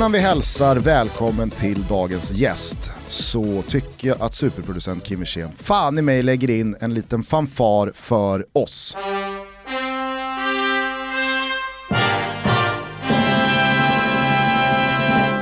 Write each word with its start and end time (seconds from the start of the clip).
innan 0.00 0.12
vi 0.12 0.18
hälsar 0.18 0.76
välkommen 0.76 1.50
till 1.50 1.84
dagens 1.88 2.32
gäst 2.32 2.92
så 3.06 3.62
tycker 3.62 4.08
jag 4.08 4.20
att 4.20 4.34
superproducent 4.34 5.04
Kim 5.04 5.20
Wirsén 5.20 5.48
fan 5.58 5.98
i 5.98 6.02
mig 6.02 6.22
lägger 6.22 6.50
in 6.50 6.76
en 6.80 6.94
liten 6.94 7.22
fanfar 7.22 7.92
för 7.94 8.46
oss. 8.52 8.96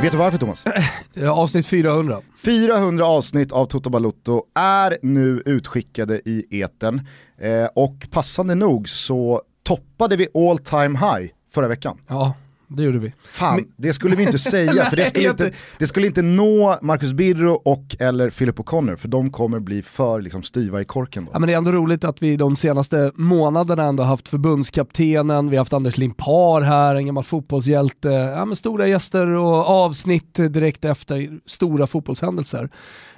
Vet 0.03 0.13
du 0.13 0.19
varför 0.19 0.39
Thomas? 0.39 0.65
Avsnitt 1.31 1.67
400. 1.67 2.23
400 2.45 3.07
avsnitt 3.07 3.53
av 3.53 3.67
Toto 3.67 3.91
Balutto 3.91 4.43
är 4.55 4.99
nu 5.03 5.43
utskickade 5.47 6.21
i 6.25 6.63
etern 6.63 7.07
eh, 7.41 7.69
och 7.75 8.07
passande 8.11 8.55
nog 8.55 8.89
så 8.89 9.43
toppade 9.63 10.17
vi 10.17 10.29
all 10.35 10.59
time 10.59 10.99
high 10.99 11.31
förra 11.55 11.69
veckan. 11.69 11.99
Ja, 12.09 12.35
det 12.69 12.83
gjorde 12.83 12.99
vi. 12.99 13.13
Fan, 13.33 13.65
det 13.77 13.93
skulle 13.93 14.17
vi 14.17 14.23
inte 14.23 14.39
säga 14.39 14.91
för 14.91 14.97
det 14.97 15.05
skulle 15.09 15.31
inte, 15.31 15.53
det 15.79 15.87
skulle 15.87 16.07
inte 16.07 16.23
nå 16.23 16.79
Marcus 16.83 17.13
Birro 17.13 17.53
och 17.65 17.97
eller 17.99 18.31
Philip 18.31 18.59
O'Connor 18.59 18.97
för 18.97 19.09
de 19.09 19.31
kommer 19.31 19.59
bli 19.59 19.83
för 19.83 20.21
liksom, 20.21 20.43
styva 20.43 20.81
i 20.81 20.85
korken. 20.85 21.25
Då. 21.25 21.31
Ja, 21.35 21.39
men 21.39 21.47
det 21.47 21.53
är 21.53 21.59
ändå 21.59 21.73
roligt 21.73 22.05
att 22.05 22.23
vi 22.23 22.37
de 22.37 22.57
senaste 22.57 23.13
månaderna 23.15 23.85
ändå 23.85 24.03
haft 24.03 24.29
förbundskaptenen, 24.29 25.51
vi 25.51 25.57
har 25.57 25.61
haft 25.61 25.73
Anders 25.73 25.97
Limpar 25.97 26.61
här, 26.61 26.95
en 26.95 27.07
gammal 27.07 27.25
fotbollshjälte, 27.25 28.09
ja, 28.09 28.45
med 28.45 28.59
stora 28.59 28.87
gäster 28.87 29.27
och 29.27 29.67
avsnitt 29.69 30.35
direkt 30.35 30.85
efter 30.85 31.41
stora 31.47 31.87
fotbollshändelser. 31.87 32.71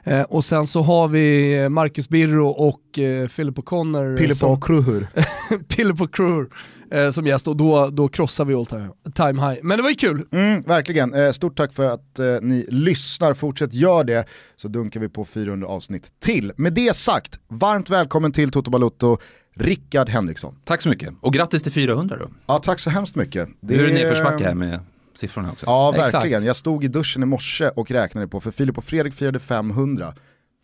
Eh, 0.04 0.22
och 0.22 0.44
sen 0.44 0.66
så 0.66 0.82
har 0.82 1.08
vi 1.08 1.68
Marcus 1.68 2.08
Birro 2.08 2.48
och 2.48 2.98
eh, 2.98 3.28
Philip 3.28 3.58
O'Connor. 3.58 4.16
Philip 4.16 4.36
O'Cruhur. 4.36 5.06
Philip 5.68 5.96
O'Cruhur 5.96 6.50
eh, 6.90 7.10
som 7.10 7.26
gäst 7.26 7.48
och 7.48 7.56
då, 7.56 7.86
då 7.92 8.08
krossar 8.08 8.44
vi 8.44 8.54
all 8.54 8.66
time, 8.66 8.90
time 9.14 9.48
high. 9.48 9.60
Men 9.62 9.76
det 9.76 9.82
var 9.82 9.90
ju 9.90 9.96
kul. 9.96 10.26
Mm, 10.32 10.62
verkligen, 10.62 11.14
eh, 11.14 11.30
stort 11.30 11.56
tack 11.56 11.72
för 11.72 11.84
att 11.84 12.18
eh, 12.18 12.26
ni 12.42 12.66
lyssnar, 12.68 13.34
fortsätt 13.34 13.74
gör 13.74 14.04
det 14.04 14.24
så 14.56 14.68
dunkar 14.68 15.00
vi 15.00 15.08
på 15.08 15.24
400 15.24 15.68
avsnitt 15.68 16.12
till. 16.20 16.52
Med 16.56 16.72
det 16.72 16.96
sagt, 16.96 17.40
varmt 17.48 17.90
välkommen 17.90 18.32
till 18.32 18.50
Toto 18.50 18.70
Balutto, 18.70 19.18
Rickard 19.56 20.08
Henriksson. 20.08 20.56
Tack 20.64 20.82
så 20.82 20.88
mycket, 20.88 21.14
och 21.20 21.32
grattis 21.32 21.62
till 21.62 21.72
400 21.72 22.16
då. 22.20 22.28
Ja, 22.46 22.58
tack 22.58 22.78
så 22.78 22.90
hemskt 22.90 23.16
mycket. 23.16 23.48
Det 23.60 23.76
nu 23.76 23.82
är 23.82 23.86
det 23.86 23.94
nedförsbacke 23.94 24.44
här 24.44 24.54
med 24.54 24.80
siffrorna 25.14 25.52
också. 25.52 25.66
Ja, 25.66 25.90
verkligen. 25.90 26.26
Exakt. 26.26 26.46
Jag 26.46 26.56
stod 26.56 26.84
i 26.84 26.88
duschen 26.88 27.22
i 27.22 27.26
morse 27.26 27.68
och 27.68 27.90
räknade 27.90 28.28
på, 28.28 28.40
för 28.40 28.50
Filip 28.50 28.78
och 28.78 28.84
Fredrik 28.84 29.14
firade 29.14 29.38
500 29.38 30.14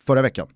förra 0.05 0.21
veckan. 0.21 0.47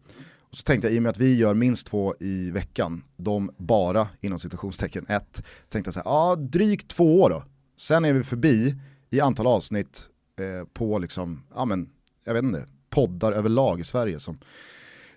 Och 0.52 0.58
så 0.58 0.64
tänkte 0.64 0.88
jag, 0.88 0.96
i 0.96 1.00
och 1.00 1.04
med 1.04 1.10
att 1.10 1.18
vi 1.18 1.36
gör 1.36 1.54
minst 1.54 1.88
två 1.88 2.16
i 2.20 2.52
veckan, 2.52 3.04
de 3.18 3.52
bara 3.58 4.08
inom 4.22 4.40
citationstecken 4.40 5.06
ett, 5.10 5.44
tänkte 5.70 5.88
jag 5.88 5.94
så 5.94 6.00
här, 6.00 6.06
ja 6.06 6.36
drygt 6.36 6.88
två 6.88 7.22
år 7.22 7.30
då. 7.30 7.44
Sen 7.78 8.06
är 8.06 8.14
vi 8.14 8.24
förbi 8.24 8.76
i 9.10 9.22
antal 9.22 9.48
avsnitt 9.48 10.08
eh, 10.40 10.68
på 10.74 11.00
liksom, 11.00 11.44
ja 11.56 11.66
men, 11.66 11.90
jag 12.26 12.34
vet 12.34 12.44
inte, 12.44 12.66
poddar 12.90 13.32
överlag 13.32 13.80
i 13.80 13.84
Sverige 13.84 14.20
som 14.20 14.40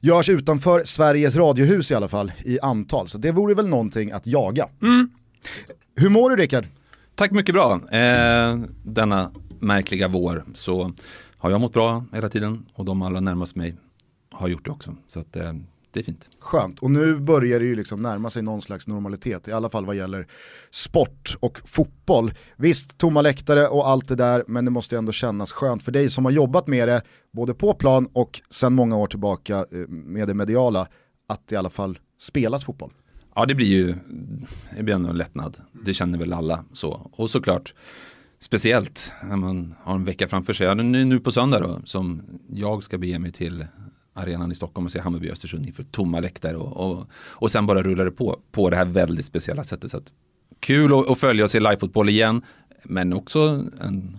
görs 0.00 0.28
utanför 0.28 0.84
Sveriges 0.84 1.36
radiohus 1.36 1.90
i 1.90 1.94
alla 1.94 2.08
fall 2.08 2.32
i 2.44 2.60
antal. 2.60 3.08
Så 3.08 3.18
det 3.18 3.32
vore 3.32 3.54
väl 3.54 3.68
någonting 3.68 4.12
att 4.12 4.26
jaga. 4.26 4.68
Mm. 4.82 5.10
Hur 5.96 6.08
mår 6.08 6.30
du 6.30 6.36
Rickard? 6.36 6.66
Tack 7.16 7.30
mycket 7.30 7.54
bra. 7.54 7.80
Eh, 7.90 8.58
denna 8.82 9.30
märkliga 9.58 10.08
vår 10.08 10.44
så 10.54 10.92
har 11.38 11.50
jag 11.50 11.60
mått 11.60 11.72
bra 11.72 12.04
hela 12.12 12.28
tiden 12.28 12.66
och 12.74 12.84
de 12.84 13.02
allra 13.02 13.20
närmast 13.20 13.56
mig 13.56 13.76
har 14.32 14.48
gjort 14.48 14.64
det 14.64 14.70
också. 14.70 14.96
Så 15.08 15.20
att, 15.20 15.36
eh, 15.36 15.52
det 15.90 16.00
är 16.00 16.04
fint. 16.04 16.30
Skönt, 16.38 16.78
och 16.78 16.90
nu 16.90 17.16
börjar 17.18 17.60
det 17.60 17.66
ju 17.66 17.74
liksom 17.74 18.02
närma 18.02 18.30
sig 18.30 18.42
någon 18.42 18.62
slags 18.62 18.88
normalitet, 18.88 19.48
i 19.48 19.52
alla 19.52 19.70
fall 19.70 19.86
vad 19.86 19.96
gäller 19.96 20.26
sport 20.70 21.36
och 21.40 21.60
fotboll. 21.64 22.32
Visst, 22.56 22.98
tomma 22.98 23.22
läktare 23.22 23.68
och 23.68 23.88
allt 23.88 24.08
det 24.08 24.16
där, 24.16 24.44
men 24.46 24.64
det 24.64 24.70
måste 24.70 24.98
ändå 24.98 25.12
kännas 25.12 25.52
skönt 25.52 25.82
för 25.82 25.92
dig 25.92 26.10
som 26.10 26.24
har 26.24 26.32
jobbat 26.32 26.66
med 26.66 26.88
det, 26.88 27.02
både 27.32 27.54
på 27.54 27.74
plan 27.74 28.08
och 28.12 28.40
sedan 28.50 28.74
många 28.74 28.96
år 28.96 29.06
tillbaka 29.06 29.56
eh, 29.56 29.88
med 29.88 30.28
det 30.28 30.34
mediala, 30.34 30.88
att 31.28 31.48
det 31.48 31.54
i 31.54 31.58
alla 31.58 31.70
fall 31.70 31.98
spelas 32.20 32.64
fotboll. 32.64 32.92
Ja, 33.34 33.46
det 33.46 33.54
blir 33.54 33.66
ju 33.66 33.94
det 34.76 34.82
blir 34.82 34.94
ändå 34.94 35.08
en 35.08 35.16
lättnad. 35.16 35.56
Det 35.84 35.94
känner 35.94 36.18
väl 36.18 36.32
alla 36.32 36.64
så. 36.72 37.10
Och 37.12 37.30
såklart, 37.30 37.74
speciellt 38.38 39.12
när 39.24 39.36
man 39.36 39.74
har 39.82 39.94
en 39.94 40.04
vecka 40.04 40.28
framför 40.28 40.52
sig. 40.52 40.66
Ja, 40.66 40.74
nu, 40.74 41.04
nu 41.04 41.20
på 41.20 41.32
söndag 41.32 41.60
då, 41.60 41.80
som 41.84 42.22
jag 42.52 42.84
ska 42.84 42.98
bege 42.98 43.18
mig 43.18 43.32
till 43.32 43.66
arenan 44.12 44.52
i 44.52 44.54
Stockholm 44.54 44.86
och 44.86 44.92
se 44.92 45.00
Hammarby 45.00 45.30
Östersund 45.30 45.66
inför 45.66 45.82
tomma 45.82 46.20
läktare 46.20 46.56
och, 46.56 46.90
och, 46.90 47.06
och 47.14 47.50
sen 47.50 47.66
bara 47.66 47.82
rullar 47.82 48.04
det 48.04 48.10
på 48.10 48.40
på 48.52 48.70
det 48.70 48.76
här 48.76 48.84
väldigt 48.84 49.26
speciella 49.26 49.64
sättet. 49.64 49.90
Så 49.90 49.96
att, 49.96 50.12
kul 50.60 50.92
att, 50.92 51.10
att 51.10 51.18
följa 51.18 51.44
och 51.44 51.50
se 51.50 51.60
livefotboll 51.60 52.08
igen 52.08 52.42
men 52.84 53.12
också 53.12 53.64
en 53.80 54.18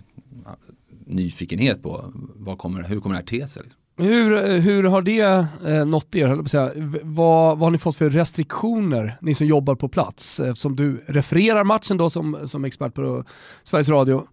nyfikenhet 1.06 1.82
på 1.82 2.12
vad 2.14 2.58
kommer, 2.58 2.82
hur 2.82 3.00
kommer 3.00 3.14
det 3.14 3.18
här 3.18 3.26
te 3.26 3.48
sig. 3.48 3.62
Liksom. 3.62 3.80
Hur, 3.98 4.58
hur 4.58 4.84
har 4.84 5.02
det 5.02 5.46
eh, 5.66 5.86
nått 5.86 6.14
er? 6.14 6.48
Säga. 6.48 6.70
Vad, 7.02 7.58
vad 7.58 7.66
har 7.66 7.70
ni 7.70 7.78
fått 7.78 7.96
för 7.96 8.10
restriktioner, 8.10 9.16
ni 9.20 9.34
som 9.34 9.46
jobbar 9.46 9.74
på 9.74 9.88
plats? 9.88 10.40
Eftersom 10.40 10.76
du 10.76 11.04
refererar 11.06 11.64
matchen 11.64 11.96
då 11.96 12.10
som, 12.10 12.48
som 12.48 12.64
expert 12.64 12.94
på 12.94 13.24
Sveriges 13.62 13.88
Radio. 13.88 14.26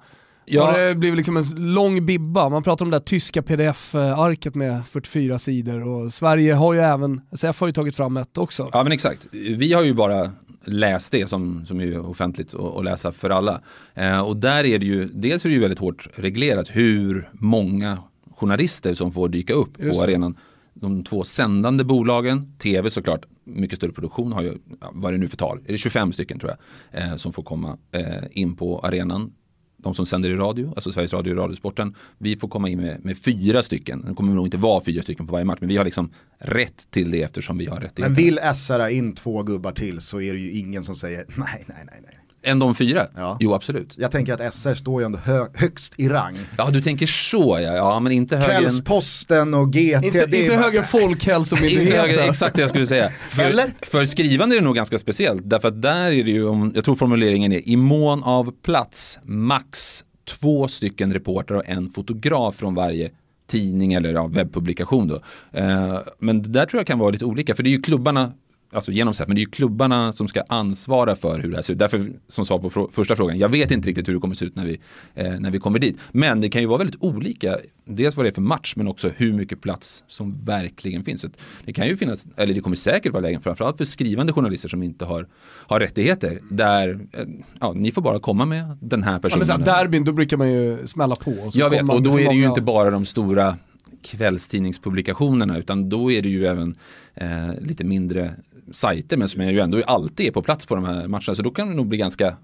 Ja. 0.45 0.65
Har 0.65 0.81
det 0.81 0.95
blivit 0.95 1.17
liksom 1.17 1.37
en 1.37 1.73
lång 1.73 2.05
bibba? 2.05 2.49
Man 2.49 2.63
pratar 2.63 2.85
om 2.85 2.91
det 2.91 2.99
där 2.99 3.05
tyska 3.05 3.41
pdf-arket 3.41 4.55
med 4.55 4.85
44 4.85 5.39
sidor 5.39 5.87
och 5.87 6.13
Sverige 6.13 6.53
har 6.53 6.73
ju 6.73 6.79
även, 6.79 7.21
SF 7.31 7.59
har 7.59 7.67
ju 7.67 7.73
tagit 7.73 7.95
fram 7.95 8.17
ett 8.17 8.37
också. 8.37 8.69
Ja 8.73 8.83
men 8.83 8.91
exakt, 8.91 9.27
vi 9.31 9.73
har 9.73 9.83
ju 9.83 9.93
bara 9.93 10.31
läst 10.65 11.11
det 11.11 11.29
som, 11.29 11.65
som 11.65 11.81
är 11.81 12.09
offentligt 12.09 12.53
att 12.53 12.83
läsa 12.83 13.11
för 13.11 13.29
alla. 13.29 13.61
Eh, 13.93 14.19
och 14.19 14.37
där 14.37 14.63
är 14.65 14.79
det 14.79 14.85
ju, 14.85 15.05
dels 15.05 15.45
är 15.45 15.49
det 15.49 15.55
ju 15.55 15.61
väldigt 15.61 15.79
hårt 15.79 16.07
reglerat 16.15 16.69
hur 16.71 17.29
många 17.33 17.97
journalister 18.43 18.93
som 18.93 19.11
får 19.11 19.29
dyka 19.29 19.53
upp 19.53 19.79
Just 19.79 19.99
på 19.99 20.03
arenan. 20.03 20.37
De 20.73 21.03
två 21.03 21.23
sändande 21.23 21.83
bolagen, 21.83 22.55
tv 22.57 22.89
såklart, 22.89 23.25
mycket 23.43 23.77
större 23.77 23.91
produktion 23.91 24.31
har 24.31 24.41
ju, 24.41 24.57
vad 24.91 25.07
är 25.09 25.11
det 25.11 25.17
nu 25.17 25.27
för 25.27 25.37
tal, 25.37 25.59
är 25.65 25.71
det 25.71 25.77
25 25.77 26.13
stycken 26.13 26.39
tror 26.39 26.53
jag, 26.91 27.03
eh, 27.03 27.15
som 27.15 27.33
får 27.33 27.43
komma 27.43 27.77
eh, 27.91 28.23
in 28.31 28.55
på 28.55 28.79
arenan? 28.79 29.33
De 29.77 29.93
som 29.93 30.05
sänder 30.05 30.29
i 30.29 30.35
radio, 30.35 30.73
alltså 30.75 30.91
Sveriges 30.91 31.13
Radio 31.13 31.31
och 31.31 31.37
Radiosporten, 31.37 31.95
vi 32.17 32.37
får 32.37 32.47
komma 32.47 32.69
in 32.69 32.79
med, 32.79 33.05
med 33.05 33.17
fyra 33.17 33.63
stycken. 33.63 34.05
Det 34.07 34.13
kommer 34.13 34.33
nog 34.33 34.47
inte 34.47 34.57
vara 34.57 34.83
fyra 34.83 35.01
stycken 35.01 35.27
på 35.27 35.31
varje 35.31 35.45
match, 35.45 35.57
men 35.59 35.69
vi 35.69 35.77
har 35.77 35.85
liksom 35.85 36.09
rätt 36.37 36.91
till 36.91 37.11
det 37.11 37.21
eftersom 37.21 37.57
vi 37.57 37.65
har 37.65 37.79
rätt 37.79 37.97
Men 37.97 38.13
vill 38.13 38.39
SR 38.55 38.87
in 38.87 39.15
två 39.15 39.43
gubbar 39.43 39.71
till 39.71 40.01
så 40.01 40.21
är 40.21 40.33
det 40.33 40.39
ju 40.39 40.51
ingen 40.51 40.83
som 40.83 40.95
säger 40.95 41.25
nej, 41.27 41.65
nej, 41.67 41.85
nej, 41.85 41.99
nej 42.03 42.22
än 42.43 42.59
de 42.59 42.75
fyra? 42.75 43.07
Ja. 43.15 43.37
Jo 43.39 43.53
absolut. 43.53 43.95
Jag 43.97 44.11
tänker 44.11 44.33
att 44.33 44.53
SR 44.53 44.73
står 44.73 45.01
ju 45.01 45.05
ändå 45.05 45.19
hö 45.23 45.45
högst 45.53 45.93
i 45.97 46.09
rang. 46.09 46.35
Ja 46.57 46.69
du 46.69 46.81
tänker 46.81 47.05
så 47.05 47.59
ja, 47.61 47.75
ja 47.75 47.99
men 47.99 48.11
inte 48.11 48.37
högre 48.37 48.59
Kvällsposten 48.59 49.53
och 49.53 49.73
GT. 49.73 50.03
Inte, 50.03 50.25
det 50.25 50.41
inte 50.41 50.55
högre 50.55 50.83
folkhälsomyndigheten. 50.83 52.29
exakt 52.29 52.55
det 52.55 52.61
jag 52.61 52.69
skulle 52.69 52.87
säga. 52.87 53.09
För, 53.29 53.43
Eller? 53.43 53.73
för 53.81 54.05
skrivande 54.05 54.55
är 54.55 54.59
det 54.59 54.65
nog 54.65 54.75
ganska 54.75 54.99
speciellt, 54.99 55.41
därför 55.45 55.67
att 55.67 55.81
där 55.81 56.11
är 56.11 56.23
det 56.23 56.31
ju, 56.31 56.71
jag 56.75 56.85
tror 56.85 56.95
formuleringen 56.95 57.51
är 57.51 57.69
i 57.69 57.75
mån 57.75 58.23
av 58.23 58.51
plats, 58.61 59.19
max 59.23 60.03
två 60.25 60.67
stycken 60.67 61.13
reportrar 61.13 61.57
och 61.57 61.69
en 61.69 61.89
fotograf 61.89 62.55
från 62.55 62.75
varje 62.75 63.09
tidning 63.47 63.93
eller 63.93 64.13
ja, 64.13 64.27
webbpublikation 64.27 65.07
då. 65.07 65.19
Eh, 65.59 65.97
men 66.19 66.41
det 66.41 66.49
där 66.49 66.65
tror 66.65 66.79
jag 66.79 66.87
kan 66.87 66.99
vara 66.99 67.09
lite 67.09 67.25
olika, 67.25 67.55
för 67.55 67.63
det 67.63 67.69
är 67.69 67.71
ju 67.71 67.81
klubbarna 67.81 68.31
alltså 68.73 68.91
genomsett, 68.91 69.27
men 69.27 69.35
det 69.35 69.39
är 69.39 69.45
ju 69.45 69.51
klubbarna 69.51 70.13
som 70.13 70.27
ska 70.27 70.41
ansvara 70.49 71.15
för 71.15 71.39
hur 71.39 71.49
det 71.49 71.55
här 71.55 71.61
ser 71.61 71.73
ut. 71.73 71.79
Därför 71.79 72.11
som 72.27 72.45
svar 72.45 72.59
på 72.59 72.69
fr 72.69 72.79
första 72.91 73.15
frågan, 73.15 73.37
jag 73.37 73.49
vet 73.49 73.71
inte 73.71 73.89
riktigt 73.89 74.07
hur 74.07 74.13
det 74.13 74.19
kommer 74.19 74.35
se 74.35 74.45
ut 74.45 74.55
när 74.55 74.65
vi, 74.65 74.79
eh, 75.15 75.39
när 75.39 75.51
vi 75.51 75.59
kommer 75.59 75.79
dit. 75.79 75.97
Men 76.11 76.41
det 76.41 76.49
kan 76.49 76.61
ju 76.61 76.67
vara 76.67 76.77
väldigt 76.77 77.01
olika, 77.01 77.57
dels 77.85 78.17
vad 78.17 78.25
det 78.25 78.29
är 78.29 78.33
för 78.33 78.41
match 78.41 78.73
men 78.75 78.87
också 78.87 79.09
hur 79.15 79.33
mycket 79.33 79.61
plats 79.61 80.03
som 80.07 80.45
verkligen 80.45 81.03
finns. 81.03 81.21
Så 81.21 81.27
det 81.65 81.73
kan 81.73 81.87
ju 81.87 81.97
finnas, 81.97 82.27
eller 82.37 82.53
det 82.53 82.61
kommer 82.61 82.75
säkert 82.75 83.13
vara 83.13 83.21
lägen, 83.21 83.41
framförallt 83.41 83.77
för 83.77 83.85
skrivande 83.85 84.33
journalister 84.33 84.69
som 84.69 84.83
inte 84.83 85.05
har, 85.05 85.27
har 85.67 85.79
rättigheter, 85.79 86.39
där 86.49 86.99
eh, 87.11 87.25
ja, 87.59 87.73
ni 87.73 87.91
får 87.91 88.01
bara 88.01 88.19
komma 88.19 88.45
med 88.45 88.77
den 88.81 89.03
här 89.03 89.19
personen. 89.19 89.47
Ja, 89.47 89.57
men 89.57 89.65
så 89.65 89.71
derbyn, 89.71 90.03
då 90.03 90.11
brukar 90.11 90.37
man 90.37 90.51
ju 90.51 90.87
smälla 90.87 91.15
på. 91.15 91.51
jag 91.53 91.69
vet, 91.69 91.89
och 91.89 92.01
då 92.01 92.19
är 92.19 92.29
det 92.29 92.35
ju 92.35 92.45
inte 92.45 92.61
bara 92.61 92.89
de 92.89 93.05
stora 93.05 93.57
kvällstidningspublikationerna 94.03 95.57
utan 95.57 95.89
då 95.89 96.11
är 96.11 96.21
det 96.21 96.29
ju 96.29 96.45
även 96.45 96.75
eh, 97.13 97.59
lite 97.61 97.83
mindre 97.83 98.33
sajter 98.71 99.17
men 99.17 99.27
som 99.27 99.41
ju 99.41 99.59
ändå 99.59 99.83
alltid 99.83 100.27
är 100.27 100.31
på 100.31 100.41
plats 100.41 100.65
på 100.65 100.75
de 100.75 100.85
här 100.85 101.07
matcherna. 101.07 101.35
Så 101.35 101.41
då 101.41 101.51
kan 101.51 101.69
det 101.69 101.75
nog 101.75 101.87
bli 101.87 101.97
ganska 101.97 102.37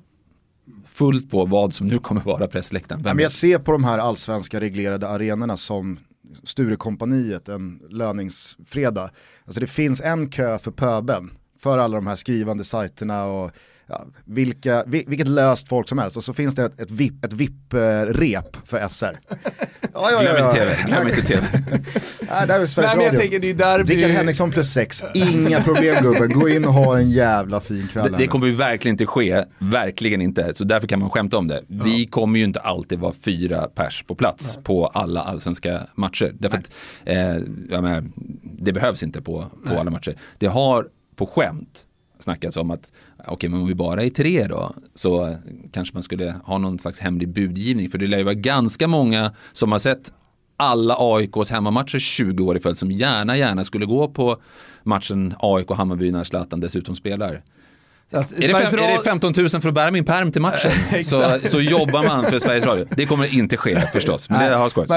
fullt 0.85 1.31
på 1.31 1.45
vad 1.45 1.73
som 1.73 1.87
nu 1.87 1.99
kommer 1.99 2.21
vara 2.21 2.47
pressläktaren. 2.47 3.01
Ja, 3.05 3.13
men 3.13 3.23
jag 3.23 3.31
ser 3.31 3.59
på 3.59 3.71
de 3.71 3.83
här 3.83 3.99
allsvenska 3.99 4.59
reglerade 4.59 5.07
arenorna 5.07 5.57
som 5.57 5.99
Sturekompaniet 6.43 7.49
en 7.49 7.81
löningsfredag. 7.89 9.09
Alltså 9.45 9.59
det 9.59 9.67
finns 9.67 10.01
en 10.01 10.29
kö 10.29 10.59
för 10.59 10.71
pöben 10.71 11.31
för 11.59 11.77
alla 11.77 11.95
de 11.95 12.07
här 12.07 12.15
skrivande 12.15 12.63
sajterna 12.63 13.25
och 13.25 13.51
ja, 13.89 14.05
vilka, 14.25 14.83
vilket 14.87 15.27
löst 15.27 15.67
folk 15.67 15.89
som 15.89 15.97
helst 15.97 16.17
och 16.17 16.23
så 16.23 16.33
finns 16.33 16.55
det 16.55 16.65
ett, 16.65 16.79
ett 16.79 16.91
VIP, 16.91 17.25
ett 17.25 17.33
VIP-rep 17.33 18.57
för 18.65 18.87
SR. 18.87 19.19
Ja, 19.93 20.11
ja, 20.11 20.23
ja, 20.23 20.31
Glöm 20.31 20.45
inte 20.45 20.59
tv, 20.59 20.77
glöm 20.85 21.07
inte 21.07 21.21
tv. 21.21 21.47
ja, 22.29 22.45
där 22.45 22.59
är 22.59 22.65
Sveriges 22.65 22.95
Nej, 22.95 23.07
Radio. 23.07 23.19
Tänker, 23.19 23.39
det 23.39 23.49
är 23.49 23.53
där 23.53 23.83
Rickard 23.83 24.11
Henriksson 24.11 24.51
plus 24.51 24.73
sex, 24.73 25.03
inga 25.13 25.63
problem 25.63 26.03
gubben, 26.03 26.39
gå 26.39 26.49
in 26.49 26.65
och 26.65 26.73
ha 26.73 26.97
en 26.97 27.11
jävla 27.11 27.59
fin 27.59 27.87
kväll. 27.87 28.11
Det, 28.11 28.17
det 28.17 28.27
kommer 28.27 28.47
ju 28.47 28.55
verkligen 28.55 28.93
inte 28.93 29.05
ske, 29.05 29.43
verkligen 29.59 30.21
inte, 30.21 30.53
så 30.53 30.63
därför 30.63 30.87
kan 30.87 30.99
man 30.99 31.09
skämta 31.09 31.37
om 31.37 31.47
det. 31.47 31.63
Vi 31.67 32.05
kommer 32.05 32.39
ju 32.39 32.45
inte 32.45 32.59
alltid 32.59 32.99
vara 32.99 33.13
fyra 33.13 33.67
pers 33.75 34.03
på 34.07 34.15
plats 34.15 34.55
Nej. 34.55 34.63
på 34.63 34.87
alla 34.87 35.21
allsvenska 35.21 35.81
matcher. 35.95 36.35
Därför 36.39 36.57
att, 36.57 36.71
eh, 37.05 37.81
menar, 37.81 38.03
det 38.43 38.73
behövs 38.73 39.03
inte 39.03 39.21
på, 39.21 39.45
på 39.65 39.79
alla 39.79 39.91
matcher. 39.91 40.15
Det 40.37 40.47
har 40.47 40.87
på 41.15 41.25
skämt 41.25 41.85
snackats 42.19 42.57
om 42.57 42.71
att 42.71 42.93
okej, 43.17 43.33
okay, 43.33 43.49
men 43.49 43.61
om 43.61 43.67
vi 43.67 43.75
bara 43.75 44.03
är 44.03 44.09
tre 44.09 44.47
då 44.47 44.73
så 44.95 45.35
kanske 45.71 45.93
man 45.93 46.03
skulle 46.03 46.35
ha 46.43 46.57
någon 46.57 46.79
slags 46.79 46.99
hemlig 46.99 47.29
budgivning. 47.29 47.89
För 47.89 47.97
det 47.97 48.07
lär 48.07 48.17
ju 48.17 48.23
vara 48.23 48.33
ganska 48.33 48.87
många 48.87 49.31
som 49.51 49.71
har 49.71 49.79
sett 49.79 50.13
alla 50.57 50.95
AIKs 50.99 51.51
hemmamatcher 51.51 51.99
20 51.99 52.43
år 52.43 52.57
i 52.57 52.59
följd 52.59 52.77
som 52.77 52.91
gärna, 52.91 53.37
gärna 53.37 53.63
skulle 53.63 53.85
gå 53.85 54.07
på 54.07 54.41
matchen 54.83 55.35
AIK-Hammarby 55.39 56.11
när 56.11 56.23
Zlatan 56.23 56.59
dessutom 56.59 56.95
spelar. 56.95 57.41
Att 58.11 58.31
är, 58.31 58.41
det 58.41 58.47
fem, 58.47 58.79
är 58.79 58.97
det 58.97 59.03
15 59.03 59.33
000 59.37 59.49
för 59.49 59.67
att 59.67 59.73
bära 59.73 59.91
min 59.91 60.05
perm 60.05 60.31
till 60.31 60.41
matchen 60.41 60.71
så, 61.03 61.37
så 61.45 61.61
jobbar 61.61 62.03
man 62.03 62.25
för 62.25 62.39
Sveriges 62.39 62.65
Radio. 62.65 62.85
Det 62.95 63.05
kommer 63.05 63.35
inte 63.35 63.57
ske 63.57 63.79
förstås, 63.79 64.29
men 64.29 64.49
det 64.49 64.55
har 64.55 64.69
skojats. 64.69 64.89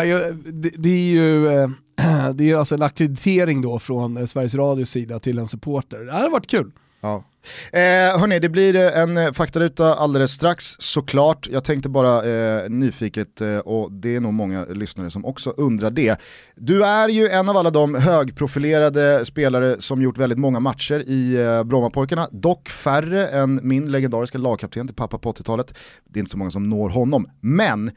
Det, 0.45 0.71
det 0.77 0.89
är 0.89 1.13
ju 1.13 1.49
eh, 1.49 1.71
det 2.35 2.51
är 2.51 2.57
alltså 2.57 2.75
en 2.75 2.83
akkreditering 2.83 3.63
då 3.63 3.79
från 3.79 4.17
eh, 4.17 4.25
Sveriges 4.25 4.55
Radios 4.55 4.91
sida 4.91 5.19
till 5.19 5.39
en 5.39 5.49
supporter. 5.49 5.99
Det 5.99 6.13
hade 6.13 6.29
varit 6.29 6.47
kul. 6.47 6.71
Ja. 7.03 7.25
Eh, 7.73 8.21
hörni, 8.21 8.39
det 8.39 8.49
blir 8.49 8.77
eh, 8.77 9.03
en 9.03 9.17
eh, 9.17 9.33
faktaruta 9.33 9.95
alldeles 9.95 10.33
strax 10.33 10.65
såklart. 10.79 11.49
Jag 11.53 11.65
tänkte 11.65 11.89
bara 11.89 12.25
eh, 12.25 12.71
nyfiket, 12.71 13.41
eh, 13.41 13.59
och 13.59 13.93
det 13.93 14.17
är 14.17 14.21
nog 14.21 14.35
många 14.35 14.65
lyssnare 14.65 15.11
som 15.11 15.25
också 15.25 15.51
undrar 15.51 15.91
det. 15.91 16.21
Du 16.57 16.85
är 16.85 17.09
ju 17.09 17.29
en 17.29 17.49
av 17.49 17.57
alla 17.57 17.71
de 17.71 17.95
högprofilerade 17.95 19.25
spelare 19.25 19.81
som 19.81 20.03
gjort 20.03 20.19
väldigt 20.19 20.39
många 20.39 20.61
matcher 20.61 21.05
i 21.07 21.35
eh, 21.35 21.65
Brommapojkarna, 21.65 22.29
dock 22.33 22.69
färre 22.69 23.29
än 23.29 23.61
min 23.63 23.93
legendariska 23.93 24.39
lagkapten 24.39 24.87
till 24.87 24.97
pappa 24.97 25.19
på 25.19 25.33
80-talet. 25.33 25.75
Det 26.05 26.19
är 26.19 26.21
inte 26.21 26.33
så 26.33 26.39
många 26.39 26.51
som 26.51 26.69
når 26.71 26.89
honom, 26.89 27.27
men 27.41 27.91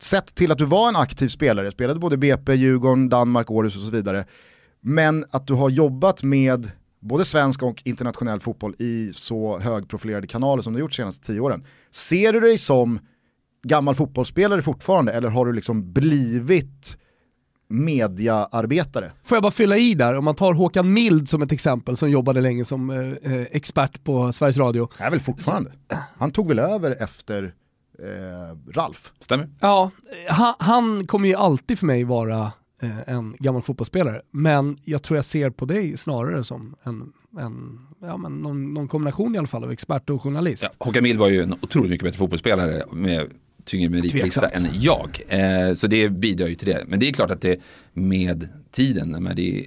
sett 0.00 0.34
till 0.34 0.52
att 0.52 0.58
du 0.58 0.64
var 0.64 0.88
en 0.88 0.96
aktiv 0.96 1.28
spelare, 1.28 1.70
spelade 1.70 2.00
både 2.00 2.16
BP, 2.16 2.54
Djurgården, 2.54 3.08
Danmark, 3.08 3.50
Århus 3.50 3.76
och 3.76 3.82
så 3.82 3.90
vidare, 3.90 4.24
men 4.80 5.24
att 5.30 5.46
du 5.46 5.54
har 5.54 5.70
jobbat 5.70 6.22
med 6.22 6.70
både 7.06 7.24
svensk 7.24 7.62
och 7.62 7.82
internationell 7.84 8.40
fotboll 8.40 8.74
i 8.78 9.12
så 9.12 9.58
högprofilerade 9.58 10.26
kanaler 10.26 10.62
som 10.62 10.72
du 10.72 10.78
gjort 10.80 10.90
de 10.90 10.96
senaste 10.96 11.26
tio 11.26 11.40
åren. 11.40 11.64
Ser 11.90 12.32
du 12.32 12.40
dig 12.40 12.58
som 12.58 12.98
gammal 13.62 13.94
fotbollsspelare 13.94 14.62
fortfarande 14.62 15.12
eller 15.12 15.28
har 15.28 15.46
du 15.46 15.52
liksom 15.52 15.92
blivit 15.92 16.98
mediaarbetare. 17.68 19.12
Får 19.24 19.36
jag 19.36 19.42
bara 19.42 19.52
fylla 19.52 19.76
i 19.76 19.94
där, 19.94 20.14
om 20.14 20.24
man 20.24 20.34
tar 20.34 20.52
Håkan 20.52 20.92
Mild 20.92 21.28
som 21.28 21.42
ett 21.42 21.52
exempel 21.52 21.96
som 21.96 22.10
jobbade 22.10 22.40
länge 22.40 22.64
som 22.64 22.90
eh, 22.90 23.32
eh 23.32 23.46
expert 23.50 24.04
på 24.04 24.32
Sveriges 24.32 24.56
Radio. 24.56 24.88
är 24.98 25.10
väl 25.10 25.20
fortfarande. 25.20 25.72
Han 26.18 26.30
tog 26.30 26.48
väl 26.48 26.58
över 26.58 27.02
efter 27.02 27.54
eh, 27.98 28.72
Ralf. 28.72 29.12
Stämmer. 29.20 29.48
Ja, 29.60 29.90
han, 30.28 30.54
han 30.58 31.06
kommer 31.06 31.28
ju 31.28 31.34
alltid 31.34 31.78
för 31.78 31.86
mig 31.86 32.04
vara 32.04 32.52
eh, 32.82 33.08
en 33.14 33.36
gammal 33.38 33.62
fotbollsspelare. 33.62 34.22
Men 34.30 34.78
jag 34.84 35.02
tror 35.02 35.16
jag 35.16 35.24
ser 35.24 35.50
på 35.50 35.64
dig 35.64 35.96
snarare 35.96 36.44
som 36.44 36.76
en, 36.82 37.12
en 37.40 37.78
ja, 38.00 38.16
men 38.16 38.32
någon, 38.32 38.74
någon 38.74 38.88
kombination 38.88 39.34
i 39.34 39.38
alla 39.38 39.46
fall 39.46 39.64
av 39.64 39.70
expert 39.70 40.10
och 40.10 40.22
journalist. 40.22 40.62
Ja, 40.62 40.70
Håkan 40.78 41.02
Mild 41.02 41.18
var 41.18 41.28
ju 41.28 41.42
en 41.42 41.52
otroligt 41.52 41.90
mycket 41.90 42.04
bättre 42.04 42.18
fotbollsspelare 42.18 42.84
med 42.92 43.30
tyngre 43.64 43.90
meritlista 43.90 44.48
än 44.48 44.68
jag. 44.72 45.20
Eh, 45.28 45.72
så 45.72 45.86
det 45.86 46.08
bidrar 46.08 46.46
ju 46.46 46.54
till 46.54 46.68
det. 46.68 46.84
Men 46.86 47.00
det 47.00 47.08
är 47.08 47.12
klart 47.12 47.30
att 47.30 47.40
det 47.40 47.60
med 47.92 48.48
tiden, 48.70 49.22
men 49.22 49.36
det 49.36 49.66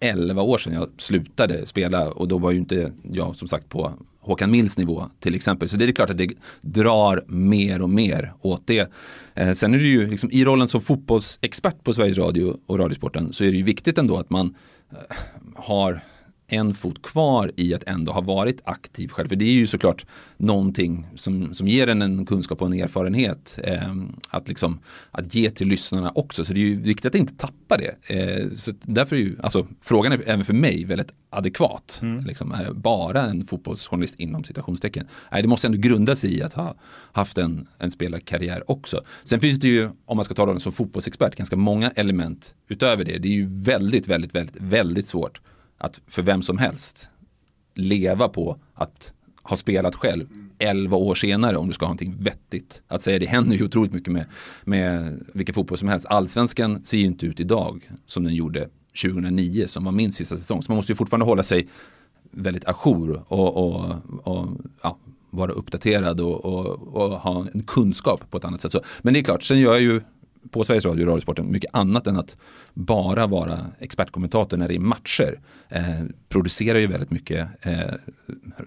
11 0.00 0.42
år 0.42 0.58
sedan 0.58 0.72
jag 0.72 0.88
slutade 0.96 1.66
spela 1.66 2.10
och 2.10 2.28
då 2.28 2.38
var 2.38 2.50
ju 2.50 2.58
inte 2.58 2.92
jag 3.02 3.36
som 3.36 3.48
sagt 3.48 3.68
på 3.68 3.92
Håkan 4.20 4.50
Mills 4.50 4.78
nivå 4.78 5.04
till 5.20 5.34
exempel. 5.34 5.68
Så 5.68 5.76
det 5.76 5.84
är 5.84 5.92
klart 5.92 6.10
att 6.10 6.18
det 6.18 6.30
drar 6.60 7.24
mer 7.26 7.82
och 7.82 7.90
mer 7.90 8.32
åt 8.40 8.62
det. 8.66 8.90
Eh, 9.34 9.52
sen 9.52 9.74
är 9.74 9.78
det 9.78 9.84
ju 9.84 10.06
liksom, 10.06 10.30
i 10.32 10.44
rollen 10.44 10.68
som 10.68 10.80
fotbollsexpert 10.80 11.84
på 11.84 11.94
Sveriges 11.94 12.18
Radio 12.18 12.56
och 12.66 12.78
Radiosporten 12.78 13.32
så 13.32 13.44
är 13.44 13.50
det 13.50 13.56
ju 13.56 13.62
viktigt 13.62 13.98
ändå 13.98 14.16
att 14.16 14.30
man 14.30 14.54
eh, 14.90 15.16
har 15.54 16.00
en 16.48 16.74
fot 16.74 17.02
kvar 17.02 17.52
i 17.56 17.74
att 17.74 17.82
ändå 17.86 18.12
ha 18.12 18.20
varit 18.20 18.60
aktiv 18.64 19.08
själv. 19.08 19.28
För 19.28 19.36
det 19.36 19.44
är 19.44 19.52
ju 19.52 19.66
såklart 19.66 20.06
någonting 20.36 21.06
som, 21.14 21.54
som 21.54 21.68
ger 21.68 21.86
en 21.86 22.02
en 22.02 22.26
kunskap 22.26 22.62
och 22.62 22.66
en 22.66 22.80
erfarenhet 22.80 23.58
eh, 23.64 23.94
att, 24.30 24.48
liksom, 24.48 24.80
att 25.10 25.34
ge 25.34 25.50
till 25.50 25.68
lyssnarna 25.68 26.12
också. 26.14 26.44
Så 26.44 26.52
det 26.52 26.60
är 26.60 26.62
ju 26.62 26.80
viktigt 26.80 27.06
att 27.06 27.14
inte 27.14 27.34
tappa 27.34 27.76
det. 27.76 28.10
Eh, 28.14 28.50
så 28.56 28.72
därför 28.82 29.16
är 29.16 29.20
ju, 29.20 29.36
alltså, 29.42 29.66
frågan 29.82 30.12
är 30.12 30.22
även 30.26 30.44
för 30.44 30.54
mig 30.54 30.84
väldigt 30.84 31.12
adekvat. 31.30 31.98
Mm. 32.02 32.24
Liksom, 32.24 32.52
är 32.52 32.72
bara 32.72 33.22
en 33.22 33.44
fotbollsjournalist 33.44 34.14
inom 34.20 34.44
citationstecken? 34.44 35.06
Nej, 35.32 35.42
det 35.42 35.48
måste 35.48 35.66
ändå 35.66 35.78
grunda 35.78 36.16
sig 36.16 36.38
i 36.38 36.42
att 36.42 36.52
ha 36.52 36.74
haft 37.12 37.38
en, 37.38 37.68
en 37.78 37.90
spelarkarriär 37.90 38.70
också. 38.70 39.00
Sen 39.24 39.40
finns 39.40 39.60
det 39.60 39.68
ju, 39.68 39.90
om 40.04 40.16
man 40.16 40.24
ska 40.24 40.34
ta 40.34 40.46
rollen 40.46 40.60
som 40.60 40.72
fotbollsexpert, 40.72 41.36
ganska 41.36 41.56
många 41.56 41.90
element 41.90 42.54
utöver 42.68 43.04
det. 43.04 43.18
Det 43.18 43.28
är 43.28 43.32
ju 43.32 43.46
väldigt, 43.46 44.08
väldigt, 44.08 44.34
väldigt, 44.34 44.56
väldigt 44.58 45.08
svårt 45.08 45.40
att 45.86 46.00
för 46.06 46.22
vem 46.22 46.42
som 46.42 46.58
helst 46.58 47.10
leva 47.74 48.28
på 48.28 48.56
att 48.74 49.12
ha 49.42 49.56
spelat 49.56 49.94
själv 49.94 50.26
11 50.58 50.96
år 50.96 51.14
senare 51.14 51.56
om 51.56 51.68
du 51.68 51.74
ska 51.74 51.84
ha 51.84 51.88
någonting 51.88 52.16
vettigt 52.18 52.82
att 52.88 53.02
säga. 53.02 53.18
Det 53.18 53.26
händer 53.26 53.56
ju 53.56 53.64
otroligt 53.64 53.92
mycket 53.92 54.12
med, 54.12 54.26
med 54.64 55.20
vilken 55.34 55.54
fotboll 55.54 55.78
som 55.78 55.88
helst. 55.88 56.06
Allsvenskan 56.06 56.84
ser 56.84 56.98
ju 56.98 57.06
inte 57.06 57.26
ut 57.26 57.40
idag 57.40 57.90
som 58.06 58.24
den 58.24 58.34
gjorde 58.34 58.68
2009 59.02 59.66
som 59.66 59.84
var 59.84 59.92
min 59.92 60.12
sista 60.12 60.36
säsong. 60.36 60.62
Så 60.62 60.72
man 60.72 60.76
måste 60.76 60.92
ju 60.92 60.96
fortfarande 60.96 61.26
hålla 61.26 61.42
sig 61.42 61.68
väldigt 62.30 62.68
ajour 62.68 63.22
och, 63.28 63.56
och, 63.56 63.90
och 64.22 64.48
ja, 64.82 64.98
vara 65.30 65.52
uppdaterad 65.52 66.20
och, 66.20 66.44
och, 66.44 66.66
och, 66.96 67.20
ha 67.20 67.46
en 67.54 67.62
kunskap 67.62 68.30
på 68.30 68.36
ett 68.36 68.44
annat 68.44 68.60
sätt. 68.60 68.72
Så, 68.72 68.80
men 69.02 69.14
det 69.14 69.20
är 69.20 69.24
klart, 69.24 69.42
sen 69.42 69.60
gör 69.60 69.72
jag 69.72 69.82
ju 69.82 70.00
på 70.50 70.64
Sveriges 70.64 70.84
Radio 70.84 71.02
och 71.02 71.08
Radiosporten 71.08 71.52
mycket 71.52 71.74
annat 71.74 72.06
än 72.06 72.16
att 72.16 72.36
bara 72.74 73.26
vara 73.26 73.66
expertkommentator 73.78 74.56
när 74.56 74.68
det 74.68 74.74
är 74.74 74.78
matcher. 74.78 75.40
Eh, 75.68 76.02
producerar 76.28 76.78
ju 76.78 76.86
väldigt 76.86 77.10
mycket, 77.10 77.48
eh, 77.60 77.94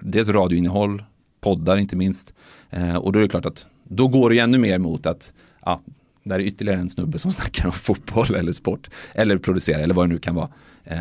dels 0.02 0.30
radioinnehåll, 0.30 1.04
poddar 1.42 1.78
inte 1.78 1.96
minst. 1.96 2.34
Eh, 2.70 2.96
och 2.96 3.12
då 3.12 3.20
är 3.20 3.24
det 3.24 3.30
klart 3.30 3.46
att 3.46 3.70
då 3.84 4.08
går 4.08 4.30
det 4.30 4.36
ju 4.36 4.42
ännu 4.42 4.58
mer 4.58 4.78
mot 4.78 5.06
att 5.06 5.34
ja, 5.66 5.82
där 6.24 6.36
är 6.36 6.44
ytterligare 6.44 6.80
en 6.80 6.90
snubbe 6.90 7.20
som 7.20 7.32
snackar 7.40 7.66
om 7.66 7.72
fotboll 7.72 8.36
eller 8.36 8.52
sport 8.52 8.90
eller 9.14 9.38
producerar 9.38 9.80
eller 9.80 9.94
vad 9.94 10.10
det 10.10 10.14
nu 10.14 10.20
kan 10.20 10.36
vara. 10.36 10.50
Eh, 10.84 11.00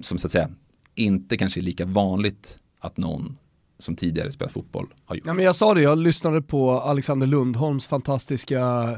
som 0.00 0.18
så 0.18 0.26
att 0.26 0.32
säga 0.32 0.50
inte 0.94 1.36
kanske 1.36 1.60
är 1.60 1.62
lika 1.62 1.84
vanligt 1.84 2.58
att 2.78 2.96
någon 2.96 3.36
som 3.78 3.96
tidigare 3.96 4.32
spelat 4.32 4.52
fotboll 4.52 4.86
har 5.04 5.16
gjort. 5.16 5.26
Ja, 5.26 5.34
men 5.34 5.44
jag 5.44 5.56
sa 5.56 5.74
det, 5.74 5.82
jag 5.82 5.98
lyssnade 5.98 6.42
på 6.42 6.80
Alexander 6.80 7.26
Lundholms 7.26 7.86
fantastiska 7.86 8.88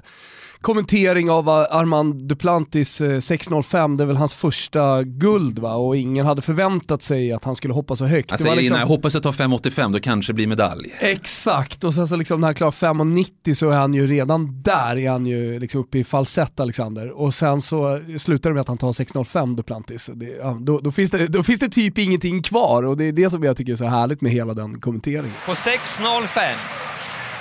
kommentering 0.62 1.30
av 1.30 1.48
Armand 1.48 2.28
Duplantis 2.28 3.00
6.05, 3.00 3.92
eh, 3.92 3.96
det 3.96 4.04
är 4.04 4.06
väl 4.06 4.16
hans 4.16 4.34
första 4.34 5.02
guld 5.02 5.58
va? 5.58 5.74
Och 5.74 5.96
ingen 5.96 6.26
hade 6.26 6.42
förväntat 6.42 7.02
sig 7.02 7.32
att 7.32 7.44
han 7.44 7.56
skulle 7.56 7.74
hoppa 7.74 7.96
så 7.96 8.04
högt. 8.04 8.30
Han 8.30 8.38
säger 8.38 8.56
liksom... 8.56 8.66
innan, 8.66 8.80
jag 8.80 8.86
hoppas 8.86 9.14
jag 9.14 9.22
tar 9.22 9.32
5.85, 9.32 9.92
då 9.92 10.00
kanske 10.00 10.32
det 10.32 10.34
blir 10.34 10.46
medalj. 10.46 10.94
Exakt, 10.98 11.84
och 11.84 11.94
sen 11.94 12.08
så 12.08 12.16
liksom 12.16 12.40
när 12.40 12.48
han 12.48 12.54
klarar 12.54 12.70
5.90 12.70 13.54
så 13.54 13.70
är 13.70 13.76
han 13.76 13.94
ju 13.94 14.06
redan 14.06 14.62
där, 14.62 14.96
är 14.98 15.10
han 15.10 15.26
ju 15.26 15.58
liksom 15.58 15.80
uppe 15.80 15.98
i 15.98 16.04
falsett 16.04 16.60
Alexander. 16.60 17.10
Och 17.10 17.34
sen 17.34 17.60
så 17.60 18.00
slutar 18.18 18.50
det 18.50 18.54
med 18.54 18.60
att 18.60 18.68
han 18.68 18.78
tar 18.78 18.92
6.05 18.92 19.56
Duplantis. 19.56 20.10
Det, 20.14 20.26
ja, 20.26 20.58
då, 20.60 20.78
då, 20.78 20.92
finns 20.92 21.10
det, 21.10 21.26
då 21.26 21.42
finns 21.42 21.60
det 21.60 21.68
typ 21.68 21.98
ingenting 21.98 22.42
kvar 22.42 22.82
och 22.82 22.96
det 22.96 23.04
är 23.04 23.12
det 23.12 23.30
som 23.30 23.42
jag 23.42 23.56
tycker 23.56 23.72
är 23.72 23.76
så 23.76 23.84
härligt 23.84 24.20
med 24.20 24.32
hela 24.32 24.54
den 24.54 24.80
kommenteringen. 24.80 25.34
På 25.46 25.52
6.05 25.52 26.81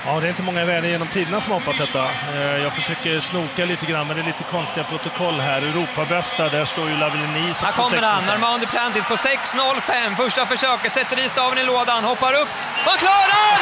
Ja, 0.06 0.20
det 0.20 0.26
är 0.28 0.30
inte 0.30 0.44
många 0.44 0.66
värden 0.66 0.90
genom 0.90 1.08
tiderna 1.08 1.42
som 1.42 1.52
har 1.52 1.60
hoppat 1.60 1.78
detta. 1.78 2.04
Eh, 2.36 2.58
jag 2.66 2.74
försöker 2.74 3.20
snoka 3.20 3.66
lite 3.66 3.86
grann, 3.86 4.08
men 4.08 4.16
det 4.16 4.22
är 4.22 4.30
lite 4.34 4.44
konstiga 4.44 4.84
protokoll 4.92 5.40
här. 5.40 5.62
Europabästa, 5.62 6.50
där 6.50 6.66
står 6.66 6.90
ju 6.90 6.96
Lavilleni 6.98 7.54
Här 7.62 7.72
kommer 7.72 8.02
han, 8.02 8.30
Armand 8.30 8.62
Duplantis 8.62 9.08
på 9.08 9.16
6.05. 9.16 10.16
Första 10.16 10.46
försöket, 10.46 10.94
sätter 10.94 11.18
i 11.26 11.30
staven 11.30 11.58
i 11.58 11.64
lådan, 11.64 12.04
hoppar 12.04 12.34
upp. 12.42 12.50
Han 12.90 12.98
klarar! 13.06 13.58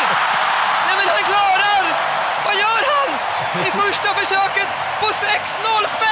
Nej 0.87 0.95
men 0.99 1.07
han 1.15 1.23
klarar! 1.31 1.83
Vad 2.45 2.55
gör 2.63 2.81
han? 2.93 3.09
I 3.67 3.71
första 3.83 4.09
försöket 4.19 4.69
på 5.01 5.07
6.05! 5.07 6.03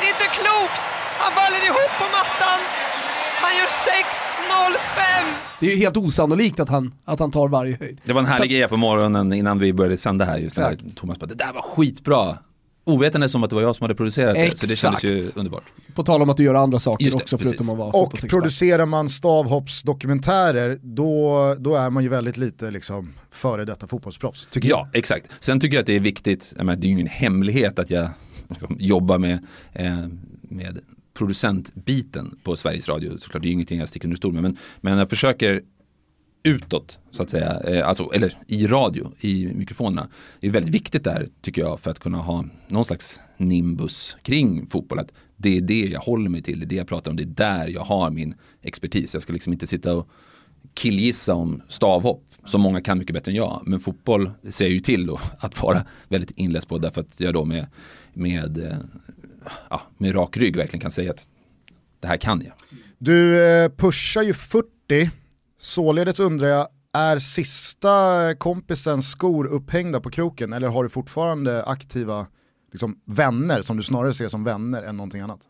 Det 0.00 0.04
är 0.06 0.10
inte 0.16 0.28
klokt! 0.38 0.82
Han 1.18 1.32
faller 1.32 1.64
ihop 1.64 1.92
på 1.98 2.06
mattan. 2.16 2.58
Han 3.42 3.56
gör 3.56 3.66
6.05! 3.66 4.33
Det 5.60 5.66
är 5.66 5.70
ju 5.70 5.76
helt 5.76 5.96
osannolikt 5.96 6.60
att 6.60 6.68
han, 6.68 6.94
att 7.04 7.20
han 7.20 7.30
tar 7.30 7.48
varje 7.48 7.76
höjd. 7.76 8.00
Det 8.04 8.12
var 8.12 8.20
en 8.20 8.26
härlig 8.26 8.50
grej 8.50 8.68
på 8.68 8.76
morgonen 8.76 9.32
innan 9.32 9.58
vi 9.58 9.72
började 9.72 9.96
sända 9.96 10.24
här. 10.24 10.38
Just 10.38 10.56
när 10.56 10.76
Thomas 10.94 11.18
bara, 11.18 11.26
det 11.26 11.34
där 11.34 11.52
var 11.52 11.62
skitbra. 11.62 12.38
Ovetande 12.86 13.28
som 13.28 13.44
att 13.44 13.50
det 13.50 13.56
var 13.56 13.62
jag 13.62 13.76
som 13.76 13.84
hade 13.84 13.94
producerat 13.94 14.36
Exakt. 14.36 14.60
det, 14.60 14.66
så 14.66 14.72
det 14.72 14.76
kändes 14.76 15.04
ju 15.04 15.30
underbart. 15.34 15.64
På 15.94 16.02
tal 16.02 16.22
om 16.22 16.30
att 16.30 16.36
du 16.36 16.44
gör 16.44 16.54
andra 16.54 16.78
saker 16.78 17.06
det, 17.06 17.14
också 17.14 17.38
precis. 17.38 17.54
förutom 17.58 17.70
att 17.70 17.78
vara 17.78 18.04
Och 18.04 18.18
producerar 18.28 18.86
man 18.86 19.08
stavhoppsdokumentärer 19.08 20.78
då, 20.82 21.54
då 21.58 21.76
är 21.76 21.90
man 21.90 22.02
ju 22.02 22.08
väldigt 22.08 22.36
lite 22.36 22.70
liksom, 22.70 23.12
före 23.30 23.64
detta 23.64 23.86
fotbollsproffs, 23.86 24.46
tycker 24.46 24.68
jag. 24.68 24.78
Ja, 24.78 24.88
exakt. 24.92 25.30
Sen 25.40 25.60
tycker 25.60 25.76
jag 25.76 25.80
att 25.80 25.86
det 25.86 25.96
är 25.96 26.00
viktigt, 26.00 26.54
jag 26.56 26.66
menar, 26.66 26.76
det 26.76 26.86
är 26.86 26.88
ju 26.88 26.92
ingen 26.92 27.06
hemlighet 27.06 27.78
att 27.78 27.90
jag 27.90 28.08
jobbar 28.78 29.18
med, 29.18 29.46
eh, 29.72 29.96
med 30.42 30.78
producentbiten 31.14 32.38
på 32.42 32.56
Sveriges 32.56 32.88
Radio. 32.88 33.18
Såklart, 33.18 33.42
det 33.42 33.46
är 33.46 33.48
ju 33.48 33.54
ingenting 33.54 33.78
jag 33.78 33.88
sticker 33.88 34.06
under 34.06 34.16
stol 34.16 34.32
med. 34.32 34.42
Men, 34.42 34.56
men 34.80 34.98
jag 34.98 35.10
försöker 35.10 35.62
utåt, 36.42 36.98
så 37.10 37.22
att 37.22 37.30
säga, 37.30 37.60
eh, 37.60 37.88
alltså, 37.88 38.10
eller 38.14 38.38
i 38.46 38.66
radio, 38.66 39.12
i 39.20 39.46
mikrofonerna. 39.46 40.08
Det 40.40 40.46
är 40.46 40.50
väldigt 40.50 40.74
viktigt 40.74 41.04
där, 41.04 41.28
tycker 41.40 41.62
jag, 41.62 41.80
för 41.80 41.90
att 41.90 41.98
kunna 41.98 42.18
ha 42.18 42.44
någon 42.68 42.84
slags 42.84 43.20
nimbus 43.36 44.16
kring 44.22 44.66
fotboll. 44.66 44.98
Att 44.98 45.12
det 45.36 45.56
är 45.56 45.60
det 45.60 45.80
jag 45.80 46.00
håller 46.00 46.30
mig 46.30 46.42
till, 46.42 46.58
det 46.58 46.64
är 46.64 46.68
det 46.68 46.74
jag 46.74 46.88
pratar 46.88 47.10
om, 47.10 47.16
det 47.16 47.22
är 47.22 47.26
där 47.26 47.68
jag 47.68 47.84
har 47.84 48.10
min 48.10 48.34
expertis. 48.62 49.14
Jag 49.14 49.22
ska 49.22 49.32
liksom 49.32 49.52
inte 49.52 49.66
sitta 49.66 49.96
och 49.96 50.08
killgissa 50.74 51.34
om 51.34 51.62
stavhopp 51.68 52.24
som 52.44 52.60
många 52.60 52.80
kan 52.80 52.98
mycket 52.98 53.14
bättre 53.14 53.32
än 53.32 53.36
jag. 53.36 53.62
Men 53.66 53.80
fotboll 53.80 54.30
ser 54.50 54.64
jag 54.64 54.72
ju 54.72 54.80
till 54.80 55.06
då, 55.06 55.20
att 55.38 55.62
vara 55.62 55.84
väldigt 56.08 56.30
inläst 56.30 56.68
på 56.68 56.78
därför 56.78 57.00
att 57.00 57.20
jag 57.20 57.34
då 57.34 57.44
med, 57.44 57.66
med, 58.12 58.58
eh, 58.58 58.78
ja, 59.70 59.82
med 59.98 60.14
rak 60.14 60.36
rygg 60.36 60.56
verkligen 60.56 60.80
kan 60.80 60.90
säga 60.90 61.10
att 61.10 61.28
det 62.00 62.08
här 62.08 62.16
kan 62.16 62.42
jag. 62.44 62.54
Du 62.98 63.44
eh, 63.44 63.68
pushar 63.68 64.22
ju 64.22 64.34
40, 64.34 65.10
således 65.58 66.20
undrar 66.20 66.48
jag, 66.48 66.68
är 66.92 67.18
sista 67.18 68.34
kompisens 68.34 69.10
skor 69.10 69.46
upphängda 69.46 70.00
på 70.00 70.10
kroken 70.10 70.52
eller 70.52 70.68
har 70.68 70.82
du 70.82 70.88
fortfarande 70.88 71.64
aktiva 71.64 72.26
liksom, 72.72 72.98
vänner 73.04 73.62
som 73.62 73.76
du 73.76 73.82
snarare 73.82 74.14
ser 74.14 74.28
som 74.28 74.44
vänner 74.44 74.82
än 74.82 74.96
någonting 74.96 75.20
annat? 75.20 75.48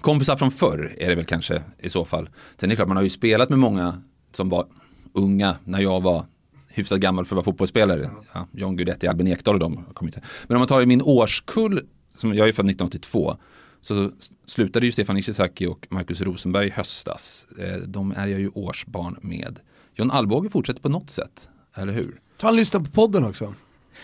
Kompisar 0.00 0.36
från 0.36 0.50
förr 0.50 0.94
är 0.98 1.08
det 1.08 1.14
väl 1.14 1.24
kanske 1.24 1.62
i 1.78 1.88
så 1.88 2.04
fall. 2.04 2.28
Sen 2.60 2.66
är 2.66 2.70
det 2.70 2.76
klart 2.76 2.88
man 2.88 2.96
har 2.96 3.04
ju 3.04 3.10
spelat 3.10 3.48
med 3.48 3.58
många 3.58 4.02
som 4.32 4.48
var 4.48 4.66
unga 5.12 5.56
när 5.64 5.80
jag 5.80 6.00
var 6.00 6.24
hyfsat 6.68 7.00
gammal 7.00 7.24
för 7.24 7.34
att 7.34 7.36
vara 7.36 7.44
fotbollsspelare. 7.44 8.10
Ja, 8.34 8.46
John 8.52 8.76
Guidetti, 8.76 9.06
Albin 9.06 9.26
Ekdal 9.28 9.54
och 9.54 9.60
de 9.60 9.84
kom 9.94 10.08
inte. 10.08 10.22
Men 10.46 10.56
om 10.56 10.60
man 10.60 10.68
tar 10.68 10.82
i 10.82 10.86
min 10.86 11.02
årskull, 11.02 11.86
som 12.16 12.34
jag 12.34 12.48
är 12.48 12.52
född 12.52 12.70
1982, 12.70 13.36
så 13.80 14.10
slutade 14.46 14.86
ju 14.86 14.92
Stefan 14.92 15.16
Ishizaki 15.16 15.66
och 15.66 15.86
Marcus 15.90 16.20
Rosenberg 16.20 16.66
i 16.66 16.70
höstas. 16.70 17.46
Eh, 17.58 17.76
De 17.76 18.12
är 18.16 18.26
jag 18.26 18.40
ju 18.40 18.48
årsbarn 18.48 19.16
med. 19.20 19.58
John 19.94 20.10
Alvbåge 20.10 20.50
fortsätter 20.50 20.80
på 20.80 20.88
något 20.88 21.10
sätt, 21.10 21.48
eller 21.76 21.92
hur? 21.92 22.02
Tror 22.40 22.48
han 22.48 22.56
lyssnar 22.56 22.80
på 22.80 22.90
podden 22.90 23.24
också? 23.24 23.54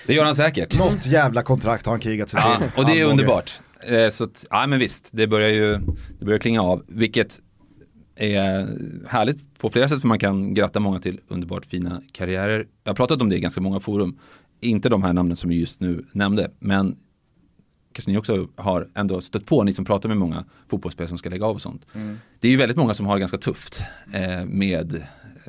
Det 0.07 0.14
gör 0.14 0.25
han 0.25 0.35
säkert. 0.35 0.78
Något 0.78 1.07
jävla 1.07 1.42
kontrakt 1.42 1.87
har 1.87 1.92
han 1.92 2.00
krigat 2.00 2.28
sig 2.31 2.40
Ja, 2.45 2.57
till. 2.59 2.71
och 2.76 2.87
det 2.87 3.00
är 3.00 3.04
underbart. 3.04 3.61
Eh, 3.87 4.09
så 4.09 4.25
att, 4.25 4.47
ja 4.50 4.66
men 4.66 4.78
visst, 4.78 5.11
det 5.12 5.26
börjar 5.26 5.49
ju 5.49 5.78
det 6.19 6.25
börjar 6.25 6.38
klinga 6.38 6.62
av. 6.62 6.85
Vilket 6.88 7.40
är 8.16 8.69
härligt 9.09 9.59
på 9.59 9.71
flera 9.71 9.88
sätt 9.88 10.00
för 10.00 10.09
man 10.09 10.19
kan 10.19 10.54
gratta 10.54 10.81
många 10.81 11.00
till 11.00 11.21
underbart 11.28 11.64
fina 11.66 12.02
karriärer. 12.12 12.66
Jag 12.85 12.90
har 12.90 12.95
pratat 12.97 13.23
om 13.23 13.28
det 13.28 13.37
i 13.37 13.40
ganska 13.40 13.61
många 13.61 13.81
forum. 13.81 14.19
Inte 14.61 14.88
de 14.88 15.02
här 15.02 15.12
namnen 15.12 15.37
som 15.37 15.50
vi 15.50 15.61
just 15.61 15.81
nu 15.81 16.04
nämnde, 16.12 16.50
men 16.59 16.97
kanske 17.93 18.11
ni 18.11 18.19
också 18.19 18.49
har 18.57 18.89
ändå 18.95 19.21
stött 19.21 19.47
på, 19.47 19.65
ni 19.65 19.73
som 19.73 19.85
pratar 19.85 20.09
med 20.09 20.19
många 20.19 20.45
fotbollsspelare 20.67 21.09
som 21.09 21.19
ska 21.19 21.31
lägga 21.31 21.47
av 21.47 21.55
och 21.55 21.63
sånt. 21.63 21.87
Det 22.41 22.49
är 22.49 22.53
ju 22.53 22.57
väldigt 22.59 22.77
många 22.77 22.95
som 22.95 23.07
har 23.07 23.15
det 23.15 23.21
ganska 23.21 23.39
tufft 23.39 23.83
eh, 24.13 24.45
med 24.45 25.03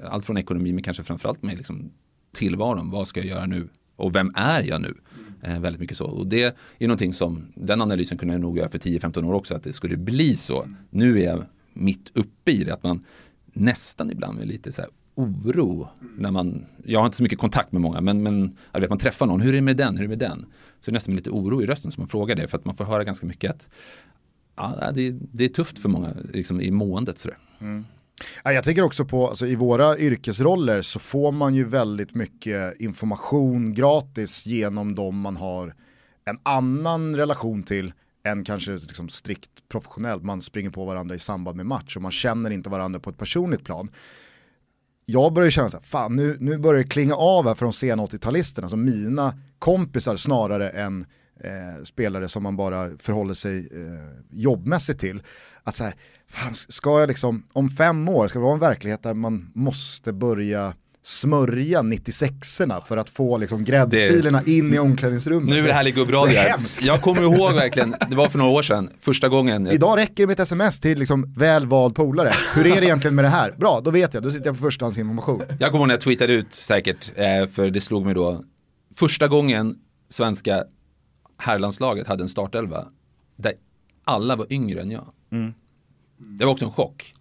allt 0.03 0.25
från 0.25 0.37
ekonomi 0.37 0.73
men 0.73 0.83
kanske 0.83 1.03
framförallt 1.03 1.43
med 1.43 1.57
liksom, 1.57 1.91
tillvaron. 2.33 2.89
Vad 2.89 3.07
ska 3.07 3.19
jag 3.19 3.27
göra 3.27 3.45
nu? 3.45 3.69
Och 3.95 4.15
vem 4.15 4.31
är 4.35 4.63
jag 4.63 4.81
nu? 4.81 4.93
Eh, 5.41 5.59
väldigt 5.59 5.79
mycket 5.79 5.97
så. 5.97 6.05
Och 6.05 6.27
det 6.27 6.43
är 6.77 6.87
någonting 6.87 7.13
som, 7.13 7.45
den 7.55 7.81
analysen 7.81 8.17
kunde 8.17 8.33
jag 8.33 8.41
nog 8.41 8.57
göra 8.57 8.69
för 8.69 8.79
10-15 8.79 9.25
år 9.25 9.33
också, 9.33 9.55
att 9.55 9.63
det 9.63 9.73
skulle 9.73 9.97
bli 9.97 10.35
så. 10.35 10.67
Nu 10.89 11.19
är 11.19 11.25
jag 11.25 11.45
mitt 11.73 12.11
uppe 12.13 12.51
i 12.51 12.63
det, 12.63 12.73
att 12.73 12.83
man 12.83 13.05
nästan 13.45 14.11
ibland 14.11 14.37
med 14.37 14.47
lite 14.47 14.71
så 14.71 14.81
här 14.81 14.91
oro 15.15 15.87
när 16.17 16.31
man, 16.31 16.65
jag 16.85 16.99
har 16.99 17.05
inte 17.05 17.17
så 17.17 17.23
mycket 17.23 17.39
kontakt 17.39 17.71
med 17.71 17.81
många, 17.81 18.01
men, 18.01 18.23
men 18.23 18.57
jag 18.71 18.81
vet, 18.81 18.89
man 18.89 18.99
träffar 18.99 19.25
någon, 19.25 19.41
hur 19.41 19.49
är 19.49 19.55
det 19.55 19.61
med 19.61 19.77
den, 19.77 19.97
hur 19.97 20.03
är 20.03 20.07
det 20.07 20.17
med 20.17 20.29
den? 20.29 20.45
Så 20.79 20.91
det 20.91 20.91
är 20.91 20.93
nästan 20.93 21.13
med 21.13 21.19
lite 21.19 21.29
oro 21.29 21.61
i 21.61 21.65
rösten 21.65 21.91
som 21.91 22.01
man 22.01 22.07
frågar 22.07 22.35
det, 22.35 22.47
för 22.47 22.57
att 22.57 22.65
man 22.65 22.75
får 22.75 22.85
höra 22.85 23.03
ganska 23.03 23.25
mycket 23.25 23.51
att 23.51 23.69
ja, 24.55 24.91
det, 24.95 25.11
det 25.11 25.45
är 25.45 25.49
tufft 25.49 25.79
för 25.79 25.89
många 25.89 26.13
liksom, 26.33 26.61
i 26.61 26.71
måendet. 26.71 27.17
Sådär. 27.17 27.37
Mm. 27.59 27.85
Ja, 28.43 28.53
jag 28.53 28.63
tänker 28.63 28.83
också 28.83 29.05
på, 29.05 29.27
alltså, 29.27 29.47
i 29.47 29.55
våra 29.55 29.97
yrkesroller 29.97 30.81
så 30.81 30.99
får 30.99 31.31
man 31.31 31.55
ju 31.55 31.63
väldigt 31.63 32.15
mycket 32.15 32.81
information 32.81 33.73
gratis 33.73 34.45
genom 34.45 34.95
de 34.95 35.19
man 35.19 35.37
har 35.37 35.75
en 36.25 36.39
annan 36.43 37.15
relation 37.15 37.63
till 37.63 37.93
än 38.23 38.43
kanske 38.43 38.71
liksom 38.71 39.09
strikt 39.09 39.49
professionellt. 39.69 40.23
Man 40.23 40.41
springer 40.41 40.69
på 40.69 40.85
varandra 40.85 41.15
i 41.15 41.19
samband 41.19 41.57
med 41.57 41.65
match 41.65 41.95
och 41.95 42.01
man 42.01 42.11
känner 42.11 42.51
inte 42.51 42.69
varandra 42.69 42.99
på 42.99 43.09
ett 43.09 43.17
personligt 43.17 43.63
plan. 43.63 43.89
Jag 45.05 45.33
börjar 45.33 45.49
känna 45.49 45.69
så 45.69 45.77
här, 45.77 45.83
fan 45.83 46.15
nu, 46.15 46.37
nu 46.39 46.57
börjar 46.57 46.83
det 46.83 46.89
klinga 46.89 47.15
av 47.15 47.47
här 47.47 47.55
för 47.55 47.65
de 47.65 47.73
sena 47.73 48.05
80-talisterna, 48.05 48.63
alltså 48.63 48.77
mina 48.77 49.37
kompisar 49.59 50.15
snarare 50.15 50.69
än 50.69 51.05
eh, 51.39 51.83
spelare 51.83 52.27
som 52.27 52.43
man 52.43 52.55
bara 52.55 52.97
förhåller 52.97 53.33
sig 53.33 53.57
eh, 53.57 54.19
jobbmässigt 54.29 54.99
till. 54.99 55.23
Att 55.63 55.75
så 55.75 55.83
här, 55.83 55.95
fan, 56.27 56.53
ska 56.53 56.99
jag 56.99 57.07
liksom, 57.07 57.43
om 57.53 57.69
fem 57.69 58.09
år, 58.09 58.27
ska 58.27 58.39
det 58.39 58.43
vara 58.43 58.53
en 58.53 58.59
verklighet 58.59 59.03
där 59.03 59.13
man 59.13 59.51
måste 59.53 60.13
börja 60.13 60.73
smörja 61.05 61.81
96orna 61.81 62.81
för 62.81 62.97
att 62.97 63.09
få 63.09 63.37
liksom 63.37 63.63
gräddfilerna 63.63 64.43
in 64.45 64.73
i 64.73 64.79
omklädningsrummet. 64.79 65.49
Nu 65.49 65.59
är 65.59 65.67
det 65.67 65.73
härlig 65.73 65.95
gubbradio 65.95 66.33
Det 66.33 66.39
är 66.39 66.49
här. 66.49 66.59
Jag 66.81 67.01
kommer 67.01 67.21
ihåg 67.21 67.53
verkligen, 67.53 67.95
det 68.09 68.15
var 68.15 68.29
för 68.29 68.37
några 68.37 68.51
år 68.51 68.61
sedan, 68.61 68.89
första 68.99 69.29
gången. 69.29 69.67
Idag 69.67 69.97
räcker 69.97 70.15
det 70.15 70.27
med 70.27 70.33
ett 70.33 70.39
sms 70.39 70.79
till 70.79 70.99
liksom 70.99 71.33
väl 71.33 71.65
vald 71.67 71.95
polare. 71.95 72.31
Hur 72.55 72.67
är 72.67 72.81
det 72.81 72.85
egentligen 72.85 73.15
med 73.15 73.25
det 73.25 73.29
här? 73.29 73.51
Bra, 73.57 73.81
då 73.83 73.91
vet 73.91 74.13
jag, 74.13 74.23
då 74.23 74.31
sitter 74.31 74.45
jag 74.45 74.57
på 74.57 74.63
förstahandsinformation. 74.63 75.41
Jag 75.59 75.71
kommer 75.71 75.79
ihåg 75.79 75.87
när 75.87 75.93
jag 75.93 76.01
tweetade 76.01 76.33
ut 76.33 76.53
säkert, 76.53 77.11
eh, 77.15 77.47
för 77.47 77.69
det 77.69 77.81
slog 77.81 78.05
mig 78.05 78.13
då, 78.13 78.43
första 78.95 79.27
gången 79.27 79.75
svenska 80.09 80.63
herrlandslaget 81.37 82.07
hade 82.07 82.23
en 82.23 82.29
startelva 82.29 82.87
där 83.35 83.53
alla 84.03 84.35
var 84.35 84.53
yngre 84.53 84.81
än 84.81 84.91
jag. 84.91 85.07
Det 86.17 86.45
var 86.45 86.51
också 86.51 86.65
en 86.65 86.71
chock. 86.71 87.15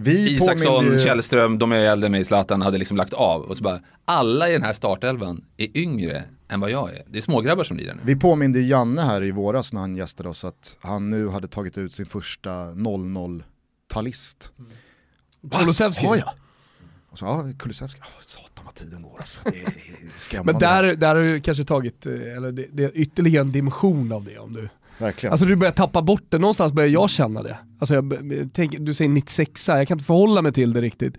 Vi 0.00 0.36
Isaksson, 0.36 0.84
ju- 0.84 0.98
Källström, 0.98 1.58
de 1.58 1.72
är 1.72 1.76
äldre 1.76 2.06
än 2.06 2.12
mig, 2.12 2.24
Zlatan 2.24 2.62
hade 2.62 2.78
liksom 2.78 2.96
lagt 2.96 3.12
av. 3.12 3.42
Och 3.42 3.56
så 3.56 3.62
bara, 3.62 3.80
alla 4.04 4.48
i 4.48 4.52
den 4.52 4.62
här 4.62 4.72
startelvan 4.72 5.44
är 5.56 5.76
yngre 5.76 6.24
än 6.48 6.60
vad 6.60 6.70
jag 6.70 6.90
är. 6.94 7.02
Det 7.08 7.18
är 7.18 7.22
smågrabbar 7.22 7.64
som 7.64 7.76
lirar 7.76 7.94
nu. 7.94 8.00
Vi 8.04 8.16
påminde 8.16 8.60
Janne 8.60 9.02
här 9.02 9.22
i 9.22 9.30
våras 9.30 9.72
när 9.72 9.80
han 9.80 9.96
gästade 9.96 10.28
oss 10.28 10.44
att 10.44 10.78
han 10.82 11.10
nu 11.10 11.28
hade 11.28 11.48
tagit 11.48 11.78
ut 11.78 11.92
sin 11.92 12.06
första 12.06 12.50
00-talist. 12.50 14.52
Kulusevski. 15.58 16.06
Ja, 16.06 16.16
ja. 16.16 16.34
Och 17.10 17.18
så, 17.18 17.24
ja, 17.24 17.44
Kulusevski, 17.58 18.00
oh, 18.00 18.04
satan 18.20 18.64
vad 18.64 18.74
tiden 18.74 19.02
går 19.02 19.16
alltså. 19.18 19.50
Det 19.50 19.60
är 19.60 19.72
skrämmande. 20.16 20.52
Men 20.52 20.60
där, 20.60 20.94
där 20.94 21.14
har 21.14 21.22
du 21.22 21.40
kanske 21.40 21.64
tagit, 21.64 22.06
eh, 22.06 22.12
eller 22.12 22.52
det, 22.52 22.66
det 22.72 22.84
är 22.84 22.90
ytterligare 22.94 23.44
en 23.44 23.52
dimension 23.52 24.12
av 24.12 24.24
det 24.24 24.38
om 24.38 24.52
du 24.52 24.68
Verkligen. 24.98 25.32
Alltså 25.32 25.46
du 25.46 25.56
börjar 25.56 25.72
tappa 25.72 26.02
bort 26.02 26.24
det, 26.28 26.38
någonstans 26.38 26.72
börjar 26.72 26.90
jag 26.90 27.10
känna 27.10 27.42
det. 27.42 27.58
Alltså 27.78 27.94
jag, 27.94 28.14
tänk, 28.52 28.76
du 28.78 28.94
säger 28.94 29.08
96 29.08 29.68
jag 29.68 29.88
kan 29.88 29.94
inte 29.94 30.04
förhålla 30.04 30.42
mig 30.42 30.52
till 30.52 30.72
det 30.72 30.80
riktigt. 30.80 31.14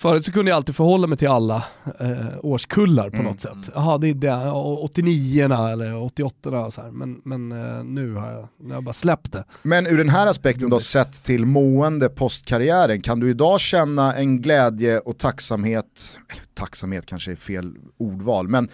Förut 0.00 0.24
så 0.24 0.32
kunde 0.32 0.50
jag 0.50 0.56
alltid 0.56 0.76
förhålla 0.76 1.06
mig 1.06 1.18
till 1.18 1.28
alla 1.28 1.64
eh, 2.00 2.26
årskullar 2.42 3.10
på 3.10 3.22
något 3.22 3.40
sätt. 3.40 3.70
Jaha, 3.74 3.98
det 3.98 4.08
är 4.08 4.14
det, 4.14 4.50
89 4.50 5.44
eller 5.44 6.02
88 6.04 6.50
och 6.50 6.72
så 6.72 6.80
här. 6.80 6.90
Men, 6.90 7.20
men 7.24 7.52
eh, 7.52 7.84
nu 7.84 8.14
har 8.14 8.32
jag, 8.32 8.48
nu 8.60 8.68
har 8.68 8.74
jag 8.74 8.84
bara 8.84 8.92
släppt 8.92 9.32
det. 9.32 9.44
Men 9.62 9.86
ur 9.86 9.98
den 9.98 10.08
här 10.08 10.26
aspekten 10.26 10.70
då, 10.70 10.80
sett 10.80 11.22
till 11.22 11.46
mående 11.46 12.08
postkarriären, 12.08 13.00
kan 13.00 13.20
du 13.20 13.30
idag 13.30 13.60
känna 13.60 14.14
en 14.14 14.42
glädje 14.42 14.98
och 14.98 15.18
tacksamhet, 15.18 16.18
eller 16.28 16.42
tacksamhet 16.54 17.06
kanske 17.06 17.32
är 17.32 17.36
fel 17.36 17.76
ordval, 17.98 18.48
men 18.48 18.68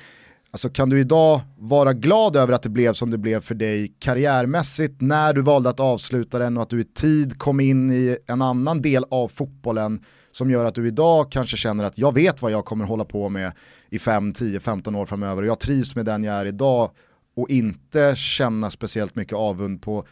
alltså 0.56 0.68
kan 0.68 0.90
du 0.90 1.00
idag 1.00 1.40
vara 1.58 1.92
glad 1.92 2.36
över 2.36 2.52
att 2.52 2.62
det 2.62 2.68
blev 2.68 2.92
som 2.92 3.10
det 3.10 3.18
blev 3.18 3.40
för 3.40 3.54
dig 3.54 3.94
karriärmässigt 3.98 5.00
när 5.00 5.34
du 5.34 5.42
valde 5.42 5.68
att 5.68 5.80
avsluta 5.80 6.38
den 6.38 6.56
och 6.56 6.62
att 6.62 6.70
du 6.70 6.80
i 6.80 6.84
tid 6.84 7.38
kom 7.38 7.60
in 7.60 7.90
i 7.90 8.18
en 8.26 8.42
annan 8.42 8.82
del 8.82 9.04
av 9.10 9.28
fotbollen 9.28 10.00
som 10.30 10.50
gör 10.50 10.64
att 10.64 10.74
du 10.74 10.86
idag 10.88 11.32
kanske 11.32 11.56
känner 11.56 11.84
att 11.84 11.98
jag 11.98 12.14
vet 12.14 12.42
vad 12.42 12.52
jag 12.52 12.64
kommer 12.64 12.84
hålla 12.84 13.04
på 13.04 13.28
med 13.28 13.52
i 13.90 13.98
5, 13.98 14.32
10, 14.32 14.60
15 14.60 14.94
år 14.94 15.06
framöver 15.06 15.42
och 15.42 15.48
jag 15.48 15.60
trivs 15.60 15.96
med 15.96 16.04
den 16.04 16.24
jag 16.24 16.34
är 16.34 16.46
idag 16.46 16.90
och 17.36 17.50
inte 17.50 18.16
känna 18.16 18.70
speciellt 18.70 19.16
mycket 19.16 19.36
avund 19.36 19.82
på 19.82 20.06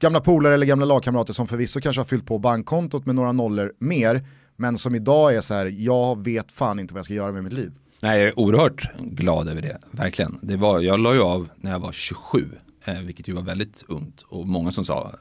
gamla 0.00 0.20
polare 0.20 0.54
eller 0.54 0.66
gamla 0.66 0.86
lagkamrater 0.86 1.32
som 1.32 1.46
förvisso 1.46 1.80
kanske 1.80 2.00
har 2.00 2.06
fyllt 2.06 2.26
på 2.26 2.38
bankkontot 2.38 3.06
med 3.06 3.14
några 3.14 3.32
nollor 3.32 3.72
mer, 3.78 4.26
men 4.56 4.78
som 4.78 4.94
idag 4.94 5.34
är 5.34 5.40
så 5.40 5.54
här, 5.54 5.66
jag 5.66 6.24
vet 6.24 6.52
fan 6.52 6.78
inte 6.78 6.94
vad 6.94 6.98
jag 6.98 7.04
ska 7.04 7.14
göra 7.14 7.32
med 7.32 7.44
mitt 7.44 7.52
liv. 7.52 7.72
Nej, 8.02 8.18
jag 8.18 8.28
är 8.28 8.38
oerhört 8.38 8.90
glad 8.98 9.48
över 9.48 9.62
det, 9.62 9.78
verkligen. 9.90 10.38
Det 10.42 10.56
var, 10.56 10.80
jag 10.80 11.00
la 11.00 11.14
ju 11.14 11.20
av 11.20 11.48
när 11.56 11.70
jag 11.70 11.80
var 11.80 11.92
27, 11.92 12.48
eh, 12.84 13.00
vilket 13.00 13.28
ju 13.28 13.32
var 13.32 13.42
väldigt 13.42 13.84
ungt. 13.88 14.22
Och 14.22 14.48
många 14.48 14.70
som 14.70 14.84
sa, 14.84 15.12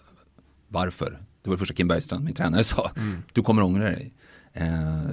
varför? 0.68 1.20
Det 1.42 1.50
var 1.50 1.56
det 1.56 1.60
första 1.60 1.74
Kim 1.76 1.88
Bergstrand, 1.88 2.24
min 2.24 2.34
tränare, 2.34 2.64
sa. 2.64 2.92
Du 3.34 3.42
kommer 3.42 3.62
ångra 3.62 3.84
dig. 3.84 4.14
Eh, 4.54 4.68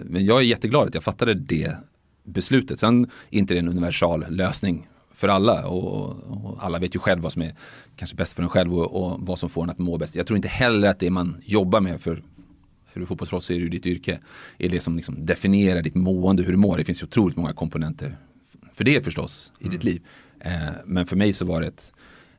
men 0.04 0.24
jag 0.24 0.38
är 0.38 0.42
jätteglad 0.42 0.88
att 0.88 0.94
jag 0.94 1.04
fattade 1.04 1.34
det 1.34 1.76
beslutet. 2.24 2.78
Sen 2.78 3.04
är 3.04 3.38
inte 3.38 3.54
det 3.54 3.60
en 3.60 3.68
universal 3.68 4.24
lösning 4.28 4.88
för 5.12 5.28
alla 5.28 5.66
och, 5.66 6.10
och, 6.10 6.64
alla 6.64 6.78
vet 6.78 6.94
ju 6.94 6.98
själv 6.98 7.22
vad 7.22 7.32
som 7.32 7.42
är 7.42 7.54
kanske 7.96 8.16
bäst 8.16 8.32
för 8.32 8.42
en 8.42 8.48
själv 8.48 8.78
och, 8.78 9.04
och, 9.04 9.20
vad 9.20 9.38
som 9.38 9.50
får 9.50 9.62
en 9.62 9.70
att 9.70 9.78
må 9.78 9.98
bäst. 9.98 10.16
Jag 10.16 10.26
tror 10.26 10.36
inte 10.36 10.48
heller 10.48 10.88
att 10.88 10.98
det 10.98 11.10
man 11.10 11.36
jobbar 11.44 11.80
med 11.80 12.00
för 12.00 12.22
hur 12.94 13.00
du 13.00 13.06
fotbollsproffs 13.06 13.50
är 13.50 13.54
ju 13.54 13.68
ditt 13.68 13.86
yrke 13.86 14.20
är 14.58 14.68
det 14.68 14.80
som 14.80 14.96
liksom 14.96 15.26
definierar 15.26 15.82
ditt 15.82 15.94
mående, 15.94 16.42
hur 16.42 16.52
du 16.52 16.58
mår. 16.58 16.78
Det 16.78 16.84
finns 16.84 17.02
ju 17.02 17.06
otroligt 17.06 17.36
många 17.36 17.52
komponenter 17.52 18.16
för 18.72 18.84
det 18.84 19.04
förstås 19.04 19.52
i 19.58 19.64
mm. 19.64 19.74
ditt 19.74 19.84
liv. 19.84 20.02
Eh, 20.40 20.70
men 20.84 21.06
för 21.06 21.16
mig 21.16 21.32
så 21.32 21.44
var 21.44 21.60
det 21.60 21.66
ett, 21.66 21.94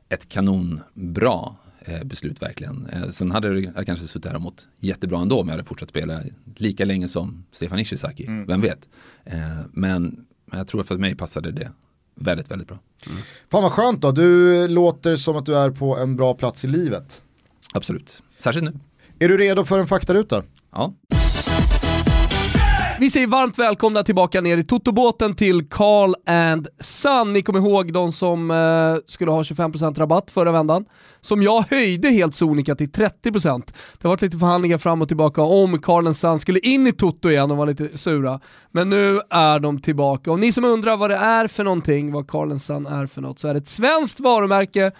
ett 0.08 0.28
kanonbra 0.28 1.56
eh, 1.80 2.04
beslut 2.04 2.42
verkligen. 2.42 2.86
Eh, 2.86 3.08
sen 3.08 3.30
hade 3.30 3.60
jag 3.60 3.86
kanske 3.86 4.06
suttit 4.06 4.26
här 4.26 4.34
och 4.34 4.42
mått 4.42 4.68
jättebra 4.80 5.20
ändå 5.20 5.40
om 5.40 5.48
jag 5.48 5.52
hade 5.52 5.64
fortsatt 5.64 5.88
spela 5.88 6.22
lika 6.56 6.84
länge 6.84 7.08
som 7.08 7.44
Stefan 7.52 7.78
Ishizaki, 7.78 8.26
mm. 8.26 8.46
vem 8.46 8.60
vet. 8.60 8.88
Eh, 9.24 9.38
men, 9.72 10.26
men 10.46 10.58
jag 10.58 10.68
tror 10.68 10.80
att 10.80 10.88
för 10.88 10.96
mig 10.96 11.14
passade 11.14 11.52
det 11.52 11.72
väldigt, 12.14 12.50
väldigt 12.50 12.68
bra. 12.68 12.78
Mm. 13.06 13.18
Fan 13.50 13.62
vad 13.62 13.72
skönt 13.72 14.00
då, 14.00 14.12
du 14.12 14.68
låter 14.68 15.16
som 15.16 15.36
att 15.36 15.46
du 15.46 15.56
är 15.56 15.70
på 15.70 15.96
en 15.96 16.16
bra 16.16 16.34
plats 16.34 16.64
i 16.64 16.68
livet. 16.68 17.22
Absolut, 17.72 18.22
särskilt 18.38 18.64
nu. 18.64 18.80
Är 19.18 19.28
du 19.28 19.36
redo 19.36 19.64
för 19.64 19.78
en 19.78 19.86
faktaruta? 19.86 20.42
Ja. 20.72 20.92
Vi 23.00 23.10
säger 23.10 23.26
varmt 23.26 23.58
välkomna 23.58 24.02
tillbaka 24.02 24.40
ner 24.40 24.56
i 24.58 24.62
Totobåten 24.64 25.34
till 25.34 25.68
Carl 25.68 26.14
and 26.26 26.68
Son. 26.80 27.32
Ni 27.32 27.42
kommer 27.42 27.60
ihåg 27.60 27.92
de 27.92 28.12
som 28.12 28.50
eh, 28.50 28.94
skulle 29.06 29.30
ha 29.30 29.42
25% 29.42 29.98
rabatt 29.98 30.30
förra 30.30 30.52
vändan. 30.52 30.84
Som 31.20 31.42
jag 31.42 31.64
höjde 31.70 32.08
helt 32.08 32.34
sonika 32.34 32.74
till 32.74 32.90
30%. 32.90 33.72
Det 33.98 34.02
har 34.02 34.08
varit 34.08 34.22
lite 34.22 34.38
förhandlingar 34.38 34.78
fram 34.78 35.02
och 35.02 35.08
tillbaka 35.08 35.42
om 35.42 35.80
Carl 35.82 36.06
and 36.06 36.16
Son 36.16 36.38
skulle 36.38 36.58
in 36.58 36.86
i 36.86 36.92
Toto 36.92 37.30
igen 37.30 37.50
och 37.50 37.56
var 37.56 37.66
lite 37.66 37.98
sura. 37.98 38.40
Men 38.70 38.90
nu 38.90 39.20
är 39.30 39.58
de 39.58 39.80
tillbaka. 39.80 40.30
Och 40.30 40.38
ni 40.38 40.52
som 40.52 40.64
undrar 40.64 40.96
vad 40.96 41.10
det 41.10 41.16
är 41.16 41.48
för 41.48 41.64
någonting, 41.64 42.12
vad 42.12 42.28
Carl 42.28 42.50
and 42.50 42.62
Son 42.62 42.86
är 42.86 43.06
för 43.06 43.20
något, 43.20 43.38
så 43.38 43.48
är 43.48 43.54
det 43.54 43.58
ett 43.58 43.68
svenskt 43.68 44.20
varumärke 44.20 44.92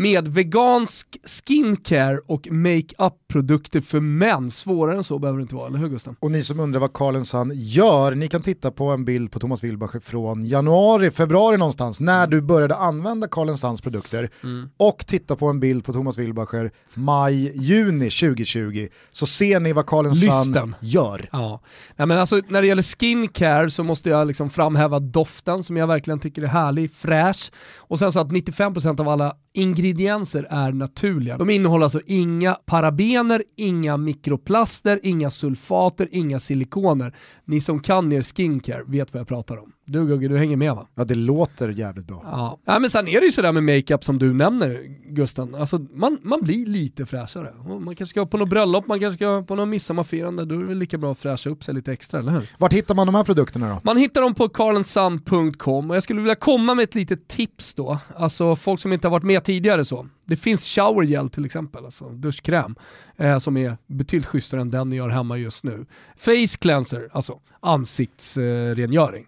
med 0.00 0.28
vegansk 0.28 1.06
skincare 1.24 2.18
och 2.26 2.48
makeup-produkter 2.50 3.80
för 3.80 4.00
män. 4.00 4.50
Svårare 4.50 4.96
än 4.96 5.04
så 5.04 5.18
behöver 5.18 5.38
det 5.38 5.42
inte 5.42 5.54
vara, 5.54 5.66
eller 5.66 5.78
hur 5.78 5.88
Gusten? 5.88 6.16
Och 6.20 6.30
ni 6.30 6.42
som 6.42 6.60
undrar 6.60 6.80
vad 6.80 6.92
Carl 6.92 7.52
gör, 7.54 8.14
ni 8.14 8.28
kan 8.28 8.42
titta 8.42 8.70
på 8.70 8.84
en 8.84 9.04
bild 9.04 9.32
på 9.32 9.38
Thomas 9.38 9.64
Wilbacher 9.64 10.00
från 10.00 10.44
januari, 10.44 11.10
februari 11.10 11.56
någonstans, 11.56 12.00
när 12.00 12.26
du 12.26 12.40
började 12.40 12.76
använda 12.76 13.28
Carl 13.28 13.80
produkter 13.82 14.30
mm. 14.42 14.70
och 14.76 15.06
titta 15.06 15.36
på 15.36 15.46
en 15.46 15.60
bild 15.60 15.84
på 15.84 15.92
Thomas 15.92 16.18
Wilbacher 16.18 16.70
maj, 16.94 17.52
juni 17.54 18.10
2020 18.10 18.88
så 19.10 19.26
ser 19.26 19.60
ni 19.60 19.72
vad 19.72 19.86
Carl 19.86 20.14
Sun 20.14 20.74
gör. 20.80 21.28
Ja. 21.32 21.60
Nej, 21.96 22.06
men 22.06 22.18
alltså, 22.18 22.40
när 22.48 22.62
det 22.62 22.68
gäller 22.68 22.98
skincare 22.98 23.70
så 23.70 23.84
måste 23.84 24.10
jag 24.10 24.26
liksom 24.26 24.50
framhäva 24.50 25.00
doften 25.00 25.62
som 25.62 25.76
jag 25.76 25.86
verkligen 25.86 26.20
tycker 26.20 26.42
är 26.42 26.46
härlig, 26.46 26.90
fräsch 26.90 27.52
och 27.78 27.98
sen 27.98 28.12
så 28.12 28.20
att 28.20 28.28
95% 28.28 29.00
av 29.00 29.08
alla 29.08 29.36
ingredienser 29.54 30.46
är 30.50 30.72
naturliga. 30.72 31.38
De 31.38 31.50
innehåller 31.50 31.84
alltså 31.84 32.00
inga 32.06 32.54
parabener, 32.54 33.44
inga 33.56 33.96
mikroplaster, 33.96 35.00
inga 35.02 35.30
sulfater, 35.30 36.08
inga 36.10 36.40
silikoner. 36.40 37.16
Ni 37.44 37.60
som 37.60 37.80
kan 37.80 38.12
er 38.12 38.22
skincare 38.22 38.84
vet 38.86 39.12
vad 39.12 39.20
jag 39.20 39.28
pratar 39.28 39.56
om. 39.56 39.72
Du 39.90 40.06
Gugge, 40.06 40.28
du 40.28 40.38
hänger 40.38 40.56
med 40.56 40.74
va? 40.74 40.86
Ja 40.94 41.04
det 41.04 41.14
låter 41.14 41.68
jävligt 41.68 42.06
bra. 42.06 42.22
Ja, 42.24 42.58
ja 42.64 42.78
men 42.78 42.90
sen 42.90 43.08
är 43.08 43.20
det 43.20 43.26
ju 43.26 43.32
sådär 43.32 43.52
med 43.52 43.64
makeup 43.64 44.04
som 44.04 44.18
du 44.18 44.34
nämner 44.34 44.80
Gusten, 45.08 45.54
alltså 45.54 45.78
man, 45.78 46.18
man 46.22 46.40
blir 46.42 46.66
lite 46.66 47.06
fräschare. 47.06 47.54
Man 47.64 47.96
kanske 47.96 48.06
ska 48.06 48.26
på 48.26 48.36
något 48.36 48.48
bröllop, 48.48 48.86
man 48.86 49.00
kanske 49.00 49.16
ska 49.16 49.42
på 49.42 49.54
något 49.54 49.68
midsommarfirande, 49.68 50.44
då 50.44 50.54
är 50.54 50.64
det 50.64 50.74
lika 50.74 50.98
bra 50.98 51.12
att 51.12 51.18
fräscha 51.18 51.50
upp 51.50 51.64
sig 51.64 51.74
lite 51.74 51.92
extra, 51.92 52.20
eller 52.20 52.32
hur? 52.32 52.50
Vart 52.58 52.72
hittar 52.72 52.94
man 52.94 53.06
de 53.06 53.14
här 53.14 53.24
produkterna 53.24 53.68
då? 53.68 53.80
Man 53.84 53.96
hittar 53.96 54.20
dem 54.22 54.34
på 54.34 54.48
carlensam.com 54.48 55.90
och 55.90 55.96
jag 55.96 56.02
skulle 56.02 56.20
vilja 56.20 56.34
komma 56.34 56.74
med 56.74 56.82
ett 56.82 56.94
litet 56.94 57.28
tips 57.28 57.74
då, 57.74 57.98
alltså 58.16 58.56
folk 58.56 58.80
som 58.80 58.92
inte 58.92 59.08
har 59.08 59.12
varit 59.12 59.24
med 59.24 59.44
tidigare 59.44 59.84
så. 59.84 60.06
Det 60.24 60.36
finns 60.36 60.64
shower 60.64 61.02
gel 61.02 61.30
till 61.30 61.44
exempel, 61.44 61.84
alltså 61.84 62.04
duschkräm, 62.04 62.74
eh, 63.16 63.38
som 63.38 63.56
är 63.56 63.76
betydligt 63.86 64.26
schysstare 64.26 64.60
än 64.60 64.70
den 64.70 64.90
ni 64.90 64.96
gör 64.96 65.08
hemma 65.08 65.36
just 65.36 65.64
nu. 65.64 65.86
Face 66.16 66.58
cleanser, 66.58 67.08
alltså 67.12 67.40
ansiktsrengöring. 67.60 69.22
Eh, 69.22 69.26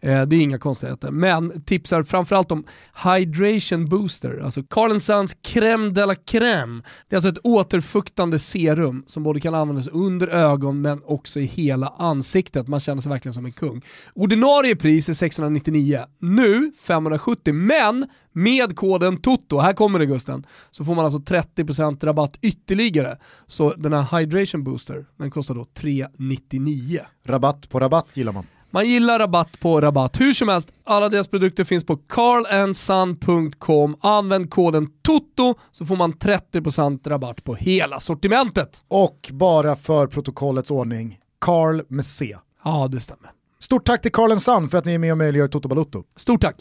Eh, 0.00 0.22
det 0.22 0.36
är 0.36 0.40
inga 0.40 0.58
konstigheter. 0.58 1.10
Men 1.10 1.62
tipsar 1.64 2.02
framförallt 2.02 2.52
om 2.52 2.64
Hydration 3.04 3.88
Booster, 3.88 4.40
alltså 4.44 4.62
Carl 4.62 5.00
Sands 5.00 5.36
Crème 5.42 5.90
de 5.90 6.06
la 6.06 6.14
Crème. 6.14 6.82
Det 7.08 7.14
är 7.14 7.16
alltså 7.16 7.28
ett 7.28 7.38
återfuktande 7.44 8.38
serum 8.38 9.04
som 9.06 9.22
både 9.22 9.40
kan 9.40 9.54
användas 9.54 9.88
under 9.88 10.28
ögon 10.28 10.80
men 10.80 11.02
också 11.04 11.40
i 11.40 11.44
hela 11.44 11.94
ansiktet. 11.98 12.68
Man 12.68 12.80
känner 12.80 13.02
sig 13.02 13.10
verkligen 13.10 13.34
som 13.34 13.44
en 13.44 13.52
kung. 13.52 13.82
Ordinarie 14.14 14.76
pris 14.76 15.08
är 15.08 15.12
699, 15.12 16.00
nu 16.18 16.72
570, 16.82 17.54
men 17.54 18.06
med 18.32 18.76
koden 18.76 19.16
TOTO, 19.16 19.58
här 19.58 19.72
kommer 19.72 19.98
det 19.98 20.06
Gusten, 20.06 20.46
så 20.70 20.84
får 20.84 20.94
man 20.94 21.04
alltså 21.04 21.18
30% 21.18 22.04
rabatt 22.06 22.38
ytterligare. 22.42 23.18
Så 23.46 23.74
den 23.76 23.92
här 23.92 24.18
Hydration 24.18 24.64
Booster, 24.64 25.06
den 25.16 25.30
kostar 25.30 25.54
då 25.54 25.64
399. 25.64 27.00
Rabatt 27.24 27.68
på 27.68 27.80
rabatt 27.80 28.06
gillar 28.14 28.32
man. 28.32 28.44
Man 28.70 28.86
gillar 28.86 29.18
rabatt 29.18 29.60
på 29.60 29.80
rabatt. 29.80 30.20
Hur 30.20 30.32
som 30.32 30.48
helst, 30.48 30.72
alla 30.84 31.08
deras 31.08 31.28
produkter 31.28 31.64
finns 31.64 31.86
på 31.86 31.96
carlandsun.com. 31.96 33.96
Använd 34.00 34.50
koden 34.50 34.88
TOTO 35.02 35.54
så 35.72 35.86
får 35.86 35.96
man 35.96 36.12
30% 36.12 37.08
rabatt 37.08 37.44
på 37.44 37.54
hela 37.54 38.00
sortimentet. 38.00 38.84
Och 38.88 39.30
bara 39.32 39.76
för 39.76 40.06
protokollets 40.06 40.70
ordning, 40.70 41.18
Carl 41.40 41.82
med 41.88 42.04
C. 42.04 42.36
Ja, 42.64 42.88
det 42.88 43.00
stämmer. 43.00 43.30
Stort 43.60 43.86
tack 43.86 44.02
till 44.02 44.12
Carl 44.12 44.38
Sun 44.38 44.68
för 44.68 44.78
att 44.78 44.84
ni 44.84 44.94
är 44.94 44.98
med 44.98 45.12
och 45.12 45.18
möjliggör 45.18 45.48
Toto 45.48 45.68
Balutto. 45.68 46.04
Stort 46.16 46.40
tack. 46.40 46.56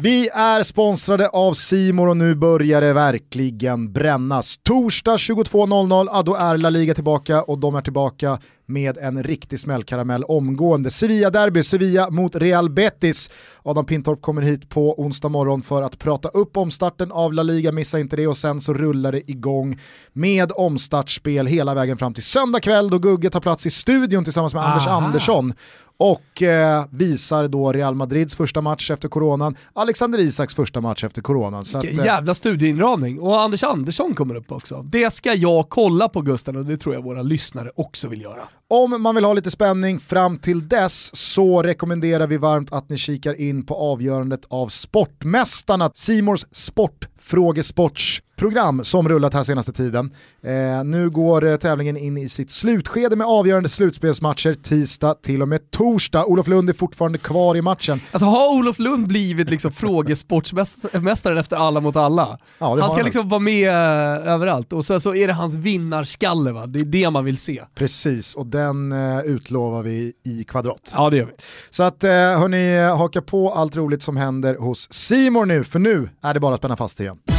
Vi 0.00 0.28
är 0.28 0.62
sponsrade 0.62 1.28
av 1.28 1.52
Simor 1.52 2.08
och 2.08 2.16
nu 2.16 2.34
börjar 2.34 2.80
det 2.80 2.92
verkligen 2.92 3.92
brännas. 3.92 4.56
Torsdag 4.62 5.16
22.00, 5.16 6.08
ja, 6.12 6.22
då 6.22 6.34
är 6.34 6.58
La 6.58 6.70
Liga 6.70 6.94
tillbaka 6.94 7.42
och 7.42 7.58
de 7.58 7.74
är 7.74 7.82
tillbaka 7.82 8.38
med 8.66 8.98
en 8.98 9.22
riktig 9.22 9.60
smällkaramell 9.60 10.24
omgående. 10.24 10.90
Sevilla-derby, 10.90 11.62
Sevilla 11.62 12.10
mot 12.10 12.36
Real 12.36 12.70
Betis. 12.70 13.30
Adam 13.62 13.86
Pintorp 13.86 14.22
kommer 14.22 14.42
hit 14.42 14.68
på 14.68 15.00
onsdag 15.00 15.28
morgon 15.28 15.62
för 15.62 15.82
att 15.82 15.98
prata 15.98 16.28
upp 16.28 16.56
omstarten 16.56 17.12
av 17.12 17.32
La 17.32 17.42
Liga, 17.42 17.72
missa 17.72 18.00
inte 18.00 18.16
det 18.16 18.26
och 18.26 18.36
sen 18.36 18.60
så 18.60 18.74
rullar 18.74 19.12
det 19.12 19.30
igång 19.30 19.80
med 20.12 20.52
omstartspel 20.54 21.46
hela 21.46 21.74
vägen 21.74 21.98
fram 21.98 22.14
till 22.14 22.22
söndag 22.22 22.60
kväll 22.60 22.90
då 22.90 22.98
Gugge 22.98 23.30
tar 23.30 23.40
plats 23.40 23.66
i 23.66 23.70
studion 23.70 24.24
tillsammans 24.24 24.54
med 24.54 24.62
Aha. 24.62 24.72
Anders 24.72 24.86
Andersson 24.86 25.52
och 25.96 26.33
eh, 26.42 26.84
visar 26.90 27.48
då 27.48 27.72
Real 27.72 27.94
Madrids 27.94 28.36
första 28.36 28.60
match 28.60 28.90
efter 28.90 29.08
coronan, 29.08 29.56
Alexander 29.72 30.18
Isaks 30.18 30.54
första 30.54 30.80
match 30.80 31.04
efter 31.04 31.22
coronan. 31.22 31.64
Så 31.64 31.78
att, 31.78 31.84
eh, 31.84 32.04
Jävla 32.04 32.34
studieinramning, 32.34 33.20
och 33.20 33.40
Anders 33.40 33.64
Andersson 33.64 34.14
kommer 34.14 34.34
upp 34.34 34.52
också. 34.52 34.82
Det 34.82 35.14
ska 35.14 35.34
jag 35.34 35.68
kolla 35.68 36.08
på 36.08 36.20
Gusten 36.20 36.56
och 36.56 36.66
det 36.66 36.76
tror 36.76 36.94
jag 36.94 37.02
våra 37.02 37.22
lyssnare 37.22 37.70
också 37.76 38.08
vill 38.08 38.20
göra. 38.20 38.48
Om 38.68 39.02
man 39.02 39.14
vill 39.14 39.24
ha 39.24 39.32
lite 39.32 39.50
spänning 39.50 40.00
fram 40.00 40.36
till 40.36 40.68
dess 40.68 41.16
så 41.16 41.62
rekommenderar 41.62 42.26
vi 42.26 42.36
varmt 42.36 42.72
att 42.72 42.88
ni 42.88 42.96
kikar 42.96 43.40
in 43.40 43.66
på 43.66 43.74
avgörandet 43.74 44.40
av 44.48 44.68
Sportmästarna, 44.68 45.90
Simors 45.94 46.46
Sportfrågesports 46.52 48.22
program 48.36 48.84
som 48.84 49.08
rullat 49.08 49.34
här 49.34 49.42
senaste 49.42 49.72
tiden. 49.72 50.10
Eh, 50.42 50.84
nu 50.84 51.10
går 51.10 51.44
eh, 51.44 51.56
tävlingen 51.56 51.96
in 51.96 52.18
i 52.18 52.28
sitt 52.28 52.50
slutskede 52.50 53.16
med 53.16 53.26
avgörande 53.26 53.68
slutspelsmatcher 53.68 54.54
tisdag 54.54 55.14
till 55.14 55.42
och 55.42 55.48
med 55.48 55.70
torsdag. 55.70 56.24
Olof 56.24 56.48
Lund 56.48 56.70
är 56.70 56.74
fortfarande 56.74 57.18
kvar 57.18 57.56
i 57.56 57.62
matchen. 57.62 58.00
Alltså 58.10 58.26
har 58.26 58.58
Olof 58.58 58.78
Lund 58.78 59.06
blivit 59.06 59.50
liksom 59.50 59.72
frågesportsmästaren 60.32 61.38
efter 61.38 61.56
alla 61.56 61.80
mot 61.80 61.96
alla? 61.96 62.38
Ja, 62.58 62.80
han 62.80 62.90
ska 62.90 62.98
han. 62.98 63.04
liksom 63.04 63.28
vara 63.28 63.40
med 63.40 63.68
eh, 63.68 64.32
överallt 64.32 64.72
och 64.72 64.84
så, 64.84 65.00
så 65.00 65.14
är 65.14 65.26
det 65.26 65.32
hans 65.32 65.54
vinnarskalle 65.54 66.52
va? 66.52 66.66
Det 66.66 66.78
är 66.78 66.84
det 66.84 67.10
man 67.10 67.24
vill 67.24 67.38
se. 67.38 67.62
Precis, 67.74 68.34
och 68.34 68.46
den 68.46 68.92
eh, 68.92 69.20
utlovar 69.20 69.82
vi 69.82 70.12
i 70.24 70.44
kvadrat. 70.44 70.92
Ja 70.94 71.10
det 71.10 71.16
gör 71.16 71.26
vi. 71.26 71.32
Så 71.70 71.82
att 71.82 72.04
eh, 72.04 72.10
hörni, 72.10 72.78
haka 72.88 73.22
på 73.22 73.52
allt 73.52 73.76
roligt 73.76 74.02
som 74.02 74.16
händer 74.16 74.54
hos 74.54 74.92
Simor 74.92 75.46
nu, 75.46 75.64
för 75.64 75.78
nu 75.78 76.08
är 76.22 76.34
det 76.34 76.40
bara 76.40 76.54
att 76.54 76.60
spänna 76.60 76.76
fast 76.76 77.00
igen. 77.00 77.33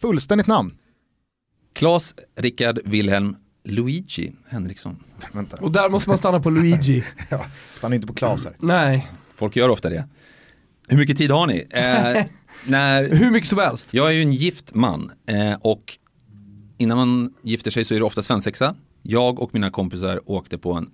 Fullständigt 0.00 0.46
namn? 0.46 0.78
Klas 1.72 2.14
Rickard 2.36 2.78
Wilhelm 2.84 3.36
Luigi 3.64 4.32
Henriksson. 4.48 4.96
Vänta. 5.32 5.56
Och 5.56 5.70
där 5.70 5.88
måste 5.88 6.08
man 6.08 6.18
stanna 6.18 6.40
på 6.40 6.50
Luigi. 6.50 7.04
ja, 7.30 7.46
stanna 7.74 7.94
inte 7.94 8.06
på 8.06 8.14
Klas 8.14 8.44
här. 8.44 8.56
Nej. 8.58 9.10
Folk 9.34 9.56
gör 9.56 9.68
ofta 9.68 9.90
det. 9.90 10.08
Hur 10.88 10.98
mycket 10.98 11.16
tid 11.16 11.30
har 11.30 11.46
ni? 11.46 11.66
Eh, 11.70 12.24
när... 12.66 13.14
Hur 13.14 13.30
mycket 13.30 13.48
som 13.48 13.58
helst. 13.58 13.94
Jag 13.94 14.08
är 14.08 14.12
ju 14.12 14.22
en 14.22 14.32
gift 14.32 14.74
man 14.74 15.12
eh, 15.26 15.54
och 15.60 15.98
innan 16.78 16.96
man 16.96 17.34
gifter 17.42 17.70
sig 17.70 17.84
så 17.84 17.94
är 17.94 17.98
det 17.98 18.04
ofta 18.04 18.22
svensexa. 18.22 18.74
Jag 19.02 19.40
och 19.40 19.54
mina 19.54 19.70
kompisar 19.70 20.30
åkte 20.30 20.58
på 20.58 20.72
en 20.72 20.90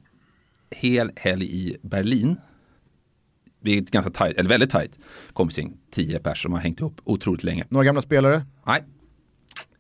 hel 0.70 1.10
helg 1.16 1.56
i 1.56 1.76
Berlin. 1.82 2.36
Vi 3.60 3.78
är 3.78 3.80
ganska 3.80 4.10
tajt, 4.10 4.38
eller 4.38 4.48
väldigt 4.48 4.70
tajt 4.70 4.98
kompisgäng. 5.32 5.76
Tio 5.90 6.18
pers 6.18 6.42
som 6.42 6.52
har 6.52 6.60
hängt 6.60 6.80
ihop 6.80 7.00
otroligt 7.04 7.44
länge. 7.44 7.64
Några 7.68 7.84
gamla 7.84 8.00
spelare? 8.00 8.42
Nej, 8.66 8.84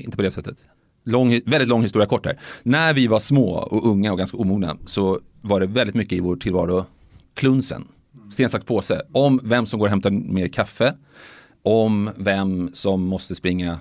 inte 0.04 0.16
på 0.16 0.22
det 0.22 0.30
sättet. 0.30 0.64
Lång, 1.04 1.40
väldigt 1.46 1.68
lång 1.68 1.82
historia 1.82 2.06
kort 2.06 2.26
här. 2.26 2.38
När 2.62 2.94
vi 2.94 3.06
var 3.06 3.18
små 3.18 3.54
och 3.54 3.86
unga 3.86 4.12
och 4.12 4.18
ganska 4.18 4.36
omogna 4.36 4.76
så 4.86 5.20
var 5.40 5.60
det 5.60 5.66
väldigt 5.66 5.94
mycket 5.94 6.18
i 6.18 6.20
vår 6.20 6.36
tillvaro 6.36 6.84
klunsen. 7.34 7.88
sten, 8.30 8.48
sax, 8.48 8.64
påse. 8.64 9.02
Om 9.12 9.40
vem 9.44 9.66
som 9.66 9.78
går 9.78 9.86
och 9.86 9.90
hämtar 9.90 10.10
mer 10.10 10.48
kaffe. 10.48 10.94
Om 11.62 12.10
vem 12.16 12.70
som 12.72 13.02
måste 13.02 13.34
springa 13.34 13.78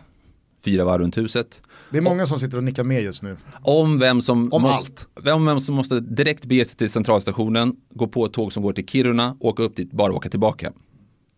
fyra 0.66 0.86
varv 0.86 1.02
runt 1.02 1.18
huset. 1.18 1.62
Det 1.90 1.98
är 1.98 2.02
många 2.02 2.26
som 2.26 2.40
sitter 2.40 2.58
och 2.58 2.64
nickar 2.64 2.84
med 2.84 3.04
just 3.04 3.24
nu. 3.24 3.38
Om 3.62 4.00
vem 4.00 4.22
som, 4.22 4.54
Om 4.54 4.62
måste, 4.62 5.32
om 5.32 5.46
vem 5.46 5.60
som 5.60 5.76
måste 5.76 6.00
direkt 6.00 6.46
bege 6.46 6.66
sig 6.66 6.78
till 6.78 6.90
centralstationen, 6.90 7.76
gå 7.90 8.08
på 8.08 8.26
ett 8.26 8.34
tåg 8.34 8.54
som 8.54 8.64
går 8.64 8.74
till 8.74 8.86
Kiruna, 8.86 9.38
åka 9.40 9.64
upp 9.64 9.76
dit, 9.76 9.92
bara 9.92 10.14
åka 10.14 10.30
tillbaka. 10.30 10.74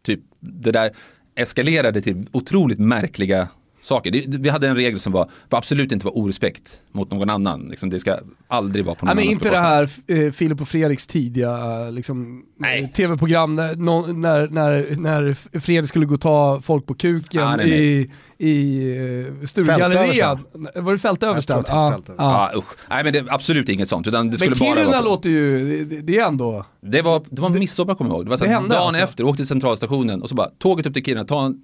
Typ 0.02 0.20
det 0.40 0.72
där 0.72 0.92
eskalerade 1.36 2.02
till 2.02 2.28
otroligt 2.32 2.80
märkliga 2.80 3.48
saker. 3.84 4.12
Det, 4.12 4.24
vi 4.28 4.50
hade 4.50 4.68
en 4.68 4.76
regel 4.76 5.00
som 5.00 5.14
var, 5.14 5.30
för 5.50 5.58
absolut 5.58 5.92
inte 5.92 6.06
var 6.06 6.14
orespekt 6.14 6.82
mot 6.92 7.12
någon 7.12 7.30
annan. 7.30 7.68
Liksom, 7.70 7.90
det 7.90 8.00
ska 8.00 8.18
aldrig 8.48 8.86
vara 8.86 8.96
på 8.96 9.06
någon 9.06 9.16
Nej, 9.16 9.26
men 9.26 9.32
annans 9.32 9.46
inte 9.46 9.50
det 9.50 10.18
här 10.18 10.26
eh, 10.26 10.32
Filip 10.32 10.62
och 10.62 10.68
Fredriks 10.68 11.08
tidiga 11.08 11.90
liksom, 11.90 12.44
Nej. 12.60 12.82
eh, 12.84 12.90
tv-program 12.90 13.56
när, 13.56 13.76
när, 14.14 14.48
när, 14.48 14.96
när 14.96 15.60
Fredrik 15.60 15.90
skulle 15.90 16.06
gå 16.06 16.14
och 16.14 16.22
ta 16.22 16.62
folk 16.62 16.86
på 16.86 16.94
kuken 16.94 17.44
Ah, 17.44 17.56
nej, 17.56 18.00
i, 18.00 18.12
i 18.38 18.82
uh, 19.00 19.46
Sturegallerian. 19.46 20.40
Var 20.76 20.92
det 20.92 21.00
Fältöverstan? 21.00 21.58
Jag 21.58 21.66
tror 21.66 21.88
att 21.88 21.88
det 21.88 21.92
är 21.92 21.92
Fältöverstan. 21.92 22.16
Ja, 22.30 22.52
usch. 22.60 22.66
Nej 22.90 23.04
men 23.04 23.14
det 23.14 23.20
är 23.20 23.34
absolut 23.34 23.70
inget 23.70 23.90
sånt. 23.90 24.08
Utan 24.08 24.30
det 24.30 24.38
skulle 24.38 24.50
Men 24.50 24.60
bara 24.60 24.76
Kiruna 24.76 24.92
vara 24.92 25.02
på- 25.02 25.06
låter 25.10 25.30
ju, 25.30 25.86
det, 25.86 26.02
det 26.02 26.20
är 26.20 26.28
ändå... 26.28 26.66
Det 26.82 27.02
var, 27.02 27.22
det 27.30 27.42
var 27.42 27.50
midsommar 27.50 27.96
kommer 27.96 28.12
jag 28.12 28.16
ihåg. 28.18 28.26
Det 28.26 28.30
var 28.30 28.38
så 28.38 28.44
Det 28.46 28.50
dagen 28.52 28.72
alltså? 28.72 29.02
efter, 29.02 29.24
åkte 29.24 29.38
till 29.38 29.48
centralstationen 29.48 30.22
och 30.22 30.30
så 30.30 30.36
bara 30.36 30.50
tåget 30.60 30.86
upp 30.86 30.94
till 30.94 31.04
Kiruna, 31.06 31.26
ta 31.26 31.46
en, 31.46 31.62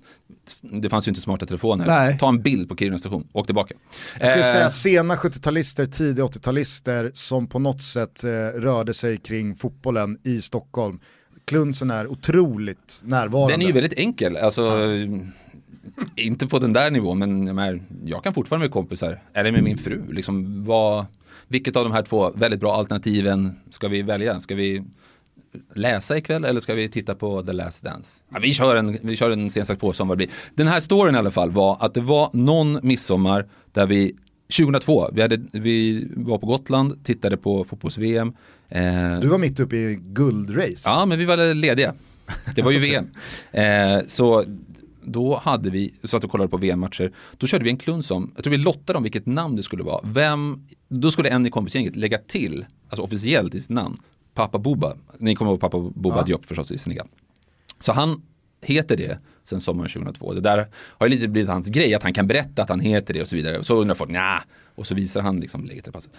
det 0.81 0.89
fanns 0.89 1.07
ju 1.07 1.09
inte 1.09 1.21
smarta 1.21 1.45
telefoner, 1.45 1.85
Nej. 1.87 2.08
Ta 2.17 2.29
en 2.29 2.41
bild 2.41 2.69
på 2.69 2.75
Kiruna 2.75 2.97
station, 2.97 3.27
åk 3.33 3.45
tillbaka. 3.45 3.75
Jag 4.19 4.29
skulle 4.29 4.45
Eh, 4.45 4.51
säga 4.51 4.69
sena 4.69 5.15
70-talister, 5.15 5.85
tidiga 5.85 6.25
80-talister 6.25 7.11
som 7.13 7.47
på 7.47 7.59
något 7.59 7.81
sätt 7.81 8.23
eh, 8.23 8.29
rörde 8.59 8.93
sig 8.93 9.17
kring 9.17 9.55
fotbollen 9.55 10.17
i 10.23 10.41
Stockholm. 10.41 10.99
Klunsen 11.45 11.91
är 11.91 12.07
otroligt 12.07 13.01
närvarande. 13.03 13.53
Den 13.53 13.61
är 13.61 13.65
ju 13.65 13.71
väldigt 13.71 13.99
enkel, 13.99 14.37
alltså 14.37 14.71
inte 16.15 16.47
på 16.47 16.59
den 16.59 16.73
där 16.73 16.91
nivån 16.91 17.19
men 17.55 17.85
jag 18.05 18.23
kan 18.23 18.33
fortfarande 18.33 18.65
med 18.65 18.73
kompisar, 18.73 19.21
eller 19.33 19.51
med 19.51 19.63
min 19.63 19.77
fru, 19.77 20.01
liksom 20.11 20.65
vad, 20.65 21.05
vilket 21.47 21.75
av 21.75 21.83
de 21.83 21.93
här 21.93 22.01
två 22.01 22.31
väldigt 22.31 22.59
bra 22.59 22.75
alternativen 22.75 23.55
ska 23.69 23.87
vi 23.87 24.01
välja? 24.01 24.39
Ska 24.39 24.55
vi 24.55 24.83
läsa 25.75 26.17
ikväll 26.17 26.43
eller 26.45 26.59
ska 26.61 26.73
vi 26.73 26.89
titta 26.89 27.15
på 27.15 27.43
The 27.43 27.53
Last 27.53 27.83
Dance? 27.83 28.23
Ja, 28.33 28.39
vi 28.41 28.53
kör 28.53 28.75
en, 28.75 28.97
vi 29.01 29.15
kör 29.15 29.31
en 29.31 29.49
sten, 29.49 29.65
sax, 29.65 29.79
påse 29.79 30.03
om 30.03 30.09
vad 30.09 30.17
det 30.17 30.25
blir. 30.25 30.35
Den 30.55 30.67
här 30.67 30.79
storyn 30.79 31.15
i 31.15 31.17
alla 31.17 31.31
fall 31.31 31.51
var 31.51 31.77
att 31.79 31.93
det 31.93 32.01
var 32.01 32.29
någon 32.33 32.79
midsommar 32.83 33.47
där 33.71 33.85
vi 33.85 34.15
2002, 34.57 35.09
vi, 35.13 35.21
hade, 35.21 35.37
vi 35.51 36.07
var 36.15 36.37
på 36.37 36.45
Gotland, 36.45 37.03
tittade 37.03 37.37
på 37.37 37.63
fotbolls-VM. 37.63 38.33
Eh, 38.69 39.19
Du 39.19 39.27
var 39.27 39.37
mitt 39.37 39.59
uppe 39.59 39.75
i 39.75 39.99
guldrace. 40.01 40.83
Ja, 40.85 41.05
men 41.05 41.19
vi 41.19 41.25
var 41.25 41.53
lediga. 41.53 41.93
Det 42.55 42.61
var 42.61 42.71
ju 42.71 42.79
VM. 42.89 43.07
Eh, 43.51 44.05
så 44.07 44.43
då 45.03 45.35
hade 45.43 45.69
vi, 45.69 45.93
så 46.03 46.17
att 46.17 46.23
vi 46.23 46.27
kollade 46.27 46.49
på 46.49 46.57
VM-matcher, 46.57 47.11
då 47.37 47.47
körde 47.47 47.63
vi 47.63 47.69
en 47.69 47.77
kluns 47.77 48.11
om, 48.11 48.31
jag 48.35 48.43
tror 48.43 48.51
vi 48.51 48.57
lottade 48.57 48.97
om 48.97 49.03
vilket 49.03 49.25
namn 49.25 49.55
det 49.55 49.63
skulle 49.63 49.83
vara. 49.83 50.01
Vem, 50.03 50.67
då 50.89 51.11
skulle 51.11 51.29
en 51.29 51.45
i 51.45 51.49
kompisgänget 51.49 51.95
lägga 51.95 52.17
till, 52.17 52.65
alltså 52.89 53.03
officiellt 53.03 53.55
i 53.55 53.59
sitt 53.61 53.69
namn, 53.69 53.97
Papa 54.39 54.57
Boba. 54.57 54.97
Ni 55.17 55.35
kommer 55.35 55.51
ihåg 55.51 55.59
Papa 55.59 55.79
Boba 55.79 56.17
Ja. 56.17 56.23
Diop 56.23 56.45
förstås 56.45 56.71
i 56.71 56.77
Senegal. 56.77 57.07
Så 57.79 57.91
han 57.91 58.21
heter 58.61 58.97
det 58.97 59.19
sen 59.43 59.61
sommaren 59.61 59.89
2002. 59.89 60.33
Det 60.33 60.41
där 60.41 60.67
har 60.73 61.07
ju 61.07 61.13
lite 61.13 61.27
blivit 61.27 61.49
hans 61.49 61.67
grej, 61.67 61.95
att 61.95 62.03
han 62.03 62.13
kan 62.13 62.27
berätta 62.27 62.61
att 62.61 62.69
han 62.69 62.79
heter 62.79 63.13
det 63.13 63.21
och 63.21 63.27
så 63.27 63.35
vidare. 63.35 63.57
Och 63.57 63.65
så 63.65 63.75
undrar 63.75 63.95
folk, 63.95 64.11
nja, 64.11 64.43
och 64.75 64.87
så 64.87 64.95
visar 64.95 65.21
han 65.21 65.39
liksom 65.39 65.65
läget 65.65 65.83
till 65.83 65.93
passet. 65.93 66.11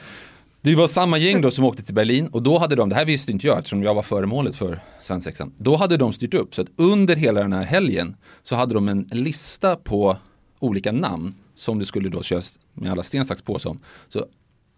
Det 0.60 0.74
var 0.74 0.86
samma 0.86 1.18
gäng 1.18 1.40
då 1.40 1.50
som 1.50 1.64
åkte 1.64 1.82
till 1.82 1.94
Berlin 1.94 2.26
och 2.26 2.42
då 2.42 2.58
hade 2.58 2.74
de, 2.74 2.88
det 2.88 2.94
här 2.94 3.04
visste 3.04 3.32
inte 3.32 3.46
jag 3.46 3.58
eftersom 3.58 3.82
jag 3.82 3.94
var 3.94 4.02
föremålet 4.02 4.56
för 4.56 4.80
svensexan. 5.00 5.52
Då 5.58 5.76
hade 5.76 5.96
de 5.96 6.12
styrt 6.12 6.34
upp 6.34 6.54
så 6.54 6.62
att 6.62 6.68
under 6.76 7.16
hela 7.16 7.40
den 7.42 7.52
här 7.52 7.64
helgen 7.64 8.16
så 8.42 8.56
hade 8.56 8.74
de 8.74 8.88
en 8.88 9.08
lista 9.12 9.76
på 9.76 10.16
olika 10.58 10.92
namn 10.92 11.34
som 11.54 11.78
det 11.78 11.86
skulle 11.86 12.08
då 12.08 12.22
köras 12.22 12.58
med 12.74 12.92
alla 12.92 13.02
sten, 13.02 13.24
sax, 13.24 13.42
påse 13.42 13.68
om. 13.68 13.80
Så 14.08 14.26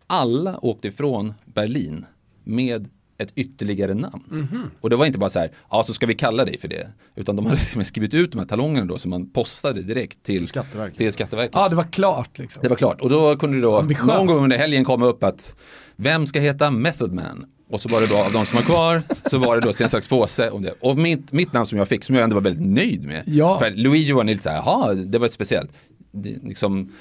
alla 0.06 0.58
åkte 0.64 0.88
ifrån 0.88 1.34
Berlin 1.44 2.04
med 2.44 2.88
ett 3.18 3.32
ytterligare 3.34 3.94
namn. 3.94 4.70
Och 4.80 4.90
det 4.90 4.96
var 4.96 5.06
inte 5.06 5.18
bara 5.18 5.30
så 5.30 5.38
här, 5.38 5.50
ja 5.70 5.82
så 5.82 5.92
ska 5.94 6.06
vi 6.06 6.14
kalla 6.14 6.44
dig 6.44 6.58
för 6.58 6.68
det. 6.68 6.88
Utan 7.16 7.36
de 7.36 7.46
hade 7.46 7.58
skrivit 7.84 8.14
ut 8.14 8.32
de 8.32 8.38
här 8.38 8.46
talongerna 8.46 8.86
då 8.86 8.98
som 8.98 9.10
man 9.10 9.30
postade 9.30 9.82
direkt 9.82 10.22
till 10.22 10.48
Skatteverket. 10.48 10.98
Till 10.98 11.12
Skatteverket. 11.12 11.52
Ja, 11.54 11.68
det 11.68 11.74
var 11.76 11.84
klart 11.92 12.38
liksom. 12.38 12.62
Det 12.62 12.68
var 12.68 12.76
klart. 12.76 13.00
Och 13.00 13.10
då 13.10 13.36
kunde 13.36 13.56
det 13.56 13.62
då 13.62 13.78
Ambitiöst. 13.78 14.06
någon 14.06 14.26
gång 14.26 14.44
under 14.44 14.58
helgen 14.58 14.84
komma 14.84 15.06
upp 15.06 15.22
att 15.22 15.56
vem 15.96 16.26
ska 16.26 16.40
heta 16.40 16.70
Method 16.70 17.12
Man? 17.12 17.46
Och 17.70 17.80
så 17.80 17.88
var 17.88 18.00
det 18.00 18.06
då 18.06 18.16
av 18.16 18.32
de 18.32 18.46
som 18.46 18.56
var 18.56 18.62
kvar 18.64 19.02
så 19.30 19.38
var 19.38 19.54
det 19.56 19.66
då 19.66 19.72
Sten, 19.72 19.88
sax, 19.88 20.08
påse 20.08 20.50
om 20.50 20.62
det. 20.62 20.74
Och 20.80 20.98
mitt, 20.98 21.32
mitt 21.32 21.52
namn 21.52 21.66
som 21.66 21.78
jag 21.78 21.88
fick 21.88 22.04
som 22.04 22.14
jag 22.14 22.24
ändå 22.24 22.34
var 22.34 22.40
väldigt 22.42 22.66
nöjd 22.66 23.06
med. 23.06 23.22
Ja. 23.26 23.58
För 23.58 23.70
Luigi 23.70 24.12
var 24.12 24.24
lite 24.24 24.42
så 24.42 24.50
här, 24.50 24.56
jaha, 24.56 24.94
det 24.94 25.18
var 25.18 25.28
speciellt. 25.28 25.70
Det, 26.12 26.36
liksom, 26.42 26.92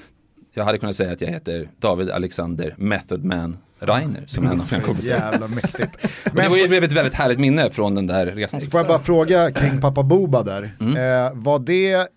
jag 0.53 0.63
hade 0.65 0.77
kunnat 0.77 0.95
säga 0.95 1.11
att 1.13 1.21
jag 1.21 1.29
heter 1.29 1.69
David 1.79 2.09
Alexander 2.09 2.75
Method 2.77 3.23
Man 3.25 3.57
Reiner 3.79 4.23
som 4.27 4.43
en 4.43 4.49
av 4.49 4.55
mina 4.55 4.65
Så 4.65 4.81
kompisar. 4.81 5.13
jävla 5.13 5.47
mäktigt. 5.47 5.97
Men 6.33 6.35
Men 6.51 6.51
det 6.59 6.67
blev 6.67 6.83
ett 6.83 6.91
väldigt 6.91 7.13
härligt 7.13 7.39
minne 7.39 7.69
från 7.69 7.95
den 7.95 8.07
där 8.07 8.25
resan. 8.25 8.61
får 8.61 8.79
jag 8.79 8.87
bara 8.87 8.99
fråga 8.99 9.51
kring 9.51 9.81
pappa 9.81 10.03
Boba 10.03 10.43
där. 10.43 10.71
Mm. 10.79 10.95
Eh, 10.95 11.31
var 11.41 11.59
det 11.59 12.07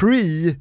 pre 0.00 0.48
eh, 0.48 0.54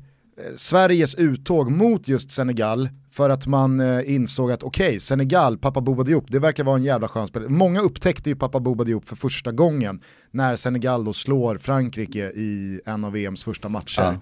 Sveriges 0.55 1.15
uttåg 1.15 1.71
mot 1.71 2.07
just 2.07 2.31
Senegal 2.31 2.89
för 3.11 3.29
att 3.29 3.47
man 3.47 3.79
eh, 3.79 4.13
insåg 4.13 4.51
att 4.51 4.63
okej, 4.63 4.99
Senegal, 4.99 5.57
pappa 5.57 5.81
Boba 5.81 6.03
Diop, 6.03 6.25
det 6.27 6.39
verkar 6.39 6.63
vara 6.63 6.75
en 6.75 6.83
jävla 6.83 7.07
skön 7.07 7.27
spelare. 7.27 7.49
Många 7.49 7.79
upptäckte 7.81 8.29
ju 8.29 8.35
pappa 8.35 8.59
Boba 8.59 8.83
Diop 8.83 9.07
för 9.07 9.15
första 9.15 9.51
gången 9.51 9.99
när 10.31 10.55
Senegal 10.55 11.05
då 11.05 11.13
slår 11.13 11.57
Frankrike 11.57 12.19
i 12.25 12.81
en 12.85 13.03
av 13.05 13.11
VMs 13.13 13.43
första 13.43 13.69
matcher. 13.69 14.01
Ja. 14.01 14.15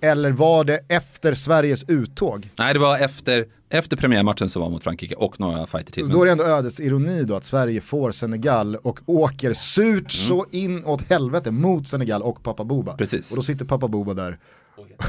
Eller 0.00 0.30
var 0.30 0.64
det 0.64 0.80
efter 0.88 1.34
Sveriges 1.34 1.84
uttåg? 1.88 2.48
Nej, 2.58 2.74
det 2.74 2.80
var 2.80 2.98
efter, 2.98 3.46
efter 3.68 3.96
premiärmatchen 3.96 4.48
som 4.48 4.62
var 4.62 4.70
mot 4.70 4.82
Frankrike 4.82 5.14
och 5.14 5.40
några 5.40 5.66
fighter 5.66 5.92
till. 5.92 6.08
Då 6.08 6.22
är 6.22 6.26
det 6.26 6.32
ändå 6.32 6.44
ödets 6.44 6.80
ironi 6.80 7.24
då 7.24 7.36
att 7.36 7.44
Sverige 7.44 7.80
får 7.80 8.12
Senegal 8.12 8.76
och 8.76 9.00
åker 9.06 9.52
surt 9.52 10.12
så 10.12 10.46
in 10.50 10.84
åt 10.84 11.08
helvete 11.10 11.50
mot 11.50 11.88
Senegal 11.88 12.22
och 12.22 12.42
pappa 12.42 12.64
Boba. 12.64 12.96
Precis. 12.96 13.30
Och 13.30 13.36
då 13.36 13.42
sitter 13.42 13.64
pappa 13.64 13.88
Boba 13.88 14.14
där 14.14 14.38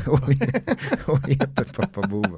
och, 0.08 0.20
och 1.14 1.30
heter 1.30 1.64
pappa 1.76 2.02
Boba. 2.08 2.30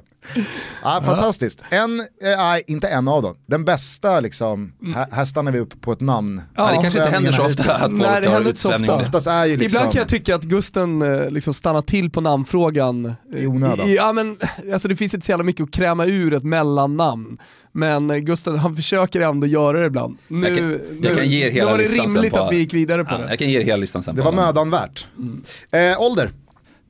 Ja, 0.84 1.02
fantastiskt. 1.06 1.64
En, 1.70 2.00
eh, 2.00 2.06
nej 2.38 2.64
inte 2.68 2.88
en 2.88 3.08
av 3.08 3.22
dem. 3.24 3.36
Den 3.46 3.66
bästa 3.66 4.20
liksom, 4.20 4.74
här, 4.96 5.08
här 5.12 5.26
stannar 5.26 5.52
vi 5.52 5.60
upp 5.60 5.82
på 5.82 5.92
ett 5.92 6.02
namn. 6.02 6.42
Ja, 6.56 6.68
det 6.68 6.74
kanske 6.82 7.00
inte 7.00 7.12
händer 7.12 7.32
så 7.32 7.46
ofta 7.46 7.74
att 7.74 7.82
folk 7.82 7.94
Nej, 7.94 8.22
det 8.22 8.28
har 8.30 8.44
det. 8.88 8.94
Oftast 8.94 9.28
är 9.28 9.46
ju 9.46 9.58
liksom, 9.58 9.78
Ibland 9.78 9.92
kan 9.94 10.00
jag 10.00 10.08
tycka 10.10 10.36
att 10.36 10.44
Gusten 10.44 11.02
eh, 11.02 11.30
liksom 11.30 11.54
stannar 11.54 11.82
till 11.82 12.10
på 12.10 12.22
namnfrågan. 12.22 13.06
eh, 13.06 13.44
I 13.44 13.48
onödan. 13.48 13.92
Ja, 13.94 14.14
men, 14.14 14.38
alltså 14.74 14.88
det 14.88 14.96
finns 14.96 15.14
inte 15.14 15.26
så 15.26 15.32
jävla 15.32 15.44
mycket 15.44 15.64
att 15.64 15.72
kräma 15.72 16.06
ur 16.06 16.34
ett 16.34 16.44
mellannamn. 16.44 17.38
Men 17.76 18.12
eh, 18.12 18.18
Gusten 18.18 18.56
han 18.60 18.76
försöker 18.76 19.22
ändå 19.22 19.48
göra 19.48 19.80
det 19.80 19.86
ibland. 19.86 20.18
Nu, 20.28 20.48
Jag 20.48 20.58
kan- 20.58 20.72
jag 20.72 20.80
nu, 21.02 21.16
kan 21.16 21.30
ge 21.30 21.42
er 21.44 21.46
nu 21.48 21.52
hela 21.54 21.72
var 21.72 21.78
det 21.78 21.84
rimligt 21.84 22.34
på- 22.34 22.40
att 22.40 22.52
vi 22.52 22.58
gick 22.58 22.74
vidare 22.74 23.06
på 23.06 23.12
Ja, 23.14 23.18
det. 23.18 23.30
jag 23.30 23.40
kan 23.40 23.50
ge 23.50 23.60
er 23.60 23.64
hela 23.64 23.78
listan 23.78 24.04
sen. 24.04 24.16
det 24.16 24.22
var 24.22 24.32
mödan 24.32 24.70
värt. 24.70 25.08
Mm. 25.18 25.42
Eh, 25.72 26.02
ålder, 26.02 26.32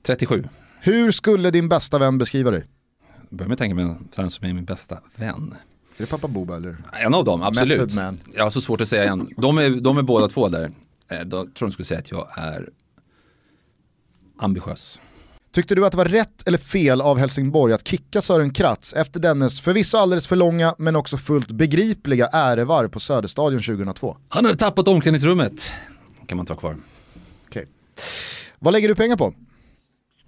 37. 0.05 0.43
hur 0.79 1.11
skulle 1.11 1.51
din 1.51 1.69
bästa 1.69 1.99
vän 1.99 2.17
beskriva 2.17 2.51
dig? 2.51 2.65
Jag 3.29 3.37
börjar 3.37 3.47
med 3.47 3.53
att 3.53 3.59
tänka 3.59 3.75
mig 3.75 3.85
vem 4.17 4.29
som 4.29 4.45
är 4.45 4.53
min 4.53 4.65
bästa 4.65 4.97
vän. 5.15 5.55
Är 5.97 6.01
det 6.01 6.09
pappa 6.09 6.27
Boba 6.27 6.57
eller? 6.57 6.77
En 6.93 7.13
av 7.13 7.25
dem, 7.25 7.43
absolut. 7.43 7.93
Jag 8.35 8.43
har 8.43 8.49
så 8.49 8.61
svårt 8.61 8.81
att 8.81 8.87
säga 8.87 9.11
en. 9.11 9.29
De 9.37 9.57
är, 9.57 9.69
de 9.69 9.97
är 9.97 10.01
båda 10.01 10.27
två 10.27 10.49
där. 10.49 10.71
Eh, 11.09 11.19
Då 11.21 11.37
tror 11.37 11.47
jag 11.59 11.69
de 11.69 11.71
skulle 11.71 11.85
säga 11.85 11.99
att 11.99 12.11
jag 12.11 12.27
är 12.37 12.69
ambitiös. 14.37 15.01
Tyckte 15.51 15.75
du 15.75 15.85
att 15.85 15.91
det 15.91 15.97
var 15.97 16.05
rätt 16.05 16.47
eller 16.47 16.57
fel 16.57 17.01
av 17.01 17.17
Helsingborg 17.17 17.73
att 17.73 17.87
kicka 17.87 18.21
Sören 18.21 18.53
Kratz 18.53 18.93
efter 18.93 19.19
dennes 19.19 19.61
förvisso 19.61 19.97
alldeles 19.97 20.27
för 20.27 20.35
långa 20.35 20.75
men 20.77 20.95
också 20.95 21.17
fullt 21.17 21.51
begripliga 21.51 22.27
ärevarv 22.27 22.87
på 22.89 22.99
Söderstadion 22.99 23.61
2002? 23.61 24.17
Han 24.29 24.45
hade 24.45 24.57
tappat 24.57 24.87
omklädningsrummet. 24.87 25.73
Kan 26.25 26.37
man 26.37 26.45
ta 26.45 26.55
kvar. 26.55 26.77
Okej. 27.47 27.67
Vad 28.59 28.73
lägger 28.73 28.87
du 28.87 28.95
pengar 28.95 29.17
på? 29.17 29.33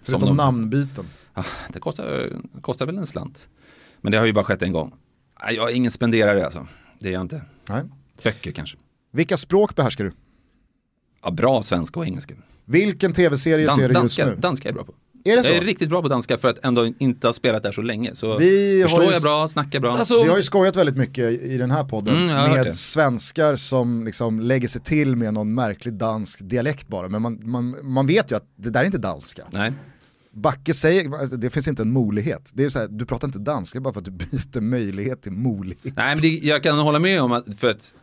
Förutom 0.06 0.28
de- 0.28 0.38
namnbyten. 0.38 1.06
Ah, 1.34 1.44
Det 1.70 1.80
kostar, 1.80 2.32
kostar 2.62 2.86
väl 2.86 2.98
en 2.98 3.08
slant. 3.08 3.50
Men 4.02 4.12
det 4.12 4.18
har 4.18 4.26
ju 4.26 4.34
bara 4.34 4.44
skett 4.46 4.62
en 4.62 4.72
gång. 4.72 4.94
Jag 5.52 5.72
är 5.72 5.76
ingen 5.76 5.92
spenderare 5.92 6.46
alltså. 6.46 6.68
Det 7.00 7.10
är 7.10 7.14
jag 7.14 7.22
inte. 7.22 7.42
Nej. 7.70 7.84
Böcker 8.24 8.52
kanske. 8.52 8.78
Vilka 9.12 9.38
språk 9.38 9.76
behärskar 9.76 10.04
du? 10.04 10.12
Ja, 11.24 11.32
bra 11.32 11.64
svenska 11.64 12.00
och 12.00 12.06
engelska. 12.06 12.34
Vilken 12.66 13.14
tv-serie 13.14 13.66
Dan- 13.68 13.76
ser 13.78 13.90
du 13.90 14.00
just 14.02 14.18
nu? 14.18 14.36
danska 14.36 14.70
är 14.70 14.74
jag 14.74 14.76
bra 14.76 14.84
på. 14.86 14.94
Är 15.28 15.32
det 15.32 15.36
Jag 15.36 15.46
så? 15.46 15.52
är 15.52 15.62
riktigt 15.62 15.90
bra 15.90 16.02
på 16.02 16.08
danska 16.08 16.38
för 16.38 16.48
att 16.48 16.66
ändå 16.66 16.86
inte 17.00 17.28
ha 17.28 17.34
spelat 17.34 17.64
där 17.64 17.72
så 17.72 17.82
länge. 17.82 18.16
Så 18.16 18.38
Vi 18.38 18.82
har 18.82 18.88
förstår 18.88 19.06
ju- 19.06 19.12
jag 19.12 19.22
bra, 19.22 19.48
snackar 19.48 19.80
bra. 19.80 19.98
Alltså, 19.98 20.24
Vi 20.24 20.30
har 20.30 20.38
ju 20.38 20.44
skojat 20.44 20.76
väldigt 20.76 20.98
mycket 20.98 21.42
i 21.42 21.58
den 21.58 21.72
här 21.72 21.84
podden 21.84 22.16
Mm, 22.16 22.30
jag 22.30 22.50
med 22.66 22.76
svenskar 22.76 23.56
som 23.56 24.06
liksom 24.06 24.40
lägger 24.40 24.68
sig 24.68 24.82
till 24.82 25.16
med 25.16 25.34
någon 25.34 25.54
märklig 25.54 25.94
dansk 25.94 26.40
dialekt 26.44 26.88
bara. 26.88 27.08
Men 27.10 27.22
man, 27.22 27.40
man, 27.50 27.76
man 27.94 28.08
vet 28.08 28.32
ju 28.32 28.36
att 28.36 28.46
det 28.56 28.70
där 28.70 28.82
är 28.82 28.86
inte 28.86 28.98
danska. 28.98 29.44
Nej. 29.52 29.74
Backe 30.36 30.74
säger, 30.74 31.38
det 31.38 31.50
finns 31.50 31.68
inte 31.68 31.82
en 31.82 31.92
molighet. 31.92 32.52
Det 32.54 32.64
är 32.64 32.70
så 32.70 32.80
här, 32.80 32.88
du 32.88 33.06
pratar 33.06 33.28
inte 33.28 33.40
danska 33.40 33.80
bara 33.80 33.94
för 33.94 34.00
att 34.00 34.06
du 34.06 34.12
byter 34.12 34.62
möjlighet 34.62 35.22
till 35.22 35.32
molighet. 35.32 35.84
Nej, 35.84 36.16
men 36.16 36.18
det, 36.18 36.28
jag 36.28 36.64
kan 36.64 36.78
hålla 36.78 37.00
med 37.00 37.22
om 37.22 37.32
att, 37.32 37.46
för 37.60 37.70
att 37.70 37.98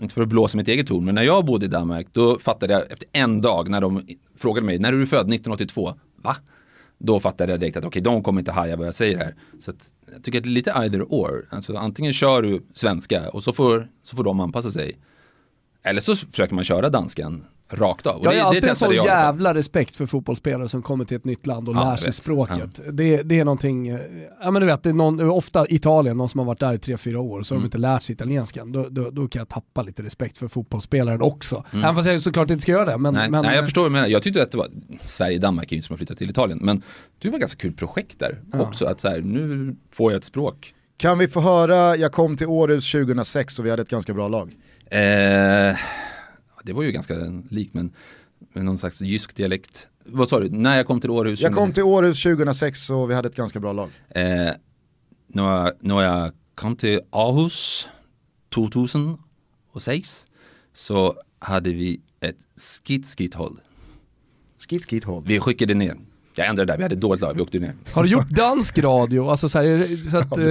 inte 0.00 0.14
för 0.14 0.22
att 0.22 0.28
blåsa 0.28 0.58
mitt 0.58 0.68
eget 0.68 0.88
horn, 0.88 1.04
men 1.04 1.14
när 1.14 1.22
jag 1.22 1.44
bodde 1.44 1.66
i 1.66 1.68
Danmark 1.68 2.06
då 2.12 2.38
fattade 2.38 2.72
jag 2.72 2.92
efter 2.92 3.08
en 3.12 3.40
dag 3.40 3.68
när 3.68 3.80
de 3.80 4.06
frågade 4.36 4.66
mig, 4.66 4.78
när 4.78 4.92
är 4.92 4.98
du 4.98 5.06
född? 5.06 5.20
1982? 5.20 5.94
Va? 6.16 6.36
Då 6.98 7.20
fattade 7.20 7.52
jag 7.52 7.60
direkt 7.60 7.76
att 7.76 7.84
okej, 7.84 8.00
okay, 8.00 8.12
de 8.12 8.22
kommer 8.22 8.40
inte 8.40 8.52
haja 8.52 8.76
vad 8.76 8.86
jag 8.86 8.94
säger 8.94 9.18
här. 9.18 9.34
Så 9.60 9.70
att, 9.70 9.92
jag 10.12 10.22
tycker 10.22 10.38
att 10.38 10.44
det 10.44 10.50
är 10.50 10.52
lite 10.52 10.70
either 10.70 11.02
or. 11.02 11.46
Alltså 11.50 11.76
antingen 11.76 12.12
kör 12.12 12.42
du 12.42 12.62
svenska 12.74 13.30
och 13.30 13.44
så 13.44 13.52
får, 13.52 13.88
så 14.02 14.16
får 14.16 14.24
de 14.24 14.40
anpassa 14.40 14.70
sig. 14.70 14.96
Eller 15.82 16.00
så 16.00 16.16
försöker 16.16 16.54
man 16.54 16.64
köra 16.64 16.88
danskan 16.88 17.44
rakt 17.72 18.06
av. 18.06 18.20
Och 18.20 18.26
jag 18.26 18.32
har 18.32 18.48
alltid 18.48 18.64
en 18.64 18.76
sån 18.76 18.94
jävla 18.94 19.54
respekt 19.54 19.96
för 19.96 20.06
fotbollsspelare 20.06 20.68
som 20.68 20.82
kommer 20.82 21.04
till 21.04 21.16
ett 21.16 21.24
nytt 21.24 21.46
land 21.46 21.68
och 21.68 21.74
ja, 21.74 21.90
lär 21.90 21.96
sig 21.96 22.12
språket. 22.12 22.80
Ja. 22.86 22.92
Det, 22.92 23.22
det, 23.22 23.40
är 23.40 23.44
någonting, 23.44 23.88
eh, 23.88 24.00
ja 24.42 24.50
men 24.50 24.60
du 24.60 24.66
vet, 24.66 24.82
det 24.82 24.88
är 24.88 24.94
någon, 24.94 25.30
ofta 25.30 25.66
Italien, 25.68 26.16
någon 26.16 26.28
som 26.28 26.38
har 26.38 26.46
varit 26.46 26.60
där 26.60 26.72
i 26.72 26.78
tre 26.78 26.96
fyra 26.96 27.20
år, 27.20 27.42
så 27.42 27.54
mm. 27.54 27.60
har 27.60 27.62
de 27.62 27.66
inte 27.66 27.78
lärt 27.78 28.02
sig 28.02 28.12
italienskan. 28.12 28.72
Då, 28.72 28.86
då, 28.90 29.10
då, 29.10 29.28
kan 29.28 29.40
jag 29.40 29.48
tappa 29.48 29.82
lite 29.82 30.02
respekt 30.02 30.38
för 30.38 30.48
fotbollsspelaren 30.48 31.22
också. 31.22 31.64
Mm. 31.72 31.84
Även 31.84 31.94
fast 31.94 32.08
jag 32.08 32.20
såklart 32.20 32.50
inte 32.50 32.62
ska 32.62 32.72
göra 32.72 32.84
det. 32.84 32.98
Men, 32.98 33.14
nej, 33.14 33.30
men, 33.30 33.44
nej, 33.44 33.56
jag 33.56 33.64
förstår 33.64 33.82
vad 33.82 33.90
du 33.90 33.92
menar. 33.92 34.08
Jag 34.08 34.22
tyckte 34.22 34.42
att 34.42 34.50
det 34.50 34.58
var, 34.58 34.68
Sverige-Danmark 35.04 35.72
är 35.72 35.76
ju 35.76 35.82
som 35.82 35.94
att 35.94 35.98
flytta 35.98 36.14
till 36.14 36.30
Italien, 36.30 36.58
men 36.62 36.82
det 37.18 37.28
var 37.28 37.36
ett 37.36 37.40
ganska 37.40 37.58
kul 37.58 37.72
projekt 37.72 38.18
där 38.18 38.38
ja. 38.52 38.60
också. 38.60 38.86
Att 38.86 39.00
så 39.00 39.08
här, 39.08 39.20
nu 39.20 39.76
får 39.90 40.12
jag 40.12 40.18
ett 40.18 40.24
språk. 40.24 40.74
Kan 40.96 41.18
vi 41.18 41.28
få 41.28 41.40
höra, 41.40 41.96
jag 41.96 42.12
kom 42.12 42.36
till 42.36 42.46
Århus 42.46 42.92
2006 42.92 43.58
och 43.58 43.66
vi 43.66 43.70
hade 43.70 43.82
ett 43.82 43.88
ganska 43.88 44.14
bra 44.14 44.28
lag. 44.28 44.56
Eh, 44.90 45.76
det 46.64 46.72
var 46.72 46.82
ju 46.82 46.92
ganska 46.92 47.14
likt 47.50 47.74
men 47.74 47.92
med 48.52 48.64
någon 48.64 48.78
slags 48.78 49.00
jysk 49.02 49.36
dialekt. 49.36 49.88
Vad 50.04 50.28
sa 50.28 50.40
du, 50.40 50.50
när 50.50 50.76
jag 50.76 50.86
kom 50.86 51.00
till 51.00 51.10
Århus? 51.10 51.40
Jag 51.40 51.54
kom 51.54 51.72
till 51.72 51.82
Århus 51.82 52.22
2006 52.22 52.90
och 52.90 53.10
vi 53.10 53.14
hade 53.14 53.28
ett 53.28 53.36
ganska 53.36 53.60
bra 53.60 53.72
lag. 53.72 53.90
Eh, 54.08 54.22
när, 55.26 55.42
jag, 55.42 55.72
när 55.80 56.02
jag 56.02 56.32
kom 56.54 56.76
till 56.76 57.00
Aarhus 57.10 57.88
2006 58.54 60.28
så 60.72 61.14
hade 61.38 61.72
vi 61.72 62.00
ett 62.20 62.36
skit-skit-håll. 62.56 63.60
Skit-skit-håll? 64.68 65.24
Vi 65.26 65.40
skickade 65.40 65.74
ner 65.74 65.96
jag 66.40 66.48
ändrade 66.48 66.66
det 66.66 66.72
där, 66.72 66.76
vi 66.76 66.82
hade 66.82 66.94
ett 66.94 67.00
dåligt 67.00 67.20
lag, 67.20 67.34
vi 67.34 67.42
åkte 67.42 67.58
ner. 67.58 67.74
Har 67.92 68.02
du 68.02 68.08
gjort 68.08 68.28
dansk 68.28 68.78
radio? 68.78 69.30
Alltså 69.30 69.48
så, 69.48 69.58
här, 69.58 70.10
så 70.10 70.18
att... 70.18 70.38
Eh, 70.38 70.44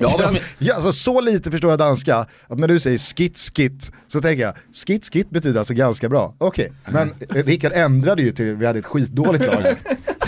ja, 0.00 0.30
ja, 0.58 0.74
alltså, 0.74 0.92
så 0.92 1.20
lite 1.20 1.50
förstår 1.50 1.70
jag 1.70 1.78
danska, 1.78 2.16
att 2.16 2.58
när 2.58 2.68
du 2.68 2.80
säger 2.80 2.98
skit 2.98 3.50
skit 3.56 3.92
så 4.08 4.20
tänker 4.20 4.42
jag, 4.42 4.54
skit 4.86 5.10
skit 5.12 5.30
betyder 5.30 5.58
alltså 5.58 5.74
ganska 5.74 6.08
bra. 6.08 6.34
Okej, 6.38 6.72
okay. 6.82 6.94
men 7.28 7.44
Rickard 7.44 7.72
ändrade 7.72 8.22
ju 8.22 8.32
till 8.32 8.56
vi 8.56 8.66
hade 8.66 8.78
ett 8.78 8.86
skitdåligt 8.86 9.46
lag. 9.46 9.62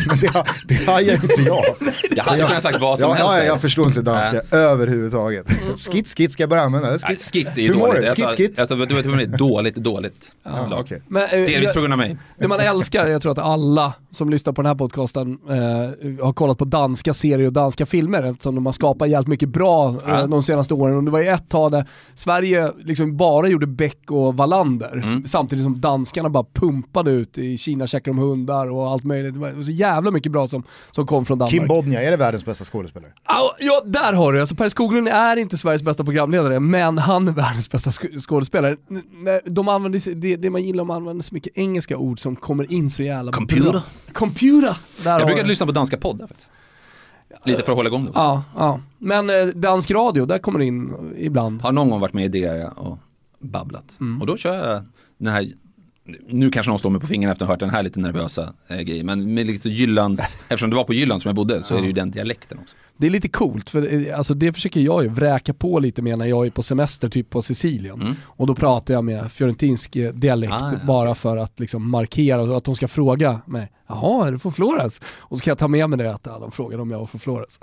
Men 0.09 0.19
det, 0.19 0.45
det 0.69 0.75
hajar 0.75 1.15
inte 1.15 1.43
jag. 1.47 1.65
Jag 2.17 2.25
hade 2.25 2.43
kunnat 2.43 2.63
sagt 2.63 2.81
vad 2.81 2.99
som 2.99 3.09
ja, 3.09 3.15
helst. 3.15 3.35
Ja, 3.37 3.45
jag 3.45 3.61
förstår 3.61 3.87
inte 3.87 4.03
danska 4.03 4.37
äh. 4.37 4.59
överhuvudtaget. 4.59 5.47
Skit 5.77 6.15
skit 6.17 6.33
ska 6.33 6.43
jag 6.43 6.51
börja 6.51 6.63
använda. 6.63 6.99
Skit, 6.99 7.33
skit 7.33 7.49
är 7.57 7.63
ju 7.63 7.73
dåligt. 7.73 8.11
Skit 8.11 8.37
skit. 8.37 8.59
Alltså, 8.59 8.77
du 8.77 8.95
vet, 8.95 9.05
det 9.05 9.37
dåligt, 9.37 9.75
dåligt 9.75 10.33
ja. 10.43 10.81
Okay. 10.81 10.99
Men, 11.09 11.23
äh, 11.23 11.31
Delvis 11.31 11.73
på 11.73 11.81
grund 11.81 11.93
av 11.93 11.99
mig. 11.99 12.17
Det 12.39 12.49
man 12.49 12.61
älskar, 12.61 13.07
jag 13.07 13.23
tror 13.23 13.33
att 13.33 13.39
alla 13.39 13.93
som 14.15 14.31
lyssnar 14.31 14.53
på 14.53 14.63
den 14.63 14.67
här 14.69 14.75
podcasten 14.75 15.39
eh, 15.49 16.25
har 16.25 16.33
kollat 16.33 16.59
på 16.59 16.65
danska 16.65 17.13
serier 17.13 17.47
och 17.47 17.53
danska 17.53 17.87
filmer 17.87 18.23
eftersom 18.23 18.55
de 18.55 18.67
har 18.67 18.73
skapat 18.73 19.09
jävligt 19.09 19.29
mycket 19.29 19.49
bra 19.49 19.95
eh, 20.09 20.27
de 20.27 20.43
senaste 20.43 20.75
åren. 20.75 20.97
Och 20.97 21.05
det 21.05 21.11
var 21.11 21.21
ju 21.21 21.27
ett 21.27 21.49
tag 21.49 21.73
där 21.73 21.89
Sverige 22.15 22.73
liksom 22.79 23.17
bara 23.17 23.49
gjorde 23.49 23.67
Beck 23.67 24.11
och 24.11 24.37
Wallander 24.37 24.97
mm. 24.97 25.27
samtidigt 25.27 25.65
som 25.65 25.81
danskarna 25.81 26.29
bara 26.29 26.45
pumpade 26.53 27.11
ut 27.11 27.39
i 27.39 27.59
Kina 27.59 27.87
käkar 27.87 28.13
de 28.13 28.19
hundar 28.19 28.71
och 28.71 28.91
allt 28.91 29.05
möjligt. 29.05 29.35
Det 29.35 29.41
var 29.41 29.63
så 29.63 29.71
jävla 29.71 30.11
mycket 30.11 30.33
bra 30.33 30.49
som, 30.49 30.63
som 30.91 31.07
kom 31.07 31.25
från 31.25 31.39
Danmark. 31.39 31.51
Kim 31.51 31.67
Bodnia, 31.69 32.03
är 32.03 32.11
det 32.11 32.17
världens 32.17 32.45
bästa 32.45 32.65
skådespelare? 32.65 33.11
Ja, 33.61 33.83
där 33.85 34.13
har 34.13 34.33
du 34.33 34.41
alltså 34.41 34.55
Per 34.55 34.69
Skoglund 34.69 35.09
är 35.09 35.37
inte 35.37 35.57
Sveriges 35.57 35.83
bästa 35.83 36.05
programledare, 36.05 36.61
men 36.61 36.99
han 36.99 37.29
är 37.29 37.33
världens 37.33 37.71
bästa 37.71 37.91
skådespelare. 38.21 38.77
De 39.45 39.69
använder, 39.69 40.15
det, 40.15 40.37
det 40.37 40.51
man 40.51 40.63
gillar, 40.63 40.79
de 40.79 40.91
använder 40.91 41.25
så 41.25 41.35
mycket 41.35 41.59
engelska 41.59 41.97
ord 41.97 42.21
som 42.21 42.37
kommer 42.37 42.73
in 42.73 42.91
så 42.91 43.03
jävla 43.03 43.33
Computer. 43.33 43.71
bra. 43.71 43.83
Computer! 44.15 44.77
Jag 45.05 45.27
brukar 45.27 45.45
lyssna 45.45 45.67
på 45.67 45.73
danska 45.73 45.97
poddar 45.97 46.27
faktiskt. 46.27 46.53
Lite 47.45 47.63
för 47.63 47.73
att 47.73 47.77
hålla 47.77 47.89
igång 47.89 48.05
det 48.05 48.11
Ja, 48.15 48.45
ja. 48.57 48.81
Men 48.99 49.31
eh, 49.31 49.47
dansk 49.47 49.91
radio, 49.91 50.27
där 50.27 50.39
kommer 50.39 50.59
det 50.59 50.65
in 50.65 51.15
ibland. 51.19 51.63
Har 51.63 51.73
någon 51.73 51.91
gång 51.91 52.01
varit 52.01 52.13
med 52.13 52.25
i 52.25 52.41
det 52.41 52.69
och 52.77 52.99
babblat. 53.39 53.97
Mm. 54.01 54.21
Och 54.21 54.27
då 54.27 54.37
kör 54.37 54.71
jag 54.71 54.85
den 55.19 55.33
här 55.33 55.53
nu 56.29 56.51
kanske 56.51 56.71
någon 56.71 56.79
står 56.79 56.91
mig 56.91 57.01
på 57.01 57.07
fingrarna 57.07 57.33
efter 57.33 57.45
att 57.45 57.49
ha 57.49 57.53
hört 57.53 57.61
den 57.61 57.71
här 57.71 57.83
lite 57.83 58.01
nervösa 58.01 58.55
eh, 58.69 58.79
grejen, 58.79 59.07
men 59.07 59.35
med 59.35 59.47
liksom 59.47 59.71
Jyllands, 59.71 60.35
eftersom 60.41 60.71
det 60.71 60.77
var 60.77 60.85
på 60.85 60.95
Jylland 60.95 61.23
som 61.23 61.29
jag 61.29 61.37
bodde 61.37 61.63
så 61.63 61.75
ja. 61.75 61.79
är 61.79 61.83
det 61.83 61.87
ju 61.87 61.93
den 61.93 62.11
dialekten 62.11 62.59
också. 62.59 62.77
Det 62.97 63.07
är 63.07 63.11
lite 63.11 63.29
coolt, 63.29 63.71
för 63.71 64.09
eh, 64.09 64.19
alltså, 64.19 64.35
det 64.35 64.53
försöker 64.53 64.81
jag 64.81 65.03
ju 65.03 65.09
vräka 65.09 65.55
på 65.55 65.79
lite 65.79 66.03
med 66.03 66.19
när 66.19 66.27
jag 66.27 66.47
är 66.47 66.51
på 66.51 66.63
semester, 66.63 67.09
typ 67.09 67.31
på 67.31 67.43
Sicilien. 67.43 68.03
Mm. 68.03 68.15
Och 68.25 68.47
då 68.47 68.55
pratar 68.55 68.95
jag 68.95 69.05
med 69.05 69.33
fiorentinsk 69.33 69.97
eh, 69.97 70.13
dialekt 70.13 70.53
ah, 70.53 70.73
ja. 70.73 70.87
bara 70.87 71.15
för 71.15 71.37
att 71.37 71.61
liksom 71.61 71.91
markera 71.91 72.43
och 72.43 72.57
att 72.57 72.65
de 72.65 72.77
ska 72.77 72.89
fråga 72.89 73.41
mig, 73.47 73.73
jaha 73.87 74.27
är 74.27 74.33
du 74.33 74.39
från 74.39 74.53
Florens? 74.53 75.01
Och 75.19 75.39
så 75.39 75.45
kan 75.45 75.51
jag 75.51 75.59
ta 75.59 75.69
med 75.69 75.91
mig 75.91 75.99
det 75.99 76.15
att 76.15 76.27
ja, 76.27 76.39
de 76.39 76.51
frågar 76.51 76.79
om 76.79 76.91
jag 76.91 76.99
var 76.99 77.07
från 77.07 77.21
Florens. 77.21 77.61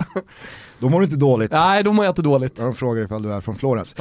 då 0.78 0.88
mår 0.88 1.00
du 1.00 1.04
inte 1.04 1.16
dåligt. 1.16 1.50
Nej, 1.52 1.82
då 1.82 1.92
mår 1.92 2.04
jag 2.04 2.12
inte 2.12 2.22
dåligt. 2.22 2.56
De 2.56 2.74
frågar 2.74 3.02
ifall 3.02 3.22
du 3.22 3.32
är 3.32 3.40
från 3.40 3.56
Florens. 3.56 3.94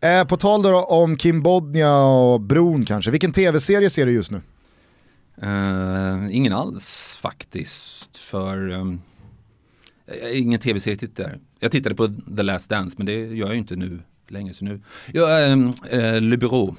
Eh, 0.00 0.24
på 0.24 0.36
tal 0.36 0.62
då 0.62 0.84
om 0.84 1.16
Kim 1.16 1.42
Bodnia 1.42 1.96
och 1.96 2.40
bron 2.40 2.84
kanske, 2.84 3.10
vilken 3.10 3.32
tv-serie 3.32 3.90
ser 3.90 4.06
du 4.06 4.12
just 4.12 4.30
nu? 4.30 4.40
Uh, 5.42 6.36
ingen 6.36 6.52
alls 6.52 7.18
faktiskt, 7.22 8.16
för 8.16 8.68
um, 8.70 9.00
ingen 10.32 10.60
tv-serie 10.60 10.96
tittar. 10.96 11.38
Jag 11.60 11.72
tittade 11.72 11.94
på 11.94 12.08
The 12.36 12.42
Last 12.42 12.70
Dance, 12.70 12.94
men 12.98 13.06
det 13.06 13.12
gör 13.12 13.46
jag 13.46 13.52
ju 13.52 13.58
inte 13.58 13.76
nu 13.76 14.00
längre. 14.28 14.54
Så 14.54 14.64
nu. 14.64 14.80
Ja, 15.12 15.52
um, 15.52 15.74
uh, 15.92 16.20
Le 16.20 16.36
Bureau, 16.36 16.74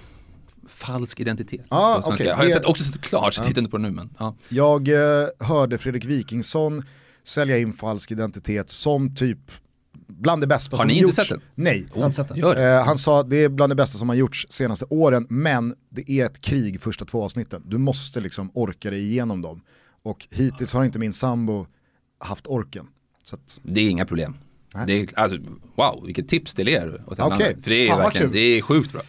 falsk 0.68 1.20
identitet. 1.20 1.66
Ah, 1.70 2.14
okay. 2.14 2.30
Har 2.30 2.44
jag 2.44 2.52
sett, 2.52 2.66
också 2.66 2.84
sett 2.84 3.02
klart, 3.02 3.34
så 3.34 3.42
ja. 3.42 3.48
tittar 3.48 3.62
inte 3.62 3.72
på 3.72 3.78
det 3.78 3.84
nu. 3.84 3.92
Men, 3.92 4.10
ja. 4.20 4.36
Jag 4.50 4.88
uh, 4.88 5.28
hörde 5.40 5.78
Fredrik 5.78 6.06
Wikingsson 6.06 6.84
sälja 7.24 7.58
in 7.58 7.74
falsk 7.74 8.12
identitet 8.12 8.70
som 8.70 9.16
typ 9.16 9.40
bland 10.18 10.44
det 10.44 10.48
bästa 10.48 10.78
har 10.78 10.84
som 10.84 10.90
gjorts. 10.90 11.00
Har 11.00 11.06
ni 11.06 11.10
inte 11.10 11.22
sett 11.22 11.30
den? 11.30 11.42
Nej. 11.56 11.86
Oh, 11.94 12.12
sett 12.12 12.28
den. 12.28 12.58
Eh, 12.58 12.86
han 12.86 12.98
sa 12.98 13.24
det 13.24 13.44
är 13.44 13.50
bland 13.50 13.72
det 13.72 13.76
bästa 13.76 13.98
som 13.98 14.10
har 14.10 14.16
gjorts 14.16 14.48
senaste 14.50 14.86
åren, 14.90 15.28
men 15.30 15.76
det 15.90 16.12
är 16.12 16.26
ett 16.26 16.42
krig 16.42 16.82
första 16.82 17.06
två 17.06 17.24
avsnitten. 17.24 17.64
Du 17.66 17.78
måste 17.78 18.20
liksom 18.20 18.52
orka 18.54 18.90
dig 18.90 19.02
igenom 19.02 19.42
dem. 19.42 19.62
Och 20.04 20.28
hittills 20.32 20.74
har 20.74 20.86
inte 20.86 21.00
min 21.00 21.14
sambo 21.14 21.68
haft 22.20 22.48
orken. 22.48 22.88
Att... 23.34 23.60
Det 23.64 23.82
är 23.82 23.90
inga 23.90 24.06
problem. 24.06 24.38
Det 24.88 24.94
är, 24.94 25.20
alltså, 25.20 25.38
wow, 25.76 26.04
vilket 26.06 26.28
tips 26.28 26.54
till 26.54 26.68
er. 26.68 27.04
Okay. 27.08 27.56
För 27.62 27.70
det 27.70 27.88
är, 27.88 27.94
ah, 27.94 27.98
verkligen, 27.98 28.32
det 28.32 28.40
är 28.40 28.62
sjukt 28.62 28.92
bra. 28.92 29.02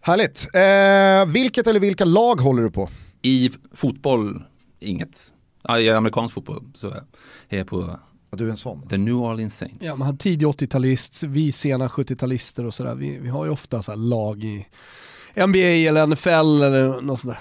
Härligt. 0.00 0.48
Eh, 0.54 1.32
vilket 1.32 1.66
eller 1.66 1.80
vilka 1.80 2.04
lag 2.04 2.40
håller 2.40 2.62
du 2.62 2.70
på? 2.70 2.90
I 3.22 3.50
fotboll, 3.72 4.42
inget. 4.80 5.32
I 5.78 5.90
amerikansk 5.90 6.34
fotboll 6.34 6.64
så 6.74 6.90
är 7.48 7.58
jag 7.58 7.66
på 7.66 7.98
Ja, 8.36 8.44
du 8.44 8.46
är 8.46 8.50
en 8.50 8.56
sån. 8.56 8.82
The 8.88 8.98
New 8.98 9.16
Orleans 9.16 9.56
Saints. 9.56 9.84
Ja, 9.84 9.96
man 9.96 10.06
har 10.06 10.14
tidig 10.14 10.46
80-talist, 10.46 11.22
vi 11.22 11.52
sena 11.52 11.88
70-talister 11.88 12.66
och 12.66 12.74
sådär. 12.74 12.94
Vi, 12.94 13.18
vi 13.18 13.28
har 13.28 13.44
ju 13.44 13.50
ofta 13.50 13.82
så 13.82 13.94
lag 13.94 14.44
i 14.44 14.66
NBA 15.36 15.58
eller 15.58 16.06
NFL 16.06 16.62
eller 16.62 17.00
något 17.00 17.20
sånt 17.20 17.34
där. 17.34 17.40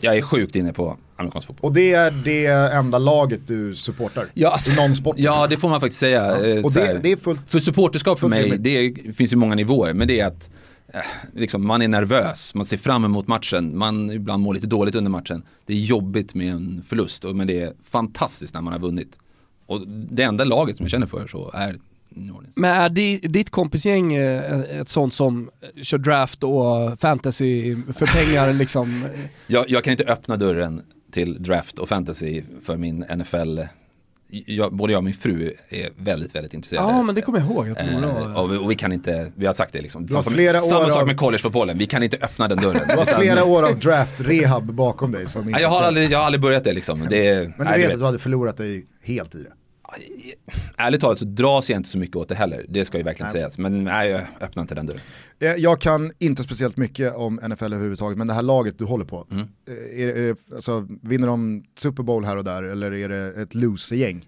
Jag 0.00 0.16
är 0.16 0.22
sjukt 0.22 0.56
inne 0.56 0.72
på 0.72 0.96
amerikansk 1.16 1.46
fotboll. 1.46 1.68
Och 1.68 1.74
det 1.74 1.92
är 1.92 2.10
det 2.10 2.46
enda 2.74 2.98
laget 2.98 3.40
du 3.46 3.74
supportar? 3.74 4.26
Ja, 4.34 4.50
alltså, 4.50 4.70
I 4.70 4.76
någon 4.76 4.94
sport? 4.94 5.16
Ja, 5.18 5.46
det 5.46 5.56
får 5.56 5.68
man 5.68 5.80
faktiskt 5.80 6.00
säga. 6.00 6.26
Ja. 6.26 6.46
Eh, 6.46 6.64
och 6.64 6.72
det, 6.72 7.00
det, 7.02 7.12
är 7.12 7.16
fullt 7.16 7.50
För 7.50 7.58
supporterskap 7.58 8.20
för 8.20 8.28
mig, 8.28 8.58
det 8.58 8.94
finns 9.16 9.32
ju 9.32 9.36
många 9.36 9.54
nivåer, 9.54 9.94
men 9.94 10.08
det 10.08 10.20
är 10.20 10.26
att 10.26 10.50
eh, 10.94 11.00
liksom, 11.34 11.66
man 11.66 11.82
är 11.82 11.88
nervös, 11.88 12.54
man 12.54 12.64
ser 12.64 12.76
fram 12.76 13.04
emot 13.04 13.26
matchen, 13.26 13.78
man 13.78 14.10
ibland 14.10 14.42
mår 14.42 14.54
lite 14.54 14.66
dåligt 14.66 14.94
under 14.94 15.10
matchen. 15.10 15.42
Det 15.66 15.72
är 15.72 15.78
jobbigt 15.78 16.34
med 16.34 16.52
en 16.52 16.84
förlust, 16.88 17.24
men 17.24 17.46
det 17.46 17.60
är 17.60 17.72
fantastiskt 17.84 18.54
när 18.54 18.60
man 18.60 18.72
har 18.72 18.80
vunnit. 18.80 19.18
Och 19.68 19.88
det 19.88 20.22
enda 20.22 20.44
laget 20.44 20.76
som 20.76 20.84
jag 20.84 20.90
känner 20.90 21.06
för 21.06 21.26
så 21.26 21.50
är 21.54 21.78
New 22.08 22.34
Orleans. 22.34 22.56
Men 22.56 22.80
är 22.80 23.28
ditt 23.28 23.50
kompisgäng 23.50 24.14
eh, 24.14 24.60
ett 24.80 24.88
sånt 24.88 25.14
som 25.14 25.50
kör 25.82 25.98
draft 25.98 26.44
och 26.44 27.00
fantasy 27.00 27.76
för 27.96 28.06
pengar 28.06 28.52
liksom? 28.52 29.04
Jag, 29.46 29.70
jag 29.70 29.84
kan 29.84 29.90
inte 29.90 30.04
öppna 30.04 30.36
dörren 30.36 30.82
till 31.10 31.42
draft 31.42 31.78
och 31.78 31.88
fantasy 31.88 32.42
för 32.62 32.76
min 32.76 33.04
NFL 33.16 33.60
jag, 34.30 34.72
både 34.72 34.92
jag 34.92 34.98
och 34.98 35.04
min 35.04 35.14
fru 35.14 35.54
är 35.68 35.90
väldigt, 35.96 36.34
väldigt 36.34 36.54
intresserade. 36.54 36.88
Ja, 36.88 37.02
men 37.02 37.14
det 37.14 37.22
kommer 37.22 37.38
jag 37.38 37.50
ihåg. 37.50 37.68
Att 37.70 37.78
eh, 37.78 38.36
och, 38.36 38.52
vi, 38.52 38.56
och, 38.56 38.70
vi, 38.70 38.74
kan 38.74 38.92
inte, 38.92 39.32
vi 39.34 39.46
har 39.46 39.52
sagt 39.52 39.72
det 39.72 39.82
liksom. 39.82 40.08
Samma, 40.08 40.22
flera 40.22 40.60
samma 40.60 40.90
sak 40.90 41.06
med 41.06 41.16
collegefotbollen, 41.16 41.78
vi 41.78 41.86
kan 41.86 42.02
inte 42.02 42.16
öppna 42.16 42.48
den 42.48 42.58
dörren. 42.58 42.88
Du 42.88 42.94
har 42.94 43.04
flera 43.04 43.44
år 43.44 43.62
av 43.62 43.78
draft-rehab 43.78 44.72
bakom 44.72 45.12
dig. 45.12 45.28
Som 45.28 45.50
jag, 45.50 45.68
har 45.68 45.82
aldrig, 45.82 46.10
jag 46.10 46.18
har 46.18 46.26
aldrig 46.26 46.40
börjat 46.40 46.64
det 46.64 46.72
liksom. 46.72 47.06
Det, 47.10 47.34
men 47.34 47.52
du 47.58 47.64
nej, 47.64 47.80
vet 47.80 47.92
att 47.92 47.98
du 47.98 48.04
hade 48.04 48.18
förlorat 48.18 48.56
dig 48.56 48.86
helt 49.02 49.34
i 49.34 49.38
det? 49.38 49.52
Ärligt 50.76 51.00
talat 51.00 51.18
så 51.18 51.24
dras 51.24 51.70
jag 51.70 51.76
inte 51.76 51.88
så 51.88 51.98
mycket 51.98 52.16
åt 52.16 52.28
det 52.28 52.34
heller, 52.34 52.66
det 52.68 52.84
ska 52.84 52.98
ju 52.98 53.04
verkligen 53.04 53.32
nej. 53.32 53.40
sägas. 53.40 53.58
Men 53.58 53.84
nej, 53.84 54.10
jag 54.10 54.20
öppnar 54.40 54.60
inte 54.60 54.74
den 54.74 54.86
dörren. 54.86 55.00
Eh, 55.38 55.52
jag 55.52 55.80
kan 55.80 56.12
inte 56.18 56.42
speciellt 56.42 56.76
mycket 56.76 57.16
om 57.16 57.34
NFL 57.34 57.64
överhuvudtaget, 57.64 58.18
men 58.18 58.26
det 58.26 58.32
här 58.32 58.42
laget 58.42 58.78
du 58.78 58.84
håller 58.84 59.04
på, 59.04 59.26
mm. 59.30 59.46
Eh, 59.68 60.02
är, 60.02 60.08
är, 60.08 60.36
alltså, 60.54 60.86
vinner 61.02 61.26
de 61.26 61.64
Super 61.78 62.02
Bowl 62.02 62.24
här 62.24 62.36
och 62.36 62.44
där 62.44 62.62
eller 62.62 62.92
är 62.92 63.08
det 63.08 63.42
ett 63.42 63.54
loser-gäng? 63.54 64.26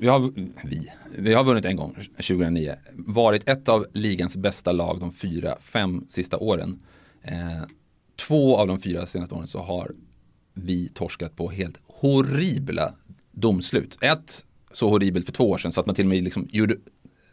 Vi 0.00 0.08
har, 0.08 0.32
vi, 0.64 0.92
vi 1.18 1.34
har 1.34 1.44
vunnit 1.44 1.64
en 1.64 1.76
gång, 1.76 1.94
2009. 2.16 2.74
Varit 2.92 3.48
ett 3.48 3.68
av 3.68 3.86
ligans 3.92 4.36
bästa 4.36 4.72
lag 4.72 5.00
de 5.00 5.12
fyra, 5.12 5.56
fem 5.60 6.04
sista 6.08 6.38
åren. 6.38 6.82
Eh, 7.22 7.62
två 8.28 8.56
av 8.56 8.66
de 8.66 8.80
fyra 8.80 9.06
senaste 9.06 9.34
åren 9.34 9.46
så 9.46 9.58
har 9.58 9.92
vi 10.54 10.88
torskat 10.88 11.36
på 11.36 11.50
helt 11.50 11.78
horribla 11.86 12.94
domslut. 13.30 13.98
Ett 14.00 14.44
så 14.72 14.88
horribelt 14.88 15.26
för 15.26 15.32
två 15.32 15.50
år 15.50 15.58
sedan 15.58 15.72
så 15.72 15.80
att 15.80 15.86
man 15.86 15.94
till 15.94 16.04
och 16.04 16.10
med 16.10 16.22
liksom 16.22 16.48
gjorde, 16.50 16.76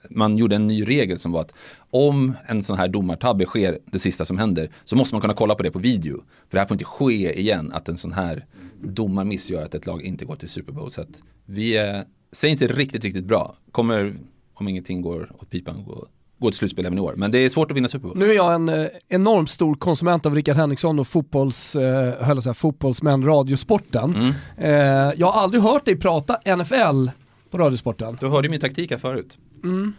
man 0.10 0.38
gjorde 0.38 0.56
en 0.56 0.68
ny 0.68 0.84
regel 0.84 1.20
som 1.20 1.32
var 1.32 1.42
att 1.42 1.54
om 1.90 2.34
en 2.48 2.64
sån 2.64 2.78
här 2.78 2.88
domartabbe 2.88 3.46
sker 3.46 3.80
det 3.86 4.00
sista 4.00 4.26
som 4.26 4.38
händer 4.38 4.70
så 4.84 4.96
måste 4.96 5.16
man 5.16 5.22
kunna 5.22 5.34
kolla 5.34 5.56
på 5.56 5.64
det 5.64 5.72
på 5.72 5.80
video. 5.80 6.18
För 6.18 6.58
det 6.58 6.60
här 6.60 6.66
får 6.66 6.76
inte 6.76 6.86
ske 6.86 7.40
igen 7.40 7.72
att 7.74 7.90
en 7.90 7.98
sån 7.98 8.12
här 8.12 8.46
domarmiss 8.84 9.50
gör 9.50 9.64
att 9.64 9.76
ett 9.76 9.86
lag 9.86 10.02
inte 10.02 10.26
går 10.26 10.36
till 10.36 10.50
Super 10.50 10.74
Bowl. 10.74 10.92
Så 10.92 11.02
att 11.02 11.24
vi 11.46 11.78
är, 11.78 12.06
Saints 12.32 12.62
är 12.62 12.68
riktigt, 12.68 13.04
riktigt 13.04 13.26
bra. 13.26 13.56
Kommer, 13.72 14.16
om 14.54 14.68
ingenting 14.68 15.02
går 15.02 15.32
åt 15.40 15.50
pipan, 15.50 15.84
gå, 15.84 16.08
gå 16.40 16.50
till 16.52 16.58
slutspel 16.58 16.86
även 16.86 16.98
i 16.98 17.02
år. 17.02 17.14
Men 17.18 17.32
det 17.32 17.38
är 17.38 17.50
svårt 17.50 17.72
att 17.72 17.78
vinna 17.78 17.88
Super 17.88 18.08
Bowl. 18.08 18.18
Nu 18.18 18.30
är 18.30 18.36
jag 18.36 18.56
en 18.56 18.70
eh, 18.70 18.88
enormt 19.10 19.50
stor 19.50 19.76
konsument 19.76 20.26
av 20.26 20.36
Rickard 20.36 20.56
Henriksson 20.56 21.00
och 21.00 21.08
fotbolls, 21.08 21.76
eh, 21.76 22.40
säga, 22.40 22.54
fotbollsmän, 22.54 23.26
radiosporten. 23.26 24.16
Mm. 24.16 24.34
Eh, 24.58 25.14
jag 25.18 25.32
har 25.32 25.42
aldrig 25.42 25.64
hört 25.64 25.86
dig 25.86 25.96
prata 25.96 26.56
NFL 26.56 27.10
på 27.52 27.58
radiosporten. 27.58 28.18
Du 28.20 28.28
hörde 28.28 28.50
min 28.50 28.60
taktik 28.60 28.92
här 28.92 28.98
förut. 28.98 29.40
Mm. 29.64 29.94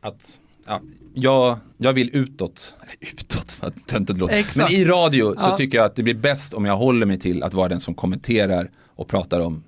Att 0.00 0.40
ja, 0.66 0.80
jag, 1.14 1.58
jag 1.76 1.92
vill 1.92 2.10
utåt, 2.12 2.74
eller 2.82 3.12
utåt 3.12 3.56
vad 3.60 3.86
töntigt 3.86 4.14
det 4.16 4.20
låter. 4.20 4.36
Exakt. 4.36 4.72
Men 4.72 4.80
i 4.80 4.84
radio 4.84 5.34
så 5.38 5.48
Ja. 5.50 5.56
tycker 5.56 5.78
jag 5.78 5.84
att 5.84 5.96
det 5.96 6.02
blir 6.02 6.14
bäst 6.14 6.54
om 6.54 6.64
jag 6.64 6.76
håller 6.76 7.06
mig 7.06 7.18
till 7.18 7.42
att 7.42 7.54
vara 7.54 7.68
den 7.68 7.80
som 7.80 7.94
kommenterar 7.94 8.70
och 8.96 9.08
pratar 9.08 9.40
om 9.40 9.62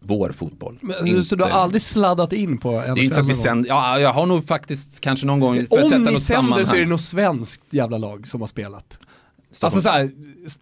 vår 0.00 0.32
fotboll. 0.32 0.78
Men, 0.82 1.24
Så 1.24 1.36
du 1.36 1.44
har 1.44 1.50
aldrig 1.50 1.82
sladdat 1.82 2.32
in 2.32 2.58
på 2.58 2.80
NFL? 2.80 2.94
Det 2.94 3.00
är 3.00 3.04
inte 3.04 3.14
så 3.14 3.20
att 3.20 3.26
vi 3.28 3.34
sänder, 3.34 3.68
ja 3.68 4.00
jag 4.00 4.12
har 4.12 4.26
nog 4.26 4.46
faktiskt 4.46 5.00
kanske 5.00 5.26
någon 5.26 5.40
gång 5.40 5.56
för 5.56 5.62
att 5.78 5.82
Om 5.84 5.88
sätta 5.88 5.98
ni 5.98 6.04
något 6.12 6.22
sänder 6.22 6.42
sammanhang. 6.42 6.66
så 6.66 6.74
är 6.74 6.80
det 6.80 6.86
något 6.86 7.00
svenskt 7.00 7.62
jävla 7.70 7.98
lag 7.98 8.26
som 8.26 8.40
har 8.40 8.48
spelat. 8.48 8.98
Stockholm. 9.50 9.76
Alltså 9.76 9.80
såhär, 9.80 10.10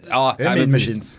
ja, 0.08 0.36
Är 0.38 0.44
det 0.44 0.66
men 0.66 0.72
precis. 0.72 0.88
Machines? 0.88 1.18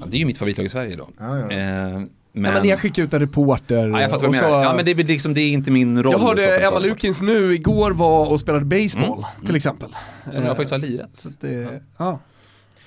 Ja, 0.00 0.04
det 0.10 0.16
är 0.16 0.18
ju 0.18 0.24
mitt 0.26 0.38
favoritlag 0.38 0.64
i 0.66 0.68
Sverige 0.68 0.96
då. 0.96 1.08
Ja, 1.18 1.38
ja. 1.38 1.50
Eh, 1.50 2.02
men, 2.36 2.42
men, 2.42 2.52
men 2.54 2.62
ni 2.62 2.70
har 2.70 2.76
skickat 2.76 2.98
ut 2.98 3.14
en 3.14 3.20
reporter 3.20 3.88
ja, 3.88 4.00
jag 4.00 4.10
fattar 4.10 4.26
vad 4.26 4.36
så. 4.36 4.44
Ja 4.44 4.72
men 4.76 4.84
det 4.84 4.94
liksom, 4.94 5.34
det 5.34 5.40
är 5.40 5.52
inte 5.52 5.70
min 5.70 6.02
roll. 6.02 6.12
Jag 6.12 6.18
hörde 6.18 6.42
så 6.42 6.66
Emma. 6.66 6.78
Lukins 6.78 7.22
nu 7.22 7.54
igår 7.54 7.90
var 7.90 8.26
och 8.26 8.40
spelade 8.40 8.64
baseball 8.64 9.26
till 9.46 9.56
exempel. 9.56 9.88
Mm. 10.24 10.34
Som 10.34 10.44
jag 10.44 10.56
faktiskt 10.56 10.82
har 10.82 10.90
lirat. 10.90 11.10
Så 11.12 11.28
att 11.28 11.40
det, 11.40 11.80
ja. 11.98 12.20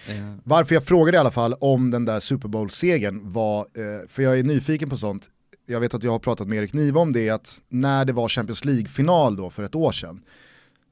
Eh, 0.08 0.16
Varför 0.44 0.76
jag 0.76 0.86
frågade 0.86 1.18
i 1.18 1.20
alla 1.20 1.32
fall 1.32 1.54
om 1.54 1.92
den 1.92 2.06
där 2.06 2.20
Super 2.20 2.48
Bowl-segern 2.48 3.22
var, 3.24 3.60
eh, 3.60 4.08
för 4.08 4.24
jag 4.24 4.40
är 4.40 4.44
nyfiken 4.44 4.90
på 4.90 4.98
sånt, 4.98 5.28
jag 5.66 5.80
vet 5.80 5.94
att 5.94 6.04
jag 6.04 6.12
har 6.12 6.20
pratat 6.20 6.48
med 6.48 6.58
Erik 6.58 6.74
Niva 6.74 7.00
om 7.00 7.14
det, 7.14 7.30
att 7.30 7.58
när 7.70 8.06
det 8.06 8.14
var 8.14 8.30
Champions 8.30 8.66
League-final 8.66 9.36
då 9.36 9.50
för 9.50 9.64
ett 9.64 9.76
år 9.76 9.92
sedan, 9.92 10.22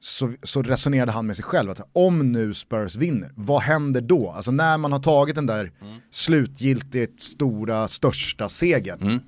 så, 0.00 0.34
så 0.42 0.62
resonerade 0.62 1.12
han 1.12 1.26
med 1.26 1.36
sig 1.36 1.44
själv 1.44 1.70
att 1.70 1.80
om 1.92 2.32
nu 2.32 2.54
Spurs 2.54 2.96
vinner, 2.96 3.32
vad 3.34 3.62
händer 3.62 4.00
då? 4.00 4.30
Alltså 4.30 4.50
när 4.50 4.78
man 4.78 4.92
har 4.92 4.98
tagit 4.98 5.34
den 5.34 5.46
där 5.46 5.72
slutgiltigt 6.10 7.20
stora, 7.20 7.88
största 7.88 8.48
segern, 8.48 8.98
Mm. 9.02 9.20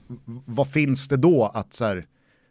vad 0.46 0.68
finns 0.68 1.08
det 1.08 1.16
då 1.16 1.50
att 1.54 1.72
så 1.72 1.84
här, 1.84 2.06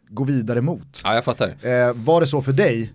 gå 0.08 0.24
vidare 0.24 0.60
mot? 0.60 1.00
Ja 1.04 1.14
jag 1.14 1.24
fattar. 1.24 1.48
Eh, 1.48 1.92
var 1.94 2.20
det 2.20 2.26
så 2.26 2.42
för 2.42 2.52
dig? 2.52 2.92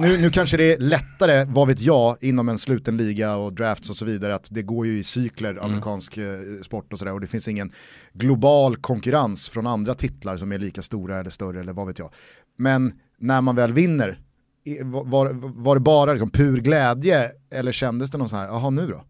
Nu, 0.00 0.18
nu 0.18 0.30
kanske 0.30 0.56
det 0.56 0.72
är 0.72 0.78
lättare, 0.78 1.44
vad 1.44 1.68
vet 1.68 1.80
jag, 1.80 2.16
inom 2.20 2.48
en 2.48 2.58
sluten 2.58 2.96
liga 2.96 3.36
och 3.36 3.52
drafts 3.52 3.90
och 3.90 3.96
så 3.96 4.04
vidare, 4.04 4.34
att 4.34 4.48
det 4.50 4.62
går 4.62 4.86
ju 4.86 4.98
i 4.98 5.02
cykler, 5.02 5.64
amerikansk 5.64 6.16
eh, 6.16 6.24
sport 6.64 6.92
och 6.92 6.98
sådär, 6.98 7.12
och 7.12 7.20
det 7.20 7.26
finns 7.26 7.48
ingen 7.48 7.72
global 8.12 8.76
konkurrens 8.76 9.48
från 9.48 9.66
andra 9.66 9.94
titlar 9.94 10.36
som 10.36 10.52
är 10.52 10.58
lika 10.58 10.82
stora 10.82 11.18
eller 11.20 11.30
större 11.30 11.60
eller 11.60 11.72
vad 11.72 11.86
vet 11.86 11.98
jag. 11.98 12.10
Men 12.58 12.92
när 13.18 13.40
man 13.40 13.56
väl 13.56 13.72
vinner, 13.72 14.18
var, 14.84 15.30
var 15.62 15.74
det 15.74 15.80
bara 15.80 16.12
liksom 16.12 16.30
pur 16.30 16.60
glädje 16.60 17.30
eller 17.50 17.72
kändes 17.72 18.10
det 18.10 18.18
någon 18.18 18.28
sån 18.28 18.38
här, 18.38 18.46
jaha 18.46 18.70
nu 18.70 18.86
då? 18.86 19.04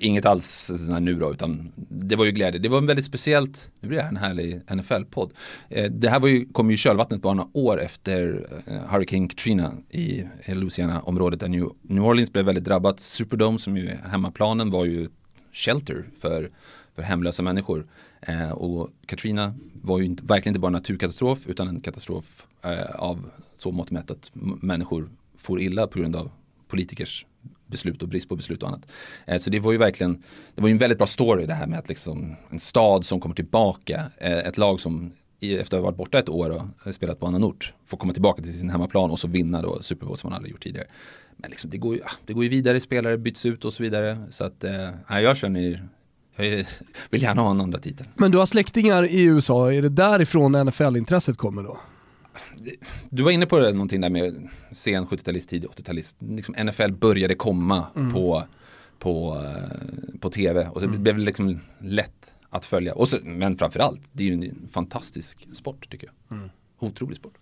Inget 0.00 0.26
alls 0.26 0.70
sån 0.76 0.92
här 0.92 1.00
nu 1.00 1.14
då, 1.14 1.32
utan 1.32 1.72
det 1.88 2.16
var 2.16 2.24
ju 2.24 2.30
glädje. 2.30 2.60
Det 2.60 2.68
var 2.68 2.78
en 2.78 2.86
väldigt 2.86 3.04
speciellt, 3.04 3.70
nu 3.80 3.88
blir 3.88 3.98
det 3.98 4.04
här 4.04 4.10
en 4.10 4.16
härlig 4.16 4.60
NFL-podd. 4.68 5.32
Eh, 5.68 5.90
det 5.90 6.08
här 6.08 6.20
var 6.20 6.28
ju, 6.28 6.44
kom 6.44 6.70
ju 6.70 6.74
i 6.74 6.78
kölvattnet 6.78 7.22
bara 7.22 7.34
några 7.34 7.50
år 7.52 7.80
efter 7.80 8.46
eh, 8.66 8.92
Hurricane 8.92 9.28
Katrina 9.28 9.72
i 9.90 10.24
Louisiana-området 10.46 11.40
där 11.40 11.48
New, 11.48 11.68
New 11.82 12.04
Orleans 12.04 12.32
blev 12.32 12.44
väldigt 12.44 12.64
drabbat. 12.64 13.00
Superdome 13.00 13.58
som 13.58 13.76
ju 13.76 13.88
är 13.88 14.08
hemmaplanen 14.08 14.70
var 14.70 14.84
ju 14.84 15.08
shelter 15.52 16.04
för, 16.20 16.50
för 16.94 17.02
hemlösa 17.02 17.42
människor. 17.42 17.86
Eh, 18.20 18.50
och 18.50 18.90
Katrina 19.06 19.54
var 19.82 19.98
ju 19.98 20.04
inte, 20.04 20.24
verkligen 20.24 20.52
inte 20.52 20.60
bara 20.60 20.66
en 20.66 20.72
naturkatastrof 20.72 21.46
utan 21.46 21.68
en 21.68 21.80
katastrof 21.80 22.46
eh, 22.62 22.94
av 22.94 23.30
så 23.58 23.72
mått 23.72 23.90
mätt 23.90 24.10
att 24.10 24.30
människor 24.62 25.10
får 25.36 25.60
illa 25.60 25.86
på 25.86 25.98
grund 25.98 26.16
av 26.16 26.30
politikers 26.68 27.26
beslut 27.66 28.02
och 28.02 28.08
brist 28.08 28.28
på 28.28 28.36
beslut 28.36 28.62
och 28.62 28.68
annat. 28.68 28.90
Eh, 29.26 29.38
så 29.38 29.50
det 29.50 29.60
var 29.60 29.72
ju 29.72 29.78
verkligen, 29.78 30.22
det 30.54 30.60
var 30.60 30.68
ju 30.68 30.72
en 30.72 30.78
väldigt 30.78 30.98
bra 30.98 31.06
story 31.06 31.46
det 31.46 31.54
här 31.54 31.66
med 31.66 31.78
att 31.78 31.88
liksom 31.88 32.36
en 32.50 32.60
stad 32.60 33.06
som 33.06 33.20
kommer 33.20 33.34
tillbaka, 33.34 34.10
eh, 34.16 34.38
ett 34.38 34.58
lag 34.58 34.80
som 34.80 35.12
i, 35.40 35.58
efter 35.58 35.76
att 35.76 35.82
ha 35.82 35.90
varit 35.90 35.96
borta 35.96 36.18
ett 36.18 36.28
år 36.28 36.70
och 36.84 36.94
spelat 36.94 37.20
på 37.20 37.26
annan 37.26 37.44
ort 37.44 37.72
får 37.86 37.96
komma 37.96 38.12
tillbaka 38.12 38.42
till 38.42 38.58
sin 38.58 38.70
hemmaplan 38.70 39.10
och 39.10 39.18
så 39.18 39.28
vinna 39.28 39.62
då 39.62 39.82
Super 39.82 40.06
Bowl 40.06 40.18
som 40.18 40.30
man 40.30 40.36
aldrig 40.36 40.52
gjort 40.52 40.62
tidigare. 40.62 40.86
Men 41.36 41.50
liksom, 41.50 41.70
det, 41.70 41.78
går 41.78 41.94
ju, 41.94 42.02
ah, 42.02 42.10
det 42.26 42.32
går 42.32 42.44
ju 42.44 42.50
vidare, 42.50 42.80
spelare 42.80 43.18
byts 43.18 43.46
ut 43.46 43.64
och 43.64 43.72
så 43.72 43.82
vidare. 43.82 44.18
Så 44.30 44.44
att 44.44 44.64
eh, 44.64 44.90
jag 45.08 45.36
känner, 45.36 45.88
jag 46.36 46.66
vill 47.10 47.22
gärna 47.22 47.42
ha 47.42 47.50
en 47.50 47.60
andra 47.60 47.78
titel. 47.78 48.06
Men 48.14 48.30
du 48.30 48.38
har 48.38 48.46
släktingar 48.46 49.04
i 49.04 49.22
USA, 49.22 49.72
är 49.72 49.82
det 49.82 49.88
därifrån 49.88 50.56
NFL-intresset 50.66 51.36
kommer 51.36 51.62
då? 51.62 51.78
Du 53.10 53.22
var 53.22 53.30
inne 53.30 53.46
på 53.46 53.58
det, 53.58 53.72
någonting 53.72 54.00
där 54.00 54.10
med 54.10 54.48
sen 54.72 55.06
70-talist, 55.06 55.48
tidig 55.48 55.68
80-talist. 55.70 56.16
Liksom 56.18 56.54
NFL 56.66 56.92
började 56.92 57.34
komma 57.34 57.86
på, 58.12 58.44
på, 58.98 59.44
eh, 59.44 60.18
på 60.20 60.30
tv 60.30 60.66
och 60.68 60.80
så 60.80 60.88
blev 60.88 61.16
det 61.18 61.22
liksom 61.24 61.60
lätt 61.80 62.34
att 62.50 62.64
följa. 62.64 62.94
Och 62.94 63.08
så, 63.08 63.18
men 63.22 63.56
framförallt, 63.56 64.00
det 64.12 64.22
är 64.22 64.26
ju 64.28 64.32
en 64.34 64.68
fantastisk 64.68 65.48
sport 65.52 65.90
tycker 65.90 66.10
jag. 66.28 66.38
Otrolig 66.78 67.16
sport. 67.16 67.34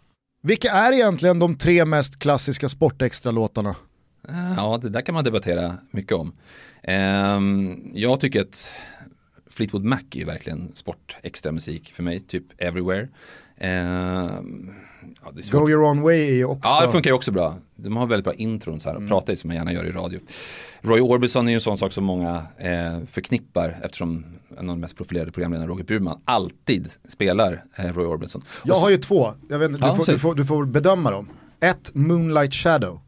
Vilka 0.42 0.70
är 0.70 0.92
egentligen 0.92 1.38
de 1.38 1.58
tre 1.58 1.84
mest 1.84 2.18
klassiska 2.18 2.68
sportextra-låtarna? 2.68 3.74
Eh, 4.28 4.54
Ja, 4.56 4.78
det 4.82 4.88
där 4.88 5.00
kan 5.00 5.14
man 5.14 5.24
debattera 5.24 5.76
mycket 5.90 6.12
om. 6.12 6.32
Ehm, 6.82 7.90
jag 7.94 8.20
tycker 8.20 8.40
att 8.40 8.74
Fleetwood 9.50 9.84
Mac 9.84 10.00
är 10.14 10.24
verkligen 10.24 10.72
sport 10.74 11.16
extra 11.22 11.52
musik 11.52 11.92
för 11.92 12.02
mig, 12.02 12.20
typ 12.20 12.44
Everywhere. 12.58 13.08
Ehm, 13.56 14.74
ja, 15.24 15.30
det 15.32 15.40
är 15.40 15.42
svårt. 15.42 15.60
Go 15.62 15.70
your 15.70 15.82
own 15.84 16.00
way 16.00 16.28
är 16.28 16.34
ju 16.34 16.44
också... 16.44 16.68
Ja, 16.68 16.86
det 16.86 16.92
funkar 16.92 17.10
ju 17.10 17.14
också 17.14 17.32
bra. 17.32 17.54
De 17.76 17.96
har 17.96 18.06
väldigt 18.06 18.24
bra 18.24 18.34
intron 18.34 18.80
så 18.80 18.88
här, 18.88 18.96
och 18.96 19.08
pratar 19.08 19.32
ju 19.32 19.36
som 19.36 19.48
man 19.48 19.56
gärna 19.56 19.72
gör 19.72 19.84
i 19.84 19.92
radio. 19.92 20.20
Roy 20.80 21.00
Orbison 21.00 21.46
är 21.46 21.50
ju 21.50 21.54
en 21.54 21.60
sån 21.60 21.78
sak 21.78 21.92
som 21.92 22.04
många 22.04 22.46
eh, 22.58 22.98
förknippar 23.10 23.78
eftersom 23.82 24.24
en 24.50 24.58
av 24.58 24.76
de 24.76 24.80
mest 24.80 24.96
profilerade 24.96 25.32
programledarna, 25.32 25.68
Roger 25.70 25.84
Burman, 25.84 26.20
alltid 26.24 26.90
spelar 27.08 27.64
eh, 27.76 27.84
Roy 27.84 28.06
Orbison. 28.06 28.42
Och 28.62 28.68
Jag 28.68 28.74
har 28.74 28.90
ju 28.90 28.96
två, 28.96 29.28
jag 29.48 29.58
vet, 29.58 29.72
du, 29.72 29.78
Ja, 29.80 29.94
får, 29.94 30.04
du, 30.06 30.18
får, 30.18 30.34
du 30.34 30.44
får 30.44 30.64
bedöma 30.64 31.10
dem. 31.10 31.28
Ett, 31.60 31.90
Moonlight 31.94 32.54
Shadow. 32.54 33.00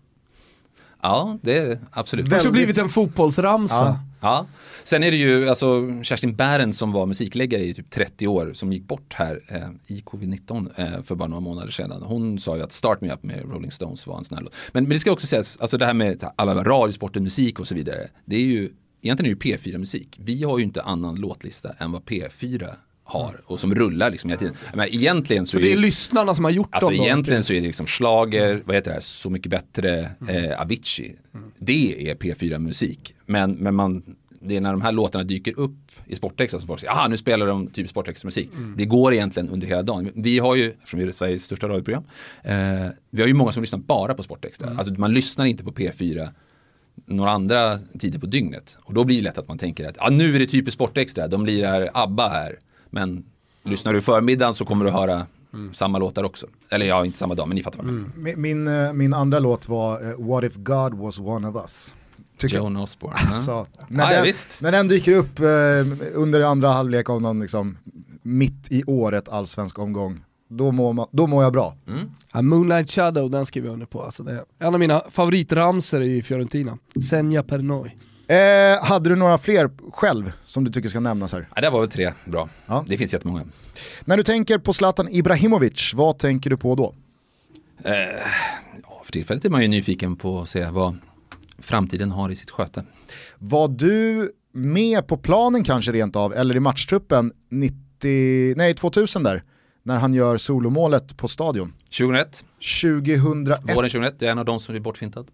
Ja, 1.03 1.39
det 1.43 1.59
är 1.59 1.79
absolut. 1.91 2.31
Det 2.31 2.37
har 2.37 2.51
blivit 2.51 2.79
en 2.79 2.89
fotbollsramsa. 2.89 3.75
Ja. 3.85 4.01
Ja, 4.21 4.47
sen 4.85 5.03
är 5.03 5.11
det 5.11 5.17
ju 5.17 5.49
alltså 5.49 6.03
Kerstin 6.03 6.37
Bären 6.37 6.73
som 6.73 6.93
var 6.93 7.07
musikläggare 7.07 7.65
i 7.65 7.75
typ 7.75 7.91
30 7.91 8.27
år 8.27 8.53
som 8.55 8.73
gick 8.73 8.83
bort 8.83 9.15
här 9.15 9.41
eh, 9.49 9.97
i 9.97 10.01
covid-19 10.01 10.71
eh, 10.77 11.03
för 11.03 11.15
bara 11.15 11.29
några 11.29 11.41
månader 11.41 11.71
sedan. 11.71 12.03
Hon 12.03 12.39
sa 12.39 12.57
ju 12.57 12.63
att 12.63 12.73
Start 12.73 13.01
Me 13.01 13.13
Up 13.13 13.23
med 13.23 13.41
Rolling 13.41 13.71
Stones 13.71 14.07
var 14.07 14.19
en 14.19 14.25
sån 14.25 14.37
här 14.37 14.45
låt. 14.45 14.55
Men, 14.73 14.85
men 14.85 14.91
det 14.91 15.01
ska 15.01 15.13
också 15.13 15.27
sägas, 15.27 15.57
alltså 15.57 15.79
det 15.79 15.87
här 15.87 15.95
med 15.95 16.25
alla 16.37 16.65
radiosporten, 16.65 17.23
musik 17.23 17.61
och 17.61 17.69
så 17.69 17.75
vidare. 17.75 18.09
Det 18.25 18.37
är 18.37 18.41
ju, 18.41 18.73
egentligen 19.03 19.33
är 19.33 19.37
det 19.37 19.49
ju 19.49 19.57
P4-musik. 19.57 20.19
Vi 20.21 20.43
har 20.43 20.59
ju 20.59 20.65
inte 20.65 20.83
annan 20.83 21.17
låtlista 21.17 21.73
än 21.79 21.93
vad 21.93 22.03
P4 22.03 22.75
har 23.09 23.41
och 23.45 23.61
som 23.61 23.75
rullar 23.75 24.11
liksom 24.11 24.31
hela 24.31 24.39
tiden. 24.41 24.55
Men 24.75 24.89
egentligen 24.89 25.47
så, 25.47 25.51
Så 25.51 25.59
det 25.59 25.73
är 25.73 25.77
lyssnarna 25.77 26.35
som 26.35 26.45
har 26.45 26.51
gjort 26.51 26.69
Alltså 26.75 26.91
dem 26.91 26.99
då? 26.99 27.05
egentligen 27.05 27.43
så 27.43 27.53
är 27.53 27.61
det 27.61 27.67
liksom 27.67 27.87
slager, 27.87 28.63
vad 28.65 28.77
heter 28.77 28.91
det 28.91 28.95
här, 28.95 29.01
Så 29.01 29.31
mycket 29.31 29.51
bättre, 29.51 30.11
eh, 30.29 30.61
Avicii. 30.61 31.17
Det 31.59 32.11
är 32.11 32.15
P4-musik. 32.15 33.15
Men, 33.27 33.53
men 33.53 33.75
man, 33.75 34.03
det 34.41 34.57
är 34.57 34.61
när 34.61 34.73
de 34.73 34.81
här 34.81 34.93
låtarna 34.93 35.25
dyker 35.25 35.59
upp 35.59 35.77
i 36.07 36.17
Sportextra 36.17 36.61
som 36.61 36.67
folk 36.67 36.81
säger, 36.81 36.93
aha 36.93 37.09
nu 37.09 37.17
spelar 37.17 37.47
de 37.47 37.67
typ 37.67 37.89
Sportextra-musik. 37.89 38.51
Det 38.77 38.85
går 38.85 39.15
egentligen 39.15 39.49
under 39.49 39.67
hela 39.67 39.83
dagen. 39.83 40.11
Vi 40.15 40.39
har 40.39 40.57
ju, 40.57 40.71
eftersom 40.71 41.01
vi 41.01 41.07
är 41.07 41.13
Sveriges 41.13 41.43
största 41.45 41.69
radioprogram, 41.69 42.05
eh, 42.43 42.55
vi 43.11 43.23
har 43.23 43.29
ju 43.29 43.35
många 43.35 43.53
som 43.53 43.63
lyssnar 43.63 43.79
bara 43.79 44.15
på 44.15 44.23
Sportextra. 44.23 44.71
Alltså 44.79 44.93
man 44.93 45.15
lyssnar 45.15 45.47
inte 45.47 45.65
på 45.65 45.73
P4 45.73 46.29
några 47.07 47.31
andra 47.31 47.79
tider 47.99 48.19
på 48.19 48.27
dygnet. 48.27 48.79
Och 48.83 48.95
då 48.95 49.05
blir 49.05 49.17
det 49.17 49.23
lätt 49.23 49.39
att 49.39 49.49
man 49.49 49.59
tänker 49.59 49.89
att 49.89 49.97
ah, 50.01 50.11
nu 50.11 50.35
är 50.35 50.39
det 50.39 50.47
typiskt 50.47 50.75
Sportextra, 50.75 51.29
de 51.29 51.47
lirar 51.47 51.91
ABBA 51.95 52.29
här. 52.29 52.59
Men 52.91 53.25
lyssnar 53.63 53.93
du 53.93 54.01
förmiddagen 54.01 54.55
så 54.55 54.65
kommer 54.65 54.85
du 54.85 54.91
höra 54.91 55.27
samma 55.73 55.99
låtar 55.99 56.25
också. 56.25 56.47
Eller 56.71 56.87
ja, 56.87 57.05
inte 57.05 57.19
samma 57.19 57.35
dag, 57.35 57.49
men 57.49 57.55
ni 57.55 57.63
fattar 57.63 57.79
vad 57.79 57.87
jag 57.87 57.95
menar. 57.95 58.11
Min, 58.17 58.41
min, 58.41 58.69
eh, 58.87 58.93
min 58.93 59.15
andra 59.15 59.39
låt 59.39 59.69
var 59.69 60.11
eh, 60.11 60.27
What 60.27 60.45
if 60.45 60.55
God 60.55 60.95
was 60.95 61.19
one 61.19 61.49
of 61.49 61.57
us. 61.57 61.95
Tycker. 62.37 62.57
Joan 62.57 62.77
Osborne. 62.77 63.17
Alltså, 63.27 63.67
när, 63.89 64.05
Ja, 64.05 64.11
ja, 64.11 64.17
den, 64.17 64.25
visst. 64.25 64.63
när 64.63 64.73
den 64.73 64.89
dyker 64.89 65.13
upp 65.17 65.39
eh, 65.39 65.47
under 66.15 66.41
andra 66.41 66.69
halvlek 66.69 67.11
av 67.11 67.23
någon 67.23 67.41
liksom, 67.41 67.79
mitt 68.23 68.69
i 68.73 68.85
året 68.87 69.29
allsvensk 69.29 69.79
omgång, 69.79 70.21
då 70.49 70.73
mår, 70.73 70.93
man, 70.93 71.07
då 71.11 71.27
mår 71.27 71.43
jag 71.43 71.53
bra. 71.53 71.77
Mm. 71.89 72.11
Ja, 72.33 72.43
Moonlight 72.43 72.91
Shadow, 72.91 73.31
den 73.31 73.47
skriver 73.47 73.69
jag 73.69 73.73
under 73.73 73.87
på. 73.87 74.03
Alltså 74.03 74.23
det 74.23 74.33
är 74.33 74.45
en 74.59 74.75
av 74.75 74.81
mina 74.81 75.03
favoritramser 75.11 76.01
i 76.01 76.23
Fiorentina. 76.23 76.79
Senja 77.11 77.43
per 77.43 77.59
noi. 77.59 77.97
Eh, 78.29 78.85
hade 78.85 79.09
du 79.09 79.17
några 79.17 79.39
fler 79.39 79.71
själv 79.93 80.33
som 80.45 80.65
du 80.65 80.71
tycker 80.71 80.89
ska 80.89 81.01
nämnas 81.01 81.33
här? 81.33 81.49
Ja, 81.55 81.61
det 81.61 81.71
var 81.71 81.81
väl 81.81 81.89
tre 81.89 82.13
bra. 82.25 82.49
Ja. 82.67 82.85
Det 82.89 82.97
finns 82.97 83.13
jättemånga. 83.13 83.45
När 84.05 84.17
du 84.17 84.23
tänker 84.23 84.59
på 84.59 84.73
Zlatan 84.73 85.09
Ibrahimovic, 85.09 85.93
vad 85.95 86.19
tänker 86.19 86.51
du 86.51 86.57
på 86.57 86.75
då? 86.75 86.95
Eh, 87.85 87.93
ja, 88.83 89.03
för 89.05 89.13
tillfället 89.13 89.45
är 89.45 89.51
man 89.51 89.63
ju 89.63 89.69
nyfiken 89.69 90.17
på 90.17 90.41
att 90.41 90.49
se 90.49 90.67
vad 90.71 90.97
framtiden 91.59 92.11
har 92.11 92.31
i 92.31 92.37
sitt 92.37 92.51
sköte. 92.51 92.85
Var 93.39 93.69
du 93.69 94.33
med 94.53 95.07
på 95.07 95.17
planen 95.17 95.65
kanske 95.65 95.93
rent 95.93 96.17
av, 96.17 96.35
eller 96.35 96.57
i 96.57 96.61
matchtruppen 96.61 97.33
90, 97.49 98.55
nej 98.57 98.75
2000 98.75 99.23
där, 99.23 99.43
när 99.83 99.97
han 99.97 100.15
gör 100.15 100.37
solomålet 100.37 101.17
på 101.17 101.29
stadion? 101.29 101.73
2001, 101.99 102.45
2001, 102.83 103.59
våren 103.63 103.91
2001, 103.91 104.15
jag 104.19 104.29
är 104.29 104.33
en 104.33 104.39
av 104.39 104.45
de 104.45 104.61
som 104.61 104.73
blir 104.73 104.81
bortfintad. 104.83 105.27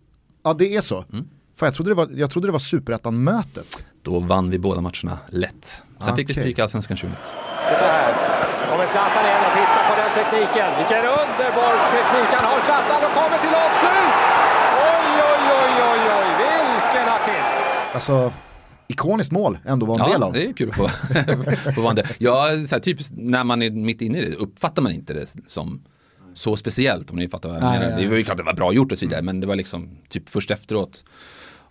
ja 0.43 0.55
det 0.55 0.77
är 0.77 0.81
så. 0.81 1.05
Mm. 1.13 1.29
För 1.57 1.67
jag 1.67 1.75
trodde 1.75 1.91
det 1.91 1.95
var, 1.95 2.09
jag 2.17 2.31
trodde 2.31 2.49
det 2.49 2.53
var 2.53 2.59
superettan-mötet. 2.59 3.85
Då 4.03 4.19
vann 4.19 4.51
vi 4.51 4.59
båda 4.59 4.81
matcherna 4.81 5.19
lätt. 5.29 5.83
Sen 6.01 6.17
fick 6.17 6.29
vi 6.29 6.33
Okej. 6.33 6.43
stryk 6.43 6.59
i 6.59 6.63
Allsvenskan 6.63 6.97
2001. 6.97 7.23
Titta 7.25 7.35
här. 7.77 8.15
Kommer 8.71 8.87
Zlatan 8.87 9.25
igen 9.25 9.43
och 9.49 9.53
titta 9.61 9.79
på 9.89 9.95
den 10.03 10.11
tekniken. 10.19 10.69
Vilken 10.79 10.99
underbar 11.23 11.73
teknik 11.97 12.29
han 12.37 12.45
har. 12.51 12.61
Zlatan 12.69 13.01
och 13.07 13.15
kommer 13.21 13.39
till 13.45 13.55
avslut! 13.65 14.15
Oj, 14.91 15.23
oj, 15.31 15.45
oj, 15.61 15.75
oj, 15.91 16.03
oj. 16.19 16.27
Vilken 16.75 17.09
artist! 17.17 17.53
Alltså, 17.95 18.33
ikoniskt 18.89 19.33
mål 19.33 19.59
ändå 19.65 19.87
var 19.87 19.99
en 19.99 20.11
del 20.11 20.21
Ja, 20.21 20.27
av. 20.27 20.33
det 20.33 20.47
är 20.47 20.53
kul 20.53 20.69
att 20.71 20.77
få, 20.77 20.89
få 21.75 21.81
vara 21.81 21.91
en 21.91 21.97
del. 21.97 22.07
Ja, 22.19 22.47
så 22.69 22.75
här, 22.75 22.81
typ 22.81 22.99
när 23.11 23.45
man 23.45 23.63
är 23.63 23.71
mitt 23.71 24.03
inne 24.03 24.19
i 24.19 24.31
det 24.31 24.37
uppfattar 24.37 24.83
man 24.83 24.93
inte 24.93 25.15
det 25.15 25.27
som 25.47 25.83
så 26.35 26.57
speciellt 26.57 27.11
om 27.11 27.17
ni 27.17 27.29
fattar 27.29 27.49
vad 27.49 27.59
jag 27.59 27.63
menar. 27.63 27.79
nej, 27.79 27.89
nej. 27.91 28.03
Det 28.03 28.09
var 28.11 28.17
ju 28.17 28.25
klart 28.25 28.37
det 28.37 28.43
var 28.43 28.55
bra 28.55 28.73
gjort 28.73 28.93
och 28.93 28.99
så 28.99 29.07
vidare 29.07 29.23
men 29.23 29.41
det 29.41 29.47
var 29.47 29.57
liksom 29.57 29.89
typ 30.09 30.29
först 30.29 30.51
efteråt 30.51 31.05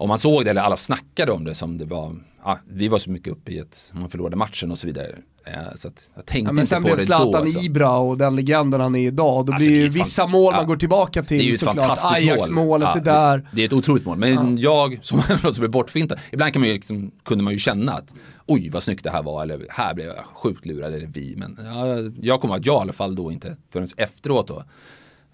om 0.04 0.10
man 0.10 0.20
såg 0.20 0.44
det 0.46 0.50
eller 0.50 0.62
alla 0.62 0.78
snackade 0.78 1.32
om 1.32 1.44
det 1.44 1.56
som 1.56 1.78
det 1.78 1.86
var, 1.86 2.16
ja, 2.44 2.60
vi 2.70 2.88
var 2.88 3.00
så 3.00 3.10
mycket 3.10 3.34
uppe 3.34 3.52
i 3.52 3.60
att 3.60 3.92
man 3.96 4.10
förlorade 4.10 4.36
matchen 4.36 4.72
och 4.72 4.80
så 4.80 4.88
vidare. 4.88 5.16
Eh, 5.46 5.54
så 5.76 5.88
att 5.88 6.12
jag 6.16 6.26
tänkte 6.26 6.50
Ja, 6.50 6.54
men 6.54 6.66
sen 6.66 6.84
blev 6.84 6.98
det 6.98 7.04
Zlatan. 7.04 7.42
Alltså. 7.42 7.60
Ibra 7.60 7.98
och 7.98 8.18
den 8.18 8.36
legenden 8.36 8.82
han 8.82 8.96
är 8.96 9.08
idag, 9.08 9.46
då 9.46 9.54
Alltså, 9.54 9.68
blir 9.68 9.78
det 9.78 9.84
ju 9.84 9.90
vissa 9.90 10.28
mål 10.28 10.54
ja. 10.54 10.58
man 10.60 10.68
går 10.68 10.76
tillbaka 10.76 11.24
till 11.24 11.38
Det 11.38 11.44
är 11.44 11.48
ju 11.48 11.54
ett 11.54 11.64
fantastiskt 11.64 12.22
Ajax-målet 12.22 12.88
mål. 12.90 12.98
är 12.98 13.04
där. 13.04 13.38
visst. 13.38 13.56
det 13.56 13.62
är 13.62 13.66
ett 13.66 13.74
otroligt 13.74 14.06
mål. 14.06 14.18
Men 14.18 14.58
jag 14.58 15.00
som 15.02 15.22
som 15.42 15.54
blev 15.58 15.72
bortfintad, 15.72 16.20
ibland 16.32 16.54
kan 16.54 16.60
man 16.60 16.70
ju, 16.70 16.76
liksom, 16.76 17.12
kunde 17.26 17.44
man 17.44 17.54
ju 17.54 17.60
känna 17.60 17.92
att 17.94 18.14
oj 18.46 18.70
vad 18.70 18.84
snyggt 18.84 19.04
det 19.04 19.10
här 19.10 19.24
var 19.24 19.44
eller 19.44 19.66
här 19.70 19.94
blev 19.94 20.08
jag 20.08 20.26
sjukt 20.34 20.66
lurad 20.66 20.94
eller 20.94 21.08
vi. 21.08 21.36
Men 21.38 21.60
ja, 21.66 21.86
jag 22.22 22.42
kommer 22.42 22.56
att 22.56 22.66
jag 22.66 22.76
i 22.76 22.82
alla 22.82 22.94
fall 22.94 23.16
då 23.16 23.32
inte 23.32 23.58
förrän 23.70 23.88
efteråt 23.98 24.48
då 24.48 24.64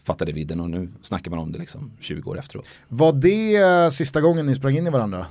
fattade 0.09 0.31
vidden 0.31 0.59
och 0.59 0.69
nu 0.69 0.89
snackar 1.01 1.31
man 1.31 1.39
om 1.39 1.51
det 1.51 1.59
liksom 1.59 1.91
20 1.99 2.29
år 2.29 2.39
efteråt. 2.39 2.65
Var 2.87 3.13
det 3.13 3.55
eh, 3.55 3.89
sista 3.89 4.21
gången 4.21 4.45
ni 4.45 4.55
sprang 4.55 4.77
in 4.77 4.87
i 4.87 4.89
varandra? 4.89 5.25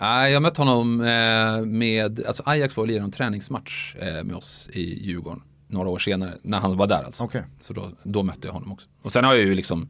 Nej, 0.00 0.32
jag 0.32 0.42
mötte 0.42 0.60
honom 0.60 1.00
eh, 1.00 1.66
med, 1.66 2.26
alltså 2.26 2.42
Ajax 2.46 2.76
var 2.76 2.84
och 2.84 2.88
lirade 2.88 3.04
en 3.04 3.10
träningsmatch 3.10 3.96
eh, 3.96 4.24
med 4.24 4.36
oss 4.36 4.68
i 4.72 5.06
Djurgården 5.06 5.42
några 5.68 5.88
år 5.88 5.98
senare, 5.98 6.34
när 6.42 6.58
han 6.58 6.76
var 6.76 6.86
där 6.86 7.04
alltså. 7.04 7.24
Okej. 7.24 7.42
Så 7.60 7.72
då, 7.72 7.90
då 8.02 8.22
mötte 8.22 8.46
jag 8.48 8.52
honom 8.52 8.72
också. 8.72 8.88
Och 9.02 9.12
sen 9.12 9.24
har 9.24 9.34
jag 9.34 9.44
ju 9.44 9.54
liksom 9.54 9.88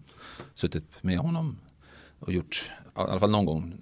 suttit 0.54 0.84
med 1.00 1.18
honom 1.18 1.58
och 2.18 2.32
gjort, 2.32 2.70
i 2.86 2.90
alla 2.94 3.20
fall 3.20 3.30
någon 3.30 3.44
gång, 3.44 3.74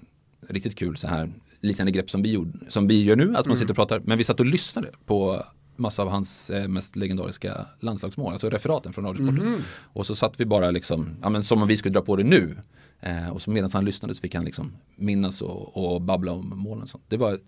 riktigt 0.49 0.79
kul 0.79 0.97
så 0.97 1.09
här 1.09 1.33
liknande 1.61 1.93
grepp 1.93 2.11
som 2.11 2.23
vi, 2.23 2.33
gjorde, 2.33 2.53
som 2.69 2.89
vi 2.89 3.03
gör 3.03 3.17
nu, 3.17 3.37
att 3.37 3.47
man 3.47 3.57
sitter 3.57 3.73
och 3.73 3.77
pratar. 3.77 4.01
Men 4.05 4.19
vi 4.19 4.25
satt 4.25 4.41
och 4.41 4.47
lyssnade 4.47 4.91
på 5.07 5.45
massa 5.79 6.03
av 6.03 6.09
hans 6.09 6.51
eh, 6.51 6.69
mest 6.69 6.97
legendariska 6.97 7.67
landslagsmål, 7.81 8.33
alltså 8.33 8.51
referaten 8.51 8.93
från 8.93 9.05
Radiosporten. 9.05 9.65
Och 9.93 10.07
så 10.07 10.15
satt 10.15 10.41
vi 10.41 10.45
bara 10.47 10.71
liksom, 10.71 11.17
ja 11.23 11.29
men 11.29 11.43
som 11.43 11.63
om 11.63 11.69
vi 11.69 11.77
skulle 11.77 11.93
dra 11.93 12.01
på 12.03 12.17
det 12.17 12.25
nu. 12.25 12.57
Eh, 13.01 13.29
och 13.29 13.43
så 13.43 13.51
medan 13.51 13.71
han 13.73 13.85
lyssnade 13.85 14.15
så 14.15 14.21
fick 14.21 14.35
han 14.35 14.45
liksom 14.45 14.73
minnas 14.97 15.43
och, 15.43 15.77
och 15.95 16.03
babbla 16.03 16.33
om 16.33 16.53
målen 16.57 16.83
och 16.83 16.89
sånt. 16.89 17.05
Det 17.09 17.17
var 17.17 17.39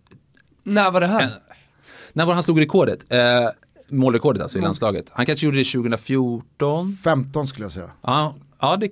När 0.62 0.91
var 0.91 1.01
det 1.01 1.07
här? 1.07 1.22
en, 1.22 1.31
när 2.12 2.26
var 2.26 2.35
han 2.35 2.43
slog 2.43 2.61
rekordet? 2.61 3.12
Eh, 3.12 3.49
målrekordet 3.89 4.43
alltså 4.43 4.59
i 4.59 4.61
landslaget. 4.61 5.07
Han 5.12 5.26
kanske 5.26 5.47
gjorde 5.47 5.59
det 5.59 5.64
2014. 5.64 6.97
15 7.05 7.47
skulle 7.47 7.64
jag 7.64 7.72
säga. 7.72 7.91
Ja, 8.03 8.35
ja 8.61 8.76
det 8.76 8.91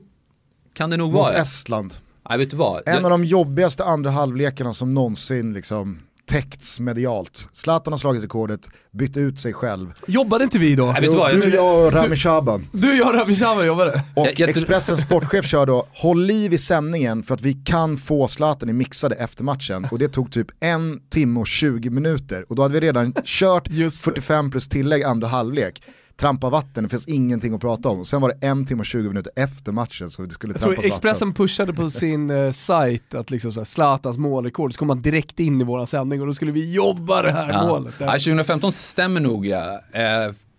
kan 0.72 0.90
det 0.90 0.96
nog 0.96 1.12
Mot 1.12 1.18
vara. 1.20 1.32
Estland. 1.36 1.94
Nej, 2.28 2.38
vet 2.38 2.50
du 2.50 2.56
vad? 2.56 2.82
En 2.88 2.94
Jag- 2.94 3.04
av 3.04 3.10
de 3.10 3.24
jobbigaste 3.24 3.84
andra 3.84 4.10
halvlekarna 4.10 4.74
som 4.74 4.94
någonsin 4.94 5.52
liksom 5.52 6.00
täckts 6.28 6.80
medialt. 6.80 7.48
Zlatan 7.52 7.92
har 7.92 7.98
slagit 7.98 8.22
rekordet, 8.22 8.68
bytt 8.92 9.16
ut 9.16 9.38
sig 9.38 9.52
själv. 9.52 9.92
Jobbade 10.06 10.44
inte 10.44 10.58
vi 10.58 10.74
då? 10.74 10.84
Nej, 10.92 10.94
vet 10.94 11.02
du 11.02 11.06
Jo, 11.16 11.18
vad? 11.18 11.40
Du, 11.40 11.48
jag 11.54 11.86
och 11.86 11.92
Rami 11.92 12.16
Shaban. 12.16 12.66
Du, 12.72 12.96
jag 12.96 13.08
och 13.08 13.14
Rami 13.14 13.34
Shaban 13.36 13.66
jobbade. 13.66 14.02
Och 14.16 14.26
Jag- 14.26 14.40
jag 14.40 14.48
Expressens 14.48 15.00
sportchef 15.06 15.44
kör 15.46 15.66
då, 15.66 15.86
håll 15.92 16.22
liv 16.26 16.52
i 16.54 16.58
sändningen 16.58 17.22
för 17.22 17.34
att 17.34 17.40
vi 17.42 17.52
kan 17.52 17.96
få 17.96 18.28
Zlatan 18.28 18.68
i 18.68 18.72
mixade 18.72 19.14
efter 19.14 19.44
matchen. 19.44 19.88
Och 19.90 19.98
det 19.98 20.08
tog 20.08 20.32
typ 20.32 20.46
en 20.60 21.00
timme 21.10 21.40
och 21.40 21.46
20 21.46 21.90
minuter. 21.90 22.44
Och 22.48 22.56
då 22.56 22.62
hade 22.62 22.74
vi 22.74 22.80
redan 22.80 23.14
kört 23.24 23.68
Just 23.70 24.04
det. 24.04 24.10
45 24.10 24.50
plus 24.50 24.68
tillägg 24.68 25.02
andra 25.02 25.28
halvlek. 25.28 25.82
Trampa 26.20 26.50
vatten, 26.50 26.84
det 26.84 26.88
finns 26.90 27.08
ingenting 27.08 27.54
att 27.54 27.60
prata 27.60 27.88
om. 27.88 28.04
Sen 28.04 28.20
var 28.20 28.28
det 28.28 28.46
en 28.46 28.66
timme 28.66 28.80
och 28.80 28.86
20 28.86 29.08
minuter 29.08 29.32
efter 29.36 29.72
matchen 29.72 30.10
så 30.10 30.22
det 30.22 30.30
skulle 30.30 30.54
trampas 30.54 30.84
Expressen 30.84 31.28
vatten. 31.28 31.34
pushade 31.44 31.72
på 31.72 31.90
sin 31.90 32.30
eh, 32.30 32.50
sajt 32.50 33.14
att 33.14 33.30
liksom 33.30 33.52
så 33.52 33.60
här, 33.60 33.64
Zlatans 33.64 34.18
målrekord, 34.18 34.72
så 34.72 34.78
kom 34.78 34.88
man 34.88 35.02
direkt 35.02 35.40
in 35.40 35.60
i 35.60 35.64
våra 35.64 35.86
sändning 35.86 36.20
och 36.20 36.26
då 36.26 36.34
skulle 36.34 36.52
vi 36.52 36.74
jobba 36.74 37.22
det 37.22 37.32
här 37.32 37.48
Ja. 37.52 37.66
målet. 37.68 37.94
Ja, 37.98 38.12
2015 38.12 38.72
stämmer 38.72 39.20
nog 39.20 39.46
ja. 39.46 39.80
Eh, 39.92 40.02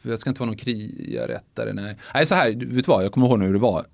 jag 0.02 0.20
ska 0.20 0.30
inte 0.30 0.40
vara 0.40 0.48
någon 0.50 0.58
kriarättare, 0.58 1.74
nej. 1.74 1.98
Nej, 2.14 2.26
så 2.26 2.36
här, 2.36 2.52
du 2.52 2.76
vet 2.76 2.88
vad, 2.88 3.04
jag 3.06 3.12
kommer 3.12 3.28
ihåg 3.28 3.40
nu 3.40 3.46
hur 3.46 3.54
det 3.54 3.60
var. 3.60 3.86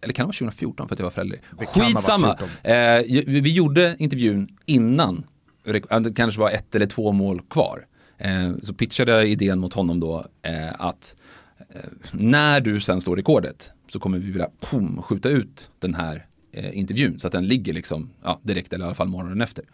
Eller 0.00 0.14
kan 0.14 0.22
det 0.22 0.26
vara 0.26 0.32
2014 0.32 0.88
för 0.88 0.94
att 0.94 0.98
jag 0.98 1.06
var 1.06 1.10
förälder? 1.10 1.40
Skitsamma. 1.66 2.36
14. 2.38 2.48
Eh, 2.72 3.24
vi, 3.26 3.40
vi 3.40 3.52
gjorde 3.52 3.96
intervjun 3.98 4.48
innan, 4.66 5.24
det 5.64 6.14
kanske 6.16 6.40
var 6.40 6.50
ett 6.50 6.74
eller 6.74 6.86
två 6.86 7.12
mål 7.12 7.40
kvar. 7.50 7.84
Eh, 8.18 8.52
så 8.62 8.74
pitchade 8.74 9.12
jag 9.12 9.28
idén 9.28 9.58
mot 9.58 9.74
honom 9.74 10.00
då 10.00 10.24
eh, 10.42 10.80
att 10.80 11.16
eh, 11.58 11.80
när 12.12 12.60
du 12.60 12.80
sen 12.80 13.00
slår 13.00 13.16
rekordet 13.16 13.72
så 13.92 13.98
kommer 13.98 14.18
vi 14.18 14.30
vilja 14.30 14.50
pum, 14.60 15.02
skjuta 15.02 15.28
ut 15.28 15.70
den 15.78 15.94
här 15.94 16.26
eh, 16.52 16.78
intervjun 16.78 17.18
så 17.18 17.26
att 17.26 17.32
den 17.32 17.46
ligger 17.46 17.72
liksom 17.72 18.10
ja, 18.22 18.40
direkt 18.42 18.72
eller 18.72 18.84
i 18.84 18.86
alla 18.86 18.94
fall 18.94 19.08
morgonen 19.08 19.40
efter. 19.40 19.64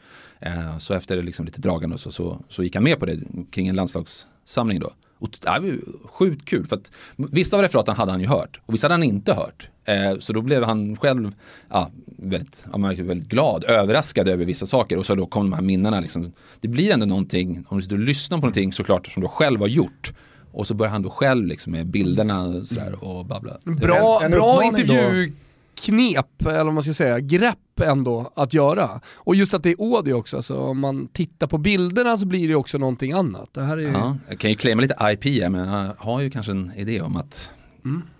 Eh, 0.40 0.78
så 0.78 0.94
efter 0.94 1.22
liksom 1.22 1.46
lite 1.46 1.60
dragande 1.60 1.98
så, 1.98 2.10
så, 2.10 2.44
så 2.48 2.62
gick 2.62 2.74
han 2.74 2.84
med 2.84 2.98
på 2.98 3.06
det 3.06 3.20
kring 3.50 3.68
en 3.68 3.76
landslagssamling 3.76 4.80
då. 4.80 4.90
Och 5.18 5.46
äh, 5.46 5.74
sjukt 6.04 6.44
kul 6.44 6.66
för 6.66 6.76
att 6.76 6.92
vissa 7.16 7.56
av 7.56 7.62
referaten 7.62 7.96
hade 7.96 8.12
han 8.12 8.20
ju 8.20 8.26
hört 8.26 8.60
och 8.66 8.74
vissa 8.74 8.84
hade 8.84 8.94
han 8.94 9.02
inte 9.02 9.34
hört. 9.34 9.68
Eh, 9.84 10.18
så 10.18 10.32
då 10.32 10.42
blev 10.42 10.62
han 10.62 10.96
själv 10.96 11.32
ja, 11.70 11.90
väldigt, 12.06 12.66
ja, 12.72 12.78
väldigt 12.78 13.28
glad, 13.28 13.64
överraskad 13.64 14.28
över 14.28 14.44
vissa 14.44 14.66
saker 14.66 14.96
och 14.96 15.06
så 15.06 15.14
då 15.14 15.26
kom 15.26 15.50
de 15.50 15.56
här 15.56 15.62
minnena. 15.62 16.00
Liksom. 16.00 16.32
Det 16.60 16.68
blir 16.68 16.90
ändå 16.92 17.06
någonting, 17.06 17.64
om 17.68 17.76
du 17.76 17.82
sitter 17.82 17.96
och 17.96 18.02
lyssnar 18.02 18.38
på 18.38 18.40
någonting 18.40 18.72
såklart 18.72 19.06
som 19.06 19.22
du 19.22 19.28
själv 19.28 19.60
har 19.60 19.68
gjort. 19.68 20.12
Och 20.52 20.66
så 20.66 20.74
börjar 20.74 20.92
han 20.92 21.02
då 21.02 21.10
själv 21.10 21.46
liksom 21.46 21.72
med 21.72 21.86
bilderna 21.86 22.42
och, 22.44 22.68
sådär, 22.68 23.04
och 23.04 23.26
babbla. 23.26 23.56
Bra, 23.64 24.18
En- 24.20 24.24
en 24.24 24.30
bra 24.30 24.64
intervjuknep, 24.64 26.46
eller 26.46 26.64
vad 26.64 26.74
man 26.74 26.82
ska 26.82 26.94
säga, 26.94 27.20
grepp 27.20 27.80
ändå 27.82 28.32
att 28.36 28.54
göra. 28.54 29.00
Och 29.14 29.34
just 29.36 29.54
att 29.54 29.62
det 29.62 29.70
är 29.70 29.96
audio 29.96 30.14
också, 30.14 30.42
så 30.42 30.58
om 30.58 30.78
man 30.80 31.08
tittar 31.08 31.46
på 31.46 31.58
bilderna 31.58 32.16
så 32.16 32.26
blir 32.26 32.48
det 32.48 32.54
också 32.54 32.78
någonting 32.78 33.12
annat. 33.12 33.48
Det 33.52 33.62
här 33.62 33.76
är 33.76 33.80
ju... 33.80 33.88
Ja, 33.88 34.16
jag 34.28 34.38
kan 34.38 34.50
ju 34.50 34.56
claima 34.56 34.82
lite 34.82 34.96
IP 35.12 35.24
här, 35.42 35.48
men 35.48 35.68
jag 35.68 35.92
har 35.98 36.20
ju 36.20 36.30
kanske 36.30 36.52
en 36.52 36.72
idé 36.76 37.00
om 37.00 37.16
att 37.16 37.50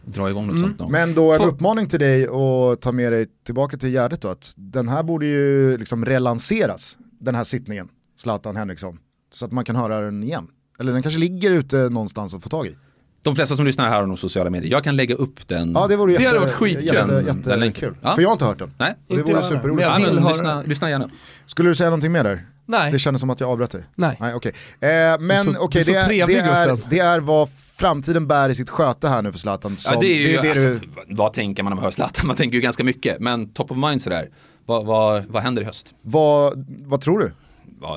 dra 0.05 0.31
igång 0.31 0.47
något 0.47 0.59
sånt 0.61 0.79
någon. 0.79 0.93
Men 0.93 1.15
då 1.15 1.33
en 1.33 1.39
Få- 1.39 1.45
uppmaning 1.47 1.89
till 1.89 2.01
dig 2.01 2.29
och 2.29 2.81
ta 2.81 2.93
med 2.93 3.13
dig 3.13 3.27
tillbaka 3.47 3.77
till 3.77 3.89
Gärdet 3.89 4.21
då, 4.21 4.29
att 4.29 4.53
den 4.57 4.89
här 4.89 5.03
borde 5.03 5.27
ju 5.27 5.77
liksom 5.79 6.05
relanseras, 6.05 6.97
den 7.21 7.35
här 7.35 7.45
sittningen, 7.45 7.89
Zlatan 8.17 8.57
Henriksson, 8.57 8.99
så 9.33 9.45
att 9.45 9.53
man 9.53 9.65
kan 9.65 9.77
höra 9.77 10.01
den 10.01 10.23
igen. 10.25 10.47
Eller 10.79 10.93
den 10.93 11.03
kanske 11.03 11.21
ligger 11.21 11.51
ute 11.51 11.77
någonstans 11.77 12.35
att 12.35 12.43
få 12.43 12.49
tag 12.49 12.67
i. 12.67 12.77
De 13.23 13.37
flesta 13.37 13.57
som 13.57 13.67
lyssnar 13.67 13.89
här 13.89 13.97
har 14.01 14.07
nog 14.07 14.19
sociala 14.19 14.51
medier. 14.51 14.71
Jag 14.73 14.85
kan 14.85 14.97
lägga 14.97 15.15
upp 15.15 15.49
den. 15.49 15.73
Ja 15.75 15.87
det 15.87 15.97
vore 15.97 16.13
Det 16.13 16.23
jätte, 16.23 16.27
hade 16.27 16.39
varit 16.41 16.53
skitkul. 16.53 16.85
jätte, 16.87 17.25
jätte, 17.27 17.49
den 17.51 17.61
länken. 17.61 17.81
kul. 17.89 17.97
Ja. 18.03 18.15
För 18.15 18.23
jag 18.23 18.29
har 18.29 18.33
inte 18.33 18.45
hört 18.45 18.59
den. 18.59 18.75
Nej, 18.79 18.95
Det 19.09 19.15
Inte 19.15 19.25
vore 19.27 19.35
jag, 19.35 19.45
superroligt. 19.45 19.75
men 19.75 19.85
ja, 19.85 19.99
jag 20.01 20.07
vill 20.15 20.21
men 20.21 20.29
lyssna, 20.33 20.63
det. 20.63 20.69
lyssna 20.69 20.91
gärna. 20.91 21.11
Skulle 21.47 21.69
du 21.71 21.75
säga 21.75 21.91
någonting 21.91 22.13
mer 22.13 22.25
där? 22.25 22.47
Nej. 22.67 22.93
Det 22.93 22.99
kändes 22.99 23.21
som 23.21 23.31
att 23.31 23.41
jag 23.41 23.51
avbröt 23.51 23.71
dig. 23.71 23.85
Nej. 23.95 24.17
Nej 24.21 24.35
okej. 24.35 24.53
Eh, 24.81 24.89
men 25.21 25.57
okej, 25.59 25.81
är 25.95 26.09
det, 26.09 26.27
det, 26.27 26.39
är, 26.39 26.79
det 26.91 26.99
är 26.99 27.21
vad 27.21 27.49
framtiden 27.77 28.27
bär 28.27 28.49
i 28.49 28.55
sitt 28.55 28.71
sköte 28.71 29.09
här 29.09 29.23
nu 29.23 29.33
för 29.33 29.39
Zlatan. 29.39 29.77
Som, 29.77 29.95
Ja, 29.95 30.01
det 30.01 30.07
är 30.07 30.29
ju, 30.29 30.37
det, 30.37 30.51
alltså, 30.51 30.67
du, 30.67 31.15
vad 31.15 31.33
tänker 31.33 31.63
man 31.63 31.71
när 31.71 31.75
man 31.75 31.85
hör 31.85 31.91
Zlatan? 31.91 32.27
Man 32.27 32.37
tänker 32.37 32.55
ju 32.55 32.61
ganska 32.61 32.85
mycket, 32.85 33.21
men 33.21 33.49
top 33.49 33.71
of 33.71 33.77
mind 33.77 34.03
sådär. 34.03 34.31
Vad, 34.67 34.87
vad, 34.87 35.25
vad 35.25 35.43
händer 35.43 35.63
i 35.63 35.65
höst? 35.65 35.95
vad, 36.03 36.67
vad 36.85 37.01
tror 37.01 37.19
du? 37.19 37.33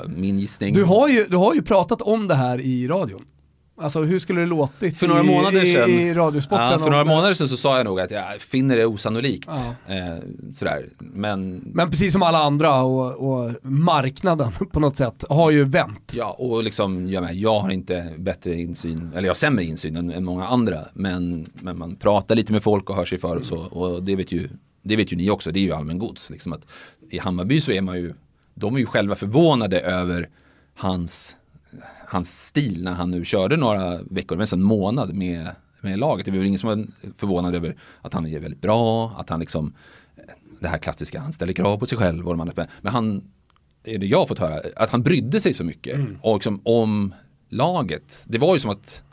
Min 0.07 0.39
gissning. 0.39 0.73
Du, 0.73 0.84
har 0.84 1.07
ju, 1.07 1.25
du 1.25 1.38
har 1.38 1.53
ju 1.53 1.61
pratat 1.61 2.01
om 2.01 2.28
det 2.28 2.36
här 2.36 2.61
i 2.61 2.88
radion. 2.88 3.21
Alltså 3.80 4.01
hur 4.03 4.19
skulle 4.19 4.39
det 4.41 4.47
låtit 4.47 4.97
För 4.97 5.07
några 5.07 5.23
månader 5.23 5.63
i, 5.63 5.73
sedan, 5.73 5.89
i, 5.89 5.93
i 5.93 6.13
radiosporten? 6.13 6.71
ja, 6.71 6.80
för 6.80 6.89
några 6.89 7.05
månader 7.05 7.34
sedan 7.34 7.47
så 7.47 7.57
sa 7.57 7.78
jag 7.78 7.86
nog 7.86 7.99
att 7.99 8.11
jag 8.11 8.41
finner 8.41 8.78
det 8.78 8.86
osannolikt. 8.86 9.49
Ja. 9.88 9.95
Eh, 9.95 10.17
sådär. 10.53 10.86
Men, 10.97 11.55
Men 11.65 11.89
precis 11.89 12.13
som 12.13 12.23
alla 12.23 12.38
andra 12.38 12.82
och, 12.84 13.30
och 13.30 13.51
marknaden 13.61 14.51
på 14.71 14.80
något 14.80 14.97
sätt 14.97 15.23
har 15.30 15.51
ju 15.51 15.63
vänt. 15.63 16.13
ja, 16.17 16.36
och 16.39 16.63
liksom, 16.63 17.09
jag, 17.11 17.23
med, 17.23 17.36
jag 17.36 17.59
har 17.59 17.69
inte 17.69 18.13
bättre 18.17 18.55
insyn, 18.55 19.11
eller 19.11 19.23
jag 19.23 19.30
har 19.30 19.36
sämre 19.36 19.63
insyn 19.63 19.95
än, 19.95 20.11
än 20.11 20.23
många 20.25 20.47
andra. 20.47 20.80
Men, 20.93 21.49
men 21.53 21.78
man 21.78 21.95
pratar 21.95 22.36
lite 22.36 22.51
med 22.53 22.63
folk 22.63 22.89
och 22.89 22.95
hör 22.95 23.05
sig 23.05 23.17
för 23.17 23.36
och 23.36 23.45
så. 23.45 23.57
Och 23.57 24.03
det 24.03 24.15
vet 24.15 24.32
ju, 24.32 24.49
det 24.84 24.95
vet 24.95 25.13
ju 25.13 25.17
ni 25.17 25.30
också, 25.30 25.51
det 25.51 25.59
är 25.59 25.63
ju 25.63 25.73
allmän 25.73 25.99
gods. 25.99 26.30
Liksom 26.30 26.53
att 26.53 26.67
I 27.09 27.17
Hammarby 27.17 27.61
så 27.61 27.71
är 27.71 27.82
man 27.82 27.97
ju, 27.97 28.13
de 28.53 28.75
är 28.75 28.80
ju 28.80 28.86
själva 28.86 29.15
förvånade 29.15 29.80
över 29.80 30.30
hans, 30.75 31.36
hans 32.08 32.45
stil 32.47 32.84
när 32.84 32.93
han 32.93 33.12
nu 33.12 33.26
körde 33.26 33.58
några 33.58 34.03
veckor, 34.03 34.36
nästan 34.36 34.60
en 34.60 34.66
månad 34.66 35.14
med, 35.14 35.47
med 35.82 35.99
laget. 35.99 36.26
Det 36.26 36.32
var 36.32 36.38
väl 36.38 36.47
ingen 36.47 36.60
som 36.60 36.70
var 36.70 36.88
förvånad 37.18 37.55
över 37.55 37.76
att 38.01 38.14
han 38.14 38.26
är 38.28 38.39
väldigt 38.39 38.62
bra, 38.62 39.14
att 39.18 39.30
han 39.30 39.39
liksom, 39.39 39.74
det 40.60 40.68
här 40.68 40.78
klassiska, 40.78 41.20
han 41.20 41.34
ställer 41.34 41.53
krav 41.53 41.78
på 41.78 41.86
sig 41.86 41.97
själv 41.97 42.28
och 42.28 42.38
de 42.38 42.41
andra. 42.41 42.68
Men 42.82 42.93
han, 42.93 43.24
är 43.84 43.97
det 43.97 44.05
jag 44.05 44.20
har 44.20 44.26
fått 44.26 44.39
höra, 44.39 44.62
att 44.76 44.89
han 44.89 45.03
brydde 45.03 45.39
sig 45.39 45.53
så 45.53 45.64
mycket 45.64 45.99
och 46.22 46.36
liksom 46.36 46.62
om 46.64 47.14
laget. 47.49 48.26
Det 48.28 48.38
var 48.38 48.53
ju 48.53 48.60
som 48.60 48.72
att, 48.72 49.03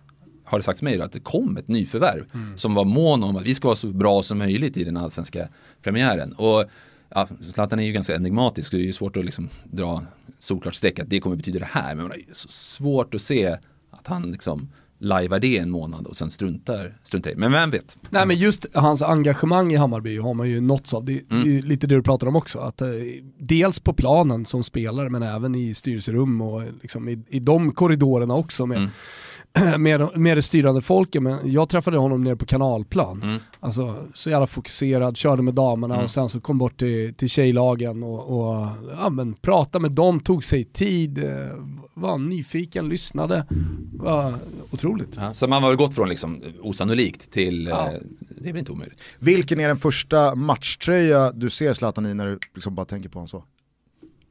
har 0.45 0.59
det 0.59 0.65
sagts 0.65 0.83
mig 0.83 0.97
då, 0.97 1.05
att 1.05 1.13
det 1.13 1.21
kom 1.21 1.57
ett 1.57 1.69
nyförvärv 1.69 2.25
som 2.57 2.75
var 2.75 2.85
mån 2.85 3.25
om 3.25 3.37
att 3.37 3.43
vi 3.43 3.55
ska 3.55 3.69
vara 3.69 3.77
så 3.77 3.87
bra 3.87 4.23
som 4.23 4.39
möjligt 4.39 4.77
i 4.77 4.85
den 4.85 4.97
allsvenska 4.97 5.49
premiären. 5.83 6.33
Och 6.33 6.65
ja, 7.09 7.29
Zlatan 7.53 7.79
är 7.79 7.85
ju 7.85 7.93
ganska 7.93 8.15
enigmatisk, 8.15 8.71
det 8.71 8.77
är 8.77 8.81
ju 8.81 8.93
svårt 8.93 9.17
att 9.17 9.25
liksom 9.25 9.49
dra 9.65 10.03
solklart 10.39 10.75
streck 10.75 10.99
att 10.99 11.11
det 11.11 11.21
kommer 11.21 11.37
betyda 11.37 11.59
det 11.59 11.69
här. 11.71 11.95
Men 11.95 12.09
det 12.09 12.15
är 12.15 12.25
så 12.33 12.49
svårt 12.49 13.15
att 13.15 13.23
se 13.23 13.57
att 13.91 14.07
han 14.07 14.23
liksom 14.31 14.69
lajvar 14.99 15.39
det 15.39 15.59
en 15.59 15.71
månad 15.71 16.07
och 16.07 16.17
sen 16.17 16.31
struntar, 16.31 16.99
struntar 17.03 17.31
i. 17.31 17.35
Men 17.35 17.53
vem 17.53 17.71
vet? 17.71 17.99
Nej 18.11 18.27
men 18.27 18.37
just 18.37 18.67
hans 18.75 19.03
engagemang 19.03 19.73
i 19.73 19.77
Hammarby 19.77 20.19
har 20.19 20.35
man 20.35 20.49
ju 20.49 20.61
nåtts 20.61 20.95
av. 20.95 21.05
Det, 21.05 21.13
är 21.13 21.45
ju 21.45 21.63
lite 21.63 21.87
det 21.87 21.95
du 21.95 22.03
pratar 22.03 22.27
om 22.27 22.37
också. 22.37 22.59
Att, 22.59 22.81
eh, 22.81 22.89
dels 23.39 23.81
på 23.81 23.93
planen 23.93 24.47
som 24.47 24.63
spelare 24.63 25.11
men 25.11 25.23
även 25.23 25.55
i 25.55 25.75
styrelserum 25.75 26.41
och 26.41 26.63
liksom 26.83 27.09
i, 27.09 27.23
i 27.29 27.41
de 27.41 27.73
korridorerna 27.73 28.35
också 28.35 28.67
med, 28.67 28.89
med, 29.79 30.19
med 30.19 30.37
det 30.37 30.43
styrande 30.43 30.81
folket. 30.83 31.23
Men 31.23 31.53
jag 31.53 31.69
träffade 31.69 31.97
honom 31.99 32.25
nere 32.25 32.37
på 32.37 32.47
kanalplan. 32.47 33.23
Mm. 33.23 33.39
Alltså 33.61 34.07
så 34.15 34.31
jävla 34.31 34.47
fokuserad, 34.47 35.17
körde 35.17 35.43
med 35.43 35.55
damerna 35.55 36.03
och 36.03 36.11
sen 36.11 36.29
så 36.29 36.41
kom 36.41 36.59
bort 36.59 36.79
till, 36.79 37.15
till 37.15 37.29
tjejlagen 37.29 38.03
och, 38.03 38.39
och 38.41 38.69
ja, 38.99 39.11
men 39.11 39.35
pratade 39.35 39.83
med 39.83 39.93
dem, 39.93 40.21
tog 40.21 40.45
sig 40.45 40.65
tid, 40.65 41.25
eh, 41.25 41.31
var 41.95 42.19
nyfiken, 42.19 42.89
lyssnade. 42.89 43.47
Var 43.93 44.35
otroligt. 44.71 45.17
Ja, 45.17 45.35
så 45.35 45.47
man 45.49 45.63
har 45.63 45.71
väl 45.71 45.79
gått 45.79 45.95
från 45.95 46.09
liksom 46.09 46.43
osannolikt 46.63 47.31
till, 47.31 47.67
Ja. 47.67 47.87
eh, 47.93 47.99
det 48.41 48.49
är 48.49 48.53
väl 48.53 48.59
inte 48.61 48.73
omöjligt. 48.73 49.01
Vilken 49.19 49.61
är 49.61 49.69
den 49.69 49.77
första 49.77 50.35
matchtröja 50.35 51.33
du 51.33 51.51
ser 51.51 51.73
Zlatan 51.73 52.07
i 52.07 52.15
när 52.15 52.27
du 52.27 52.39
liksom 52.55 52.75
bara 52.75 52.87
tänker 52.87 53.09
på 53.09 53.19
honom 53.19 53.29
så? 53.29 53.45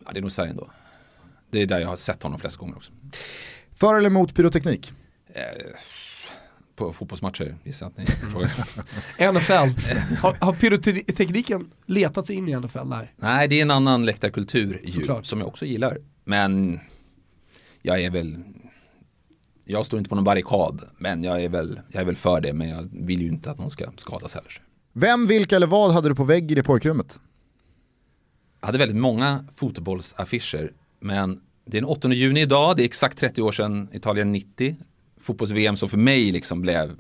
Ja, 0.06 0.12
det 0.14 0.20
är 0.20 0.22
nog 0.22 0.32
Sverige 0.32 0.50
ändå. 0.52 0.68
Det 1.52 1.62
är 1.62 1.66
där 1.66 1.80
jag 1.80 1.88
har 1.88 1.96
sett 1.96 2.24
honom 2.24 2.40
flest 2.40 2.58
gånger 2.58 2.76
också. 2.76 2.92
För 3.76 3.96
eller 3.98 4.10
emot 4.10 4.34
pyroteknik? 4.36 4.94
Eh, 5.36 5.44
på 6.76 6.94
fotbollsmatcher 6.94 7.56
gissar 7.64 7.88
att 7.88 7.98
ni 7.98 8.06
frågar. 8.06 8.52
NFL. 9.32 9.94
Har, 10.20 10.34
har 10.46 10.54
pyrotekniken 10.54 11.72
letat 11.86 12.28
sig 12.28 12.36
in 12.36 12.50
i 12.50 12.56
NFL? 12.56 12.84
Nej. 12.86 13.14
Nej, 13.18 13.48
det 13.48 13.58
är 13.58 13.62
en 13.62 13.72
annan 13.72 14.06
läktarkultur 14.06 14.82
ju, 14.84 15.24
som 15.24 15.40
jag 15.40 15.48
också 15.48 15.66
gillar. 15.66 15.98
Men 16.24 16.80
jag 17.82 18.02
är 18.02 18.10
väl, 18.10 18.44
jag 19.66 19.86
står 19.86 19.98
inte 19.98 20.10
på 20.10 20.16
någon 20.16 20.24
barrikad, 20.24 20.82
men 20.98 21.24
jag 21.24 21.44
är 21.44 21.50
väl, 21.50 21.80
jag 21.92 22.02
är 22.02 22.06
väl 22.06 22.16
för 22.16 22.42
det, 22.42 22.54
men 22.54 22.70
jag 22.70 22.90
vill 22.92 23.22
ju 23.22 23.28
inte 23.28 23.52
att 23.52 23.60
någon 23.60 23.70
ska 23.70 23.92
skadas 23.96 24.36
heller. 24.36 24.62
Vem, 24.94 25.28
vilka 25.28 25.56
eller 25.56 25.68
vad 25.68 25.92
hade 25.92 26.10
du 26.10 26.16
på 26.16 26.24
vägg 26.24 26.52
i 26.52 26.56
det 26.56 26.64
pojkrummet? 26.64 27.20
Jag 28.60 28.68
hade 28.68 28.78
väldigt 28.78 28.98
många 28.98 29.46
fotbollsaffischer, 29.54 30.72
men 31.00 31.42
det 31.66 31.78
är 31.78 31.82
den 31.82 31.90
8 31.90 32.14
juni 32.14 32.42
idag, 32.42 32.78
det 32.78 32.84
är 32.84 32.86
exakt 32.86 33.18
30 33.18 33.42
år 33.42 33.52
sedan 33.52 33.90
Italien 33.92 34.32
90, 34.32 34.76
fotbolls-VM 35.24 35.78
som 35.78 35.90
för 35.90 35.98
mig 35.98 36.32
liksom 36.32 36.62
blev 36.62 36.96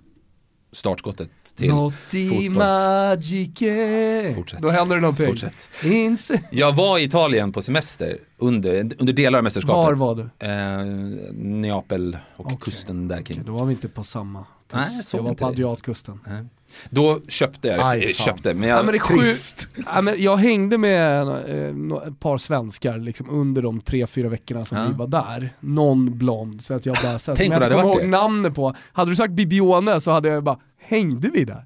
startskottet 0.72 1.30
till 1.56 1.70
Notti 1.70 2.30
fotbolls... 2.30 2.58
magiche. 2.58 4.34
Fortsätt. 4.36 4.60
Då 4.62 4.70
händer 4.70 4.96
det 4.96 5.02
någonting. 5.02 5.28
Fortsätt. 5.28 5.70
Jag 6.52 6.72
var 6.72 7.00
i 7.00 7.04
Italien 7.04 7.52
på 7.52 7.62
semester 7.62 8.18
under, 8.38 8.92
under 8.98 9.14
delar 9.14 9.40
av 9.40 9.44
mästerskapet. 9.44 10.00
Var 10.00 10.16
var 10.16 10.30
du? 10.40 10.48
Eh, 10.48 11.34
Neapel 11.34 12.18
och 12.36 12.46
Okej, 12.46 12.58
kusten 12.62 13.08
där 13.08 13.22
kring. 13.22 13.40
Okej, 13.40 13.48
då 13.48 13.58
var 13.58 13.66
vi 13.66 13.74
inte 13.74 13.90
på 13.90 14.04
samma 14.04 14.40
kust. 14.40 14.92
Nej, 14.92 15.04
såg 15.04 15.20
jag 15.20 15.24
var 15.24 15.34
på. 15.34 15.46
Adriatkusten. 15.46 16.20
Då 16.90 17.22
köpte 17.28 17.68
jag, 17.68 17.80
Aj, 17.84 18.14
köpte, 18.14 18.54
men 18.54 18.70
jag, 18.70 18.80
Ja, 18.80 18.84
men 18.84 18.94
det 18.94 19.00
sju... 19.00 19.18
Trist. 19.18 19.68
ja, 19.86 20.02
men 20.02 20.16
jag 20.22 20.38
hängde 20.38 20.78
med 20.78 21.28
eh, 21.28 22.08
ett 22.08 22.20
par 22.20 22.38
svenskar 22.38 22.98
liksom, 22.98 23.30
under 23.30 23.62
de 23.62 23.82
tre, 23.82 24.08
fyra 24.08 24.30
veckorna 24.30 24.66
som 24.66 24.78
Ja. 24.78 24.86
vi 24.92 24.94
var 24.98 25.08
där. 25.08 25.50
Någon 25.60 26.18
blond, 26.18 26.62
så 26.62 26.74
att 26.74 26.86
jag 26.86 26.96
bara, 27.04 27.20
så 27.20 27.32
här, 27.32 27.36
Tänk 27.38 27.54
som 27.54 27.62
jag 27.62 27.64
inte 27.64 27.76
hade 27.76 27.76
kommer 27.76 27.96
ihåg 27.96 28.02
det. 28.04 28.08
namnet 28.18 28.56
på. 28.56 28.74
Hade 28.94 29.12
du 29.12 29.16
sagt 29.16 29.34
Bibione 29.34 30.02
så 30.02 30.12
hade 30.12 30.30
jag 30.30 30.44
bara, 30.44 30.58
hängde 30.78 31.30
vi 31.34 31.46
där? 31.46 31.64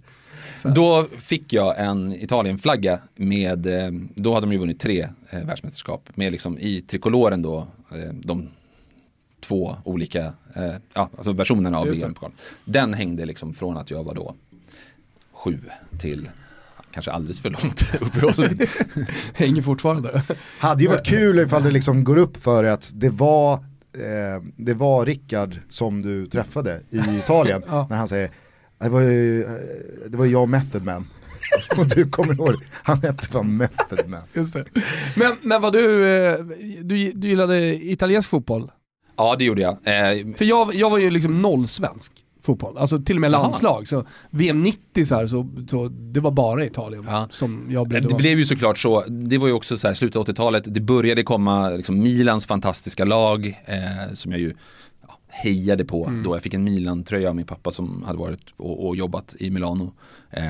då 0.75 1.05
fick 1.17 1.53
jag 1.53 1.79
en 1.79 2.13
Italienflagga 2.13 2.99
med, 3.15 3.65
eh, 3.67 3.91
då 4.15 4.33
hade 4.33 4.45
de 4.45 4.51
ju 4.53 4.57
vunnit 4.59 4.79
tre 4.79 5.07
eh, 5.29 5.39
världsmästerskap, 5.45 6.09
med 6.15 6.31
liksom 6.31 6.57
i 6.59 6.81
trikoloren 6.81 7.41
då, 7.41 7.57
eh, 7.91 8.13
de 8.13 8.47
två 9.39 9.75
olika, 9.83 10.25
eh, 10.55 10.73
ja, 10.93 11.09
alltså 11.17 11.31
versionerna 11.31 11.79
av. 11.79 11.87
VM-pokalen. 11.87 12.35
Den 12.65 12.93
hängde 12.93 13.25
liksom 13.25 13.53
från 13.53 13.77
att 13.77 13.91
jag 13.91 14.03
var 14.03 14.15
då 14.15 14.35
sju 15.43 15.59
till 15.99 16.29
kanske 16.91 17.11
alldeles 17.11 17.41
för 17.41 17.49
långt 17.49 17.95
uppehåll. 18.01 18.49
Hänger 19.33 19.61
fortfarande. 19.61 20.21
Hade 20.59 20.83
ju 20.83 20.89
varit 20.89 21.05
kul 21.05 21.39
ifall 21.39 21.63
det 21.63 21.71
liksom 21.71 22.03
går 22.03 22.17
upp 22.17 22.37
för 22.37 22.63
att 22.63 22.91
det 22.95 23.09
var, 23.09 23.53
eh, 23.53 24.43
det 24.55 24.73
var 24.73 25.05
Rickard 25.05 25.59
som 25.69 26.01
du 26.01 26.27
träffade 26.27 26.81
i 26.89 26.97
Italien. 27.17 27.63
Ja. 27.67 27.87
När 27.89 27.97
han 27.97 28.07
säger, 28.07 28.31
det 28.79 28.89
var 28.89 29.01
ju, 29.01 29.43
eh, 29.43 29.51
det 30.09 30.17
var 30.17 30.25
jag 30.25 30.41
och 30.41 30.49
Method 30.49 30.83
Man. 30.83 31.07
och 31.77 31.87
du 31.87 32.09
kommer 32.09 32.33
ihåg, 32.33 32.55
han 32.71 33.01
hette 33.01 33.27
fan 33.27 33.57
Method 33.57 34.07
Man. 34.09 34.21
Just 34.33 34.53
det. 34.53 34.65
Men, 35.15 35.35
men 35.41 35.61
vad 35.61 35.73
du, 35.73 36.07
eh, 36.09 36.39
du, 36.83 37.11
du 37.11 37.27
gillade 37.27 37.75
italiensk 37.85 38.29
fotboll? 38.29 38.71
ja, 39.17 39.35
det 39.39 39.45
gjorde 39.45 39.61
jag. 39.61 39.71
Eh, 39.71 40.35
För 40.35 40.45
jag, 40.45 40.75
jag 40.75 40.89
var 40.89 40.97
ju 40.97 41.09
liksom 41.09 41.41
noll 41.41 41.67
svensk 41.67 42.11
fotboll, 42.47 42.77
alltså 42.77 43.01
till 43.01 43.15
och 43.17 43.21
med 43.21 43.31
landslag. 43.31 43.87
Så 43.87 44.05
VM 44.29 44.63
90 44.63 45.05
så, 45.05 45.15
här, 45.15 45.27
så, 45.27 45.47
så 45.69 45.87
det 45.87 46.19
var 46.19 46.31
bara 46.31 46.65
Italien 46.65 47.03
Ja. 47.07 47.27
som 47.31 47.67
jag 47.69 47.87
brydde 47.87 48.07
Det 48.07 48.15
blev 48.15 48.39
ju 48.39 48.45
såklart 48.45 48.77
så, 48.77 49.03
det 49.07 49.37
var 49.37 49.47
ju 49.47 49.53
också 49.53 49.77
så 49.77 49.87
här 49.87 49.93
slutet 49.95 50.15
av 50.15 50.25
80-talet, 50.25 50.63
det 50.73 50.81
började 50.81 51.23
komma 51.23 51.69
liksom 51.69 51.99
Milans 51.99 52.45
fantastiska 52.45 53.05
lag 53.05 53.61
eh, 53.65 54.13
som 54.13 54.31
jag 54.31 54.41
ju 54.41 54.53
ja, 55.07 55.17
hejade 55.27 55.85
på 55.85 56.05
Mm. 56.05 56.23
då 56.23 56.35
jag 56.35 56.41
fick 56.43 56.53
en 56.53 56.63
Milan-tröja 56.63 57.29
av 57.29 57.35
min 57.35 57.45
pappa 57.45 57.71
som 57.71 58.03
hade 58.03 58.19
varit 58.19 58.53
och, 58.57 58.87
och 58.87 58.95
jobbat 58.95 59.35
i 59.39 59.49
Milano. 59.49 59.93
Eh, 60.31 60.43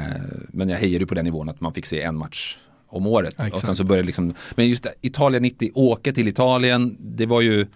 men 0.50 0.70
jag 0.70 0.78
hejade 0.78 1.06
på 1.06 1.16
den 1.16 1.26
nivån 1.26 1.50
att 1.50 1.62
man 1.62 1.74
fick 1.74 1.86
se 1.86 2.02
en 2.02 2.16
match 2.18 2.58
om 2.89 3.08
året. 3.08 3.36
Ja, 3.38 3.50
och 3.54 3.60
sen 3.60 3.76
så 3.76 3.84
började 3.84 4.06
liksom, 4.06 4.34
men 4.56 4.68
just 4.70 4.84
det, 4.84 4.93
Italien 5.02 5.43
90, 5.43 5.72
åka 5.74 6.14
till 6.14 6.28
Italien, 6.28 6.98
det 7.00 7.26
var 7.26 7.41
ju 7.41 7.68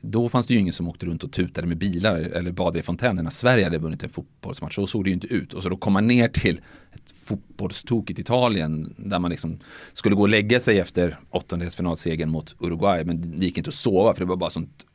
då 0.00 0.28
fanns 0.28 0.46
det 0.46 0.54
ju 0.54 0.60
ingen 0.60 0.72
som 0.72 0.88
åkte 0.88 1.06
runt 1.06 1.24
och 1.24 1.32
tutade 1.32 1.66
med 1.66 1.76
bilar 1.76 2.18
eller 2.18 2.52
badade 2.52 2.78
i 2.78 2.82
fontänerna. 2.82 3.30
Sverige 3.30 3.64
hade 3.64 3.78
vunnit 3.78 4.02
en 4.02 4.10
fotbollsmatch. 4.10 4.74
Så 4.74 4.86
såg 4.86 5.04
det 5.04 5.10
ju 5.10 5.14
inte 5.14 5.26
ut. 5.26 5.54
Och 5.54 5.62
så 5.62 5.68
då 5.68 5.76
komma 5.76 6.00
ner 6.00 6.28
till 6.28 6.60
ett 6.92 7.14
fotbollstokigt 7.22 8.18
Italien 8.18 8.94
där 8.96 9.18
man 9.18 9.30
liksom 9.30 9.58
skulle 9.92 10.14
gå 10.14 10.22
och 10.22 10.28
lägga 10.28 10.60
sig 10.60 10.78
efter 10.78 11.16
åttondelsfinalsegern 11.30 12.30
mot 12.30 12.54
Uruguay. 12.58 13.04
Men 13.04 13.38
det 13.38 13.46
gick 13.46 13.58
inte 13.58 13.68
att 13.68 13.74
sova 13.74 14.14
för 14.14 14.20
det 14.20 14.28
var 14.28 14.36
bara 14.36 14.50
sånt 14.50 14.86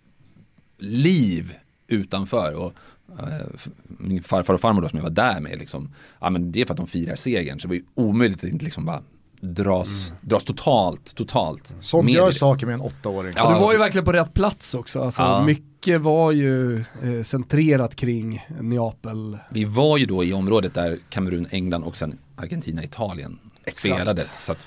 liv 0.77 1.53
utanför. 1.87 2.55
Och, 2.55 2.73
eh, 3.19 3.47
min 3.87 4.23
farfar 4.23 4.53
och 4.53 4.61
farmor 4.61 4.81
då 4.81 4.89
som 4.89 4.97
jag 4.97 5.03
var 5.03 5.09
där 5.09 5.39
med, 5.39 5.59
liksom, 5.59 5.93
ja, 6.21 6.29
men 6.29 6.51
det 6.51 6.61
är 6.61 6.65
för 6.65 6.73
att 6.73 6.77
de 6.77 6.87
firar 6.87 7.15
segern. 7.15 7.59
Så 7.59 7.67
det 7.67 7.69
var 7.69 7.75
ju 7.75 7.85
omöjligt 7.93 8.43
att 8.43 8.49
inte 8.49 8.65
liksom 8.65 8.85
bara 8.85 9.03
dras, 9.41 10.13
dras 10.21 10.43
totalt, 10.43 11.15
totalt. 11.15 11.75
Sånt 11.79 12.05
med 12.05 12.13
gör 12.13 12.31
saker 12.31 12.65
med 12.65 12.73
en 12.73 12.81
åttaåring. 12.81 13.33
Ja, 13.35 13.47
och 13.47 13.53
du 13.53 13.59
var 13.59 13.71
ju 13.71 13.77
verkligen 13.77 14.05
på 14.05 14.11
rätt 14.11 14.33
plats 14.33 14.73
också. 14.75 15.01
Alltså, 15.01 15.21
Ja. 15.21 15.43
Mycket 15.43 16.01
var 16.01 16.31
ju 16.31 16.77
eh, 16.79 17.23
centrerat 17.23 17.95
kring 17.95 18.45
Neapel. 18.61 19.37
Vi 19.49 19.65
var 19.65 19.97
ju 19.97 20.05
då 20.05 20.23
i 20.23 20.33
området 20.33 20.73
där 20.73 20.99
Kamerun, 21.09 21.47
England 21.51 21.83
och 21.83 21.97
sen 21.97 22.17
Argentina, 22.35 22.83
Italien 22.83 23.39
spelades. 23.73 24.45
Så 24.45 24.51
att 24.51 24.65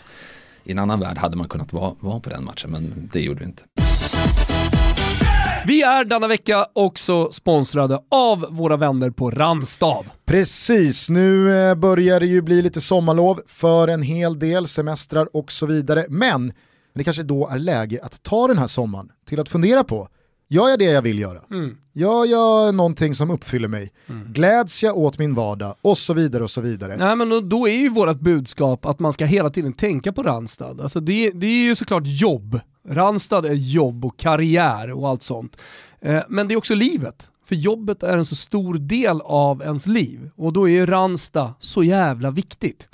i 0.65 0.73
en 0.73 0.79
annan 0.79 1.01
värld 1.01 1.19
hade 1.19 1.37
man 1.37 1.49
kunnat 1.49 1.73
vara, 1.73 1.95
vara 2.01 2.21
på 2.21 2.31
den 2.31 2.45
matchen, 2.45 2.71
men 2.71 3.09
det 3.13 3.21
gjorde 3.21 3.41
vi 3.41 3.45
inte. 3.47 3.63
Vi 5.67 5.83
är 5.83 6.05
denna 6.05 6.27
vecka 6.27 6.67
också 6.73 7.33
sponsrade 7.33 8.01
av 8.11 8.47
våra 8.51 8.77
vänner 8.77 9.11
på 9.11 9.31
Randstad. 9.31 10.05
Precis, 10.25 11.11
nu 11.11 11.59
eh, 11.59 11.75
börjar 11.75 12.21
det 12.21 12.27
ju 12.27 12.43
bli 12.43 12.63
lite 12.63 12.81
sommarlov 12.81 13.41
för 13.47 13.89
en 13.89 14.03
hel 14.03 14.39
del 14.39 14.67
semestrar 14.67 15.37
och 15.37 15.53
så 15.53 15.67
vidare. 15.67 16.07
Men 16.09 16.53
det 16.95 17.05
kanske 17.05 17.23
då 17.23 17.49
är 17.49 17.59
läge 17.59 18.01
att 18.03 18.23
ta 18.23 18.47
den 18.47 18.59
här 18.59 18.67
sommaren 18.67 19.09
till 19.29 19.41
att 19.41 19.49
fundera 19.49 19.85
på 19.85 20.09
Gör 20.53 20.69
jag 20.69 20.79
det 20.79 20.85
jag 20.85 21.03
vill 21.03 21.19
göra? 21.19 21.41
Mm. 21.51 21.77
Gör 22.01 22.25
jag 22.25 22.75
någonting 22.75 23.15
som 23.15 23.31
uppfyller 23.31 23.69
mig? 23.69 23.93
Gläds 24.27 24.83
jag 24.83 24.99
åt 24.99 25.19
min 25.19 25.35
vardag? 25.35 25.75
Och 25.83 25.99
så 25.99 26.15
vidare 26.15 26.43
och 26.43 26.51
så 26.51 26.61
vidare. 26.61 26.97
Nej 26.97 27.17
men 27.17 27.49
då, 27.49 27.69
är 27.69 27.77
ju 27.77 27.89
vårt 27.89 28.21
budskap 28.21 28.87
att 28.87 28.99
man 28.99 29.13
ska 29.13 29.25
hela 29.25 29.51
tiden 29.51 29.73
tänka 29.73 30.13
på 30.13 30.23
Randstad. 30.23 30.83
Alltså 30.83 31.01
det, 31.01 31.31
det 31.31 31.47
är 31.47 31.65
ju 31.65 31.75
såklart 31.75 32.03
jobb. 32.07 32.61
Randstad 32.89 33.49
är 33.49 33.55
jobb 33.55 34.05
och 34.05 34.17
karriär 34.17 34.93
och 34.93 35.09
allt 35.09 35.23
sånt. 35.23 35.57
Eh, 36.01 36.23
men 36.29 36.49
det 36.49 36.55
är 36.55 36.57
också 36.57 36.75
livet. 36.75 37.31
För 37.47 37.55
jobbet 37.55 38.03
är 38.03 38.19
en 38.19 38.27
så 38.27 38.37
stor 38.37 38.75
del 38.75 39.21
av 39.21 39.63
ens 39.63 39.87
liv. 39.87 40.31
Och 40.37 40.53
då 40.53 40.69
är 40.69 40.73
ju 40.73 40.87
Ranstad 40.87 41.55
så 41.59 41.83
jävla 41.83 42.31
viktigt. 42.31 42.89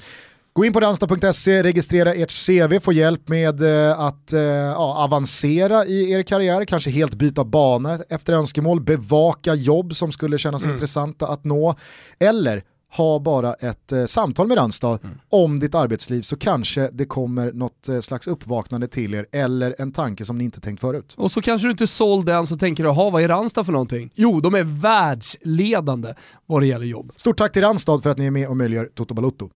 Gå 0.56 0.64
in 0.64 0.72
på 0.72 0.80
ranstad.se, 0.80 1.62
registrera 1.62 2.14
ert 2.14 2.46
CV, 2.46 2.80
få 2.80 2.92
hjälp 2.92 3.28
med 3.28 3.62
eh, 3.62 4.00
att 4.00 4.32
eh, 4.32 4.40
ja, 4.40 5.04
avancera 5.04 5.86
i 5.86 6.12
er 6.12 6.22
karriär, 6.22 6.64
kanske 6.64 6.90
helt 6.90 7.14
byta 7.14 7.44
bana 7.44 7.98
efter 8.08 8.32
önskemål, 8.32 8.80
bevaka 8.80 9.54
jobb 9.54 9.96
som 9.96 10.12
skulle 10.12 10.38
kännas 10.38 10.64
intressanta 10.64 11.26
att 11.26 11.44
nå, 11.44 11.74
eller 12.18 12.62
ha 12.96 13.18
bara 13.18 13.54
ett 13.54 13.92
eh, 13.92 14.04
samtal 14.04 14.46
med 14.46 14.58
Randstad 14.58 14.98
om 15.28 15.60
ditt 15.60 15.74
arbetsliv 15.74 16.22
så 16.22 16.36
kanske 16.36 16.90
det 16.92 17.04
kommer 17.04 17.52
något 17.52 17.88
eh, 17.88 18.00
slags 18.00 18.26
uppvaknande 18.26 18.88
till 18.88 19.14
er 19.14 19.26
eller 19.32 19.74
en 19.78 19.92
tanke 19.92 20.24
som 20.24 20.38
ni 20.38 20.44
inte 20.44 20.60
tänkt 20.60 20.80
förut. 20.80 21.14
Och 21.18 21.32
så 21.32 21.42
kanske 21.42 21.66
du 21.66 21.70
inte 21.70 21.86
såld 21.86 22.28
än 22.28 22.46
så 22.46 22.56
tänker 22.56 22.82
du, 22.82 22.88
jaha 22.88 23.10
vad 23.10 23.22
är 23.22 23.28
Ranstad 23.28 23.64
för 23.64 23.72
någonting? 23.72 24.10
Jo, 24.14 24.40
de 24.40 24.54
är 24.54 24.64
världsledande 24.64 26.14
vad 26.46 26.62
det 26.62 26.66
gäller 26.66 26.86
jobb. 26.86 27.12
Stort 27.16 27.38
tack 27.38 27.52
till 27.52 27.62
Randstad 27.62 27.98
för 27.98 28.10
att 28.10 28.18
ni 28.18 28.26
är 28.26 28.30
med 28.30 28.48
och 28.48 28.56
möjliggör 28.56 28.90
Toto 28.94 29.14
Balotto. 29.14 29.50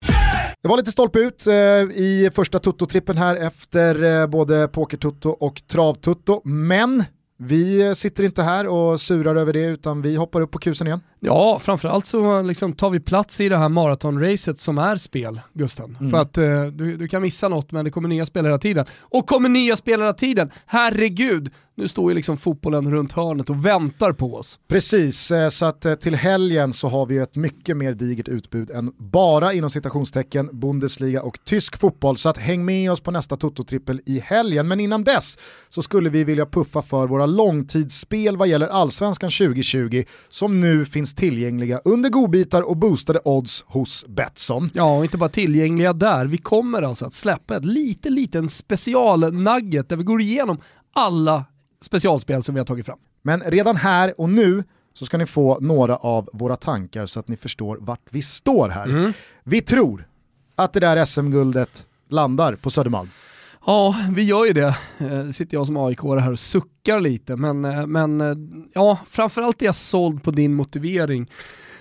Det 0.67 0.71
var 0.71 0.77
lite 0.77 0.91
stolpe 0.91 1.19
ut 1.19 1.47
eh, 1.47 1.55
i 1.55 2.31
första 2.35 2.59
Toto-trippen 2.59 3.17
här 3.17 3.37
efter 3.37 4.21
eh, 4.21 4.27
både 4.27 4.69
Poker-Toto 4.69 5.29
och 5.29 5.63
Trav-Toto, 5.73 6.41
men 6.45 7.05
vi 7.39 7.95
sitter 7.95 8.25
inte 8.25 8.43
här 8.43 8.67
och 8.67 9.01
surar 9.01 9.37
över 9.37 9.53
det 9.53 9.65
utan 9.65 10.03
vi 10.03 10.17
hoppar 10.17 10.41
upp 10.41 10.51
på 10.51 10.59
kusen 10.59 10.87
igen. 10.87 11.01
Ja, 11.21 11.59
framförallt 11.59 12.07
så 12.07 12.43
liksom 12.43 12.73
tar 12.73 12.91
vi 12.91 13.01
plats 13.01 13.41
i 13.41 13.49
det 13.49 13.57
här 13.57 13.69
maratonracet 13.69 14.61
som 14.61 14.79
är 14.79 14.97
spel, 14.97 15.41
Gusten. 15.53 16.11
För 16.11 16.19
att 16.19 16.39
eh, 16.39 16.65
du, 16.65 16.97
du 16.97 17.09
kan 17.09 17.23
missa 17.23 17.49
något 17.49 17.73
men 17.73 17.85
det 17.85 17.91
kommer 17.91 18.09
nya 18.09 18.27
spel 18.27 18.45
hela 18.45 18.59
tiden. 18.59 18.87
Och 19.01 19.27
kommer 19.27 19.49
nya 19.49 19.77
spel 19.77 20.01
hela 20.01 20.13
tiden, 20.13 20.51
herregud, 20.67 21.51
nu 21.77 21.89
står 21.89 22.11
ju 22.11 22.15
liksom 22.15 22.37
fotbollen 22.37 22.91
runt 22.91 23.13
hörnet 23.13 23.51
och 23.51 23.67
väntar 23.67 24.13
på 24.13 24.35
oss. 24.35 24.59
Precis, 24.69 25.31
eh, 25.31 25.49
så 25.49 25.67
att 25.67 25.85
eh, 25.85 25.95
till 25.95 26.15
helgen 26.15 26.73
så 26.73 26.89
har 26.89 27.07
vi 27.07 27.19
ett 27.19 27.37
mycket 27.37 27.77
mer 27.77 27.93
digert 27.93 28.29
utbud 28.29 28.71
än 28.71 28.93
bara 28.99 29.53
inom 29.53 29.71
citationstecken 29.71 30.51
Bundesliga 30.53 31.23
och 31.23 31.39
tysk 31.45 31.77
fotboll. 31.77 32.17
Så 32.17 32.29
att 32.29 32.39
häng 32.39 32.65
med 32.65 32.93
oss 32.93 33.01
på 33.01 33.11
nästa 33.11 33.37
Toto-trippel 33.37 34.01
i 34.07 34.21
helgen. 34.21 34.69
Men 34.69 34.81
innan 34.81 35.05
dess 35.05 35.39
så 35.69 35.83
skulle 35.83 36.11
vi 36.11 36.25
vilja 36.25 36.47
puffa 36.47 36.83
för 36.83 37.07
våra 37.07 37.27
långtidsspel 37.27 38.37
vad 38.37 38.49
gäller 38.49 38.69
Allsvenskan 38.69 39.31
2020 39.31 40.05
som 40.29 40.61
nu 40.61 40.87
finns 40.87 41.06
tillgängliga 41.15 41.81
under 41.85 42.11
godbitar 42.11 42.63
och 42.63 42.77
boostade 42.77 43.21
odds 43.25 43.65
hos 43.67 44.05
Betsson. 44.09 44.71
Ja, 44.75 44.97
och 44.97 45.05
inte 45.05 45.17
bara 45.17 45.29
tillgängliga 45.29 45.93
där. 45.93 46.27
Vi 46.27 46.39
kommer 46.39 46.83
alltså 46.83 47.07
att 47.07 47.15
släppa 47.15 47.57
ett 47.57 47.65
lite 47.65 48.11
liten 48.11 48.49
specialnugget 48.49 49.89
där 49.89 49.97
vi 49.97 50.05
går 50.05 50.21
igenom 50.21 50.59
alla 50.95 51.45
specialspel 51.81 52.43
som 52.43 52.55
vi 52.55 52.59
har 52.59 52.67
tagit 52.67 52.87
fram. 52.87 52.99
Men 53.23 53.41
redan 53.41 53.77
här 53.77 54.21
och 54.21 54.29
nu 54.29 54.65
så 54.95 55.07
ska 55.07 55.19
ni 55.19 55.27
få 55.27 55.59
några 55.61 55.97
av 55.97 56.29
våra 56.33 56.57
tankar 56.57 57.07
så 57.07 57.21
att 57.21 57.29
ni 57.29 57.37
förstår 57.37 57.79
vart 57.81 58.07
vi 58.11 58.23
står 58.23 58.69
här. 58.69 59.13
Vi 59.45 59.61
tror 59.61 60.09
att 60.55 60.73
det 60.73 60.81
där 60.81 61.05
SM-guldet 61.05 61.87
landar 62.09 62.55
på 62.55 62.71
Södermalm. 62.71 63.11
Ja, 63.69 63.97
vi 64.11 64.23
gör 64.23 64.47
ju 64.47 64.53
det. 64.53 64.77
Eh, 64.99 65.31
sitter 65.31 65.57
jag 65.57 65.67
som 65.67 65.77
aik 65.77 66.03
här 66.03 66.33
och 66.33 66.39
suckar 66.39 67.01
lite, 67.01 67.37
men, 67.37 67.65
eh, 67.65 67.87
men 67.87 68.21
eh, 68.21 68.37
ja, 68.75 68.99
framförallt 69.11 69.63
är 69.63 69.67
jag 69.67 69.75
såld 69.75 70.23
på 70.23 70.31
din 70.31 70.55
motivering 70.55 71.31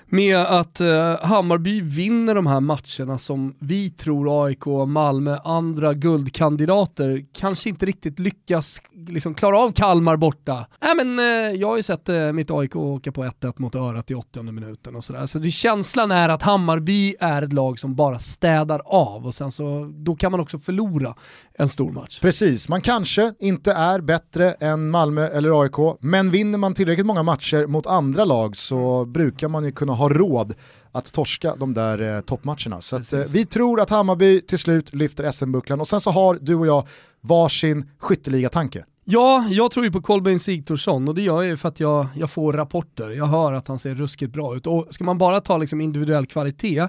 med 0.09 0.37
att 0.37 0.81
eh, 0.81 1.19
Hammarby 1.21 1.81
vinner 1.81 2.35
de 2.35 2.47
här 2.47 2.59
matcherna 2.59 3.17
som 3.17 3.55
vi 3.59 3.89
tror 3.89 4.45
AIK, 4.45 4.65
Malmö, 4.87 5.37
andra 5.43 5.93
guldkandidater 5.93 7.25
kanske 7.33 7.69
inte 7.69 7.85
riktigt 7.85 8.19
lyckas 8.19 8.81
liksom, 9.07 9.33
klara 9.33 9.59
av 9.59 9.71
Kalmar 9.71 10.17
borta. 10.17 10.65
Äh, 10.81 10.95
men 10.95 11.19
eh, 11.19 11.25
jag 11.59 11.67
har 11.67 11.77
ju 11.77 11.83
sett 11.83 12.09
eh, 12.09 12.31
mitt 12.31 12.51
AIK 12.51 12.75
åka 12.75 13.11
på 13.11 13.23
1-1 13.23 13.53
mot 13.57 13.75
Örat 13.75 14.11
i 14.11 14.15
80 14.15 14.41
minuten 14.41 14.95
och 14.95 15.03
sådär. 15.03 15.25
Så 15.25 15.39
det, 15.39 15.51
känslan 15.51 16.11
är 16.11 16.29
att 16.29 16.41
Hammarby 16.41 17.15
är 17.19 17.41
ett 17.41 17.53
lag 17.53 17.79
som 17.79 17.95
bara 17.95 18.19
städar 18.19 18.81
av 18.85 19.25
och 19.25 19.35
sen 19.35 19.51
så 19.51 19.91
då 19.93 20.15
kan 20.15 20.31
man 20.31 20.39
också 20.39 20.59
förlora 20.59 21.15
en 21.53 21.69
stor 21.69 21.91
match. 21.91 22.19
Precis, 22.19 22.69
man 22.69 22.81
kanske 22.81 23.33
inte 23.39 23.71
är 23.71 24.01
bättre 24.01 24.51
än 24.51 24.89
Malmö 24.89 25.27
eller 25.27 25.61
AIK, 25.61 25.97
men 25.99 26.31
vinner 26.31 26.57
man 26.57 26.73
tillräckligt 26.73 27.05
många 27.05 27.23
matcher 27.23 27.67
mot 27.67 27.85
andra 27.85 28.25
lag 28.25 28.55
så 28.55 29.05
brukar 29.05 29.47
man 29.47 29.65
ju 29.65 29.71
kunna 29.71 29.93
ha 29.93 30.04
råd 30.09 30.53
att 30.91 31.13
torska 31.13 31.55
de 31.55 31.73
där 31.73 32.15
eh, 32.15 32.21
toppmatcherna. 32.21 32.81
Så 32.81 32.95
att, 32.95 33.13
eh, 33.13 33.19
vi 33.33 33.45
tror 33.45 33.81
att 33.81 33.89
Hammarby 33.89 34.41
till 34.41 34.59
slut 34.59 34.93
lyfter 34.93 35.31
SM-bucklan 35.31 35.79
och 35.79 35.87
sen 35.87 36.01
så 36.01 36.09
har 36.11 36.37
du 36.41 36.55
och 36.55 36.67
jag 36.67 36.87
varsin 37.21 37.89
skytteliga-tanke. 37.99 38.85
Ja, 39.07 39.47
jag 39.49 39.71
tror 39.71 39.85
ju 39.85 39.91
på 39.91 40.01
Kolbeinn 40.01 40.39
Sigthorsson 40.39 41.07
och 41.07 41.15
det 41.15 41.21
gör 41.21 41.35
jag 41.41 41.45
ju 41.45 41.57
för 41.57 41.69
att 41.69 41.79
jag, 41.79 42.07
jag 42.15 42.29
får 42.31 42.53
rapporter. 42.53 43.09
Jag 43.09 43.25
hör 43.25 43.53
att 43.53 43.67
han 43.67 43.79
ser 43.79 43.95
ruskigt 43.95 44.33
bra 44.33 44.55
ut. 44.55 44.67
Och 44.67 44.87
ska 44.89 45.03
man 45.03 45.17
bara 45.17 45.41
ta 45.41 45.57
liksom 45.57 45.81
individuell 45.81 46.25
kvalitet, 46.25 46.87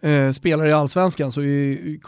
eh, 0.00 0.30
spelare 0.32 0.68
i 0.68 0.72
allsvenskan, 0.72 1.32
så 1.32 1.40
är 1.42 2.00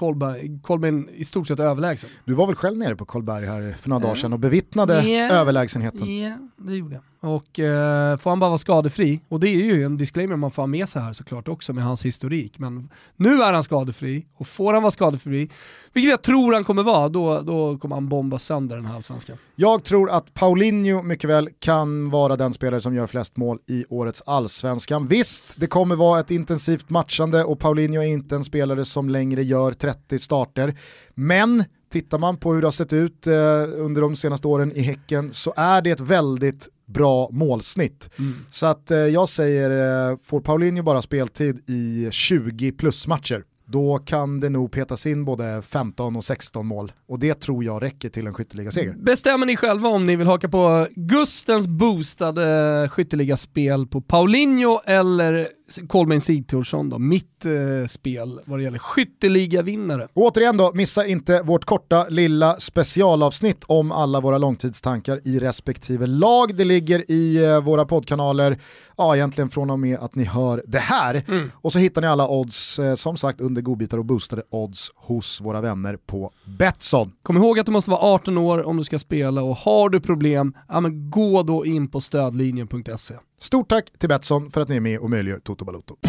Kolbeinn 0.62 1.08
i 1.14 1.24
stort 1.24 1.48
sett 1.48 1.60
överlägsen. 1.60 2.10
Du 2.24 2.34
var 2.34 2.46
väl 2.46 2.56
själv 2.56 2.78
nere 2.78 2.96
på 2.96 3.04
Karlberg 3.04 3.46
här 3.46 3.74
för 3.80 3.88
några 3.88 4.02
dagar 4.02 4.14
sedan 4.14 4.32
och 4.32 4.38
bevittnade 4.38 5.08
Ja. 5.08 5.32
överlägsenheten. 5.32 6.18
Ja, 6.18 6.36
det 6.56 6.74
gjorde 6.74 6.94
jag. 6.94 7.02
Och 7.20 7.58
eh, 7.58 8.18
får 8.18 8.30
han 8.30 8.40
bara 8.40 8.50
vara 8.50 8.58
skadefri, 8.58 9.20
och 9.28 9.40
det 9.40 9.48
är 9.48 9.74
ju 9.74 9.84
en 9.84 9.96
disclaimer 9.96 10.36
man 10.36 10.50
får 10.50 10.62
ha 10.62 10.66
med 10.66 10.88
sig 10.88 11.02
här 11.02 11.12
såklart 11.12 11.48
också 11.48 11.72
med 11.72 11.84
hans 11.84 12.06
historik, 12.06 12.58
men 12.58 12.90
nu 13.16 13.42
är 13.42 13.52
han 13.52 13.64
skadefri 13.64 14.26
och 14.36 14.48
får 14.48 14.72
han 14.72 14.82
vara 14.82 14.90
skadefri, 14.90 15.50
vilket 15.92 16.10
jag 16.10 16.22
tror 16.22 16.52
han 16.52 16.64
kommer 16.64 16.82
vara, 16.82 17.08
då, 17.08 17.40
då 17.40 17.78
kommer 17.78 17.96
han 17.96 18.08
bomba 18.08 18.38
sönder 18.38 18.76
den 18.76 18.86
här 18.86 18.96
allsvenskan. 18.96 19.36
Jag 19.56 19.84
tror 19.84 20.10
att 20.10 20.34
Paulinho 20.34 21.02
mycket 21.02 21.30
väl 21.30 21.48
kan 21.58 22.10
vara 22.10 22.36
den 22.36 22.52
spelare 22.52 22.80
som 22.80 22.94
gör 22.94 23.06
flest 23.06 23.36
mål 23.36 23.58
i 23.66 23.84
årets 23.88 24.22
allsvenskan. 24.26 25.06
Visst, 25.06 25.60
det 25.60 25.66
kommer 25.66 25.96
vara 25.96 26.20
ett 26.20 26.30
intensivt 26.30 26.90
matchande 26.90 27.44
och 27.44 27.58
Paulinho 27.58 28.02
är 28.02 28.06
inte 28.06 28.36
en 28.36 28.44
spelare 28.44 28.84
som 28.84 29.08
längre 29.08 29.42
gör 29.42 29.72
30 29.72 30.18
starter. 30.18 30.74
Men 31.14 31.64
tittar 31.92 32.18
man 32.18 32.36
på 32.36 32.52
hur 32.52 32.60
det 32.60 32.66
har 32.66 32.72
sett 32.72 32.92
ut 32.92 33.26
eh, 33.26 33.32
under 33.76 34.00
de 34.00 34.16
senaste 34.16 34.48
åren 34.48 34.72
i 34.72 34.80
Häcken 34.80 35.32
så 35.32 35.54
är 35.56 35.82
det 35.82 35.90
ett 35.90 36.00
väldigt 36.00 36.68
bra 36.88 37.28
målsnitt. 37.32 38.10
Så 38.48 38.66
att 38.66 38.90
eh, 38.90 38.98
jag 38.98 39.28
säger, 39.28 39.70
eh, 40.10 40.18
får 40.22 40.40
Paulinho 40.40 40.82
bara 40.82 41.02
speltid 41.02 41.60
i 41.66 42.08
20 42.10 42.72
plus 42.72 43.06
matcher 43.06 43.44
då 43.70 43.98
kan 43.98 44.40
det 44.40 44.48
nog 44.48 44.72
petas 44.72 45.06
in 45.06 45.24
både 45.24 45.62
15 45.62 46.16
och 46.16 46.24
16 46.24 46.66
mål. 46.66 46.92
Och 47.08 47.18
det 47.18 47.40
tror 47.40 47.64
jag 47.64 47.82
räcker 47.82 48.08
till 48.08 48.26
en 48.26 48.34
skytteligaseger. 48.34 48.94
Bestämmer 48.98 49.46
ni 49.46 49.56
själva 49.56 49.88
om 49.88 50.06
ni 50.06 50.16
vill 50.16 50.26
haka 50.26 50.48
på 50.48 50.86
Gustens 50.96 51.66
boostade 51.66 52.88
skytteligaspel 52.88 53.86
på 53.86 54.00
Paulinho 54.00 54.80
eller 54.84 55.48
Kolbeinn 55.86 56.20
Sigthorsson 56.20 56.88
då, 56.88 56.98
mitt 56.98 57.37
eh, 57.46 57.86
spel 57.86 58.40
vad 58.46 58.58
det 58.58 58.62
gäller 58.62 58.78
skytteligavinnare. 58.78 60.08
Återigen 60.14 60.56
då, 60.56 60.72
missa 60.74 61.06
inte 61.06 61.42
vårt 61.42 61.64
korta 61.64 62.06
lilla 62.08 62.54
specialavsnitt 62.54 63.64
om 63.66 63.92
alla 63.92 64.20
våra 64.20 64.38
långtidstankar 64.38 65.20
i 65.24 65.38
respektive 65.38 66.06
lag. 66.06 66.56
Det 66.56 66.64
ligger 66.64 67.10
i 67.10 67.44
eh, 67.44 67.60
våra 67.60 67.84
poddkanaler, 67.84 68.58
ja 68.96 69.16
egentligen 69.16 69.50
från 69.50 69.70
och 69.70 69.78
med 69.78 69.98
att 69.98 70.14
ni 70.14 70.24
hör 70.24 70.62
det 70.66 70.78
här. 70.78 71.24
Och 71.54 71.72
så 71.72 71.78
hittar 71.78 72.00
ni 72.00 72.06
alla 72.06 72.28
odds, 72.28 72.78
eh, 72.78 72.94
som 72.94 73.16
sagt 73.16 73.40
under 73.40 73.62
godbitar 73.62 73.98
och 73.98 74.04
boostade 74.04 74.42
odds 74.50 74.92
hos 74.96 75.40
våra 75.40 75.60
vänner 75.60 75.96
på 76.06 76.32
Betsson. 76.58 77.12
Kom 77.22 77.36
ihåg 77.36 77.58
att 77.58 77.66
du 77.66 77.72
måste 77.72 77.90
vara 77.90 78.00
18 78.00 78.38
år 78.38 78.66
om 78.66 78.76
du 78.76 78.84
ska 78.84 78.98
spela 78.98 79.42
och 79.42 79.56
har 79.56 79.88
du 79.88 80.00
problem, 80.00 80.54
ja, 80.68 80.80
men 80.80 81.10
gå 81.10 81.42
då 81.42 81.66
in 81.66 81.88
på 81.88 82.00
stödlinjen.se. 82.00 83.14
Stort 83.40 83.68
tack 83.68 83.90
till 83.98 84.08
Betsson 84.08 84.50
för 84.50 84.60
att 84.60 84.68
ni 84.68 84.76
är 84.76 84.80
med 84.80 84.98
och 84.98 85.10
möjliggör 85.10 85.38
Toto 85.38 85.64
Balotto. 85.64 86.07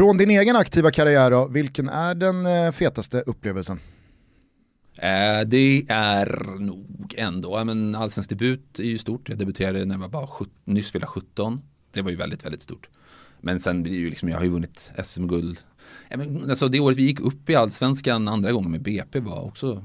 Från 0.00 0.16
din 0.16 0.30
egen 0.30 0.56
aktiva 0.56 0.90
karriär 0.90 1.30
då, 1.30 1.48
vilken 1.48 1.88
är 1.88 2.14
den 2.14 2.46
eh, 2.46 2.72
fetaste 2.72 3.20
upplevelsen? 3.20 3.80
Eh, 4.98 5.46
det 5.46 5.82
är 5.88 6.58
nog 6.58 7.14
ändå, 7.16 7.58
ja, 7.58 7.64
men 7.64 7.94
allsvensk 7.94 8.28
debut 8.28 8.78
är 8.78 8.84
ju 8.84 8.98
stort. 8.98 9.28
Jag 9.28 9.38
debuterade 9.38 9.84
när 9.84 9.94
jag 9.94 10.00
var 10.00 10.08
bara 10.08 10.26
sjut- 10.26 10.60
nyss 10.64 10.90
fyllda 10.90 11.06
17. 11.06 11.60
Det 11.92 12.02
var 12.02 12.10
ju 12.10 12.16
väldigt, 12.16 12.44
väldigt 12.44 12.62
stort. 12.62 12.88
Men 13.40 13.60
sen 13.60 13.82
blir 13.82 13.92
det 13.92 13.98
ju 13.98 14.10
liksom, 14.10 14.28
jag 14.28 14.36
har 14.36 14.44
ju 14.44 14.50
vunnit 14.50 14.90
SM-guld. 15.04 15.58
Ja, 16.08 16.16
men, 16.16 16.50
alltså 16.50 16.68
det 16.68 16.80
året 16.80 16.98
vi 16.98 17.02
gick 17.02 17.20
upp 17.20 17.50
i 17.50 17.54
allsvenskan 17.54 18.28
andra 18.28 18.52
gången 18.52 18.70
med 18.70 18.82
BP 18.82 19.20
var 19.20 19.44
också 19.44 19.84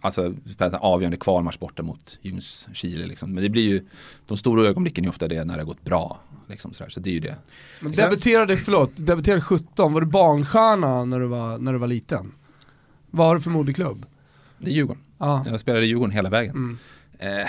Alltså 0.00 0.34
avgörande 0.80 1.16
kvalmatch 1.16 1.58
borta 1.58 1.82
mot 1.82 2.18
Ljungskile 2.22 3.06
liksom. 3.06 3.34
Men 3.34 3.42
det 3.42 3.48
blir 3.50 3.68
ju, 3.68 3.86
de 4.26 4.36
stora 4.36 4.68
ögonblicken 4.68 5.04
är 5.04 5.08
ofta 5.08 5.28
det 5.28 5.44
när 5.44 5.54
det 5.54 5.60
har 5.60 5.66
gått 5.66 5.84
bra. 5.84 6.20
Liksom, 6.48 6.72
så, 6.74 6.84
där. 6.84 6.90
så 6.90 7.00
det 7.00 7.10
är 7.10 7.14
ju 7.14 7.20
det. 7.20 7.36
Men 7.80 7.92
debuterade, 7.92 8.56
förlåt, 8.56 8.90
debuterade 8.96 9.40
17, 9.42 9.92
var 9.92 10.00
du 10.00 10.06
barnstjärna 10.06 11.04
när 11.04 11.20
du 11.20 11.26
var, 11.26 11.58
när 11.58 11.72
du 11.72 11.78
var 11.78 11.86
liten? 11.86 12.32
Vad 13.10 13.26
har 13.26 13.34
du 13.34 13.40
för 13.40 13.50
moderklubb? 13.50 14.06
Det 14.58 14.70
är 14.70 14.74
Djurgården. 14.74 15.02
Ja. 15.18 15.44
Jag 15.46 15.60
spelade 15.60 15.84
i 15.84 15.88
Djurgården 15.88 16.14
hela 16.14 16.30
vägen. 16.30 16.78
Eh, 17.18 17.48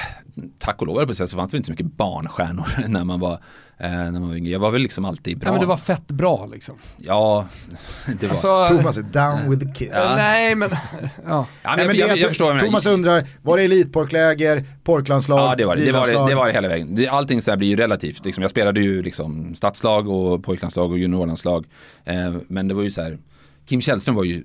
tack 0.59 0.81
och 0.81 0.87
lov 0.87 0.95
på 1.05 1.11
att 1.11 1.17
säga 1.17 1.27
så 1.27 1.37
fanns 1.37 1.51
det 1.51 1.57
inte 1.57 1.65
så 1.65 1.71
mycket 1.71 1.85
barnstjärnor 1.85 2.67
när 2.87 3.03
man 3.03 3.19
var, 3.19 3.39
eh, 3.77 3.89
när 3.89 4.11
man 4.11 4.27
var 4.27 4.35
yngre. 4.35 4.51
Jag 4.51 4.59
var 4.59 4.71
väl 4.71 4.81
liksom 4.81 5.05
alltid 5.05 5.39
bra. 5.39 5.47
Ja, 5.47 5.51
men 5.51 5.61
det 5.61 5.67
var 5.67 5.77
fett 5.77 6.07
bra 6.07 6.45
liksom. 6.45 6.75
Ja, 6.97 7.47
det 8.19 8.27
var. 8.27 8.31
Alltså, 8.31 8.65
Thomas 8.67 8.97
är 8.97 9.01
down 9.01 9.49
with 9.49 9.65
the 9.65 9.73
kids. 9.73 9.91
Ja. 9.95 10.15
Nej 10.15 10.55
men, 10.55 10.69
ja. 10.71 10.77
ja, 11.25 11.47
men 11.63 11.77
Nej, 11.77 11.77
jag, 11.77 11.87
men 11.87 11.95
jag, 11.95 12.09
jag, 12.09 12.23
att 12.23 12.29
förstår. 12.29 12.47
du 12.47 12.53
menar. 12.53 12.65
Thomas 12.65 12.85
undrar, 12.85 13.23
var 13.41 13.57
det 13.57 13.63
elitpojkläger, 13.63 14.63
pojklandslag, 14.83 15.39
Ja 15.39 15.55
det 15.55 15.65
var 15.65 15.75
det, 15.75 15.85
det 15.85 15.91
var 15.91 16.07
det, 16.07 16.29
det 16.29 16.35
var 16.35 16.47
det 16.47 16.53
hela 16.53 16.67
vägen. 16.67 16.95
Det, 16.95 17.07
allting 17.07 17.41
så 17.41 17.51
här 17.51 17.57
blir 17.57 17.67
ju 17.69 17.75
relativt. 17.75 18.25
Liksom, 18.25 18.41
jag 18.41 18.51
spelade 18.51 18.79
ju 18.79 19.03
liksom 19.03 19.55
stadslag 19.55 20.09
och 20.09 20.43
pojklandslag 20.43 20.91
och 20.91 20.99
juniorlandslag. 20.99 21.65
Eh, 22.05 22.35
men 22.47 22.67
det 22.67 22.73
var 22.73 22.83
ju 22.83 22.91
så 22.91 23.01
här, 23.01 23.17
Kim 23.65 23.81
Källström 23.81 24.15
var 24.15 24.23
ju 24.23 24.43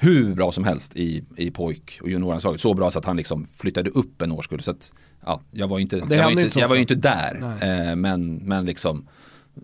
hur 0.00 0.34
bra 0.34 0.52
som 0.52 0.64
helst 0.64 0.96
i, 0.96 1.24
i 1.36 1.50
pojk 1.50 1.98
och 2.02 2.10
juniorlandslaget. 2.10 2.60
Så 2.60 2.74
bra 2.74 2.90
så 2.90 2.98
att 2.98 3.04
han 3.04 3.16
liksom 3.16 3.46
flyttade 3.46 3.90
upp 3.90 4.22
en 4.22 4.32
årskull. 4.32 4.62
Så 4.62 4.70
att, 4.70 4.92
ja, 5.24 5.40
jag 5.50 5.68
var 5.68 5.78
ju 5.78 5.82
inte, 5.82 5.96
jag 5.96 6.06
var 6.06 6.16
hände 6.16 6.42
inte, 6.42 6.58
jag 6.58 6.68
var 6.68 6.76
inte 6.76 6.94
där. 6.94 7.56
Eh, 7.60 7.96
men, 7.96 8.34
men 8.34 8.64
liksom, 8.64 9.08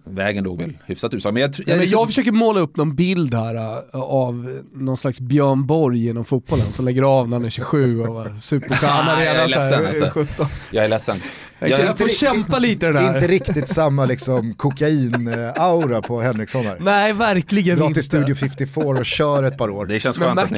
vägen 0.04 0.44
låg 0.44 0.58
väl 0.58 0.72
hyfsat 0.86 1.14
ut. 1.14 1.24
Men 1.24 1.36
jag, 1.36 1.50
tr- 1.50 1.62
Nej, 1.66 1.76
men 1.76 1.78
liksom- 1.80 1.98
jag 1.98 2.06
försöker 2.08 2.32
måla 2.32 2.60
upp 2.60 2.76
någon 2.76 2.94
bild 2.96 3.34
här 3.34 3.54
äh, 3.94 4.00
av 4.00 4.60
någon 4.74 4.96
slags 4.96 5.20
Björn 5.20 5.66
Borg 5.66 6.08
inom 6.08 6.24
fotbollen 6.24 6.72
som 6.72 6.84
lägger 6.84 7.02
av 7.02 7.28
när 7.28 7.36
han 7.36 7.44
är 7.44 7.50
27 7.50 8.00
och 8.00 8.14
var 8.14 8.32
superstjärna 8.40 9.16
Nej, 9.16 9.26
jag 9.26 9.34
är 9.36 9.46
redan 9.48 9.62
så 9.62 9.74
här, 9.74 9.82
ledsen, 9.82 10.04
alltså. 10.06 10.20
17. 10.20 10.46
jag 10.70 10.84
är 10.84 10.88
ledsen. 10.88 11.16
Jag, 11.58 11.70
Jag- 11.70 11.80
jag 11.80 11.98
får 11.98 12.08
kämpa 12.08 12.58
lite 12.58 12.86
det 12.86 12.92
där. 12.92 13.14
Inte 13.14 13.26
riktigt 13.28 13.68
samma 13.68 14.04
liksom 14.06 14.54
kokain-aura 14.54 16.02
på 16.02 16.20
Henriksson 16.20 16.64
här. 16.66 16.76
Nej, 16.80 17.12
verkligen 17.12 17.76
Dra 17.78 17.84
inte. 17.86 17.94
till 17.94 18.02
Studio 18.04 18.34
54 18.34 18.84
och 18.84 19.06
kör 19.06 19.42
ett 19.42 19.58
par 19.58 19.70
år. 19.70 19.86
Det 19.86 20.00
känns 20.00 20.18
skönt 20.18 20.38
att 20.40 20.50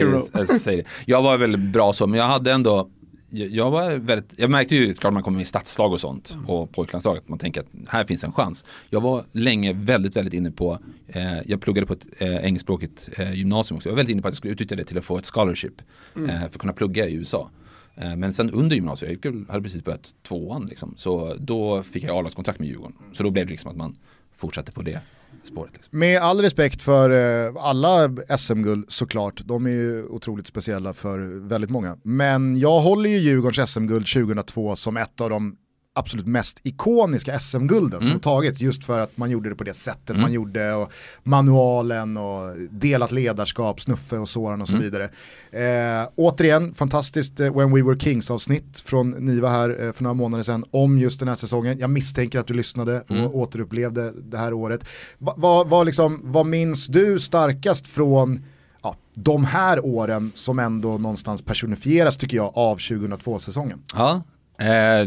ni 0.52 0.58
säger 0.60 0.78
det. 0.82 0.88
Jag 1.04 1.22
var 1.22 1.36
väldigt 1.36 1.60
bra 1.72 1.92
så, 1.92 2.06
men 2.06 2.20
jag 2.20 2.26
hade 2.26 2.52
ändå 2.52 2.88
jag 3.36 3.70
var 3.70 3.90
väldigt, 3.90 4.32
jag 4.36 4.50
märkte 4.50 4.76
ju 4.76 4.92
klart 4.92 5.12
man 5.12 5.22
kommer 5.22 5.40
i 5.40 5.44
stadslag 5.44 5.92
och 5.92 6.00
sånt 6.00 6.36
och 6.46 6.72
pojklandslag 6.72 7.16
att 7.16 7.28
man 7.28 7.38
tänker 7.38 7.60
att 7.60 7.66
här 7.88 8.04
finns 8.04 8.24
en 8.24 8.32
chans. 8.32 8.64
Jag 8.90 9.00
var 9.00 9.24
länge 9.32 9.72
väldigt, 9.72 10.16
väldigt 10.16 10.34
inne 10.34 10.50
på, 10.50 10.78
eh, 11.08 11.38
jag 11.46 11.60
pluggade 11.60 11.86
på 11.86 11.92
ett 11.92 12.06
eh, 12.18 12.36
engelskspråkigt 12.36 13.08
eh, 13.16 13.32
gymnasium 13.32 13.76
också, 13.76 13.88
jag 13.88 13.92
var 13.92 13.96
väldigt 13.96 14.12
inne 14.12 14.22
på 14.22 14.28
att 14.28 14.34
jag 14.34 14.38
skulle 14.38 14.52
utnyttja 14.52 14.74
det 14.74 14.84
till 14.84 14.98
att 14.98 15.04
få 15.04 15.18
ett 15.18 15.26
scholarship 15.26 15.82
eh, 16.16 16.26
för 16.26 16.46
att 16.46 16.58
kunna 16.58 16.72
plugga 16.72 17.08
i 17.08 17.14
USA. 17.14 17.50
Eh, 17.96 18.16
men 18.16 18.32
sen 18.32 18.50
under 18.50 18.76
gymnasiet, 18.76 19.24
jag 19.24 19.44
hade 19.48 19.62
precis 19.62 19.84
börjat 19.84 20.14
tvåan 20.22 20.66
liksom, 20.66 20.94
så 20.96 21.34
då 21.38 21.82
fick 21.82 22.04
jag 22.04 22.16
A-lagskontrakt 22.16 22.58
med 22.58 22.68
Djurgården. 22.68 22.96
Så 23.12 23.22
då 23.22 23.30
blev 23.30 23.46
det 23.46 23.50
liksom 23.50 23.70
att 23.70 23.76
man 23.76 23.96
fortsatte 24.36 24.72
på 24.72 24.82
det 24.82 25.00
spåret. 25.46 25.72
Liksom. 25.74 25.98
Med 25.98 26.20
all 26.20 26.40
respekt 26.40 26.82
för 26.82 27.10
eh, 27.10 27.54
alla 27.58 28.10
SM-guld 28.38 28.84
såklart, 28.88 29.42
de 29.44 29.66
är 29.66 29.70
ju 29.70 30.06
otroligt 30.06 30.46
speciella 30.46 30.94
för 30.94 31.48
väldigt 31.48 31.70
många. 31.70 31.98
Men 32.02 32.56
jag 32.56 32.80
håller 32.80 33.10
ju 33.10 33.18
Djurgårdens 33.18 33.70
SM-guld 33.70 34.06
2002 34.06 34.76
som 34.76 34.96
ett 34.96 35.20
av 35.20 35.30
de 35.30 35.56
absolut 35.96 36.26
mest 36.26 36.60
ikoniska 36.62 37.40
SM-gulden 37.40 38.06
som 38.06 38.20
tagits 38.20 38.60
just 38.60 38.84
för 38.84 39.00
att 39.00 39.16
man 39.16 39.30
gjorde 39.30 39.48
det 39.48 39.54
på 39.54 39.64
det 39.64 39.74
sättet 39.74 40.16
man 40.16 40.32
gjorde 40.32 40.74
och 40.74 40.92
manualen 41.22 42.16
och 42.16 42.56
delat 42.70 43.12
ledarskap, 43.12 43.80
Snuffe 43.80 44.18
och 44.18 44.28
Soran 44.28 44.62
och 44.62 44.68
så 44.68 44.78
vidare. 44.78 45.04
Eh, 45.50 46.08
återigen, 46.14 46.74
fantastiskt 46.74 47.40
eh, 47.40 47.56
When 47.56 47.74
We 47.74 47.82
Were 47.82 47.98
Kings 47.98 48.30
avsnitt 48.30 48.80
från 48.80 49.10
Niva 49.10 49.48
här 49.48 49.84
eh, 49.84 49.92
för 49.92 50.02
några 50.02 50.14
månader 50.14 50.44
sedan 50.44 50.64
om 50.70 50.98
just 50.98 51.18
den 51.18 51.28
här 51.28 51.34
säsongen. 51.34 51.78
Jag 51.78 51.90
misstänker 51.90 52.38
att 52.38 52.46
du 52.46 52.54
lyssnade 52.54 53.00
och 53.00 53.36
återupplevde 53.36 54.12
det 54.12 54.38
här 54.38 54.52
året. 54.52 54.88
Va, 55.18 55.34
vad, 55.36 55.68
vad, 55.68 55.86
liksom, 55.86 56.20
vad 56.22 56.46
minns 56.46 56.86
du 56.86 57.18
starkast 57.18 57.86
från 57.86 58.44
ja, 58.82 58.96
de 59.14 59.44
här 59.44 59.86
åren 59.86 60.32
som 60.34 60.58
ändå 60.58 60.98
någonstans 60.98 61.42
personifieras 61.42 62.16
tycker 62.16 62.36
jag 62.36 62.52
av 62.54 62.78
2002-säsongen? 62.78 63.78
Ja, 63.94 64.22
eh, 64.58 65.06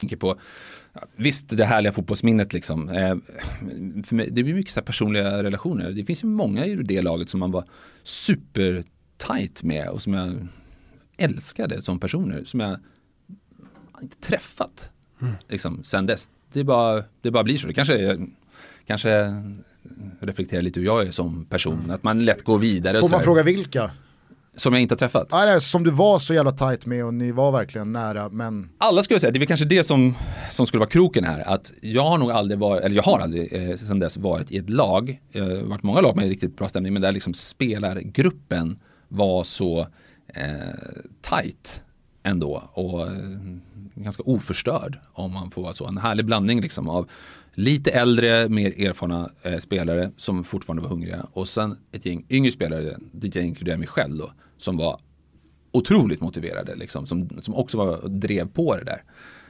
Tänker 0.00 0.16
på, 0.16 0.36
visst 1.16 1.56
det 1.56 1.64
härliga 1.64 1.92
fotbollsminnet 1.92 2.52
liksom. 2.52 2.88
Eh, 2.88 3.16
för 4.04 4.14
mig, 4.14 4.28
det 4.30 4.42
blir 4.42 4.54
mycket 4.54 4.72
så 4.72 4.80
här 4.80 4.84
personliga 4.84 5.42
relationer. 5.42 5.92
Det 5.92 6.04
finns 6.04 6.24
ju 6.24 6.28
många 6.28 6.66
i 6.66 6.74
det 6.74 7.02
laget 7.02 7.28
som 7.28 7.40
man 7.40 7.50
var 7.50 7.64
super 8.02 8.82
tight 9.16 9.62
med 9.62 9.88
och 9.88 10.02
som 10.02 10.14
jag 10.14 10.48
älskade 11.16 11.82
som 11.82 12.00
personer. 12.00 12.44
Som 12.44 12.60
jag 12.60 12.78
inte 14.02 14.16
träffat 14.16 14.90
liksom, 15.48 15.84
sen 15.84 16.06
dess. 16.06 16.28
Det 16.52 16.64
bara, 16.64 17.04
det 17.20 17.30
bara 17.30 17.44
blir 17.44 17.56
så. 17.56 17.66
Det 17.66 17.74
kanske, 17.74 18.18
kanske 18.86 19.42
reflekterar 20.20 20.62
lite 20.62 20.80
hur 20.80 20.86
jag 20.86 21.06
är 21.06 21.10
som 21.10 21.44
person. 21.44 21.90
Att 21.90 22.02
man 22.02 22.24
lätt 22.24 22.42
går 22.42 22.58
vidare. 22.58 23.00
Får 23.00 23.10
man 23.10 23.22
fråga 23.22 23.42
vilka? 23.42 23.90
Som 24.58 24.72
jag 24.72 24.82
inte 24.82 24.92
har 24.92 24.98
träffat. 24.98 25.32
Ah, 25.32 25.44
nej, 25.44 25.60
som 25.60 25.84
du 25.84 25.90
var 25.90 26.18
så 26.18 26.34
jävla 26.34 26.52
tight 26.52 26.86
med 26.86 27.04
och 27.04 27.14
ni 27.14 27.32
var 27.32 27.52
verkligen 27.52 27.92
nära 27.92 28.28
men 28.28 28.68
alla 28.78 29.02
skulle 29.02 29.14
jag 29.14 29.20
säga, 29.20 29.30
det 29.30 29.36
är 29.36 29.40
väl 29.40 29.48
kanske 29.48 29.66
det 29.66 29.84
som, 29.84 30.14
som 30.50 30.66
skulle 30.66 30.78
vara 30.78 30.90
kroken 30.90 31.24
här. 31.24 31.48
Att 31.48 31.72
jag 31.80 32.04
har 32.04 32.18
nog 32.18 32.30
aldrig 32.30 32.60
varit, 32.60 32.84
eller 32.84 32.96
jag 32.96 33.02
har 33.02 33.18
aldrig 33.18 33.70
eh, 33.70 33.76
sedan 33.76 33.98
dess 33.98 34.16
varit 34.16 34.50
i 34.52 34.56
ett 34.56 34.70
lag, 34.70 35.20
eh, 35.32 35.46
varit 35.46 35.82
många 35.82 36.00
lag 36.00 36.16
med 36.16 36.28
riktigt 36.28 36.56
bra 36.56 36.68
stämning, 36.68 36.92
men 36.92 37.02
där 37.02 37.12
liksom 37.12 37.34
spelargruppen 37.34 38.78
var 39.08 39.44
så 39.44 39.80
eh, 40.34 40.44
tight 41.22 41.82
ändå 42.22 42.62
och 42.72 43.02
eh, 43.02 43.12
ganska 43.94 44.22
oförstörd 44.22 44.98
om 45.12 45.32
man 45.32 45.50
får 45.50 45.62
vara 45.62 45.72
så. 45.72 45.86
En 45.86 45.98
härlig 45.98 46.24
blandning 46.26 46.60
liksom 46.60 46.88
av 46.88 47.08
lite 47.54 47.90
äldre, 47.90 48.48
mer 48.48 48.86
erfarna 48.86 49.30
eh, 49.42 49.58
spelare 49.58 50.10
som 50.16 50.44
fortfarande 50.44 50.82
var 50.82 50.90
hungriga 50.90 51.26
och 51.32 51.48
sen 51.48 51.76
ett 51.92 52.06
gäng 52.06 52.26
yngre 52.30 52.52
spelare, 52.52 52.96
dit 53.12 53.34
jag 53.34 53.44
inkluderar 53.44 53.76
mig 53.76 53.88
själv 53.88 54.16
då, 54.16 54.30
som 54.58 54.76
var 54.76 55.00
otroligt 55.72 56.20
motiverade 56.20 56.74
liksom, 56.76 57.06
som, 57.06 57.28
som 57.40 57.54
också 57.54 57.78
var, 57.78 58.08
drev 58.08 58.48
på 58.48 58.76
det 58.76 58.84
där. 58.84 59.02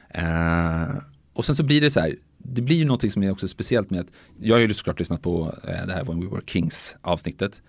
Eh, 0.09 0.95
och 1.33 1.45
sen 1.45 1.55
så 1.55 1.63
blir 1.63 1.81
det 1.81 1.91
så 1.91 1.99
här, 1.99 2.15
det 2.37 2.61
blir 2.61 2.75
ju 2.75 2.85
någonting 2.85 3.11
som 3.11 3.23
är 3.23 3.31
också 3.31 3.47
speciellt 3.47 3.89
med 3.89 3.99
att, 3.99 4.07
jag 4.39 4.55
har 4.55 4.59
ju 4.59 4.73
såklart 4.73 4.99
lyssnat 4.99 5.21
på 5.21 5.55
eh, 5.63 5.87
det 5.87 5.93
här 5.93 6.03
When 6.03 6.19
We 6.21 6.27
Were 6.27 6.41
Kings 6.45 6.97
avsnittet. 7.01 7.61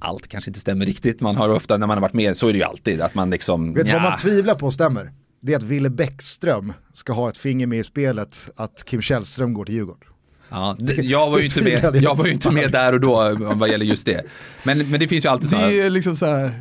Allt 0.00 0.28
kanske 0.28 0.50
inte 0.50 0.60
stämmer 0.60 0.86
riktigt, 0.86 1.20
man 1.20 1.36
har 1.36 1.48
ofta 1.48 1.76
när 1.76 1.86
man 1.86 1.96
har 1.96 2.02
varit 2.02 2.12
med 2.12 2.36
så 2.36 2.48
är 2.48 2.52
det 2.52 2.58
ju 2.58 2.64
alltid 2.64 3.00
att 3.00 3.14
man 3.14 3.30
liksom, 3.30 3.74
vet 3.74 3.86
du 3.86 3.92
vad 3.92 4.02
man 4.02 4.16
tvivlar 4.16 4.54
på 4.54 4.70
stämmer? 4.70 5.12
Det 5.40 5.52
är 5.52 5.56
att 5.56 5.62
Ville 5.62 5.90
Bäckström 5.90 6.72
ska 6.92 7.12
ha 7.12 7.28
ett 7.28 7.38
finger 7.38 7.66
med 7.66 7.78
i 7.78 7.84
spelet 7.84 8.50
att 8.56 8.84
Kim 8.86 9.00
Källström 9.00 9.54
går 9.54 9.64
till 9.64 9.74
Djurgården. 9.74 10.08
Ja, 10.50 10.76
det, 10.78 10.92
jag, 10.94 11.30
var 11.30 11.38
ju 11.38 11.48
Det 11.48 11.60
inte 11.60 11.90
med, 11.90 12.02
jag 12.02 12.16
var 12.16 12.26
ju 12.26 12.32
inte 12.32 12.50
med 12.50 12.72
där 12.72 12.92
och 12.94 13.00
då 13.00 13.36
vad 13.54 13.68
gäller 13.68 13.86
just 13.86 14.06
det. 14.06 14.22
Men, 14.62 14.90
men 14.90 15.00
det 15.00 15.08
finns 15.08 15.24
ju 15.24 15.28
alltid 15.28 15.50
så 15.50 15.56
Det 15.56 15.62
här, 15.62 15.72
är 15.72 15.90
liksom 15.90 16.16
så 16.16 16.26
här, 16.26 16.60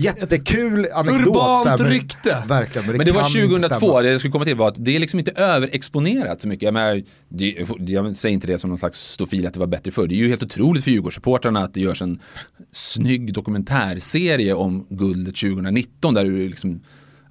Jättekul 0.00 0.86
anekdot. 0.94 1.26
Urbant 1.26 1.62
så 1.62 1.68
här, 1.68 1.78
men- 1.78 1.88
rykte. 1.88 2.42
Verkligen, 2.48 2.86
men 2.86 2.92
det, 2.92 2.98
Men 2.98 3.06
det 3.06 3.12
var 3.12 3.22
kan 3.22 3.28
inte 3.42 3.48
2002, 3.48 3.76
stämma. 3.86 4.02
det 4.02 4.10
jag 4.10 4.18
skulle 4.20 4.32
komma 4.32 4.44
till 4.44 4.56
var 4.56 4.68
att 4.68 4.84
det 4.84 4.96
är 4.96 5.00
liksom 5.00 5.18
inte 5.18 5.30
överexponerat 5.30 6.40
så 6.40 6.48
mycket. 6.48 6.62
Jag, 6.62 6.74
menar, 6.74 7.02
det, 7.28 7.56
jag 7.78 8.16
säger 8.16 8.32
inte 8.34 8.46
det 8.46 8.58
som 8.58 8.70
någon 8.70 8.78
slags 8.78 9.00
stofil 9.12 9.46
att 9.46 9.54
det 9.54 9.60
var 9.60 9.66
bättre 9.66 9.90
förr. 9.90 10.06
Det 10.06 10.14
är 10.14 10.16
ju 10.16 10.28
helt 10.28 10.42
otroligt 10.42 10.84
för 10.84 10.90
Djurgårdssupportrarna 10.90 11.60
att 11.64 11.74
det 11.74 11.80
görs 11.80 12.02
en 12.02 12.18
snygg 12.72 13.32
dokumentärserie 13.32 14.54
om 14.54 14.86
guldet 14.88 15.36
2019 15.36 16.14
där 16.14 16.24
du 16.24 16.48
liksom 16.48 16.80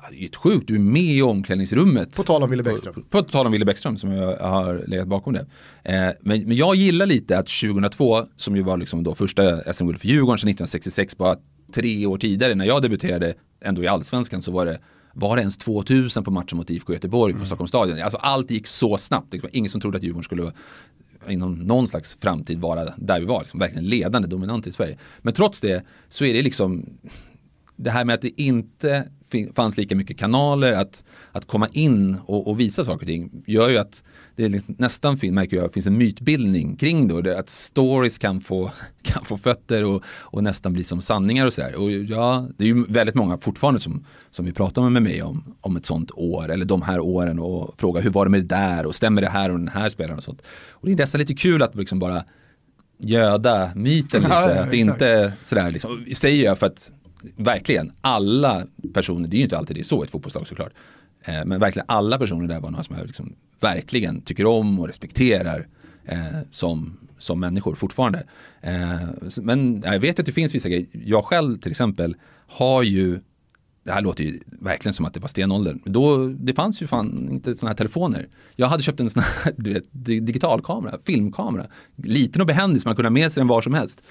det 0.10 0.18
är 0.18 0.22
ju 0.22 0.30
sjukt, 0.30 0.68
du 0.68 0.76
är 0.76 0.80
med 0.80 1.02
i 1.02 1.22
omklädningsrummet. 1.22 2.18
På 2.18 2.24
tal 2.24 2.44
om 2.44 2.50
Wille 2.50 2.64
Bäckström. 2.64 2.94
På, 2.94 3.02
på 3.10 3.22
tal 3.22 3.46
om 3.46 3.52
Wille 3.52 3.66
Bäckström 3.66 3.98
som 3.98 4.12
jag 4.12 4.38
har 4.38 4.84
legat 4.88 5.08
bakom 5.08 5.34
det. 5.34 5.46
Eh, 5.84 6.12
men, 6.22 6.44
men 6.44 6.56
jag 6.58 6.76
gillar 6.76 7.06
lite 7.06 7.38
att 7.38 7.48
2002, 7.48 8.26
som 8.36 8.56
ju 8.56 8.62
var 8.62 8.78
liksom 8.78 9.04
då 9.04 9.16
första 9.16 9.74
SM-guldet 9.74 10.02
för 10.02 10.08
Djurgården 10.08 10.38
sedan 10.38 10.50
1966, 10.50 11.18
bara 11.18 11.38
tre 11.74 12.06
år 12.06 12.18
tidigare 12.18 12.56
när 12.56 12.66
jag 12.66 12.82
debuterade 12.82 13.34
ändå 13.62 13.84
i 13.84 13.88
allsvenskan 13.88 14.42
så 14.42 14.52
var 14.52 14.66
det 14.66 14.80
var 15.14 15.36
det 15.36 15.42
ens 15.42 15.58
2000 15.58 16.24
på 16.24 16.32
matchen 16.32 16.58
mot 16.58 16.70
IFK 16.70 16.94
Göteborg 16.94 17.34
på 17.34 17.38
mm. 17.38 17.46
Stockholms 17.46 17.70
stadion? 17.70 18.02
Alltså 18.02 18.18
allt 18.18 18.52
gick 18.52 18.68
så 18.68 18.98
snabbt. 18.98 19.32
Det 19.32 19.44
var 19.44 19.50
ingen 19.54 19.72
som 19.72 19.82
trodde 19.82 19.98
att 19.98 20.04
Djurgården 20.04 20.24
skulle 20.24 20.52
inom 21.30 21.56
någon 21.56 21.88
slags 21.88 22.18
framtid 22.22 22.60
vara 22.60 22.94
där 22.98 23.20
vi 23.20 23.26
var, 23.26 23.40
liksom, 23.40 23.60
verkligen 23.60 23.86
ledande, 23.86 24.28
dominant 24.28 24.68
i 24.68 24.72
Sverige. 24.72 24.98
Men 25.22 25.34
trots 25.34 25.62
det 25.62 25.84
så 26.10 26.26
är 26.26 26.34
det 26.34 26.42
liksom 26.42 26.86
det 27.76 27.92
här 27.92 28.06
med 28.06 28.14
att 28.14 28.22
det 28.22 28.42
inte 28.42 29.10
fanns 29.56 29.78
lika 29.78 29.96
mycket 29.96 30.18
kanaler 30.18 30.74
att, 30.74 31.04
att 31.32 31.48
komma 31.48 31.68
in 31.72 32.18
och, 32.26 32.48
och 32.48 32.60
visa 32.60 32.86
saker 32.86 33.02
och 33.02 33.08
ting 33.08 33.44
gör 33.46 33.70
ju 33.70 33.78
att 33.78 34.04
det 34.36 34.50
liksom, 34.50 34.76
nästan 34.78 35.20
märker 35.24 35.58
jag, 35.58 35.74
finns 35.74 35.88
en 35.88 35.98
mytbildning 35.98 36.76
kring 36.76 37.24
det, 37.24 37.40
att 37.40 37.50
stories 37.50 38.18
kan 38.18 38.42
få, 38.42 38.72
kan 39.02 39.26
få 39.26 39.38
fötter 39.38 39.84
och, 39.84 40.04
och 40.08 40.44
nästan 40.44 40.74
bli 40.74 40.84
som 40.84 41.02
sanningar 41.02 41.46
och 41.46 41.54
sådär. 41.54 41.76
Och 41.76 41.92
ja, 41.92 42.48
det 42.58 42.64
är 42.64 42.68
ju 42.68 42.86
väldigt 42.90 43.16
många 43.16 43.38
fortfarande 43.38 43.80
som, 43.80 44.06
som 44.32 44.46
vi 44.46 44.52
pratar 44.52 44.90
med 44.90 45.04
mig 45.04 45.22
om, 45.22 45.56
om 45.62 45.76
ett 45.76 45.86
sånt 45.86 46.12
år 46.12 46.52
eller 46.52 46.66
de 46.66 46.82
här 46.82 47.00
åren 47.00 47.40
och 47.40 47.76
frågar 47.78 48.02
hur 48.02 48.10
var 48.10 48.26
det 48.26 48.32
med 48.32 48.42
det 48.42 48.56
där 48.56 48.86
och 48.86 48.96
stämmer 48.96 49.22
det 49.22 49.30
här 49.30 49.52
och 49.52 49.60
den 49.60 49.68
här 49.68 49.90
spelaren 49.90 50.18
och 50.18 50.24
sånt. 50.24 50.42
Och 50.72 50.86
det 50.88 50.92
är 50.92 50.98
nästan 50.98 51.20
lite 51.20 51.34
kul 51.34 51.62
att 51.62 51.76
liksom 51.76 52.00
bara 52.00 52.24
göda 52.98 53.72
myten 53.76 54.22
lite. 54.22 54.34
Ja, 54.34 54.64
att 54.64 54.74
inte 54.74 55.34
sådär 55.44 55.72
liksom, 55.72 56.06
säger 56.14 56.46
jag 56.46 56.58
för 56.58 56.68
att 56.68 56.92
verkligen. 57.36 57.92
Alla 58.02 58.68
personer, 58.94 59.28
det 59.28 59.36
är 59.36 59.38
ju 59.38 59.44
inte 59.44 59.58
alltid 59.58 59.76
det 59.76 59.82
är 59.82 59.84
så 59.84 60.04
i 60.04 60.06
ett 60.06 60.12
fotbollslag 60.12 60.48
såklart, 60.48 60.74
eh, 61.22 61.46
men 61.46 61.60
verkligen 61.60 61.86
alla 61.88 62.18
personer 62.18 62.48
där 62.48 62.60
var 62.60 62.72
några 62.72 62.84
som 62.84 62.98
jag 62.98 63.08
liksom 63.08 63.36
verkligen 63.60 64.22
tycker 64.22 64.46
om 64.46 64.80
och 64.80 64.88
respekterar 64.88 65.68
eh, 66.06 66.18
som, 66.52 66.98
som 67.18 67.40
människor 67.40 67.76
fortfarande. 67.76 68.24
Eh, 68.62 69.02
men 69.42 69.82
jag 69.86 70.00
vet 70.00 70.20
att 70.20 70.26
det 70.26 70.32
finns 70.32 70.56
vissa 70.56 70.70
grejer, 70.70 70.86
jag 70.92 71.26
själv 71.26 71.58
till 71.58 71.72
exempel 71.72 72.16
har 72.48 72.84
ju 72.84 73.20
det 73.88 73.94
här 73.94 74.02
låter 74.02 74.24
ju 74.24 74.40
verkligen 74.46 74.94
som 74.94 75.06
att 75.06 75.14
det 75.14 75.20
var 75.20 75.28
stenåldern. 75.28 75.80
Då, 75.86 76.28
det 76.28 76.54
fanns 76.54 76.82
ju 76.82 76.88
fan 76.88 77.30
inte 77.32 77.56
sådana 77.56 77.70
här 77.70 77.76
telefoner. 77.78 78.28
Jag 78.56 78.68
hade 78.68 78.84
köpt 78.84 79.00
en 79.00 79.10
sån 79.10 79.24
här 79.24 79.54
du 79.58 79.74
vet, 79.74 79.84
digitalkamera, 79.92 80.98
filmkamera. 81.04 81.66
Liten 81.96 82.42
och 82.42 82.48
behändig 82.48 82.82
så 82.82 82.88
man 82.88 82.96
kunde 82.96 83.08
ha 83.08 83.14
med 83.14 83.32
sig 83.32 83.42
den 83.42 83.48
var 83.48 83.62
som 83.62 83.74
helst. 83.74 84.02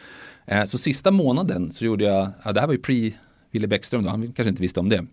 Eh, 0.47 0.64
så 0.64 0.79
sista 0.79 1.11
månaden 1.11 1.72
så 1.72 1.85
gjorde 1.85 2.05
jag, 2.05 2.31
ja, 2.45 2.53
det 2.53 2.61
här 2.61 2.66
var 2.66 2.74
ju 2.74 2.81
pre 2.81 3.12
Wille 3.51 3.66
Bäckström 3.66 4.05
då, 4.05 4.11
han 4.11 4.22
kanske 4.22 4.49
inte 4.49 4.62
visste 4.62 4.81
om 4.81 4.89
det. 4.89 5.07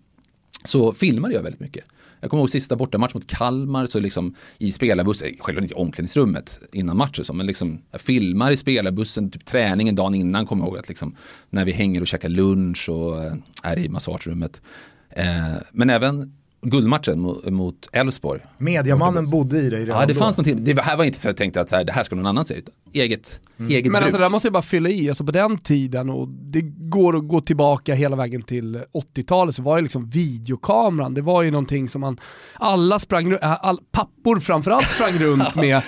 Så 0.64 0.93
filmade 0.93 1.34
jag 1.34 1.43
väldigt 1.43 1.61
mycket. 1.61 1.86
Jag 2.20 2.30
kommer 2.30 2.41
ihåg 2.41 2.49
sista 2.49 2.76
bortamatch 2.76 3.14
mot 3.14 3.28
Kalmar, 3.28 3.86
så 3.86 3.99
liksom 3.99 4.36
i 4.57 4.72
spelarbussen, 4.72 5.28
eh, 5.28 5.34
självklart 5.39 5.64
inte 5.64 5.74
i 5.74 5.78
omklädningsrummet 5.78 6.59
innan 6.72 6.97
matchen, 6.97 7.38
men 7.38 7.45
liksom 7.45 7.82
jag 7.91 8.01
filmar 8.01 8.51
i 8.51 8.57
spelarbussen, 8.57 9.32
typ 9.32 9.45
träningen 9.45 9.95
dagen 9.95 10.16
innan 10.16 10.45
kommer 10.45 10.64
jag 10.64 10.70
ihåg 10.70 10.78
att 10.78 10.89
liksom 10.89 11.16
när 11.49 11.66
vi 11.66 11.72
hänger 11.72 12.01
och 12.01 12.07
käkar 12.07 12.30
lunch 12.30 12.89
och 12.89 13.24
eh, 13.24 13.34
är 13.64 13.80
i 13.80 13.89
massagerummet. 13.89 14.61
Eh, 15.09 15.55
men 15.72 15.89
även 15.89 16.34
guldmatchen 16.64 17.20
mot 17.45 17.89
Elfsborg. 17.93 18.41
Mediamannen 18.57 19.30
bodde 19.30 19.57
i 19.57 19.70
dig 19.70 19.80
redan 19.80 19.99
Ja, 19.99 20.05
det 20.05 20.14
då. 20.14 20.20
fanns 20.20 20.38
någonting. 20.38 20.64
Det 20.64 20.82
här 20.82 20.97
var 20.97 21.03
inte 21.03 21.20
så 21.20 21.28
jag 21.28 21.38
tänkte 21.38 21.61
att 21.61 21.70
så 21.70 21.76
här, 21.76 21.84
det 21.84 21.91
här 21.91 22.03
ska 22.03 22.16
någon 22.16 22.26
annan 22.26 22.45
se 22.45 22.53
ut. 22.53 22.70
Eget, 22.93 23.41
mm. 23.57 23.72
eget 23.72 23.84
Men 23.86 23.91
bruk. 23.91 24.01
alltså 24.03 24.18
det 24.18 24.24
där 24.24 24.30
måste 24.30 24.45
jag 24.45 24.53
bara 24.53 24.64
fylla 24.64 24.89
i, 24.89 25.09
alltså 25.09 25.24
på 25.26 25.32
den 25.32 25.57
tiden 25.57 26.09
och 26.09 26.28
det 26.28 26.61
går 26.61 27.18
att 27.18 27.28
gå 27.28 27.41
tillbaka 27.41 27.93
hela 27.93 28.16
vägen 28.16 28.41
till 28.41 28.82
80-talet 29.16 29.55
så 29.55 29.61
var 29.61 29.78
ju 29.78 29.84
liksom 29.84 30.09
videokameran, 30.09 31.14
det 31.14 31.22
var 31.22 31.41
ju 31.41 31.51
någonting 31.51 31.89
som 31.89 32.01
man, 32.01 32.20
alla 32.53 32.99
sprang, 32.99 33.32
äh, 33.32 33.38
all, 33.41 33.80
pappor 33.91 34.39
framförallt 34.39 34.89
sprang 34.89 35.14
runt 35.14 35.55
med. 35.55 35.82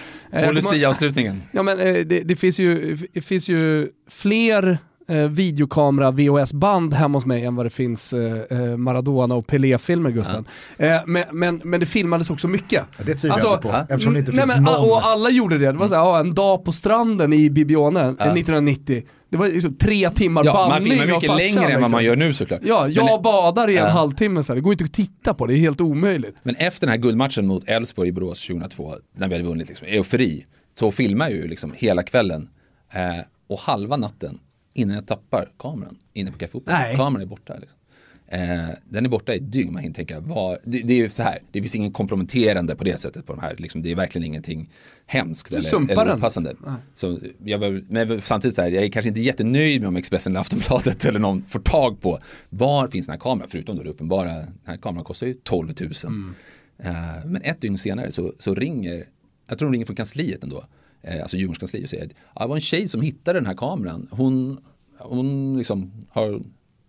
På 0.45 0.51
Lucia-avslutningen. 0.51 1.41
Ja 1.51 1.63
men 1.63 1.77
det, 1.77 2.03
det, 2.03 2.35
finns 2.35 2.59
ju, 2.59 2.97
det 3.13 3.21
finns 3.21 3.49
ju 3.49 3.89
fler 4.09 4.79
eh, 5.07 5.17
videokamera 5.17 6.11
VHS-band 6.11 6.93
hemma 6.93 7.17
hos 7.17 7.25
mig 7.25 7.45
än 7.45 7.55
vad 7.55 7.65
det 7.65 7.69
finns 7.69 8.13
eh, 8.13 8.41
eh 8.49 8.77
Maradona 8.77 9.35
och 9.35 9.47
Pelé-filmer 9.47 10.09
Gusten. 10.09 10.45
Ja. 10.77 10.85
Eh, 10.85 11.01
men, 11.05 11.23
men, 11.31 11.61
men 11.63 11.79
det 11.79 11.85
filmades 11.85 12.29
också 12.29 12.47
mycket. 12.47 12.83
Ja, 12.97 13.03
det 13.05 13.15
tvivlar 13.15 13.33
alltså, 13.33 13.47
jag 13.47 13.57
inte 13.57 13.67
på, 13.87 13.93
eftersom 13.93 14.13
det 14.13 14.19
inte 14.19 14.31
nej, 14.31 14.41
finns 14.41 14.55
men, 14.55 14.63
någon. 14.63 14.89
Och 14.89 15.05
alla 15.05 15.29
gjorde 15.29 15.57
det, 15.57 15.71
det 15.71 15.77
var 15.77 15.87
såhär, 15.87 16.19
en 16.19 16.33
dag 16.35 16.65
på 16.65 16.71
stranden 16.71 17.33
i 17.33 17.49
Bibione 17.49 17.99
ja. 17.99 18.11
1990. 18.11 19.03
Det 19.29 19.37
var 19.37 19.47
liksom 19.47 19.75
tre 19.75 20.09
timmar 20.09 20.45
ja, 20.45 20.53
bandning 20.53 20.97
Man 20.97 20.99
filmar 20.99 21.15
mycket 21.15 21.55
längre 21.55 21.71
än 21.71 21.81
vad 21.81 21.91
man 21.91 21.99
liksom. 21.99 22.03
gör 22.03 22.15
nu 22.15 22.33
såklart. 22.33 22.61
Ja, 22.63 22.87
jag 22.87 23.05
men, 23.05 23.21
badar 23.21 23.69
i 23.69 23.77
en 23.77 23.85
äh. 23.85 23.91
halvtimme 23.91 24.43
så 24.43 24.51
här. 24.51 24.55
det 24.55 24.61
går 24.61 24.73
inte 24.73 24.83
att 24.83 24.93
titta 24.93 25.33
på, 25.33 25.45
det 25.45 25.53
är 25.53 25.57
helt 25.57 25.81
omöjligt. 25.81 26.35
Men 26.43 26.55
efter 26.55 26.87
den 26.87 26.91
här 26.91 26.97
guldmatchen 26.97 27.47
mot 27.47 27.63
Elfsborg 27.67 28.09
i 28.09 28.11
Borås 28.11 28.47
2002, 28.47 28.95
när 29.15 29.27
vi 29.27 29.33
hade 29.33 29.47
vunnit 29.47 29.67
liksom, 29.67 29.87
eufori, 29.87 30.45
så 30.79 30.91
filmar 30.91 31.29
jag 31.29 31.37
ju 31.37 31.47
liksom 31.47 31.73
hela 31.75 32.03
kvällen. 32.03 32.49
Eh, 32.93 33.25
och 33.47 33.59
halva 33.59 33.97
natten 33.97 34.39
innan 34.75 34.95
jag 34.95 35.07
tappar 35.07 35.51
kameran 35.59 35.97
inne 36.13 36.31
på 36.31 36.37
Café 36.37 36.57
Opera. 36.57 36.95
Kameran 36.95 37.21
är 37.21 37.25
borta. 37.25 37.57
Liksom. 37.59 37.79
Eh, 38.27 38.69
den 38.89 39.05
är 39.05 39.09
borta 39.09 39.33
i 39.33 39.37
ett 39.37 39.51
dygn, 39.51 39.73
man 39.73 39.81
hinner 39.81 39.95
tänka, 39.95 40.19
vad, 40.19 40.57
det, 40.63 40.81
det, 40.81 40.93
är 40.93 40.97
ju 40.97 41.09
så 41.09 41.23
här, 41.23 41.39
det 41.51 41.61
finns 41.61 41.75
ingen 41.75 41.91
komprometterande 41.91 42.75
på 42.75 42.83
det 42.83 42.97
sättet 42.97 43.25
på 43.25 43.33
de 43.33 43.41
här, 43.41 43.55
liksom, 43.57 43.81
det 43.81 43.91
är 43.91 43.95
verkligen 43.95 44.25
ingenting 44.25 44.69
hemskt 45.05 45.53
eller, 45.53 45.91
eller 45.91 46.15
opassande. 46.15 46.55
Så 46.93 47.19
jag 47.43 47.59
var, 47.59 47.83
men 47.89 48.21
samtidigt 48.21 48.55
så 48.55 48.61
här, 48.61 48.69
jag 48.69 48.83
är 48.83 48.89
kanske 48.89 49.09
inte 49.09 49.21
jättenöjd 49.21 49.81
med 49.81 49.87
om 49.87 49.95
Expressen 49.95 50.31
eller 50.31 50.39
Aftonbladet 50.39 51.05
eller 51.05 51.19
någon 51.19 51.43
får 51.43 51.59
tag 51.59 52.01
på 52.01 52.19
var 52.49 52.87
finns 52.87 53.05
den 53.05 53.13
här 53.13 53.19
kameran, 53.19 53.49
förutom 53.49 53.77
då 53.77 53.83
det 53.83 53.89
uppenbara, 53.89 54.33
den 54.33 54.59
här 54.65 54.77
kameran 54.77 55.03
kostar 55.03 55.27
ju 55.27 55.33
12 55.33 55.73
000. 55.79 55.93
Mm. 56.05 56.35
Eh, 56.77 57.25
men 57.25 57.41
ett 57.41 57.61
dygn 57.61 57.77
senare 57.77 58.11
så, 58.11 58.33
så 58.39 58.55
ringer, 58.55 59.05
jag 59.47 59.59
tror 59.59 59.69
de 59.69 59.73
ringer 59.73 59.85
från 59.85 59.95
kansliet 59.95 60.43
ändå, 60.43 60.65
eh, 61.07 61.21
alltså 61.21 61.37
kansli. 61.59 61.85
och 61.85 61.89
säger 61.89 62.03
att 62.03 62.43
det 62.43 62.47
var 62.47 62.55
en 62.55 62.61
tjej 62.61 62.87
som 62.87 63.01
hittade 63.01 63.39
den 63.39 63.45
här 63.45 63.55
kameran. 63.55 64.07
Hon, 64.11 64.59
hon 64.99 65.57
liksom 65.57 66.05
har 66.09 66.41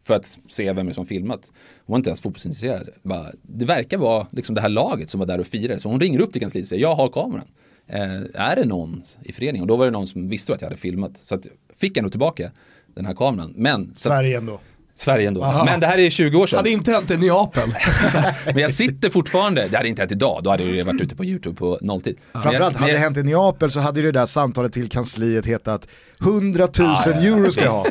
för 0.02 0.14
att 0.14 0.38
se 0.48 0.72
vem 0.72 0.92
som 0.92 1.00
har 1.00 1.06
filmat. 1.06 1.52
Hon 1.86 1.92
var 1.92 1.98
inte 1.98 2.10
ens 2.10 2.20
fotbollsintresserad. 2.20 2.88
Bara, 3.02 3.32
det 3.42 3.64
verkar 3.64 3.98
vara 3.98 4.26
liksom 4.30 4.54
det 4.54 4.60
här 4.60 4.68
laget 4.68 5.10
som 5.10 5.18
var 5.20 5.26
där 5.26 5.40
och 5.40 5.46
firade. 5.46 5.80
Så 5.80 5.88
hon 5.88 6.00
ringer 6.00 6.20
upp 6.20 6.32
till 6.32 6.40
kansliet 6.40 6.64
och 6.64 6.68
säger 6.68 6.82
jag 6.82 6.94
har 6.94 7.08
kameran. 7.08 7.48
Eh, 7.86 8.22
är 8.34 8.56
det 8.56 8.64
någon 8.64 9.02
i 9.22 9.32
föreningen? 9.32 9.60
Och 9.60 9.66
då 9.66 9.76
var 9.76 9.84
det 9.84 9.90
någon 9.90 10.06
som 10.06 10.28
visste 10.28 10.54
att 10.54 10.60
jag 10.60 10.68
hade 10.68 10.80
filmat. 10.80 11.16
Så 11.16 11.34
att, 11.34 11.46
fick 11.74 11.96
jag 11.96 12.02
nog 12.02 12.12
tillbaka 12.12 12.50
den 12.94 13.06
här 13.06 13.14
kameran. 13.14 13.52
Men, 13.56 13.94
Sverige 13.96 14.38
ändå. 14.38 14.60
Sverige 14.98 15.28
ändå. 15.28 15.44
Aha. 15.44 15.64
Men 15.64 15.80
det 15.80 15.86
här 15.86 15.98
är 15.98 16.10
20 16.10 16.38
år 16.38 16.46
sedan. 16.46 16.56
Hade 16.56 16.70
inte 16.70 16.92
hänt 16.92 17.10
i 17.10 17.16
Neapel. 17.16 17.74
men 18.44 18.58
jag 18.58 18.70
sitter 18.70 19.10
fortfarande, 19.10 19.68
det 19.68 19.76
hade 19.76 19.88
inte 19.88 20.02
hänt 20.02 20.12
idag, 20.12 20.40
då 20.42 20.50
hade 20.50 20.72
det 20.72 20.82
varit 20.82 21.00
ute 21.00 21.16
på 21.16 21.24
YouTube 21.24 21.56
på 21.56 21.78
nolltid. 21.80 22.18
Framförallt, 22.32 22.76
hade 22.76 22.92
det 22.92 22.98
hänt 22.98 23.16
i 23.16 23.22
Neapel 23.22 23.70
så 23.70 23.80
hade 23.80 24.02
det 24.02 24.12
där 24.12 24.26
samtalet 24.26 24.72
till 24.72 24.88
kansliet 24.88 25.46
hetat 25.46 25.88
100 26.20 26.68
000 26.78 26.88
ah, 26.88 27.10
euro 27.10 27.50
ska 27.50 27.64
jag 27.64 27.70
ha. 27.70 27.84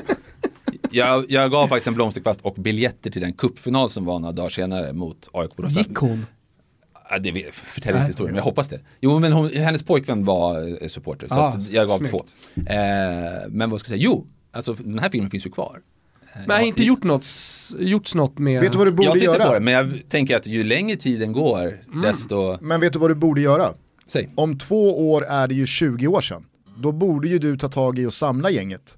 Jag, 0.92 1.32
jag 1.32 1.52
gav 1.52 1.68
faktiskt 1.68 1.88
en 1.88 1.94
blomsterkvast 1.94 2.42
och 2.42 2.54
biljetter 2.54 3.10
till 3.12 3.22
den 3.22 3.34
kuppfinal 3.34 3.90
som 3.90 4.06
var 4.06 4.20
några 4.20 4.32
dagar 4.32 4.50
senare 4.50 4.94
mot 4.94 5.30
AIK 5.34 5.56
Borås. 5.56 5.78
Gick 5.78 5.96
hon? 5.98 6.26
Ja, 7.10 7.20
det 7.20 7.56
förtäljer 7.56 8.00
inte 8.00 8.10
historien, 8.10 8.32
men 8.32 8.38
jag 8.38 8.46
hoppas 8.46 8.68
det. 8.68 8.80
Jo, 9.02 9.20
men 9.20 9.34
hon, 9.34 9.50
hennes 9.50 9.84
påjkvän 9.84 10.26
var 10.26 10.84
eh, 10.84 10.88
supporter, 10.88 11.28
så 11.28 11.40
ah, 11.40 11.54
jag 11.72 11.88
gav 11.88 11.98
snyggt. 11.98 12.12
två. 12.12 12.26
Eh, 12.56 12.76
men 13.50 13.70
vad 13.70 13.80
ska 13.80 13.94
jag 13.94 14.00
säga, 14.00 14.10
jo, 14.12 14.28
alltså 14.52 14.74
den 14.74 15.00
här 15.00 15.10
filmen 15.10 15.32
finns 15.32 15.46
ju 15.46 15.52
kvar. 15.52 15.82
Men 16.48 16.58
har 16.58 16.64
inte 16.64 16.84
gjort 16.84 17.04
något, 17.04 17.26
gjorts 17.80 18.16
något 18.16 18.38
med... 18.38 18.62
Vet 18.62 18.72
du 18.72 18.78
vad 18.78 18.88
du 18.88 18.92
borde 18.92 19.08
jag 19.08 19.18
sitter 19.18 19.34
göra? 19.34 19.48
på 19.48 19.54
det, 19.54 19.60
men 19.60 19.74
jag 19.74 20.10
tänker 20.10 20.38
att 20.38 20.48
ju 20.48 20.64
längre 20.64 20.98
tiden 20.98 21.34
går, 21.34 21.80
mm. 21.88 22.02
desto... 22.02 22.58
Men 22.62 22.82
vet 22.82 22.94
du 22.94 23.00
vad 23.00 23.10
du 23.10 23.16
borde 23.16 23.42
göra? 23.42 23.74
Säg. 24.08 24.30
Om 24.36 24.58
två 24.58 25.12
år 25.12 25.26
är 25.26 25.48
det 25.48 25.54
ju 25.54 25.66
20 25.66 26.08
år 26.08 26.22
sedan. 26.22 26.46
Då 26.78 26.92
borde 26.92 27.28
ju 27.28 27.40
du 27.40 27.58
ta 27.58 27.70
tag 27.70 28.00
i 28.00 28.06
och 28.06 28.14
samla 28.14 28.50
gänget. 28.50 28.98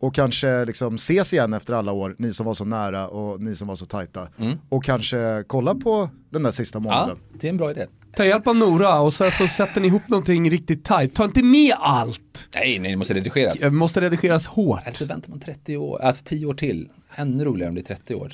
Och 0.00 0.14
kanske 0.14 0.64
liksom 0.64 0.94
ses 0.94 1.32
igen 1.32 1.52
efter 1.52 1.74
alla 1.74 1.92
år, 1.92 2.16
ni 2.18 2.32
som 2.32 2.46
var 2.46 2.54
så 2.54 2.64
nära 2.64 3.08
och 3.08 3.40
ni 3.40 3.56
som 3.56 3.68
var 3.68 3.76
så 3.76 3.86
tajta. 3.86 4.28
Mm. 4.38 4.58
Och 4.68 4.84
kanske 4.84 5.44
kolla 5.46 5.74
på 5.74 6.10
den 6.30 6.42
där 6.42 6.50
sista 6.50 6.78
månaden. 6.80 7.18
Ja, 7.32 7.38
det 7.40 7.46
är 7.46 7.50
en 7.50 7.56
bra 7.56 7.70
idé. 7.70 7.86
Ta 8.16 8.24
hjälp 8.24 8.46
av 8.46 8.56
Nora 8.56 9.00
och 9.00 9.14
så, 9.14 9.30
så 9.30 9.48
sätter 9.48 9.80
ni 9.80 9.86
ihop 9.86 10.08
någonting 10.08 10.50
riktigt 10.50 10.84
tajt. 10.84 11.14
Ta 11.14 11.24
inte 11.24 11.42
med 11.42 11.74
allt! 11.78 12.48
Nej, 12.54 12.78
nej, 12.78 12.90
det 12.90 12.96
måste 12.96 13.14
redigeras. 13.14 13.58
Det 13.60 13.70
måste 13.70 14.00
redigeras 14.00 14.46
hårt. 14.46 14.80
Eller 14.82 14.96
så 14.96 15.04
väntar 15.04 15.30
man 15.30 15.40
30 15.40 15.76
år, 15.76 16.02
alltså 16.02 16.24
10 16.24 16.46
år 16.46 16.54
till. 16.54 16.88
Ännu 17.16 17.44
roligare 17.44 17.68
om 17.68 17.74
det 17.74 17.80
är 17.80 17.94
30 17.96 18.14
år 18.14 18.32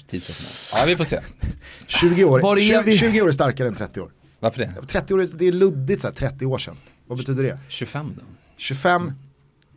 Ja, 0.72 0.85
vi 0.87 0.97
får 0.97 1.05
se. 1.05 1.20
20 1.87 2.24
år, 2.24 2.59
20, 2.59 2.99
20 2.99 3.22
år 3.22 3.28
är 3.28 3.33
starkare 3.33 3.68
än 3.68 3.74
30 3.74 4.01
år. 4.01 4.11
Varför 4.41 4.59
det? 4.59 4.74
30 4.89 5.14
år, 5.14 5.28
det 5.35 5.49
är 5.49 5.53
luddigt 5.53 6.01
så 6.01 6.07
här, 6.07 6.14
30 6.14 6.47
år 6.47 6.59
sedan. 6.59 6.76
Vad 7.07 7.18
betyder 7.18 7.43
det? 7.43 7.59
25 7.68 8.12
då? 8.16 8.22
25, 8.57 9.12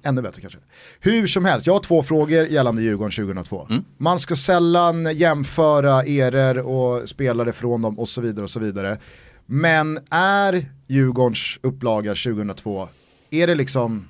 ännu 0.04 0.22
bättre 0.22 0.42
kanske. 0.42 0.60
Hur 1.00 1.28
som 1.28 1.46
helst, 1.46 1.68
jag 1.68 1.74
har 1.74 1.80
två 1.80 2.04
frågor 2.04 2.46
gällande 2.46 2.82
Djurgården 2.82 3.12
2002. 3.12 3.68
Mm. 3.70 3.84
Man 3.98 4.20
ska 4.20 4.36
sällan 4.36 5.16
jämföra 5.16 6.04
eror 6.04 6.58
och 6.58 7.10
spelare 7.10 7.54
från 7.54 7.82
dem 7.82 8.00
och 8.00 8.10
så 8.10 8.22
vidare 8.22 8.44
och 8.44 8.50
så 8.50 8.60
vidare. 8.60 8.98
Men 9.46 10.00
är 10.10 10.66
Djurgårdens 10.88 11.60
upplaga 11.62 12.12
2002, 12.12 12.88
är 13.30 13.48
det 13.48 13.56
liksom, 13.56 14.08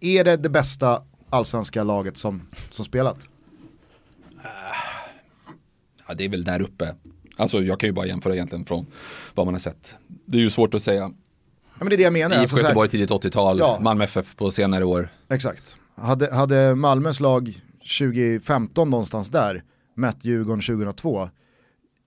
är 0.00 0.24
det 0.24 0.36
det 0.36 0.48
bästa 0.48 1.02
allsvenska 1.30 1.84
laget 1.84 2.16
som, 2.16 2.42
som 2.70 2.84
spelat? 2.84 3.28
Ja, 6.08 6.14
det 6.14 6.24
är 6.24 6.28
väl 6.28 6.44
där 6.44 6.62
uppe. 6.62 6.94
Alltså 7.36 7.62
jag 7.62 7.80
kan 7.80 7.88
ju 7.88 7.92
bara 7.92 8.06
jämföra 8.06 8.34
egentligen 8.34 8.64
från 8.64 8.86
vad 9.34 9.46
man 9.46 9.54
har 9.54 9.58
sett. 9.58 9.96
Det 10.26 10.38
är 10.38 10.42
ju 10.42 10.50
svårt 10.50 10.74
att 10.74 10.82
säga. 10.82 11.00
Ja, 11.00 11.78
men 11.78 11.88
det 11.88 11.94
är 11.94 11.96
det 11.96 12.02
jag 12.02 12.12
menar. 12.12 12.30
IFK 12.30 12.40
alltså, 12.40 12.56
Göteborg 12.56 12.88
tidigt 12.88 13.10
80-tal, 13.10 13.58
ja. 13.58 13.78
Malmö 13.80 14.04
FF 14.04 14.36
på 14.36 14.50
senare 14.50 14.84
år. 14.84 15.08
Exakt. 15.30 15.78
Hade, 15.96 16.34
hade 16.34 16.74
Malmös 16.74 17.20
lag 17.20 17.62
2015 17.98 18.90
någonstans 18.90 19.28
där, 19.28 19.62
mött 19.94 20.24
Djurgården 20.24 20.60
2002, 20.60 21.28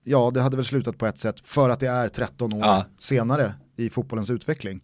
ja 0.08 0.30
det 0.34 0.40
hade 0.40 0.56
väl 0.56 0.64
slutat 0.64 0.98
på 0.98 1.06
ett 1.06 1.18
sätt 1.18 1.40
för 1.44 1.70
att 1.70 1.80
det 1.80 1.86
är 1.88 2.08
13 2.08 2.52
år 2.52 2.60
Ja. 2.60 2.84
senare 2.98 3.54
i 3.76 3.90
fotbollens 3.90 4.30
utveckling. 4.30 4.80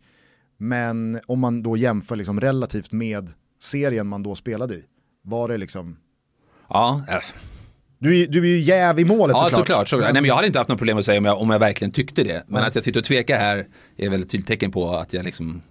Men 0.58 1.20
om 1.26 1.40
man 1.40 1.62
då 1.62 1.76
jämför 1.76 2.16
liksom 2.16 2.40
relativt 2.40 2.92
med 2.92 3.30
serien 3.62 4.06
man 4.06 4.22
då 4.22 4.34
spelade 4.34 4.74
i, 4.74 4.84
var 5.22 5.48
det 5.48 5.56
liksom, 5.56 5.96
Ja, 6.68 7.04
äh. 7.08 7.18
du, 7.98 8.26
du 8.26 8.38
är 8.38 8.46
ju 8.48 8.58
jäv 8.58 8.98
i 9.00 9.04
målet 9.04 9.34
ja 9.34 9.38
såklart. 9.38 9.58
såklart. 9.58 9.88
såklart. 9.88 10.12
Nej, 10.12 10.22
men 10.22 10.28
jag 10.28 10.34
hade 10.34 10.46
inte 10.46 10.58
haft 10.58 10.68
något 10.68 10.78
problem 10.78 10.98
att 10.98 11.04
säga 11.04 11.18
om 11.18 11.24
jag, 11.24 11.40
om 11.40 11.50
jag 11.50 11.58
verkligen 11.58 11.92
tyckte 11.92 12.24
det. 12.24 12.44
Men 12.46 12.60
Nej. 12.60 12.68
att 12.68 12.74
jag 12.74 12.84
sitter 12.84 13.00
och 13.00 13.06
tvekar 13.06 13.38
här 13.38 13.66
är 13.96 14.08
väl 14.08 14.22
ett 14.22 14.30
tydligt 14.30 14.48
tecken 14.48 14.70
på 14.72 14.96
att 14.96 15.12
jag 15.12 15.24
liksom 15.24 15.62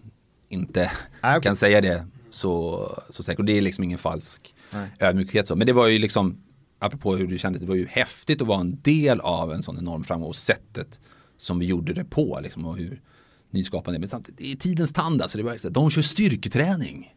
inte 0.50 0.80
Nej, 1.24 1.32
okej. 1.38 1.42
kan 1.42 1.56
säga 1.56 1.82
det 1.82 2.06
så, 2.30 2.88
så 3.10 3.24
säkert. 3.24 3.40
Och 3.40 3.46
det 3.46 3.58
är 3.58 3.62
liksom 3.62 3.84
ingen 3.84 3.98
falsk 3.98 4.56
Nej. 4.72 4.88
ödmjukhet 5.00 5.48
så. 5.48 5.56
Men 5.56 5.68
det 5.68 5.74
var 5.74 5.88
ju 5.88 6.00
liksom, 6.00 6.38
apropå 6.86 7.16
hur 7.16 7.28
du 7.28 7.38
kändes, 7.38 7.62
det 7.62 7.68
var 7.68 7.76
ju 7.76 7.88
häftigt 7.88 8.42
att 8.42 8.48
vara 8.48 8.62
en 8.62 8.82
del 8.82 9.20
av 9.20 9.54
en 9.54 9.64
sån 9.64 9.78
enorm 9.78 10.04
framgång 10.04 10.30
och 10.30 10.36
sättet 10.36 11.02
som 11.38 11.60
vi 11.60 11.66
gjorde 11.66 11.94
det 11.94 12.06
på 12.06 12.40
liksom 12.44 12.66
och 12.66 12.78
hur 12.78 13.02
nyskapande. 13.50 14.00
Men 14.00 14.10
samtidigt, 14.10 14.38
det 14.38 14.52
är 14.52 14.56
tidens 14.56 14.94
tand 14.94 15.22
alltså. 15.22 15.38
Det 15.38 15.44
var, 15.44 15.70
de 15.70 15.90
kör 15.90 16.02
styrketräning. 16.02 17.16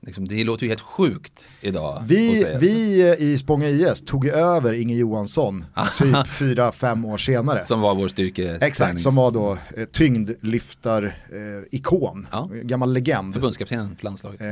Liksom, 0.00 0.28
det 0.28 0.44
låter 0.44 0.62
ju 0.62 0.68
helt 0.68 0.80
sjukt 0.80 1.48
idag. 1.60 2.02
Vi, 2.06 2.44
vi 2.60 3.00
eh, 3.08 3.14
i 3.26 3.38
Spånga 3.38 3.68
IS 3.68 4.00
tog 4.00 4.26
över 4.26 4.72
Inge 4.72 4.94
Johansson 4.96 5.64
typ 5.98 6.26
fyra, 6.38 6.72
fem 6.72 7.04
år 7.04 7.16
senare. 7.18 7.62
Som 7.64 7.80
var 7.80 7.94
vår 7.94 8.08
styrke. 8.08 8.58
Exakt, 8.60 9.00
som 9.00 9.14
var 9.16 9.30
då 9.30 9.58
eh, 9.76 9.84
tyngdlyftar-ikon, 10.88 12.26
Ja. 12.32 12.48
gammal 12.52 12.92
legend. 12.92 13.34
Förbundskaptenen 13.34 13.96
för 13.96 14.04
landslaget. 14.04 14.40
Eh, 14.40 14.46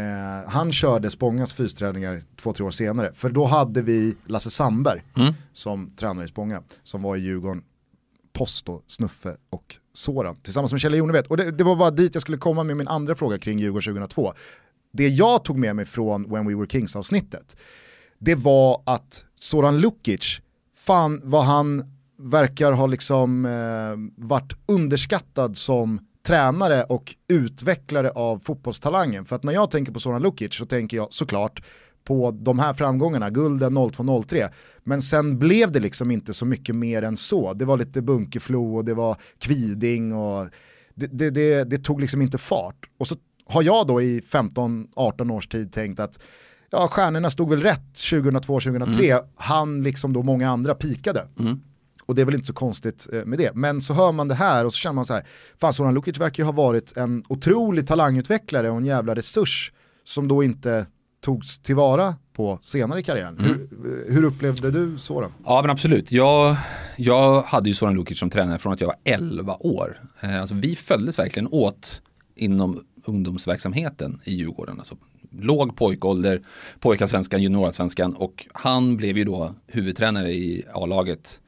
han 0.46 0.72
körde 0.72 1.10
Spångas 1.10 1.52
fysträningar 1.52 2.20
två, 2.40 2.52
tre 2.52 2.66
år 2.66 2.70
senare. 2.70 3.10
För 3.14 3.30
då 3.30 3.44
hade 3.44 3.82
vi 3.82 4.14
Lasse 4.26 4.50
Sandberg 4.50 5.02
Mm. 5.16 5.34
som 5.52 5.90
tränare 5.96 6.24
i 6.24 6.28
Spånga, 6.28 6.62
som 6.84 7.02
var 7.02 7.16
i 7.16 7.20
Djurgården, 7.20 7.62
Posto, 8.32 8.82
Snuffe 8.86 9.36
och 9.50 9.76
Soran. 9.94 10.36
Tillsammans 10.42 10.72
med 10.72 10.80
Kjell 10.80 10.94
Joneved. 10.94 11.26
Och 11.26 11.36
det, 11.36 11.50
det 11.50 11.64
var 11.64 11.76
bara 11.76 11.90
dit 11.90 12.14
jag 12.14 12.22
skulle 12.22 12.38
komma 12.38 12.64
med 12.64 12.76
min 12.76 12.88
andra 12.88 13.14
fråga 13.14 13.38
kring 13.38 13.58
Djurgården 13.58 13.82
2002. 13.94 14.32
Det 14.96 15.08
jag 15.08 15.44
tog 15.44 15.58
med 15.58 15.76
mig 15.76 15.84
från 15.84 16.30
When 16.30 16.46
We 16.46 16.54
Were 16.54 16.66
Kings 16.66 16.96
avsnittet, 16.96 17.56
det 18.18 18.34
var 18.34 18.82
att 18.86 19.24
Soran 19.40 19.78
Lukic, 19.78 20.40
fan 20.74 21.20
vad 21.24 21.44
han 21.44 21.84
verkar 22.18 22.72
ha 22.72 22.86
liksom 22.86 23.44
eh, 23.44 24.24
varit 24.26 24.52
underskattad 24.66 25.56
som 25.56 26.00
tränare 26.26 26.84
och 26.84 27.14
utvecklare 27.28 28.10
av 28.10 28.38
fotbollstalangen. 28.38 29.24
För 29.24 29.36
att 29.36 29.44
när 29.44 29.52
jag 29.52 29.70
tänker 29.70 29.92
på 29.92 30.00
Soran 30.00 30.22
Lukic 30.22 30.54
så 30.54 30.66
tänker 30.66 30.96
jag 30.96 31.12
såklart 31.12 31.62
på 32.04 32.30
de 32.30 32.58
här 32.58 32.74
framgångarna, 32.74 33.30
gulden 33.30 33.78
02-03. 33.78 34.48
Men 34.84 35.02
sen 35.02 35.38
blev 35.38 35.72
det 35.72 35.80
liksom 35.80 36.10
inte 36.10 36.34
så 36.34 36.46
mycket 36.46 36.74
mer 36.74 37.02
än 37.02 37.16
så. 37.16 37.52
Det 37.52 37.64
var 37.64 37.78
lite 37.78 38.02
bunkerflo 38.02 38.76
och 38.76 38.84
det 38.84 38.94
var 38.94 39.16
kviding 39.38 40.14
och 40.14 40.48
det, 40.94 41.06
det, 41.06 41.30
det, 41.30 41.64
det 41.64 41.78
tog 41.78 42.00
liksom 42.00 42.22
inte 42.22 42.38
fart. 42.38 42.88
Och 42.98 43.06
så 43.06 43.16
har 43.48 43.62
jag 43.62 43.86
då 43.86 44.02
i 44.02 44.20
15-18 44.20 45.32
års 45.32 45.48
tid 45.48 45.72
tänkt 45.72 46.00
att 46.00 46.18
ja, 46.70 46.88
stjärnorna 46.88 47.30
stod 47.30 47.50
väl 47.50 47.62
rätt 47.62 47.92
2002-2003, 47.94 49.24
han 49.36 49.82
liksom 49.82 50.12
då 50.12 50.22
många 50.22 50.50
andra 50.50 50.74
pikade. 50.74 51.28
Mm. 51.38 51.60
Och 52.06 52.14
det 52.14 52.20
är 52.20 52.26
väl 52.26 52.34
inte 52.34 52.46
så 52.46 52.52
konstigt 52.52 53.08
eh, 53.12 53.24
med 53.24 53.38
det. 53.38 53.54
Men 53.54 53.80
så 53.80 53.94
hör 53.94 54.12
man 54.12 54.28
det 54.28 54.34
här 54.34 54.64
och 54.64 54.72
så 54.74 54.78
känner 54.78 54.94
man 54.94 55.06
så 55.06 55.14
här, 55.14 55.26
fan 55.60 55.72
Soran 55.72 55.94
Lukic 55.94 56.18
verkar 56.18 56.42
ju 56.42 56.44
ha 56.44 56.52
varit 56.52 56.96
en 56.96 57.24
otrolig 57.28 57.86
talangutvecklare 57.86 58.70
och 58.70 58.76
en 58.76 58.84
jävla 58.84 59.14
resurs 59.14 59.72
som 60.04 60.28
då 60.28 60.42
inte 60.42 60.86
togs 61.20 61.58
tillvara 61.58 62.14
på 62.32 62.58
senare 62.62 63.00
i 63.00 63.02
karriären. 63.02 63.38
Hur, 63.38 63.62
eh, 63.62 64.14
hur 64.14 64.24
upplevde 64.24 64.70
du 64.70 64.98
Soran? 64.98 65.32
Ja 65.44 65.62
men 65.62 65.70
absolut. 65.70 66.12
Jag, 66.12 66.56
jag 66.96 67.42
hade 67.42 67.68
ju 67.68 67.74
Soran 67.74 67.94
Lukic 67.94 68.18
som 68.18 68.30
tränare 68.30 68.58
från 68.58 68.72
att 68.72 68.80
jag 68.80 68.88
var 68.88 68.96
11 69.04 69.56
år. 69.60 70.00
Eh, 70.20 70.40
alltså, 70.40 70.54
vi 70.54 70.76
följdes 70.76 71.18
verkligen 71.18 71.48
åt 71.48 72.02
inom 72.34 72.80
ungdomsverksamheten 73.06 74.20
i 74.24 74.34
Djurgården. 74.34 74.78
Alltså, 74.78 74.96
låg 75.30 75.76
pojkålder, 75.76 76.40
pojkallsvenskan, 76.80 77.42
juniorallsvenskan 77.42 78.14
och 78.14 78.46
han 78.52 78.96
blev 78.96 79.18
ju 79.18 79.24
då 79.24 79.54
huvudtränare 79.66 80.32
i 80.32 80.64
A-laget 80.74 81.40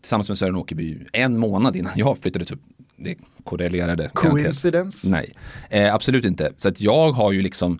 tillsammans 0.00 0.28
med 0.28 0.38
Sören 0.38 0.56
Åkerby 0.56 1.06
en 1.12 1.38
månad 1.38 1.76
innan 1.76 1.92
jag 1.96 2.18
flyttades 2.18 2.52
upp. 2.52 2.60
Det 2.96 3.16
korrelerade. 3.44 4.10
Coincidence? 4.14 5.10
Nej, 5.10 5.32
eh, 5.70 5.94
absolut 5.94 6.24
inte. 6.24 6.52
Så 6.56 6.68
att 6.68 6.80
jag 6.80 7.12
har 7.12 7.32
ju 7.32 7.42
liksom, 7.42 7.78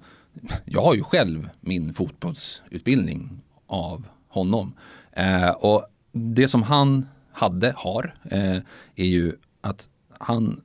jag 0.64 0.82
har 0.82 0.94
ju 0.94 1.02
själv 1.02 1.48
min 1.60 1.94
fotbollsutbildning 1.94 3.40
av 3.66 4.06
honom. 4.28 4.74
Eh, 5.12 5.50
och 5.50 5.86
det 6.12 6.48
som 6.48 6.62
han 6.62 7.06
hade, 7.32 7.74
har, 7.76 8.14
eh, 8.24 8.56
är 8.96 9.04
ju 9.04 9.32
att 9.60 9.88
han, 10.18 10.60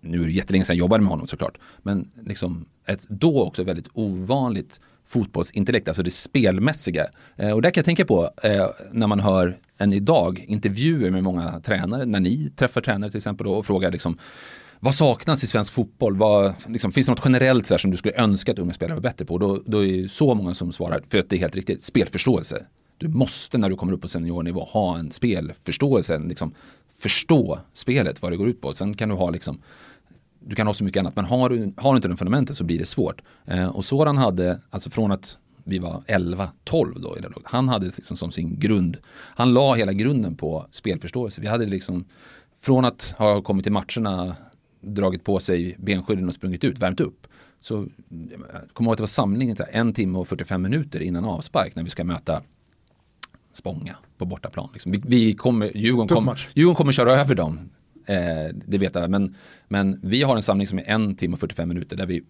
nu 0.00 0.20
är 0.20 0.24
det 0.24 0.32
jättelänge 0.32 0.64
sedan 0.64 0.76
jag 0.76 0.80
jobbade 0.80 1.02
med 1.02 1.10
honom 1.10 1.26
såklart, 1.26 1.58
men 1.82 2.10
liksom 2.26 2.66
ett 2.86 3.08
då 3.08 3.42
också 3.42 3.64
väldigt 3.64 3.88
ovanligt 3.92 4.80
fotbollsintellekt, 5.06 5.88
alltså 5.88 6.02
det 6.02 6.10
spelmässiga. 6.10 7.06
Eh, 7.36 7.50
och 7.50 7.62
där 7.62 7.70
kan 7.70 7.80
jag 7.80 7.84
tänka 7.84 8.04
på 8.04 8.30
eh, 8.42 8.66
när 8.92 9.06
man 9.06 9.20
hör 9.20 9.58
än 9.78 9.92
idag 9.92 10.44
intervjuer 10.48 11.10
med 11.10 11.24
många 11.24 11.60
tränare, 11.60 12.06
när 12.06 12.20
ni 12.20 12.50
träffar 12.56 12.80
tränare 12.80 13.10
till 13.10 13.18
exempel 13.18 13.46
då, 13.46 13.52
och 13.52 13.66
frågar 13.66 13.90
liksom 13.90 14.18
vad 14.80 14.94
saknas 14.94 15.44
i 15.44 15.46
svensk 15.46 15.72
fotboll? 15.72 16.16
Vad, 16.16 16.54
liksom, 16.66 16.92
finns 16.92 17.06
det 17.06 17.12
något 17.12 17.22
generellt 17.24 17.66
så 17.66 17.74
här, 17.74 17.78
som 17.78 17.90
du 17.90 17.96
skulle 17.96 18.14
önska 18.14 18.52
att 18.52 18.58
unga 18.58 18.72
spelare 18.72 18.94
var 18.94 19.02
bättre 19.02 19.24
på? 19.24 19.38
Då, 19.38 19.62
då 19.66 19.84
är 19.84 20.02
det 20.02 20.08
så 20.08 20.34
många 20.34 20.54
som 20.54 20.72
svarar, 20.72 21.02
för 21.08 21.18
att 21.18 21.28
det 21.28 21.36
är 21.36 21.40
helt 21.40 21.56
riktigt, 21.56 21.82
spelförståelse. 21.82 22.66
Du 22.98 23.08
måste 23.08 23.58
när 23.58 23.70
du 23.70 23.76
kommer 23.76 23.92
upp 23.92 24.02
på 24.02 24.08
seniornivå 24.08 24.64
ha 24.64 24.98
en 24.98 25.10
spelförståelse, 25.10 26.14
en, 26.14 26.28
liksom, 26.28 26.54
förstå 26.98 27.58
spelet, 27.72 28.22
vad 28.22 28.32
det 28.32 28.36
går 28.36 28.48
ut 28.48 28.60
på. 28.60 28.72
Sen 28.72 28.94
kan 28.94 29.08
du 29.08 29.14
ha 29.14 29.30
liksom, 29.30 29.62
du 30.40 30.54
kan 30.54 30.66
ha 30.66 30.74
så 30.74 30.84
mycket 30.84 31.00
annat, 31.00 31.16
men 31.16 31.24
har 31.24 31.48
du, 31.48 31.72
har 31.76 31.92
du 31.92 31.96
inte 31.96 32.08
den 32.08 32.16
fundamentet 32.16 32.56
så 32.56 32.64
blir 32.64 32.78
det 32.78 32.86
svårt. 32.86 33.22
Eh, 33.44 33.68
och 33.68 33.84
Soran 33.84 34.16
hade, 34.18 34.60
alltså 34.70 34.90
från 34.90 35.12
att 35.12 35.38
vi 35.64 35.78
var 35.78 36.02
11-12 36.06 36.48
då 37.00 37.16
i 37.18 37.20
det 37.20 37.28
laget, 37.28 37.42
han 37.44 37.68
hade 37.68 37.86
liksom 37.86 38.16
som 38.16 38.30
sin 38.30 38.58
grund, 38.58 38.98
han 39.12 39.54
la 39.54 39.74
hela 39.74 39.92
grunden 39.92 40.36
på 40.36 40.66
spelförståelse. 40.70 41.40
Vi 41.40 41.46
hade 41.46 41.66
liksom, 41.66 42.04
från 42.60 42.84
att 42.84 43.14
ha 43.18 43.42
kommit 43.42 43.64
till 43.64 43.72
matcherna, 43.72 44.36
dragit 44.80 45.24
på 45.24 45.40
sig 45.40 45.76
benskydden 45.78 46.28
och 46.28 46.34
sprungit 46.34 46.64
ut, 46.64 46.78
värmt 46.78 47.00
upp. 47.00 47.26
Så 47.60 47.86
kommer 48.72 48.88
ihåg 48.88 48.92
att 48.92 48.98
det 48.98 49.02
var 49.02 49.06
samlingen 49.06 49.56
en 49.72 49.94
timme 49.94 50.18
och 50.18 50.28
45 50.28 50.62
minuter 50.62 51.00
innan 51.00 51.24
avspark 51.24 51.74
när 51.76 51.82
vi 51.82 51.90
ska 51.90 52.04
möta 52.04 52.42
Spånga 53.52 53.96
på 54.18 54.24
bortaplan. 54.24 54.68
Liksom. 54.72 54.92
Vi, 54.92 55.02
vi 55.04 55.34
kommer, 55.34 55.76
Djurgården, 55.76 56.16
kom. 56.16 56.34
Djurgården 56.54 56.76
kommer 56.76 56.92
köra 56.92 57.20
över 57.20 57.34
dem. 57.34 57.70
Eh, 58.10 58.54
det 58.54 58.78
vet 58.78 58.96
alla. 58.96 59.08
Men, 59.08 59.36
men 59.68 60.00
vi 60.02 60.22
har 60.22 60.36
en 60.36 60.42
samling 60.42 60.66
som 60.66 60.78
är 60.78 60.84
en 60.84 61.14
timme 61.14 61.34
och 61.34 61.40
45 61.40 61.68
minuter 61.68 61.96
där 61.96 62.06
vi, 62.06 62.22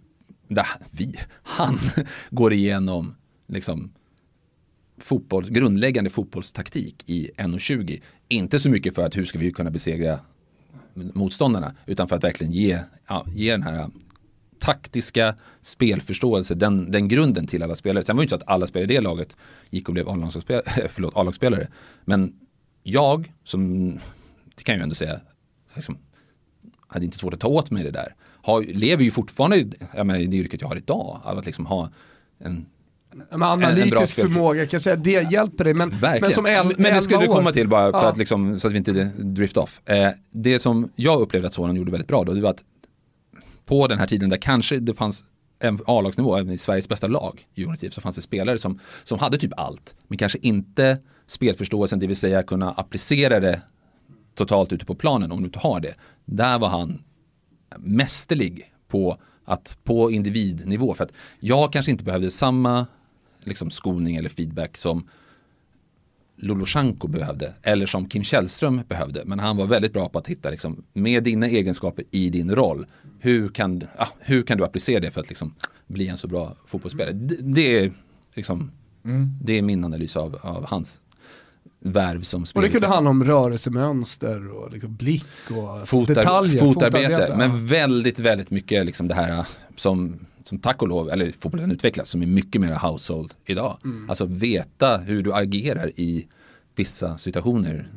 där 0.48 0.66
vi, 0.90 1.14
han 1.42 1.78
går 2.30 2.52
igenom 2.52 3.14
liksom 3.46 3.92
fotboll, 4.98 5.50
grundläggande 5.50 6.10
fotbollstaktik 6.10 7.04
i 7.06 7.30
1.20. 7.36 8.00
Inte 8.28 8.58
så 8.58 8.70
mycket 8.70 8.94
för 8.94 9.06
att 9.06 9.16
hur 9.16 9.24
ska 9.24 9.38
vi 9.38 9.52
kunna 9.52 9.70
besegra 9.70 10.18
motståndarna 10.94 11.74
utan 11.86 12.08
för 12.08 12.16
att 12.16 12.24
verkligen 12.24 12.52
ge, 12.52 12.78
ja, 13.08 13.26
ge 13.34 13.52
den 13.52 13.62
här 13.62 13.90
taktiska 14.58 15.34
spelförståelse, 15.60 16.54
den, 16.54 16.90
den 16.90 17.08
grunden 17.08 17.46
till 17.46 17.62
alla 17.62 17.74
spelare. 17.74 18.04
Sen 18.04 18.16
var 18.16 18.22
det 18.22 18.24
inte 18.24 18.30
så 18.30 18.36
att 18.36 18.48
alla 18.48 18.66
spelare 18.66 18.92
i 18.92 18.96
det 18.96 19.00
laget 19.00 19.36
gick 19.70 19.88
och 19.88 19.94
blev 19.94 20.08
A-lagsspelare. 21.14 21.68
Men 22.04 22.32
jag, 22.82 23.32
som, 23.44 23.90
det 24.54 24.62
kan 24.62 24.72
jag 24.72 24.78
ju 24.78 24.82
ändå 24.82 24.94
säga, 24.94 25.20
liksom, 25.74 25.98
hade 26.86 27.04
inte 27.04 27.18
svårt 27.18 27.34
att 27.34 27.40
ta 27.40 27.48
åt 27.48 27.70
mig 27.70 27.82
det 27.84 27.90
där. 27.90 28.14
Har, 28.42 28.62
lever 28.62 29.04
ju 29.04 29.10
fortfarande 29.10 29.56
i, 29.56 29.70
jag 29.96 30.06
menar, 30.06 30.20
i 30.20 30.26
det 30.26 30.36
yrket 30.36 30.60
jag 30.60 30.68
har 30.68 30.76
idag, 30.76 31.20
av 31.24 31.38
att 31.38 31.46
liksom 31.46 31.66
ha 31.66 31.90
en 32.38 32.66
Men 33.14 33.26
en 33.30 33.42
analytisk 33.42 34.12
spelför- 34.12 34.28
förmåga, 34.34 34.66
kan 34.66 34.68
jag 34.76 34.82
säga, 34.82 34.96
det 34.96 35.32
hjälper 35.32 35.64
dig. 35.64 35.74
Men, 35.74 35.90
Verkligen. 35.90 36.20
men 36.20 36.32
som 36.32 36.46
el- 36.46 36.66
men 36.66 36.82
det 36.82 36.88
11 36.88 37.00
skulle 37.00 37.28
år- 37.28 37.34
komma 37.34 37.52
till 37.52 37.68
bara 37.68 37.92
för 37.92 37.98
Ja. 37.98 38.08
att 38.10 38.16
liksom, 38.16 38.58
så 38.58 38.66
att 38.66 38.72
vi 38.74 38.78
inte 38.78 38.92
drift 39.18 39.56
off. 39.56 39.80
Eh, 39.88 40.10
det 40.30 40.58
som 40.58 40.88
jag 40.96 41.20
upplevde 41.20 41.46
att 41.46 41.52
Soran 41.54 41.76
gjorde 41.76 41.90
väldigt 41.90 42.08
bra 42.08 42.24
då, 42.24 42.32
det 42.32 42.40
var 42.40 42.50
att 42.50 42.64
på 43.66 43.86
den 43.86 43.98
här 43.98 44.06
tiden 44.06 44.28
där 44.30 44.36
kanske 44.36 44.78
det 44.78 44.94
fanns 44.94 45.24
en 45.58 45.78
A-lagsnivå, 45.86 46.36
även 46.36 46.50
i 46.52 46.58
Sveriges 46.58 46.88
bästa 46.88 47.06
lag, 47.06 47.46
Djurgården 47.54 47.90
så 47.90 48.00
fanns 48.00 48.16
det 48.16 48.22
spelare 48.22 48.58
som, 48.58 48.78
som 49.04 49.18
hade 49.18 49.38
typ 49.38 49.52
allt, 49.56 49.94
men 50.08 50.18
kanske 50.18 50.38
inte 50.42 50.98
spelförståelsen, 51.26 51.98
det 51.98 52.06
vill 52.06 52.16
säga 52.16 52.42
kunna 52.42 52.70
applicera 52.70 53.40
det 53.40 53.60
totalt 54.34 54.72
ute 54.72 54.84
på 54.84 54.94
planen 54.94 55.32
om 55.32 55.38
du 55.38 55.44
inte 55.44 55.58
har 55.58 55.80
det. 55.80 55.94
Där 56.24 56.58
var 56.58 56.68
han 56.68 57.02
mästerlig 57.78 58.72
på 58.88 59.18
att 59.44 59.78
på 59.84 60.10
individnivå, 60.10 60.94
för 60.94 61.04
att 61.04 61.12
jag 61.40 61.72
kanske 61.72 61.90
inte 61.90 62.04
behövde 62.04 62.30
samma 62.30 62.86
liksom, 63.44 63.70
skolning 63.70 64.16
eller 64.16 64.28
feedback 64.28 64.76
som 64.76 65.08
Lolosjenko 66.36 67.08
behövde 67.08 67.54
eller 67.62 67.86
som 67.86 68.08
Kim 68.08 68.22
Källström 68.22 68.82
behövde. 68.88 69.24
Men 69.24 69.38
han 69.38 69.56
var 69.56 69.66
väldigt 69.66 69.92
bra 69.92 70.08
på 70.08 70.18
att 70.18 70.26
hitta 70.26 70.50
liksom, 70.50 70.82
med 70.92 71.24
dina 71.24 71.46
egenskaper 71.46 72.04
i 72.10 72.30
din 72.30 72.54
roll. 72.54 72.86
Hur 73.18 73.48
kan, 73.48 73.82
ah, 73.96 74.08
hur 74.18 74.42
kan 74.42 74.58
du 74.58 74.64
applicera 74.64 75.00
det 75.00 75.10
för 75.10 75.20
att 75.20 75.28
liksom, 75.28 75.54
bli 75.86 76.08
en 76.08 76.16
så 76.16 76.28
bra 76.28 76.56
fotbollsspelare? 76.66 77.12
Det, 77.12 77.36
det, 77.40 77.78
är, 77.78 77.92
liksom, 78.34 78.70
det 79.42 79.58
är 79.58 79.62
min 79.62 79.84
analys 79.84 80.16
av, 80.16 80.38
av 80.42 80.66
hans 80.66 81.00
värv 81.80 82.22
som 82.22 82.42
Och 82.42 82.48
spelar. 82.48 82.66
det 82.66 82.72
kunde 82.72 82.86
handla 82.86 83.10
om 83.10 83.24
rörelsemönster 83.24 84.48
och 84.52 84.72
liksom 84.72 84.96
blick 84.96 85.24
och 85.50 85.88
Fotar, 85.88 86.14
detaljer. 86.14 86.60
fotarbete, 86.60 87.26
ja. 87.28 87.36
men 87.36 87.66
väldigt, 87.66 88.18
väldigt 88.18 88.50
mycket 88.50 88.86
liksom 88.86 89.08
det 89.08 89.14
här 89.14 89.46
som, 89.76 90.18
som 90.44 90.58
tack 90.58 90.82
och 90.82 90.88
lov, 90.88 91.10
eller 91.10 91.32
fotbollen 91.40 91.70
utvecklas, 91.70 92.08
som 92.08 92.22
är 92.22 92.26
mycket 92.26 92.60
mer 92.60 92.74
household 92.74 93.34
idag. 93.46 93.78
Mm. 93.84 94.10
Alltså 94.10 94.24
veta 94.24 94.96
hur 94.98 95.22
du 95.22 95.32
agerar 95.34 95.90
i 95.96 96.26
vissa 96.76 97.18
situationer. 97.18 97.88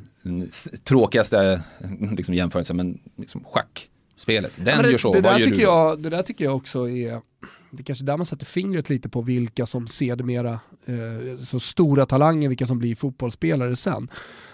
S- 0.48 0.70
tråkigaste 0.84 1.62
liksom, 2.18 2.36
jämförelsen, 2.36 2.78
men 2.78 3.00
liksom 3.18 3.44
schackspelet. 3.44 4.52
Den 4.56 4.76
Ja, 4.76 4.82
det, 4.82 4.92
gör 4.92 4.98
så, 4.98 5.14
det, 5.14 5.22
där 5.22 5.38
tycker 5.38 5.52
du? 5.56 5.62
jag, 5.62 6.00
det 6.02 6.10
där 6.10 6.22
tycker 6.24 6.46
jag 6.46 6.56
också 6.56 6.90
är, 6.90 7.22
det 7.78 7.84
kanske 7.84 8.04
är 8.04 8.06
där 8.06 8.18
man 8.18 8.26
sätter 8.26 8.46
fingret 8.46 8.90
lite 8.90 9.10
på 9.10 9.22
vilka 9.22 9.66
som 9.66 9.88
sedermera, 9.88 10.60
eh, 10.86 11.38
så 11.44 11.60
stora 11.60 12.06
talanger, 12.06 12.50
vilka 12.50 12.68
som 12.68 12.80
blir 12.80 12.96
fotbollsspelare 12.96 13.76
sen. 13.76 14.08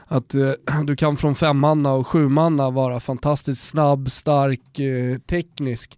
Att 0.05 0.36
eh, 0.36 0.51
du 0.84 0.95
kan 0.95 1.17
från 1.17 1.36
femmanna 1.36 1.93
och 1.93 2.07
sjumanna 2.07 2.70
vara 2.70 2.99
fantastiskt 2.99 3.70
snabb, 3.70 4.11
stark, 4.11 4.80
eh, 4.80 5.17
teknisk. 5.17 5.97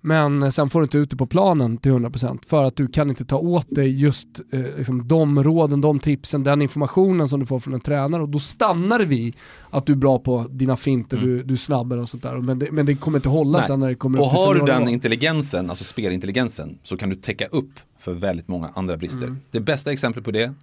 Men 0.00 0.52
sen 0.52 0.70
får 0.70 0.80
du 0.80 0.84
inte 0.84 0.98
ut 0.98 1.10
det 1.10 1.16
på 1.16 1.26
planen 1.26 1.76
till 1.78 1.92
100% 1.92 2.38
för 2.46 2.64
att 2.64 2.76
du 2.76 2.88
kan 2.88 3.10
inte 3.10 3.24
ta 3.24 3.36
åt 3.36 3.66
dig 3.70 4.00
just 4.00 4.26
eh, 4.52 4.60
liksom 4.60 5.08
de 5.08 5.44
råden, 5.44 5.80
de 5.80 6.00
tipsen, 6.00 6.42
den 6.42 6.62
informationen 6.62 7.28
som 7.28 7.40
du 7.40 7.46
får 7.46 7.60
från 7.60 7.74
en 7.74 7.80
tränare 7.80 8.22
och 8.22 8.28
då 8.28 8.38
stannar 8.38 9.00
vi 9.00 9.34
att 9.70 9.86
du 9.86 9.92
är 9.92 9.96
bra 9.96 10.18
på 10.18 10.46
dina 10.50 10.76
finter, 10.76 11.16
du, 11.16 11.42
du 11.42 11.54
är 11.54 11.58
snabbare 11.58 12.00
och 12.00 12.08
sånt 12.08 12.22
där. 12.22 12.36
Men 12.36 12.58
det, 12.58 12.72
men 12.72 12.86
det 12.86 12.94
kommer 12.94 13.18
inte 13.18 13.28
hålla 13.28 13.58
Nej. 13.58 13.66
sen 13.66 13.80
när 13.80 13.88
det 13.88 13.94
kommer 13.94 14.20
Och 14.20 14.26
upp 14.26 14.32
till 14.32 14.40
har 14.40 14.54
du 14.54 14.60
den 14.60 14.88
intelligensen, 14.88 15.70
alltså 15.70 15.84
spelintelligensen, 15.84 16.78
så 16.82 16.96
kan 16.96 17.08
du 17.08 17.14
täcka 17.14 17.46
upp 17.46 17.80
för 17.98 18.12
väldigt 18.12 18.48
många 18.48 18.70
andra 18.74 18.96
brister. 18.96 19.26
Mm. 19.26 19.40
Det 19.50 19.60
bästa 19.60 19.92
exemplet 19.92 20.24
på 20.24 20.30
det 20.30 20.54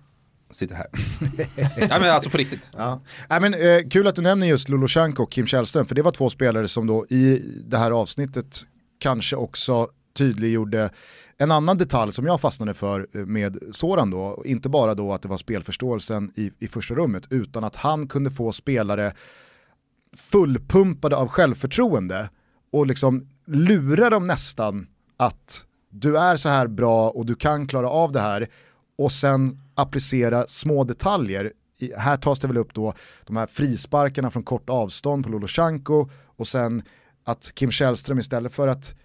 sitter 0.51 0.75
här. 0.75 0.87
Nej 1.77 1.99
men 1.99 2.13
alltså 2.13 2.29
på 2.29 2.37
riktigt. 2.37 2.71
Ja. 2.77 3.01
Nej, 3.29 3.41
men, 3.41 3.53
eh, 3.53 3.89
kul 3.89 4.07
att 4.07 4.15
du 4.15 4.21
nämner 4.21 4.47
just 4.47 4.69
Lolosjenko 4.69 5.23
och 5.23 5.31
Kim 5.31 5.47
Källström, 5.47 5.85
för 5.85 5.95
det 5.95 6.01
var 6.01 6.11
två 6.11 6.29
spelare 6.29 6.67
som 6.67 6.87
då 6.87 7.05
i 7.09 7.41
det 7.65 7.77
här 7.77 7.91
avsnittet 7.91 8.67
kanske 8.99 9.35
också 9.35 9.87
tydliggjorde 10.13 10.89
en 11.37 11.51
annan 11.51 11.77
detalj 11.77 12.13
som 12.13 12.25
jag 12.25 12.41
fastnade 12.41 12.73
för 12.73 13.07
eh, 13.13 13.25
med 13.25 13.57
Soran 13.71 14.11
då, 14.11 14.43
inte 14.45 14.69
bara 14.69 14.95
då 14.95 15.13
att 15.13 15.21
det 15.21 15.27
var 15.27 15.37
spelförståelsen 15.37 16.31
i, 16.35 16.51
i 16.59 16.67
första 16.67 16.93
rummet, 16.93 17.27
utan 17.29 17.63
att 17.63 17.75
han 17.75 18.07
kunde 18.07 18.31
få 18.31 18.51
spelare 18.51 19.13
fullpumpade 20.17 21.15
av 21.15 21.27
självförtroende 21.27 22.29
och 22.71 22.87
liksom 22.87 23.29
lura 23.45 24.09
dem 24.09 24.27
nästan 24.27 24.87
att 25.17 25.65
du 25.89 26.17
är 26.17 26.37
så 26.37 26.49
här 26.49 26.67
bra 26.67 27.09
och 27.09 27.25
du 27.25 27.35
kan 27.35 27.67
klara 27.67 27.89
av 27.89 28.11
det 28.11 28.19
här 28.19 28.47
och 28.97 29.11
sen 29.11 29.61
applicera 29.75 30.47
små 30.47 30.83
detaljer. 30.83 31.53
I, 31.79 31.93
här 31.93 32.17
tas 32.17 32.39
det 32.39 32.47
väl 32.47 32.57
upp 32.57 32.73
då 32.73 32.93
de 33.25 33.37
här 33.37 33.47
frisparkarna 33.47 34.31
från 34.31 34.43
kort 34.43 34.69
avstånd 34.69 35.23
på 35.23 35.29
Lolosjenko 35.29 36.09
och 36.25 36.47
sen 36.47 36.83
att 37.27 37.51
Kim 37.55 37.71
Källström 37.71 38.19
istället 38.19 38.53
för 38.53 38.67
att 38.67 38.95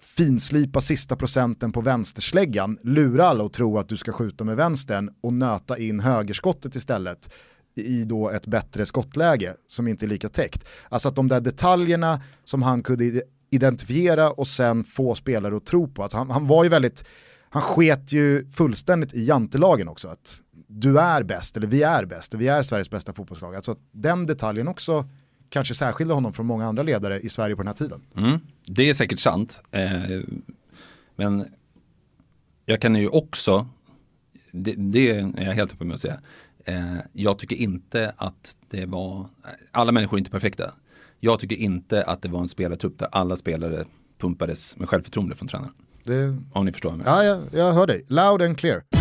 finslipa 0.00 0.80
sista 0.80 1.16
procenten 1.16 1.72
på 1.72 1.80
vänstersläggan, 1.80 2.78
lura 2.82 3.26
alla 3.26 3.44
att 3.44 3.52
tro 3.52 3.78
att 3.78 3.88
du 3.88 3.96
ska 3.96 4.12
skjuta 4.12 4.44
med 4.44 4.56
vänstern 4.56 5.10
och 5.20 5.32
nöta 5.32 5.78
in 5.78 6.00
högerskottet 6.00 6.74
istället 6.74 7.34
i 7.74 8.04
då 8.04 8.30
ett 8.30 8.46
bättre 8.46 8.86
skottläge 8.86 9.54
som 9.66 9.88
inte 9.88 10.06
är 10.06 10.08
lika 10.08 10.28
täckt. 10.28 10.64
Alltså 10.88 11.08
att 11.08 11.16
de 11.16 11.28
där 11.28 11.40
detaljerna 11.40 12.22
som 12.44 12.62
han 12.62 12.82
kunde 12.82 13.22
identifiera 13.50 14.30
och 14.30 14.46
sen 14.46 14.84
få 14.84 15.14
spelare 15.14 15.56
att 15.56 15.66
tro 15.66 15.88
på. 15.88 16.04
Att 16.04 16.12
han, 16.12 16.30
han 16.30 16.46
var 16.46 16.64
ju 16.64 16.70
väldigt, 16.70 17.04
han 17.50 17.62
sket 17.62 18.12
ju 18.12 18.50
fullständigt 18.50 19.14
i 19.14 19.24
jantelagen 19.24 19.88
också. 19.88 20.08
Att 20.08 20.42
du 20.66 20.98
är 20.98 21.22
bäst, 21.22 21.56
eller 21.56 21.66
vi 21.66 21.82
är 21.82 22.04
bäst, 22.04 22.34
och 22.34 22.40
vi 22.40 22.48
är 22.48 22.62
Sveriges 22.62 22.90
bästa 22.90 23.12
fotbollslag. 23.12 23.56
Alltså 23.56 23.72
att 23.72 23.80
den 23.92 24.26
detaljen 24.26 24.68
också 24.68 25.08
kanske 25.50 25.74
särskilde 25.74 26.14
honom 26.14 26.32
från 26.32 26.46
många 26.46 26.66
andra 26.66 26.82
ledare 26.82 27.20
i 27.20 27.28
Sverige 27.28 27.56
på 27.56 27.62
den 27.62 27.66
här 27.68 27.74
tiden. 27.74 28.00
Mm, 28.16 28.40
det 28.66 28.90
är 28.90 28.94
säkert 28.94 29.18
sant. 29.18 29.62
Eh, 29.70 29.90
men 31.16 31.46
jag 32.66 32.80
kan 32.80 32.94
ju 32.94 33.08
också, 33.08 33.66
det, 34.52 34.74
det 34.76 35.10
är 35.10 35.32
jag 35.44 35.52
helt 35.54 35.72
uppe 35.72 35.84
med 35.84 35.94
att 35.94 36.00
säga, 36.00 36.20
eh, 36.64 36.96
jag 37.12 37.38
tycker 37.38 37.56
inte 37.56 38.12
att 38.16 38.56
det 38.68 38.86
var, 38.86 39.26
alla 39.72 39.92
människor 39.92 40.16
är 40.16 40.18
inte 40.18 40.30
perfekta. 40.30 40.74
Jag 41.20 41.40
tycker 41.40 41.56
inte 41.56 42.04
att 42.04 42.22
det 42.22 42.28
var 42.28 42.40
en 42.40 42.48
spelartrupp 42.48 42.98
där 42.98 43.08
alla 43.12 43.36
spelare 43.36 43.84
pumpades 44.18 44.76
med 44.76 44.88
självförtroende 44.88 45.36
från 45.36 45.48
tränaren. 45.48 45.72
Det, 46.04 46.36
Om 46.52 46.64
ni 46.66 46.72
förstår 46.72 46.90
menar. 46.92 47.04
ja, 47.16 47.24
jag, 47.24 47.40
jag 47.52 47.72
hör 47.72 47.86
dig, 47.86 48.04
loud 48.08 48.42
and 48.42 48.58
clear. 48.58 48.82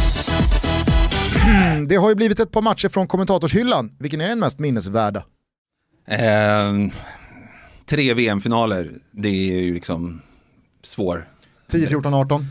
Det 1.88 1.95
har 1.95 2.10
ju 2.10 2.16
blivit 2.16 2.39
ett 2.39 2.52
par 2.52 2.62
matcher 2.62 2.89
från 2.89 3.08
kommentatorshyllan, 3.08 3.95
vilken 4.00 4.22
är 4.22 4.28
den 4.28 4.39
mest 4.39 4.60
minnesvärda? 4.60 5.24
Eh, 6.08 6.74
tre 7.86 8.14
VM-finaler, 8.14 8.91
det 9.12 9.30
är 9.30 9.60
ju 9.60 9.74
liksom 9.74 10.22
svår. 10.82 11.30
10, 11.68 11.88
14, 11.88 12.14
18? 12.14 12.45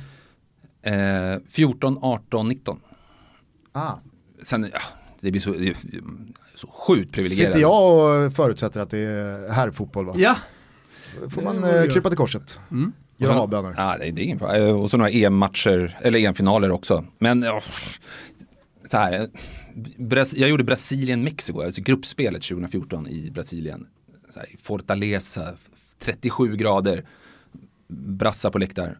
Eh, 0.82 1.38
14, 1.48 1.98
18, 2.02 2.48
19. 2.48 2.80
Ah. 3.72 3.92
Sen, 4.42 4.70
ja, 4.72 4.80
det 5.20 5.30
blir 5.30 5.40
så, 5.40 5.50
det 5.52 5.68
är 5.68 5.76
så 6.54 6.68
sjukt 6.68 7.12
privilegierat. 7.12 7.52
Sitter 7.54 7.60
jag 7.60 8.26
och 8.26 8.32
förutsätter 8.32 8.80
att 8.80 8.90
det 8.90 8.98
är 8.98 9.52
herrfotboll 9.52 10.06
va? 10.06 10.12
Ja, 10.16 10.36
får 11.30 11.42
man 11.42 11.64
eh, 11.64 11.82
krypa 11.92 12.08
till 12.08 12.18
korset. 12.18 12.58
Mm. 12.70 12.92
Göra 13.16 13.40
avböner. 13.40 13.74
Ja, 13.76 13.96
det, 13.98 14.06
är 14.06 14.20
ingen 14.20 14.38
fara. 14.38 14.56
Eh, 14.56 14.80
Och 14.82 14.90
så 14.90 14.96
några 14.96 15.10
EM-matcher, 15.10 15.98
eller 16.02 16.18
EM-finaler 16.18 16.70
också. 16.70 17.04
Men 17.18 17.42
ja, 17.42 17.60
så 18.86 18.96
här, 18.96 19.12
eh, 19.12 19.26
jag 20.34 20.48
gjorde 20.50 20.64
Brasilien-Mexiko, 20.64 21.62
alltså 21.62 21.80
gruppspelet 21.82 22.42
2014 22.42 23.06
i 23.08 23.30
Brasilien. 23.30 23.86
Så 24.30 24.38
här, 24.40 24.48
Fortaleza, 24.62 25.54
37 25.98 26.56
grader, 26.56 27.04
brassar 27.88 28.50
på 28.50 28.58
läktaren, 28.58 28.96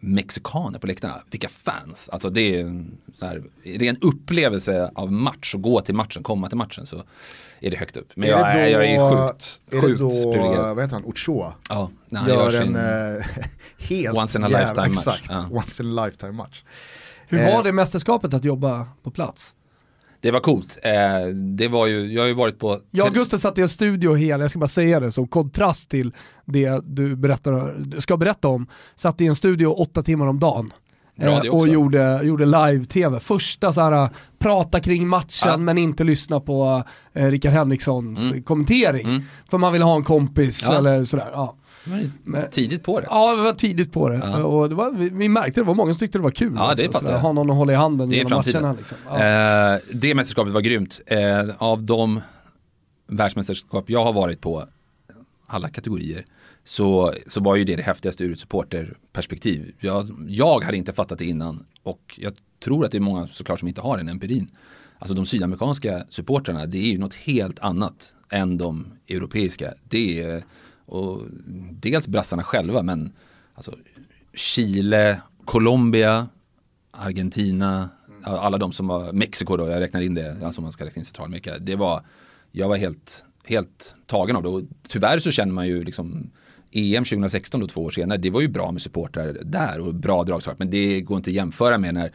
mexikaner 0.00 0.78
på 0.78 0.86
läktarna. 0.86 1.20
Vilka 1.30 1.48
fans! 1.48 2.08
Alltså 2.12 2.30
det 2.30 2.40
är 2.40 2.60
en 2.60 2.98
så 3.14 3.26
här, 3.26 3.42
är 3.64 3.78
det 3.78 3.88
en 3.88 3.96
upplevelse 4.00 4.90
av 4.94 5.12
match 5.12 5.54
och 5.54 5.62
gå 5.62 5.80
till 5.80 5.94
matchen, 5.94 6.22
komma 6.22 6.48
till 6.48 6.58
matchen 6.58 6.86
så 6.86 7.02
är 7.60 7.70
det 7.70 7.76
högt 7.76 7.96
upp. 7.96 8.08
Men 8.14 8.28
jag, 8.28 8.54
är 8.54 8.66
jag 8.66 8.84
är 8.86 9.10
sjukt, 9.28 9.62
är 9.70 9.80
sjukt 9.80 9.98
det 9.98 10.04
då, 10.04 10.32
privilegierad. 10.32 10.76
vad 10.76 10.84
heter 10.84 10.94
han, 10.96 11.04
Ochoa? 11.04 11.54
Ja, 11.68 11.90
när 12.08 12.20
han 12.20 12.28
gör 12.28 12.50
Gör 12.50 12.62
sin... 12.64 12.76
en 12.76 13.16
eh, 13.16 13.24
helt 13.88 14.18
Once 14.18 14.38
in 14.38 14.44
a 14.44 14.50
jävla- 14.50 14.84
lifetime 14.84 14.88
match. 14.88 15.18
Exakt, 15.18 15.26
Ja. 15.30 15.48
once 15.50 15.82
in 15.82 15.98
a 15.98 16.04
lifetime 16.06 16.32
match. 16.32 16.62
hur 17.28 17.40
Eh. 17.40 17.54
var 17.56 17.62
det 17.64 17.72
mästerskapet 17.72 18.34
att 18.34 18.44
jobba 18.44 18.88
på 19.02 19.10
plats? 19.10 19.54
Det 20.20 20.30
var 20.30 20.40
coolt. 20.40 20.78
Eh, 20.82 21.26
det 21.34 21.68
var 21.68 21.86
ju, 21.86 22.12
jag 22.12 22.22
har 22.22 22.28
ju 22.28 22.34
varit 22.34 22.58
på... 22.58 22.80
Jag 22.90 23.06
och 23.06 23.14
Gusten 23.14 23.38
satt 23.38 23.58
i 23.58 23.62
en 23.62 23.68
studio 23.68 24.14
hela, 24.14 24.44
jag 24.44 24.50
ska 24.50 24.58
bara 24.58 24.68
säga 24.68 25.00
det 25.00 25.12
som 25.12 25.28
kontrast 25.28 25.90
till 25.90 26.12
det 26.44 26.80
du 26.84 27.16
berättar, 27.16 27.78
du 27.78 28.00
ska 28.00 28.16
berätta 28.16 28.48
om. 28.48 28.66
Satt 28.96 29.20
i 29.20 29.26
en 29.26 29.34
studio 29.34 29.66
åtta 29.66 30.02
timmar 30.02 30.26
om 30.26 30.40
dagen. 30.40 30.72
Eh, 31.18 31.38
och 31.54 31.68
gjorde, 31.68 32.20
gjorde 32.22 32.46
live-tv. 32.46 33.20
Första 33.20 33.72
så 33.72 33.80
här, 33.80 34.08
prata 34.38 34.80
kring 34.80 35.08
matchen 35.08 35.48
Ja. 35.50 35.56
men 35.56 35.78
inte 35.78 36.04
lyssna 36.04 36.40
på 36.40 36.82
eh, 37.12 37.26
Rickard 37.30 37.52
Henrikssons 37.52 38.32
kommentering. 38.44 39.06
Mm. 39.08 39.22
För 39.50 39.58
man 39.58 39.72
vill 39.72 39.82
ha 39.82 39.96
en 39.96 40.04
kompis 40.04 40.66
Ja. 40.68 40.78
eller 40.78 41.04
sådär. 41.04 41.28
Ja. 41.32 41.54
Tidigt 42.50 42.82
på 42.82 43.00
det. 43.00 43.06
ja, 43.10 43.36
det 43.36 43.42
var 43.42 43.52
tidigt 43.52 43.92
på 43.92 44.08
det. 44.08 44.16
Ja. 44.24 44.44
Och 44.44 44.68
det 44.68 44.74
var, 44.74 44.90
vi, 44.90 45.08
vi 45.08 45.28
märkte 45.28 45.60
det, 45.60 45.64
var 45.64 45.74
många 45.74 45.92
som 45.92 45.98
tyckte 45.98 46.18
det 46.18 46.22
var 46.22 46.30
kul. 46.30 46.52
Ja, 46.56 46.74
det 46.76 46.92
fattar 46.92 47.12
jag. 47.12 47.18
Ha 47.18 47.32
någon 47.32 47.50
att 47.50 47.56
hålla 47.56 47.72
i 47.72 47.76
handen 47.76 48.08
Det 48.08 48.20
är 48.20 48.24
matcherna. 48.24 48.72
Liksom. 48.78 48.98
Ja. 49.08 49.14
Eh, 49.74 49.78
det 49.92 50.14
mästerskapet 50.14 50.52
var 50.52 50.60
grymt. 50.60 51.00
Eh, 51.06 51.44
av 51.58 51.82
de 51.82 52.20
världsmästerskap 53.06 53.90
jag 53.90 54.04
har 54.04 54.12
varit 54.12 54.40
på, 54.40 54.64
alla 55.46 55.68
kategorier, 55.68 56.24
så, 56.68 57.14
så 57.26 57.40
var 57.40 57.56
ju 57.56 57.64
det 57.64 57.76
det 57.76 57.82
häftigaste 57.82 58.24
ur 58.24 58.32
ett 58.32 58.38
supporterperspektiv. 58.38 59.72
Jag, 59.80 60.08
jag 60.28 60.64
hade 60.64 60.76
inte 60.76 60.92
fattat 60.92 61.18
det 61.18 61.24
innan 61.24 61.64
och 61.82 62.18
jag 62.18 62.32
tror 62.64 62.84
att 62.84 62.92
det 62.92 62.98
är 62.98 63.00
många 63.00 63.26
såklart 63.26 63.58
som 63.58 63.68
inte 63.68 63.80
har 63.80 63.96
den 63.96 64.08
empirin. 64.08 64.50
Alltså 64.98 65.14
de 65.14 65.26
sydamerikanska 65.26 66.04
supportrarna, 66.08 66.66
det 66.66 66.78
är 66.78 66.92
ju 66.92 66.98
något 66.98 67.14
helt 67.14 67.58
annat 67.58 68.16
än 68.30 68.58
de 68.58 68.86
europeiska. 69.08 69.74
Det 69.84 70.22
är, 70.22 70.42
och 70.86 71.22
dels 71.70 72.08
brassarna 72.08 72.42
själva, 72.42 72.82
men 72.82 73.12
alltså 73.54 73.74
Chile, 74.34 75.20
Colombia, 75.44 76.28
Argentina, 76.90 77.88
alla 78.22 78.58
de 78.58 78.72
som 78.72 78.86
var, 78.86 79.12
Mexiko 79.12 79.56
då, 79.56 79.68
jag 79.68 79.80
räknar 79.80 80.00
in 80.00 80.14
det, 80.14 80.44
alltså 80.44 80.60
man 80.60 80.72
ska 80.72 80.86
räkna 80.86 81.00
in 81.00 81.06
Centralamerika. 81.06 81.58
Det 81.58 81.76
var, 81.76 82.02
jag 82.52 82.68
var 82.68 82.76
helt, 82.76 83.24
helt 83.44 83.94
tagen 84.06 84.36
av 84.36 84.42
det 84.42 84.48
och 84.48 84.62
tyvärr 84.88 85.18
så 85.18 85.30
känner 85.30 85.52
man 85.52 85.66
ju 85.66 85.84
liksom 85.84 86.30
EM 86.72 87.04
2016 87.04 87.60
då 87.60 87.66
två 87.66 87.82
år 87.82 87.90
senare, 87.90 88.18
det 88.18 88.30
var 88.30 88.40
ju 88.40 88.48
bra 88.48 88.72
med 88.72 88.82
supportrar 88.82 89.36
där 89.42 89.80
och 89.80 89.94
bra 89.94 90.24
dragstart, 90.24 90.58
men 90.58 90.70
det 90.70 91.00
går 91.00 91.16
inte 91.16 91.30
att 91.30 91.34
jämföra 91.34 91.78
med 91.78 91.94
när 91.94 92.12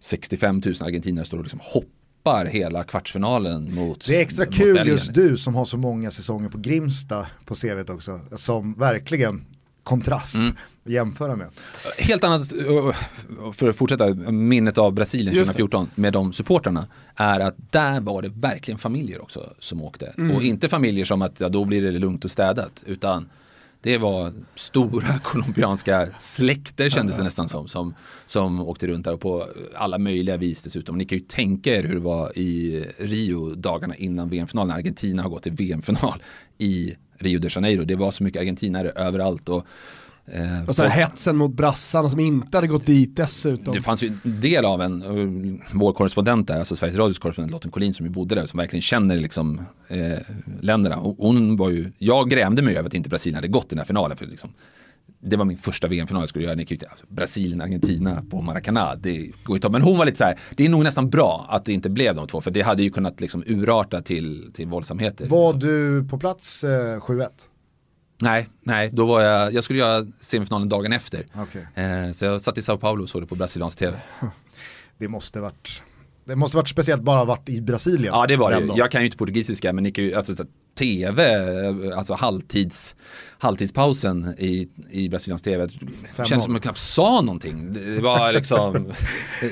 65 0.00 0.62
000 0.66 0.74
argentinare 0.80 1.24
står 1.24 1.38
och 1.38 1.44
liksom 1.44 1.60
hoppar 1.62 2.46
hela 2.46 2.84
kvartsfinalen 2.84 3.74
mot 3.74 4.06
Det 4.06 4.16
är 4.16 4.20
extra 4.20 4.46
kul 4.46 4.74
Belgien. 4.74 4.86
just 4.86 5.14
du 5.14 5.36
som 5.36 5.54
har 5.54 5.64
så 5.64 5.76
många 5.76 6.10
säsonger 6.10 6.48
på 6.48 6.58
Grimsta 6.58 7.26
på 7.44 7.54
CVt 7.54 7.90
också, 7.90 8.20
som 8.36 8.74
verkligen 8.74 9.44
kontrast 9.82 10.34
Mm. 10.34 10.50
att 10.84 10.92
jämföra 10.92 11.36
med. 11.36 11.46
Helt 11.98 12.24
annat, 12.24 12.48
för 13.52 13.68
att 13.68 13.76
fortsätta, 13.76 14.14
minnet 14.30 14.78
av 14.78 14.92
Brasilien 14.92 15.34
Just 15.34 15.50
det. 15.52 15.58
2014 15.58 15.90
med 15.94 16.12
de 16.12 16.32
supportrarna 16.32 16.86
är 17.16 17.40
att 17.40 17.56
där 17.72 18.00
var 18.00 18.22
det 18.22 18.28
verkligen 18.28 18.78
familjer 18.78 19.22
också 19.22 19.52
som 19.58 19.82
åkte. 19.82 20.14
Mm. 20.18 20.36
Och 20.36 20.42
inte 20.42 20.68
familjer 20.68 21.04
som 21.04 21.22
att 21.22 21.40
ja, 21.40 21.48
då 21.48 21.64
blir 21.64 21.82
det 21.82 21.90
lugnt 21.98 22.24
och 22.24 22.30
städat 22.30 22.84
utan 22.86 23.28
det 23.82 23.98
var 23.98 24.32
stora 24.54 25.18
colombianska 25.22 26.08
släkter 26.18 26.88
kändes 26.88 27.16
det 27.16 27.22
nästan 27.22 27.48
som, 27.48 27.68
som 27.68 27.94
som 28.26 28.60
åkte 28.60 28.86
runt 28.86 29.04
där 29.04 29.12
och 29.12 29.20
på 29.20 29.46
alla 29.74 29.98
möjliga 29.98 30.36
vis 30.36 30.62
dessutom. 30.62 30.98
Ni 30.98 31.04
kan 31.04 31.18
ju 31.18 31.24
tänka 31.24 31.76
er 31.76 31.82
hur 31.82 31.94
det 31.94 32.00
var 32.00 32.38
i 32.38 32.84
Rio 32.98 33.54
dagarna 33.54 33.94
innan 33.94 34.28
VM-finalen. 34.28 34.76
Argentina 34.76 35.22
har 35.22 35.30
gått 35.30 35.42
till 35.42 35.52
VM-final 35.52 36.22
i 36.58 36.94
Rio 37.18 37.38
de 37.38 37.48
Janeiro. 37.50 37.84
Det 37.84 37.96
var 37.96 38.10
så 38.10 38.24
mycket 38.24 38.40
argentinare 38.40 38.90
överallt. 38.90 39.48
Och, 39.48 39.66
eh, 40.26 40.68
Och 40.68 40.76
så 40.76 40.82
här 40.82 40.90
hetsen 40.90 41.36
mot 41.36 41.50
brassarna 41.52 42.10
som 42.10 42.20
inte 42.20 42.56
hade 42.56 42.66
gått 42.66 42.86
dit 42.86 43.16
dessutom. 43.16 43.74
det 43.74 43.80
fanns 43.80 44.02
ju 44.02 44.12
en 44.24 44.40
del 44.40 44.64
av 44.64 44.82
en, 44.82 45.02
eh, 45.02 45.66
vår 45.74 45.92
korrespondent 45.92 46.48
där, 46.48 46.58
alltså 46.58 46.76
Sveriges 46.76 46.98
Radios 46.98 47.18
korrespondent 47.18 47.52
Lotten 47.52 47.70
Collin 47.70 47.94
som 47.94 48.06
ju 48.06 48.12
bodde 48.12 48.34
där, 48.34 48.46
som 48.46 48.58
verkligen 48.58 48.82
känner 48.82 49.16
liksom 49.16 49.60
eh, 49.88 50.18
länderna. 50.60 50.96
Och 50.96 51.16
hon 51.18 51.56
var 51.56 51.70
ju, 51.70 51.92
jag 51.98 52.30
grämde 52.30 52.62
mig 52.62 52.76
över 52.76 52.86
att 52.88 52.94
inte 52.94 53.08
Brasilien 53.08 53.34
hade 53.34 53.48
gått 53.48 53.64
i 53.66 53.68
den 53.68 53.78
här 53.78 53.84
finalen. 53.86 54.16
För 54.16 54.26
liksom, 54.26 54.50
det 55.22 55.36
var 55.36 55.44
min 55.44 55.58
första 55.58 55.88
VM-final 55.88 56.22
jag 56.22 56.28
skulle 56.28 56.44
göra. 56.44 56.60
Alltså, 56.90 57.06
Brasilien, 57.08 57.60
Argentina 57.60 58.22
på 58.30 58.42
Maracanã, 58.42 58.94
det 58.94 59.30
går 59.44 59.58
ju. 59.62 59.68
Men 59.70 59.82
hon 59.82 59.98
var 59.98 60.04
lite 60.04 60.18
så 60.18 60.24
här, 60.24 60.38
det 60.56 60.64
är 60.66 60.68
nog 60.68 60.82
nästan 60.84 61.10
bra 61.10 61.46
att 61.48 61.64
det 61.64 61.72
inte 61.72 61.90
blev 61.90 62.14
de 62.14 62.26
två, 62.26 62.40
för 62.40 62.50
det 62.50 62.62
hade 62.62 62.82
ju 62.82 62.90
kunnat 62.90 63.20
liksom 63.20 63.42
urarta 63.46 64.02
till, 64.02 64.50
till 64.54 64.66
våldsamheter. 64.68 65.28
Var 65.28 65.52
Så- 65.52 65.58
du 65.58 66.04
på 66.08 66.18
plats 66.18 66.64
eh, 66.64 66.68
7-1? 67.00 67.26
Nej, 68.22 68.48
nej, 68.62 68.90
då 68.92 69.06
var 69.06 69.20
jag, 69.20 69.52
jag 69.52 69.64
skulle 69.64 69.78
göra 69.78 70.06
semifinalen 70.20 70.68
dagen 70.68 70.92
efter. 70.92 71.26
Okej. 71.34 71.66
Eh, 71.84 72.12
så 72.12 72.24
jag 72.24 72.40
satt 72.40 72.58
i 72.58 72.62
Sao 72.62 72.76
Paulo 72.78 73.02
och 73.02 73.08
såg 73.08 73.22
det 73.22 73.26
på 73.26 73.34
brasiliansk 73.34 73.78
tv. 73.78 74.00
Det 74.98 75.08
måste 75.08 75.40
varit 75.40 75.82
det 76.24 76.36
måste 76.36 76.56
varit 76.56 76.68
speciellt 76.68 77.02
bara 77.02 77.24
varit 77.24 77.48
i 77.48 77.60
Brasilien. 77.60 78.14
Ja 78.14 78.26
det 78.26 78.36
var 78.36 78.50
det. 78.50 78.72
Jag 78.76 78.90
kan 78.90 79.00
ju 79.00 79.04
inte 79.04 79.16
portugisiska 79.16 79.72
men 79.72 79.84
ni 79.84 79.92
ju, 79.96 80.14
alltså 80.14 80.36
så- 80.36 80.44
tv, 80.78 81.22
alltså 81.96 82.14
halvtids, 82.14 82.96
halvtidspausen 83.38 84.34
i, 84.38 84.68
i 84.90 85.08
brasiliansk 85.08 85.44
tv. 85.44 85.66
Det 86.16 86.24
känns 86.26 86.44
som 86.44 86.52
att 86.52 86.56
jag 86.56 86.62
knappt 86.62 86.78
sa 86.78 87.20
någonting. 87.20 87.72
Det 87.72 88.00
var 88.02 88.32
liksom, 88.32 88.72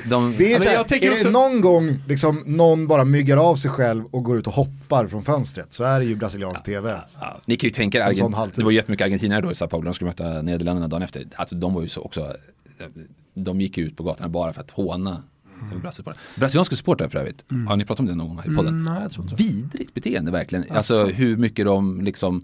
de, 0.09 0.35
Det 0.37 0.45
är, 0.45 0.49
Ja, 0.49 0.57
men 0.57 0.63
så 0.63 0.69
här, 0.69 0.75
jag 0.75 0.87
tänker 0.87 1.07
är 1.07 1.11
också- 1.13 1.23
det 1.23 1.29
någon 1.31 1.61
gång 1.61 1.97
liksom, 2.07 2.43
någon 2.45 2.87
bara 2.87 3.05
myggar 3.05 3.37
av 3.37 3.55
sig 3.55 3.71
själv 3.71 4.05
och 4.11 4.23
går 4.23 4.39
ut 4.39 4.47
och 4.47 4.53
hoppar 4.53 5.07
från 5.07 5.23
fönstret 5.23 5.73
så 5.73 5.83
är 5.83 5.99
det 5.99 6.05
ju 6.05 6.15
brasiliansk 6.15 6.63
tv. 6.63 7.01
ja, 7.19 7.41
ni 7.45 7.55
kan 7.57 7.67
ju 7.67 7.71
tänka 7.71 7.97
er, 7.97 8.01
Argent, 8.03 8.53
det 8.55 8.63
var 8.63 8.71
jättemycket 8.71 9.05
argentinare 9.05 9.41
då 9.41 9.51
i 9.51 9.55
Sao 9.55 9.67
Paulo, 9.67 9.85
de 9.85 9.93
skulle 9.93 10.09
möta 10.09 10.41
Nederländerna 10.41 10.87
dagen 10.87 11.01
efter. 11.01 11.25
Alltså 11.35 11.55
de 11.55 11.73
var 11.73 11.81
ju 11.81 11.87
så 11.89 12.01
också, 12.01 12.33
de 13.33 13.61
gick 13.61 13.77
ut 13.77 13.97
på 13.97 14.03
gatorna 14.03 14.29
bara 14.29 14.53
för 14.53 14.61
att 14.61 14.71
håna 14.71 15.23
Brasilianska 15.81 16.13
Brasilianska 16.35 16.75
supportrar 16.75 17.09
för 17.09 17.19
övrigt, 17.19 17.45
har 17.67 17.75
ni 17.77 17.85
pratat 17.85 17.99
om 17.99 18.05
det 18.05 18.15
någon 18.15 18.35
gång 18.35 18.39
i 18.53 18.55
podden? 18.55 18.87
Mm, 18.87 18.93
nej, 18.93 19.35
vidrigt 19.37 19.93
beteende 19.93 20.31
verkligen. 20.31 20.65
Alltså 20.69 21.05
hur 21.05 21.37
mycket 21.37 21.65
de 21.65 22.01
liksom 22.01 22.43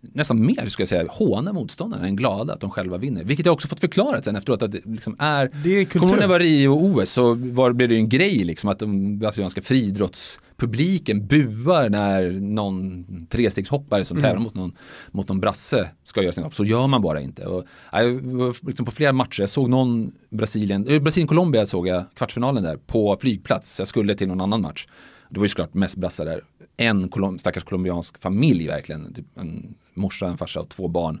nästan 0.00 0.46
mer 0.46 0.66
skulle 0.66 0.82
jag 0.82 0.88
säga 0.88 1.06
håna 1.10 1.52
motståndarna 1.52 2.06
än 2.06 2.16
glada 2.16 2.52
att 2.52 2.60
de 2.60 2.70
själva 2.70 2.98
vinner. 2.98 3.24
Vilket 3.24 3.46
jag 3.46 3.52
också 3.52 3.68
fått 3.68 3.80
förklarat 3.80 4.24
sen 4.24 4.36
efteråt 4.36 4.62
att 4.62 4.72
det 4.72 4.86
liksom 4.86 5.16
är 5.18 5.50
Det 5.64 5.70
är. 5.70 5.84
Kommer 5.84 6.06
du 6.06 6.12
när 6.12 6.20
det 6.20 6.26
var 6.26 6.40
Rio 6.40 6.68
och 6.68 6.84
OS 6.84 7.10
så 7.10 7.34
var, 7.34 7.72
blev 7.72 7.88
det 7.88 7.94
ju 7.94 8.00
en 8.00 8.08
grej 8.08 8.44
liksom 8.44 8.70
att 8.70 8.78
de 8.78 9.18
brasilianska 9.18 9.62
friidrottspubliken 9.62 11.26
buar 11.26 11.88
när 11.88 12.30
någon 12.30 13.04
trestegshoppare 13.26 14.04
som 14.04 14.20
tävlar 14.20 14.42
mot 14.42 14.54
någon, 14.54 14.72
mot 15.10 15.28
någon 15.28 15.40
brasse 15.40 15.90
ska 16.04 16.22
göra 16.22 16.32
sin 16.32 16.44
hopp. 16.44 16.54
Så 16.54 16.64
gör 16.64 16.86
man 16.86 17.02
bara 17.02 17.20
inte. 17.20 17.46
Och, 17.46 17.64
jag 17.92 18.12
var 18.12 18.56
liksom 18.66 18.86
på 18.86 18.92
flera 18.92 19.12
matcher, 19.12 19.40
jag 19.40 19.48
såg 19.48 19.70
någon 19.70 20.12
Brasilien, 20.30 20.86
eh, 20.88 21.02
Brasilien-Colombia 21.02 21.66
såg 21.66 21.88
jag 21.88 22.04
kvartsfinalen 22.14 22.62
där 22.62 22.76
på 22.76 23.16
flygplats. 23.20 23.78
Jag 23.78 23.88
skulle 23.88 24.14
till 24.14 24.28
någon 24.28 24.40
annan 24.40 24.60
match. 24.60 24.86
Det 25.28 25.38
var 25.38 25.44
ju 25.44 25.48
såklart 25.48 25.74
mest 25.74 25.96
brassar 25.96 26.24
där. 26.24 26.40
En 26.76 27.08
kolom, 27.08 27.38
stackars 27.38 27.64
colombiansk 27.64 28.22
familj 28.22 28.66
verkligen. 28.66 29.14
Typ 29.14 29.26
en 29.38 29.74
morsa, 29.94 30.26
en 30.26 30.36
farsa 30.38 30.60
och 30.60 30.68
två 30.68 30.88
barn. 30.88 31.20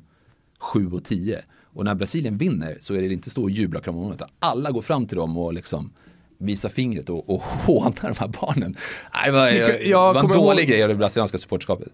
Sju 0.60 0.90
och 0.90 1.04
tio. 1.04 1.38
Och 1.74 1.84
när 1.84 1.94
Brasilien 1.94 2.36
vinner 2.38 2.76
så 2.80 2.94
är 2.94 3.02
det 3.02 3.12
inte 3.12 3.30
stå 3.30 3.42
och 3.42 3.50
jubla 3.50 3.78
och 3.78 3.84
krama 3.84 4.14
alla 4.38 4.70
går 4.70 4.82
fram 4.82 5.06
till 5.06 5.16
dem 5.16 5.38
och 5.38 5.52
liksom 5.54 5.92
visar 6.38 6.68
fingret 6.68 7.10
och, 7.10 7.30
och 7.34 7.42
hånar 7.66 7.94
de 8.02 8.14
här 8.18 8.28
barnen. 8.40 8.76
Nej, 9.14 9.26
det 9.26 9.30
var, 9.32 9.48
Jag- 9.48 9.68
det 9.68 9.84
jag 9.84 10.14
var 10.14 10.20
en 10.24 10.28
dålig 10.28 10.62
ihåg- 10.62 10.68
grej 10.70 10.82
av 10.82 10.88
det 10.88 10.94
brasilianska 10.94 11.38
supporterskapet. 11.38 11.88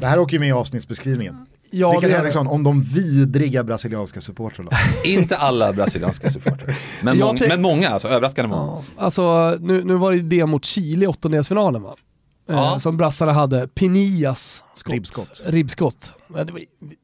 Det 0.00 0.06
här 0.06 0.18
åker 0.18 0.32
ju 0.32 0.38
med 0.40 0.48
i 0.48 0.52
avsnittsbeskrivningen. 0.52 1.46
Ja, 1.70 1.88
Rickard. 1.96 2.10
Henriksson 2.10 2.46
om 2.46 2.62
de 2.64 2.82
vidriga 2.82 3.64
brasilianska 3.64 4.20
supportrarna. 4.20 4.70
Inte 5.04 5.36
alla 5.36 5.72
brasilianska 5.72 6.30
supportrar. 6.30 6.76
Men, 7.02 7.18
tänk- 7.18 7.48
men 7.48 7.62
många, 7.62 7.88
alltså 7.88 8.08
överraskande 8.08 8.48
många. 8.48 8.62
Ja, 8.62 8.82
alltså 8.96 9.56
nu, 9.60 9.84
nu 9.84 9.94
var 9.94 10.12
det 10.12 10.18
det 10.18 10.46
mot 10.46 10.64
Chile 10.64 11.04
i 11.04 11.08
åttondelsfinalen 11.08 11.82
va? 11.82 11.96
Ja. 12.56 12.72
Eh, 12.72 12.78
som 12.78 12.96
brassarna 12.96 13.32
hade, 13.32 13.68
Pinillas 13.68 14.64
skott. 14.74 14.92
Ribbskott. 14.94 15.42
Ribbskott. 15.46 16.14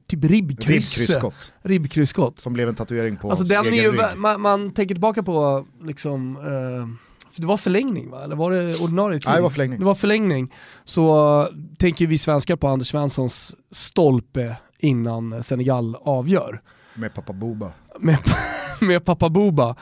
Typ 0.07 0.25
ribbkryss. 0.25 0.99
Ribbkrysskott. 0.99 1.53
Ribbkrysskott. 1.62 2.41
Som 2.41 2.53
blev 2.53 2.69
en 2.69 2.75
tatuering 2.75 3.16
på 3.16 3.31
Alltså 3.31 3.45
den 3.45 3.66
är 3.66 3.70
egen 3.70 3.85
ju, 3.85 3.93
rygg. 3.93 4.01
man, 4.16 4.41
man 4.41 4.75
tänker 4.75 4.95
tillbaka 4.95 5.23
på 5.23 5.66
liksom, 5.85 6.37
eh, 6.37 7.09
det 7.37 7.47
var 7.47 7.57
förlängning 7.57 8.11
va? 8.11 8.25
Eller 8.25 8.37
var 8.37 8.51
det 8.51 8.77
ordinarie 8.77 9.19
tid? 9.20 9.27
Nej, 9.27 9.37
det 9.37 9.43
var 9.43 9.51
förlängning. 9.51 9.79
Det 9.79 9.85
var 9.85 9.95
förlängning. 9.95 10.55
Så 10.85 11.41
eh, 11.43 11.49
tänker 11.79 12.07
vi 12.07 12.19
svenskar 12.19 12.57
på 12.57 12.69
Anders 12.69 12.89
Svenssons 12.89 13.55
stolpe 13.70 14.57
innan 14.79 15.43
Senegal 15.43 15.97
avgör. 16.01 16.61
Med 16.95 17.15
pappa 17.15 17.33
Boba. 17.33 17.73
Med, 17.99 18.19
med 18.81 19.05
pappa 19.05 19.29
Boba. 19.29 19.77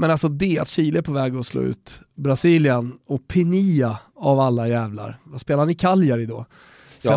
Men 0.00 0.10
alltså 0.10 0.28
det 0.28 0.58
att 0.58 0.68
Chile 0.68 0.98
är 0.98 1.02
på 1.02 1.12
väg 1.12 1.36
att 1.36 1.46
slå 1.46 1.62
ut 1.62 2.00
Brasilien 2.14 2.98
och 3.06 3.28
Pinilla 3.28 3.98
av 4.16 4.40
alla 4.40 4.68
jävlar. 4.68 5.18
Vad 5.24 5.40
spelar 5.40 5.58
han 5.58 5.70
i 5.70 5.74
Cagliari 5.74 6.26
då? 6.26 6.46
Ja. 7.02 7.10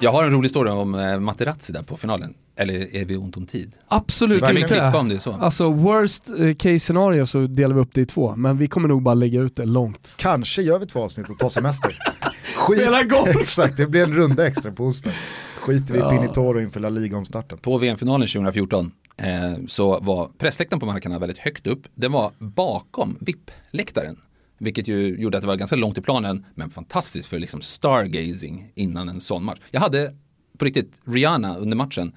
Jag 0.00 0.12
har 0.12 0.24
en 0.24 0.30
rolig 0.32 0.44
historia 0.48 0.72
om 0.74 0.94
eh, 0.94 1.20
Materazzi 1.20 1.72
där 1.72 1.82
på 1.82 1.96
finalen. 1.96 2.34
Eller 2.56 2.94
är 2.96 3.04
vi 3.04 3.16
ont 3.16 3.36
om 3.36 3.46
tid? 3.46 3.72
Absolut 3.88 4.44
Kan 4.44 4.54
vi 4.54 4.60
inte. 4.60 4.68
klippa 4.74 4.98
om 4.98 5.08
det 5.08 5.20
så? 5.20 5.32
Alltså 5.32 5.70
worst 5.70 6.30
eh, 6.40 6.54
case 6.54 6.78
scenario 6.78 7.26
så 7.26 7.38
delar 7.46 7.74
vi 7.74 7.80
upp 7.80 7.94
det 7.94 8.00
i 8.00 8.06
två, 8.06 8.36
men 8.36 8.58
vi 8.58 8.66
kommer 8.68 8.88
nog 8.88 9.02
bara 9.02 9.14
lägga 9.14 9.40
ut 9.40 9.56
det 9.56 9.64
långt. 9.64 10.12
Kanske 10.16 10.62
gör 10.62 10.78
vi 10.78 10.86
två 10.86 11.02
avsnitt 11.02 11.30
och 11.30 11.38
tar 11.38 11.48
semester. 11.48 11.98
Skit. 12.56 12.78
Spela 12.80 13.02
golf! 13.02 13.36
Exakt, 13.40 13.76
det 13.76 13.86
blir 13.86 14.02
en 14.02 14.14
runda 14.14 14.46
extra 14.46 14.72
på 14.72 14.84
onsdag. 14.84 15.10
Skiter 15.60 15.94
vi 15.94 16.00
Ja. 16.00 16.14
i 16.14 16.18
Pinitoro 16.18 16.60
inför 16.60 16.80
La 16.80 16.88
Liga-omstarten. 16.88 17.58
På 17.58 17.78
VM-finalen 17.78 18.28
2014 18.28 18.84
eh, 18.84 18.90
Eh, 19.16 19.54
så 19.66 20.00
var 20.00 20.30
pressläktaren 20.38 20.80
på 20.80 20.86
Maracana 20.86 21.18
väldigt 21.18 21.38
högt 21.38 21.66
upp. 21.66 21.86
Den 21.94 22.12
var 22.12 22.32
bakom 22.38 23.18
VIP-läktaren. 23.20 24.20
Vilket 24.58 24.88
ju 24.88 25.16
gjorde 25.16 25.38
att 25.38 25.42
det 25.42 25.48
var 25.48 25.56
ganska 25.56 25.76
långt 25.76 25.98
i 25.98 26.00
planen, 26.00 26.46
men 26.54 26.70
fantastiskt 26.70 27.28
för 27.28 27.38
liksom 27.38 27.60
stargazing 27.60 28.72
innan 28.74 29.08
en 29.08 29.20
sån 29.20 29.44
match. 29.44 29.58
Jag 29.70 29.80
hade 29.80 30.14
på 30.58 30.64
riktigt 30.64 31.00
Rihanna 31.04 31.56
under 31.56 31.76
matchen, 31.76 32.12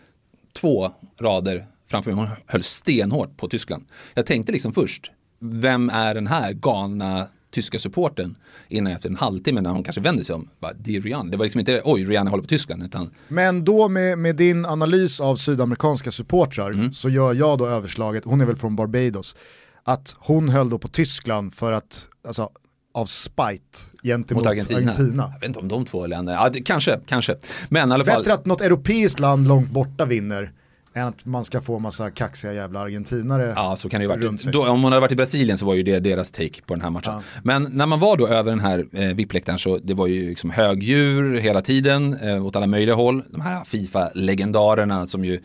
två 0.53 0.91
rader 1.19 1.65
framför 1.88 2.11
mig, 2.11 2.26
hon 2.26 2.36
höll 2.45 2.64
stenhårt 2.64 3.38
på 3.38 3.48
Tyskland. 3.48 3.86
Jag 4.14 4.26
tänkte 4.26 4.52
liksom 4.52 4.74
först, 4.74 5.11
vem 5.40 5.90
är 5.90 6.14
den 6.14 6.28
här 6.28 6.53
galna 6.53 7.28
tyska 7.57 7.79
supporten 7.79 8.35
innan 8.67 8.93
efter 8.93 9.09
en 9.09 9.15
halvtimme 9.15 9.61
när 9.61 9.69
hon 9.69 9.84
kanske 9.84 10.01
vänder 10.01 10.23
sig 10.23 10.35
om, 10.35 10.49
bara, 10.59 10.73
det 10.73 10.95
är 10.95 11.01
Rihanna. 11.01 11.31
Det 11.31 11.38
var 11.38 11.45
liksom 11.45 11.59
inte, 11.59 11.81
oj, 11.84 12.03
Rihanna 12.03 12.29
håller 12.29 12.43
på 12.43 12.47
Tyskland, 12.49 12.84
utan 12.84 13.09
Men 13.27 13.65
då 13.65 13.89
med, 13.89 14.17
med 14.17 14.35
din 14.35 14.65
analys 14.65 15.19
av 15.19 15.35
sydamerikanska 15.35 16.11
supportrar 16.11 16.71
Mm. 16.71 16.93
så 16.93 17.09
gör 17.09 17.34
jag 17.34 17.57
då 17.57 17.67
överslaget, 17.67 18.23
hon 18.25 18.41
är 18.41 18.45
väl 18.45 18.55
från 18.55 18.75
Barbados, 18.75 19.35
att 19.84 20.15
hon 20.19 20.49
höll 20.49 20.69
då 20.69 20.77
på 20.77 20.88
Tyskland 20.88 21.53
för 21.53 21.71
att, 21.71 22.07
alltså 22.27 22.49
av 22.93 23.05
spite 23.05 23.79
gentemot 24.03 24.43
mot 24.43 24.51
Argentina. 24.51 24.79
Argentina. 24.79 25.29
Jag 25.34 25.39
vet 25.39 25.47
inte 25.47 25.59
om 25.59 25.67
de 25.67 25.85
två 25.85 26.07
länderna, 26.07 26.38
ja, 26.43 26.49
det, 26.49 26.61
kanske, 26.61 26.99
kanske. 27.05 27.35
Men 27.69 27.89
i 27.89 27.93
alla 27.93 28.05
fall. 28.05 28.17
Bättre 28.17 28.34
att 28.34 28.45
något 28.45 28.61
europeiskt 28.61 29.19
land 29.19 29.47
långt 29.47 29.69
borta 29.69 30.05
vinner 30.05 30.51
än 30.98 31.07
att 31.07 31.26
man 31.26 31.45
ska 31.45 31.61
få 31.61 31.80
massa 31.80 32.11
kaxiga 32.11 32.53
jävla 32.53 32.80
argentinare 32.80 33.53
Ja, 33.56 33.76
så 33.76 33.90
kan 33.90 33.99
det 33.99 34.03
ju 34.03 34.07
varit. 34.07 34.52
Då, 34.52 34.68
om 34.68 34.80
man 34.80 34.91
hade 34.91 35.02
varit 35.02 35.11
i 35.11 35.15
Brasilien 35.15 35.57
så 35.57 35.65
var 35.65 35.76
ju 35.76 35.84
det 35.84 35.99
deras 35.99 36.32
take 36.32 36.61
på 36.61 36.74
den 36.74 36.82
här 36.82 36.90
matchen. 36.90 37.14
Ja. 37.14 37.22
Men 37.44 37.64
när 37.64 37.86
man 37.86 37.99
var 37.99 38.18
då 38.18 38.28
över 38.28 38.52
den 38.52 38.60
här 38.60 38.88
eh, 38.91 39.15
VIP-läktaren 39.15 39.60
så 39.60 39.78
det 39.78 39.94
var 39.94 40.07
ju 40.07 40.30
liksom 40.30 40.49
högdjur 40.49 41.40
hela 41.40 41.61
tiden 41.61 42.14
eh, 42.14 42.45
åt 42.45 42.56
alla 42.56 42.68
möjliga 42.68 42.95
håll. 42.95 43.24
De 43.30 43.41
här 43.41 43.64
Fifa-legendarerna 43.64 45.07
som 45.07 45.26
ju 45.26 45.40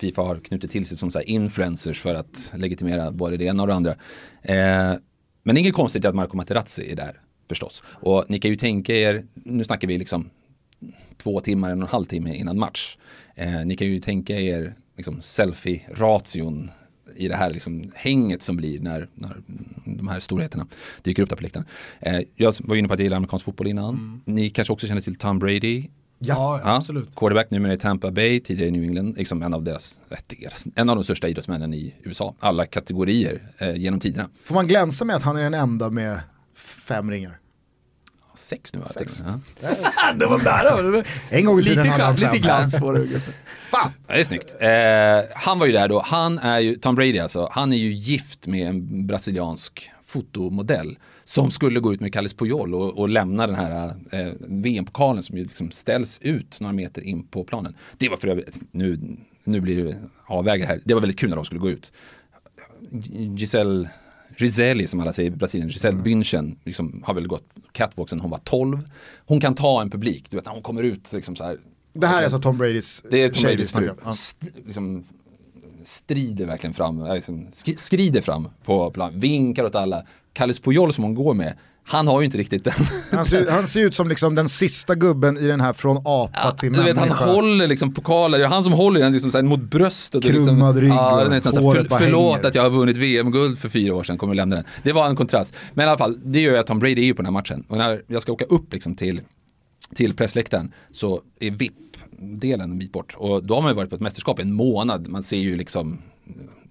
Fifa 0.00 0.22
har 0.22 0.36
knutit 0.36 0.70
till 0.70 0.86
sig 0.86 0.96
som 0.96 1.10
så 1.10 1.18
här 1.18 1.28
influencers 1.28 2.00
för 2.00 2.14
att 2.14 2.52
legitimera 2.56 3.10
både 3.10 3.36
det 3.36 3.44
ena 3.44 3.62
och 3.62 3.66
det 3.66 3.74
andra. 3.74 3.90
Eh, 4.42 4.98
men 5.42 5.56
inget 5.56 5.74
konstigt 5.74 6.04
att 6.04 6.14
Marco 6.14 6.36
Materazzi 6.36 6.92
är 6.92 6.96
där 6.96 7.20
förstås. 7.48 7.82
Och 7.86 8.24
ni 8.28 8.38
kan 8.38 8.50
ju 8.50 8.56
tänka 8.56 8.94
er, 8.94 9.24
nu 9.34 9.64
snackar 9.64 9.88
vi 9.88 9.98
liksom 9.98 10.30
två 11.16 11.40
timmar, 11.40 11.70
en 11.70 11.82
och 11.82 11.88
en 11.88 11.92
halv 11.92 12.04
timme 12.04 12.34
innan 12.34 12.58
match. 12.58 12.96
Eh, 13.34 13.64
ni 13.64 13.76
kan 13.76 13.86
ju 13.86 14.00
tänka 14.00 14.40
er 14.40 14.74
liksom, 14.98 15.20
selfie-ration 15.22 16.70
i 17.16 17.28
det 17.28 17.36
här 17.36 17.50
liksom, 17.50 17.92
hänget 17.94 18.42
som 18.42 18.56
blir 18.56 18.80
när, 18.80 19.08
när 19.14 19.36
de 19.84 20.08
här 20.08 20.20
storheterna 20.20 20.66
dyker 21.02 21.22
upp 21.22 21.28
där 21.28 21.36
på 21.36 21.42
läktaren. 21.42 21.66
Eh, 22.00 22.20
jag 22.36 22.54
var 22.60 22.76
inne 22.76 22.88
på 22.88 22.94
att 22.94 23.00
jag 23.00 23.04
gillar 23.04 23.16
amerikansk 23.16 23.44
fotboll 23.44 23.66
innan. 23.66 24.20
Ni 24.24 24.50
kanske 24.50 24.72
också 24.72 24.86
känner 24.86 25.00
till 25.00 25.16
Tom 25.16 25.38
Brady. 25.38 25.84
Ja, 26.18 26.60
Ja, 26.64 26.76
absolut. 26.76 27.14
Quarterback 27.14 27.50
numera 27.50 27.72
i 27.72 27.76
Tampa 27.78 28.10
Bay, 28.10 28.40
tidigare 28.40 28.68
i 28.68 28.70
New 28.70 28.82
England, 28.82 29.16
liksom 29.16 29.42
en 29.42 29.54
av 29.54 29.62
deras, 29.62 30.00
deras, 30.26 30.66
en 30.74 30.90
av 30.90 30.96
de 30.96 31.04
största 31.04 31.28
idrottsmännen 31.28 31.74
i 31.74 31.94
USA. 32.02 32.34
Alla 32.38 32.66
kategorier 32.66 33.42
eh, 33.58 33.76
genom 33.76 34.00
tiderna. 34.00 34.28
Får 34.44 34.54
man 34.54 34.66
glänsa 34.66 35.04
med 35.04 35.16
att 35.16 35.22
han 35.22 35.36
är 35.36 35.42
den 35.42 35.54
enda 35.54 35.90
med 35.90 36.20
fem 36.56 37.10
ringar? 37.10 37.38
Sex 38.38 38.74
nu 38.74 38.80
va? 38.80 38.86
Sex. 38.88 39.22
Ja. 39.26 39.72
det 40.14 40.26
var 40.26 40.38
nära. 40.38 41.04
En 41.30 41.44
gång 41.44 41.60
i 41.60 41.64
tiden 41.64 41.84
Lite, 41.84 41.90
hade 41.90 42.04
han 42.04 42.16
lite 42.16 42.38
glans 42.38 42.78
på 42.78 42.92
det. 42.92 43.06
Fan! 43.70 43.92
Det 44.06 44.12
är 44.12 44.24
snyggt. 44.24 44.56
Eh, 44.60 45.36
han 45.42 45.58
var 45.58 45.66
ju 45.66 45.72
där 45.72 45.88
då, 45.88 46.02
han 46.06 46.38
är 46.38 46.58
ju, 46.58 46.74
Tom 46.74 46.94
Brady 46.94 47.18
alltså, 47.18 47.48
han 47.52 47.72
är 47.72 47.76
ju 47.76 47.92
gift 47.92 48.46
med 48.46 48.68
en 48.68 49.06
brasiliansk 49.06 49.90
fotomodell 50.04 50.98
som 51.24 51.50
skulle 51.50 51.80
gå 51.80 51.92
ut 51.92 52.00
med 52.00 52.12
Kalles 52.12 52.34
Puyol 52.34 52.74
och, 52.74 52.98
och 52.98 53.08
lämna 53.08 53.46
den 53.46 53.56
här 53.56 53.94
eh, 54.12 54.26
VM-pokalen 54.40 55.22
som 55.22 55.36
ju 55.36 55.44
liksom 55.44 55.70
ställs 55.70 56.18
ut 56.22 56.60
några 56.60 56.72
meter 56.72 57.02
in 57.02 57.26
på 57.26 57.44
planen. 57.44 57.74
Det 57.98 58.08
var 58.08 58.16
för 58.16 58.28
övrigt, 58.28 58.56
nu, 58.70 58.98
nu 59.44 59.60
blir 59.60 59.84
det 59.84 59.96
avvägar 60.26 60.66
här, 60.66 60.80
det 60.84 60.94
var 60.94 61.00
väldigt 61.00 61.18
kul 61.18 61.28
när 61.28 61.36
de 61.36 61.44
skulle 61.44 61.60
gå 61.60 61.70
ut. 61.70 61.92
Giselle 63.36 63.88
Giseli 64.40 64.86
som 64.86 65.00
alla 65.00 65.12
säger 65.12 65.30
i 65.30 65.36
Brasilien, 65.36 65.68
Giselle 65.68 65.92
Mm. 65.94 66.04
Bündchen 66.04 66.56
liksom, 66.64 67.02
har 67.06 67.14
väl 67.14 67.26
gått 67.26 67.44
catwalk 67.72 68.10
sedan 68.10 68.20
hon 68.20 68.30
var 68.30 68.38
12. 68.38 68.88
Hon 69.26 69.40
kan 69.40 69.54
ta 69.54 69.80
en 69.80 69.90
publik, 69.90 70.30
du 70.30 70.36
vet 70.36 70.44
när 70.46 70.52
hon 70.52 70.62
kommer 70.62 70.82
ut 70.82 71.12
liksom 71.12 71.36
så 71.36 71.44
här, 71.44 71.58
Det 71.92 72.06
här 72.06 72.18
är 72.18 72.22
alltså 72.22 72.38
Tom 72.38 72.58
Bradys 72.58 73.02
det 73.10 73.22
är 73.22 73.28
Tom 73.28 73.42
Bradys 73.42 73.72
fru. 73.72 73.90
Ja. 74.04 74.10
St- 74.10 74.46
liksom, 74.66 75.04
strider 75.82 76.46
verkligen 76.46 76.74
fram, 76.74 77.04
liksom, 77.14 77.46
sk- 77.48 77.76
skrider 77.76 78.20
fram 78.20 78.48
på 78.64 78.90
plan, 78.90 79.20
vinkar 79.20 79.64
åt 79.64 79.74
alla. 79.74 80.04
Kalles 80.32 80.60
Puyol 80.60 80.92
som 80.92 81.04
hon 81.04 81.14
går 81.14 81.34
med, 81.34 81.54
han 81.88 82.08
har 82.08 82.20
ju 82.20 82.24
inte 82.24 82.38
riktigt 82.38 82.64
den. 82.64 82.74
Han, 83.12 83.24
ser, 83.24 83.50
han 83.50 83.66
ser 83.66 83.80
ut 83.80 83.94
som 83.94 84.08
liksom 84.08 84.34
den 84.34 84.48
sista 84.48 84.94
gubben 84.94 85.38
i 85.38 85.46
den 85.46 85.60
här 85.60 85.72
från 85.72 85.96
apa 86.04 86.50
till 86.50 86.72
du 86.72 86.82
vet, 86.82 86.96
människa. 86.96 87.14
han 87.14 87.34
håller 87.34 87.66
liksom 87.66 87.88
är 87.88 88.48
han 88.48 88.64
som 88.64 88.72
håller 88.72 89.00
den 89.00 89.12
liksom, 89.12 89.30
så 89.30 89.42
mot 89.42 89.60
bröstet. 89.60 90.14
och 90.14 90.30
Krummad 90.30 90.48
liksom, 90.48 90.80
rygg 90.80 90.92
ja, 90.92 91.24
den 91.24 91.32
är 91.32 91.40
så 91.40 91.60
håret 91.60 91.88
för, 91.88 91.98
Förlåt 91.98 92.34
hänger. 92.36 92.48
att 92.48 92.54
jag 92.54 92.62
har 92.62 92.70
vunnit 92.70 92.96
VM-guld 92.96 93.58
för 93.58 93.68
fyra 93.68 93.94
år 93.94 94.04
sedan, 94.04 94.18
kommer 94.18 94.34
lämna 94.34 94.56
den. 94.56 94.64
Det 94.82 94.92
var 94.92 95.06
en 95.06 95.16
kontrast. 95.16 95.54
Men 95.74 95.86
i 95.86 95.88
alla 95.88 95.98
fall, 95.98 96.18
det 96.24 96.40
gör 96.40 96.52
ju 96.52 96.58
att 96.58 96.66
Tom 96.66 96.78
Brady 96.78 97.00
är 97.00 97.06
ju 97.06 97.14
på 97.14 97.22
den 97.22 97.26
här 97.26 97.32
matchen. 97.32 97.64
Och 97.68 97.78
när 97.78 98.02
jag 98.06 98.22
ska 98.22 98.32
åka 98.32 98.44
upp 98.44 98.72
liksom 98.72 98.96
till, 98.96 99.20
till 99.94 100.14
pressläktaren 100.16 100.72
så 100.92 101.20
är 101.40 101.50
VIP-delen 101.50 102.70
en 102.70 102.78
bit 102.78 102.92
bort. 102.92 103.14
Och 103.18 103.44
då 103.44 103.54
har 103.54 103.62
man 103.62 103.70
ju 103.70 103.76
varit 103.76 103.90
på 103.90 103.96
ett 103.96 104.02
mästerskap 104.02 104.38
i 104.38 104.42
en 104.42 104.52
månad. 104.52 105.08
Man 105.08 105.22
ser 105.22 105.36
ju 105.36 105.56
liksom 105.56 105.98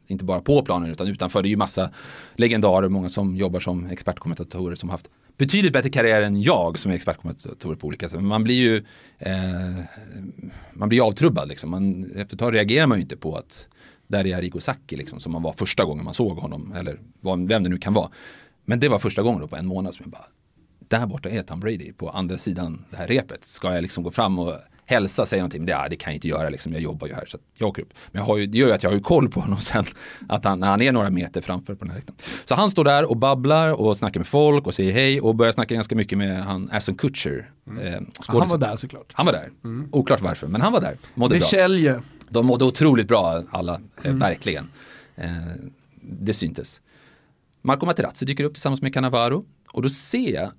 inte 0.08 0.26
bara 0.26 0.42
på 0.42 0.62
planen 0.62 0.92
utan 0.92 1.08
utanför. 1.08 1.42
Det 1.42 1.48
är 1.48 1.52
ju 1.52 1.58
massa 1.58 1.90
legendarer, 2.36 2.90
många 2.90 3.10
som 3.10 3.36
jobbar 3.36 3.60
som 3.60 3.86
expertkommentatorer 3.86 4.76
som 4.76 4.90
haft 4.90 5.10
betydligt 5.38 5.74
bättre 5.74 5.90
karriär 5.90 6.22
än 6.22 6.42
jag 6.42 6.80
som 6.80 6.92
är 6.92 6.96
expertkommentator 6.96 7.76
på 7.76 7.88
olika 7.88 8.10
sätt. 8.10 8.20
Men 8.20 8.28
man 8.28 8.44
blir 8.44 8.56
ju 8.56 8.86
eh, 9.18 9.84
man 10.74 10.90
blir 10.90 11.08
avtrubbad 11.08 11.48
liksom. 11.48 11.70
Man, 11.70 12.12
efter 12.16 12.36
ett 12.36 12.40
tag 12.40 12.54
reagerar 12.54 12.88
man 12.88 12.98
ju 12.98 13.02
inte 13.02 13.18
på 13.18 13.36
att 13.36 13.68
där 14.08 14.28
är 14.28 14.38
Arrigo 14.38 14.60
Sacchi 14.60 14.96
liksom 14.96 15.20
som 15.20 15.32
man 15.32 15.44
var 15.44 15.54
första 15.54 15.86
gången 15.86 16.06
man 16.06 16.14
såg 16.14 16.38
honom 16.38 16.74
eller 16.78 17.00
vem 17.48 17.64
det 17.64 17.70
nu 17.70 17.78
kan 17.78 17.94
vara. 17.94 18.10
Men 18.66 18.80
det 18.80 18.90
var 18.90 19.00
första 19.00 19.22
gången 19.22 19.42
då 19.42 19.48
på 19.48 19.56
en 19.56 19.66
månad 19.66 19.94
som 19.94 20.04
jag 20.04 20.12
bara 20.12 20.28
där 20.88 21.06
borta 21.06 21.30
är 21.30 21.44
Tom 21.44 21.60
Brady 21.60 21.94
på 21.94 22.10
andra 22.10 22.38
sidan 22.38 22.86
det 22.90 22.98
här 22.98 23.08
repet. 23.08 23.44
Ska 23.44 23.74
jag 23.74 23.82
liksom 23.82 24.04
gå 24.04 24.12
fram 24.12 24.40
och 24.40 24.54
hälsa, 24.88 25.26
säga 25.26 25.42
någonting? 25.42 25.62
Men 25.62 25.66
det, 25.66 25.72
ja, 25.72 25.88
det 25.90 25.96
kan 25.96 26.12
jag 26.14 26.16
inte 26.18 26.28
göra, 26.28 26.50
liksom. 26.50 26.74
jag 26.74 26.82
jobbar 26.82 27.08
ju 27.08 27.14
här. 27.14 27.26
Så 27.26 27.38
jag 27.54 27.70
åker 27.70 27.82
upp. 27.82 27.94
Men 28.12 28.20
jag 28.20 28.28
har 28.28 28.38
ju, 28.38 28.46
det 28.46 28.58
gör 28.58 28.68
ju 28.68 28.74
att 28.74 28.84
jag 28.84 28.90
har 28.90 28.96
ju 28.96 29.02
koll 29.04 29.30
på 29.30 29.40
honom 29.40 29.58
sen. 29.60 29.86
Att 30.30 30.46
han, 30.46 30.60
när 30.60 30.68
han 30.68 30.82
är 30.82 30.92
några 30.92 31.10
meter 31.10 31.42
framför 31.42 31.76
på 31.76 31.86
den 31.86 31.90
här 31.90 31.98
läktaren. 31.98 32.18
Så 32.46 32.56
han 32.56 32.70
står 32.70 32.84
där 32.84 33.10
och 33.10 33.18
babblar 33.18 33.72
och 33.82 33.98
snackar 33.98 34.20
med 34.20 34.28
folk 34.28 34.68
och 34.68 34.74
säger 34.74 34.92
hej 34.92 35.22
och 35.22 35.36
börjar 35.36 35.52
snacka 35.52 35.76
ganska 35.76 35.96
mycket 35.96 36.18
med 36.18 36.44
han 36.44 36.70
Aston 36.72 36.96
Kutcher. 36.96 37.52
Eh, 37.84 38.02
Han 38.28 38.50
var 38.50 38.58
där 38.58 38.76
såklart. 38.76 39.12
Han 39.14 39.26
var 39.26 39.34
där. 39.34 39.50
Oklart 39.92 40.22
varför, 40.22 40.48
men 40.48 40.62
han 40.62 40.74
var 40.74 40.82
där. 40.82 40.98
Mådde 41.14 41.36
Det 41.36 41.40
bra. 41.40 42.02
De 42.30 42.46
mådde 42.46 42.66
otroligt 42.66 43.08
bra 43.08 43.44
alla, 43.50 43.82
eh, 44.04 44.14
verkligen. 44.14 44.70
Eh, 45.16 45.30
det 46.02 46.34
syntes. 46.34 46.82
Marco 47.62 47.86
Materazzi 47.86 48.26
dyker 48.26 48.44
upp 48.44 48.54
tillsammans 48.54 48.82
med 48.82 48.94
Cannavaro 48.94 49.46
och 49.72 49.82
då 49.82 49.90
ser 49.90 50.34
jag, 50.34 50.52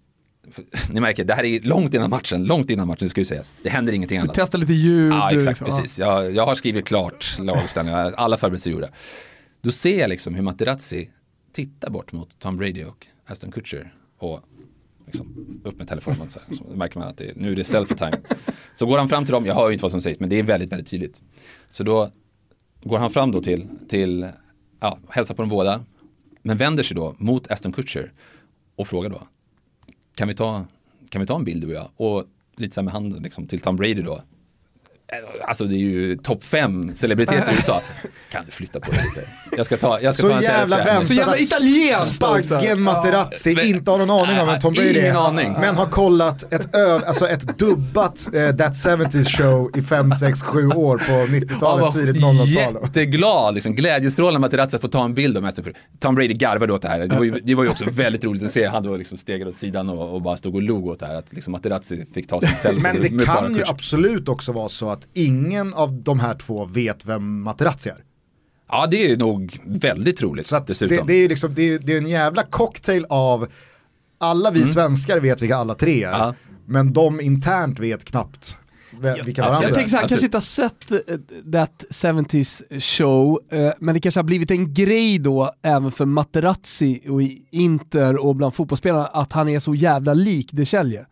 ni 0.91 1.01
märker, 1.01 1.25
det 1.25 1.35
här 1.35 1.45
är 1.45 1.61
långt 1.61 1.95
innan 1.95 2.11
matchen, 2.11 2.45
långt 2.45 2.71
innan 2.71 2.87
matchen 2.87 3.11
ska 3.11 3.21
ju 3.21 3.25
sägas. 3.25 3.55
Det 3.63 3.69
händer 3.69 3.93
ingenting 3.93 4.19
annat. 4.19 4.35
Testa 4.35 4.59
lite 4.59 4.73
ljud. 4.73 5.13
Ja, 5.13 5.31
exakt, 5.31 5.61
liksom. 5.61 5.79
precis. 5.79 5.99
Jag, 5.99 6.35
jag 6.35 6.47
har 6.47 6.55
skrivit 6.55 6.85
klart 6.85 7.39
laguppställningar, 7.39 8.13
alla 8.17 8.37
förberedelser 8.37 8.71
gjorda. 8.71 8.89
Då 9.61 9.71
ser 9.71 9.99
jag 9.99 10.09
liksom 10.09 10.35
hur 10.35 10.43
Materazzi 10.43 11.11
tittar 11.53 11.91
bort 11.91 12.13
mot 12.13 12.39
Tom 12.39 12.57
Brady 12.57 12.85
och 12.85 13.07
Aston 13.27 13.53
Kutcher 13.53 13.95
och 14.19 14.41
liksom 15.07 15.61
upp 15.65 15.79
med 15.79 15.89
telefonen 15.89 16.31
så 16.31 16.41
här. 16.41 16.57
Så 16.57 16.65
märker 16.77 16.99
man 16.99 17.09
att 17.09 17.17
det, 17.17 17.37
nu 17.37 17.53
är 17.53 17.57
det 17.57 17.65
selfie 17.65 17.97
time. 17.97 18.19
Så 18.75 18.87
går 18.87 18.99
han 18.99 19.09
fram 19.09 19.25
till 19.25 19.33
dem, 19.33 19.47
jag 19.47 19.55
hör 19.55 19.69
ju 19.69 19.73
inte 19.73 19.83
vad 19.83 19.91
som 19.91 20.01
sägs, 20.01 20.21
men 20.21 20.29
det 20.29 20.39
är 20.39 20.43
väldigt, 20.43 20.73
väldigt 20.73 20.89
tydligt. 20.89 21.23
Så 21.69 21.85
då 21.85 22.11
går 22.83 22.99
han 22.99 23.11
fram 23.11 23.33
då 23.33 23.43
till, 23.43 23.69
till 23.89 24.29
ja, 24.81 24.99
hälsar 25.09 25.35
på 25.35 25.43
dem 25.43 25.49
båda, 25.49 25.85
men 26.43 26.57
vänder 26.57 26.83
sig 26.83 26.95
då 26.95 27.15
mot 27.19 27.51
Aston 27.51 27.73
Kutcher 27.73 28.13
och 28.77 28.89
frågar 28.89 29.11
då, 29.11 29.29
kan 30.19 30.29
vi 30.29 30.35
ta, 30.35 30.65
kan 31.09 31.21
vi 31.21 31.27
ta 31.27 31.37
en 31.37 31.45
bild 31.45 31.63
du 31.63 31.67
och 31.67 31.73
jag? 31.73 31.89
Och 31.97 32.25
lite 32.57 32.75
så 32.75 32.81
här 32.81 32.85
med 32.85 32.93
handen 32.93 33.23
liksom, 33.23 33.47
till 33.47 33.61
Tom 33.61 33.77
Brady 33.77 34.03
då. 34.03 34.21
Alltså 35.45 35.65
det 35.65 35.75
är 35.75 35.79
ju 35.79 36.17
topp 36.17 36.45
fem 36.45 36.95
celebriteter 36.95 37.53
i 37.53 37.55
USA. 37.57 37.83
Kan 38.31 38.45
du 38.47 38.51
flytta 38.53 38.81
på 38.81 38.91
dig 38.93 39.01
lite? 39.15 39.27
Jag 39.57 39.67
ska 39.67 39.77
ta, 39.77 40.01
jag 40.01 40.15
ska 40.15 40.23
Så 40.23 40.29
ta 40.29 40.37
en 40.37 40.43
jävla 40.43 40.77
selfie 40.77 40.93
här. 40.93 41.01
Så 41.01 41.09
väntat 41.09 41.17
jävla 41.17 41.39
italienskt. 41.39 42.15
Spaggen 42.15 42.83
Materazzi 42.83 43.53
Ja. 43.53 43.63
inte 43.63 43.91
har 43.91 43.99
någon 43.99 44.11
aning 44.11 44.41
om 44.41 44.47
vem 44.47 44.61
Tom 44.61 44.75
Brady 44.75 44.91
Ingen 44.91 45.17
är. 45.17 45.29
aning. 45.29 45.53
Men 45.53 45.77
har 45.77 45.87
kollat 45.87 46.53
ett, 46.53 46.75
ö, 46.75 47.01
alltså 47.07 47.27
ett 47.29 47.59
dubbat 47.59 48.29
eh, 48.35 48.57
That 48.57 48.73
70s 48.73 49.25
show 49.37 49.71
i 49.79 49.83
5, 49.83 50.13
6, 50.13 50.43
7 50.43 50.67
år 50.69 50.99
på 50.99 51.13
Han 51.13 51.27
90-talet, 51.29 51.83
var 51.83 51.93
tidigt 51.93 52.17
00-tal. 52.23 52.79
jätteglad, 52.85 53.55
liksom, 53.55 53.75
glädjestrålande 53.75 54.39
Materazzi 54.41 54.77
att 54.77 54.83
få 54.83 54.89
ta 54.89 55.05
en 55.05 55.15
bild 55.15 55.37
av 55.37 55.51
Kutcher. 55.53 55.73
Tom 55.99 56.15
Brady 56.15 56.35
garvade 56.35 56.73
åt 56.73 56.83
det 56.83 56.89
här. 56.89 57.01
Det 57.01 57.17
var 57.17 57.25
ju, 57.25 57.41
det 57.45 57.55
var 57.55 57.65
ju 57.65 57.71
också 57.71 57.85
väldigt 57.91 58.25
roligt 58.25 58.43
att 58.43 58.53
se. 58.53 58.67
Han 58.67 58.83
då 58.83 58.97
liksom 58.97 59.19
stegade 59.19 59.51
åt 59.51 59.57
sidan 59.57 59.89
och, 59.89 60.15
och 60.15 60.23
bara 60.23 60.37
stod 60.37 60.55
och 60.55 60.63
log 60.63 60.87
åt 60.87 61.01
det 61.01 61.07
här. 61.07 61.15
Att 61.15 61.33
liksom 61.33 61.53
Materazzi 61.53 62.07
fick 62.15 62.27
ta 62.29 62.41
sin 62.41 62.55
selfie. 62.57 62.83
Men 62.83 63.03
det 63.19 63.25
kan 63.25 63.55
ju 63.57 63.63
absolut 63.67 64.29
också 64.29 64.53
vara 64.53 64.69
så 64.69 64.91
att 64.91 64.98
ingen 65.13 65.75
av 65.75 65.93
de 65.93 66.21
här 66.21 66.35
två 66.35 66.65
vet 66.65 67.05
vem 67.07 67.43
Materazzi 67.43 67.89
är. 67.91 68.05
Ja, 68.69 68.87
det 68.87 69.11
är 69.13 69.17
nog 69.17 69.59
väldigt 69.67 70.17
troligt 70.17 70.47
Så 70.47 70.57
att 70.57 70.67
det, 70.67 71.07
det, 71.07 71.13
är 71.15 71.29
liksom, 71.29 71.55
det, 71.55 71.63
är, 71.75 71.79
det 71.79 71.93
är 71.95 71.99
en 71.99 72.07
jävla 72.09 72.43
cocktail 72.43 73.07
av 73.09 73.47
alla 74.19 74.51
vi 74.51 74.63
svenskar 74.67 75.21
vet 75.21 75.43
vilka 75.43 75.57
alla 75.57 75.75
tre 75.75 76.05
är, 76.05 76.09
Mm. 76.15 76.21
Ja. 76.21 76.35
men 76.67 76.93
de 76.93 77.21
internt 77.21 77.79
vet 77.79 78.05
knappt 78.05 78.59
vilka 79.25 79.43
varandra 79.43 79.63
Jag 79.63 79.71
är. 79.71 79.75
tänker 79.75 79.91
så 79.91 79.97
här, 79.97 80.03
han 80.03 80.09
kanske 80.09 80.15
Absolut. 80.15 80.23
inte 80.23 80.37
har 80.37 80.41
sett 80.41 80.91
eh, 80.91 81.53
That 81.53 81.85
70s 81.91 82.81
show, 82.81 83.41
eh, 83.53 83.73
men 83.79 83.95
det 83.95 84.01
kanske 84.01 84.19
har 84.19 84.25
blivit 84.25 84.51
en 84.51 84.75
grej 84.75 85.19
då 85.19 85.53
även 85.63 85.93
för 85.93 86.05
Materazzi 86.07 87.01
och 87.09 87.23
i 87.23 87.43
Inter 87.51 88.25
och 88.27 88.37
bland 88.37 88.55
fotbollsspelarna 88.55 89.07
att 89.07 89.33
han 89.33 89.49
är 89.49 89.59
så 89.59 89.75
jävla 89.75 90.15
lik 90.15 90.49
De 90.53 90.67
Celje. 90.67 91.07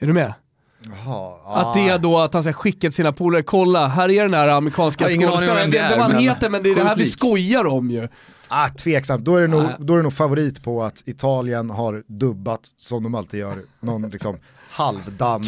Är 0.00 0.06
du 0.06 0.12
med? 0.12 0.34
Jaha, 0.82 1.34
Att 1.44 1.74
det 1.74 1.88
är 1.88 1.98
då 1.98 2.18
att 2.18 2.34
han 2.34 2.42
ska 2.42 2.52
skicka 2.52 2.80
till 2.80 2.92
sina 2.92 3.12
polare, 3.12 3.42
kolla 3.42 3.86
här 3.86 4.10
är 4.10 4.22
den 4.22 4.34
här 4.34 4.48
amerikanska 4.48 5.08
skådespelaren, 5.08 5.70
det 5.70 5.78
är, 5.78 5.98
vad 5.98 6.12
han 6.12 6.22
heter 6.22 6.50
men 6.50 6.62
det 6.62 6.70
är 6.70 6.74
det 6.74 6.84
här 6.84 6.96
vi 6.96 7.04
skojar 7.04 7.66
om 7.66 7.90
ju. 7.90 8.08
Ah, 8.48 8.68
tveksamt, 8.68 9.24
då 9.24 9.36
är, 9.36 9.40
det 9.40 9.46
nog, 9.46 9.66
då 9.78 9.92
är 9.92 9.96
det 9.96 10.02
nog 10.02 10.12
favorit 10.12 10.62
på 10.62 10.82
att 10.82 11.02
Italien 11.06 11.70
har 11.70 12.02
dubbat, 12.06 12.60
som 12.78 13.02
de 13.02 13.14
alltid 13.14 13.40
gör, 13.40 13.54
någon 13.80 14.08
liksom 14.08 14.38
halvdan 14.70 15.44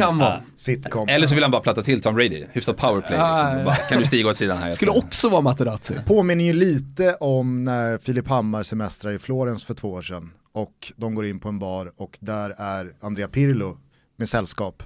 sitcom. 0.57 1.09
Eller 1.09 1.27
så 1.27 1.35
vill 1.35 1.45
han 1.45 1.51
bara 1.51 1.63
platta 1.63 1.83
till 1.83 2.03
Tom 2.03 2.15
Brady. 2.15 2.45
Hyfsat 2.53 2.77
powerplay 2.77 3.11
liksom. 3.11 3.49
Ja, 3.49 3.59
ja. 3.59 3.65
Bara, 3.65 3.75
kan 3.75 3.99
du 3.99 4.05
stiga 4.05 4.29
åt 4.29 4.37
sidan 4.37 4.59
här? 4.59 4.71
Skulle 4.71 4.91
också 4.91 5.29
vara 5.29 5.41
Materazzi. 5.41 5.95
Påminner 6.07 6.45
ju 6.45 6.53
lite 6.53 7.15
om 7.15 7.65
när 7.65 7.99
Filip 7.99 8.29
Hammar 8.29 8.63
semestrar 8.63 9.13
i 9.13 9.19
Florens 9.19 9.65
för 9.65 9.75
två 9.75 9.93
år 9.93 10.03
sedan 10.03 10.31
och 10.53 10.93
de 10.97 11.15
går 11.15 11.27
in 11.27 11.41
på 11.41 11.49
en 11.49 11.59
bar 11.59 11.93
och 11.97 12.19
där 12.21 12.55
är 12.59 12.93
Andrea 13.01 13.29
Pirlo 13.29 13.79
med 14.17 14.29
sällskap 14.29 14.83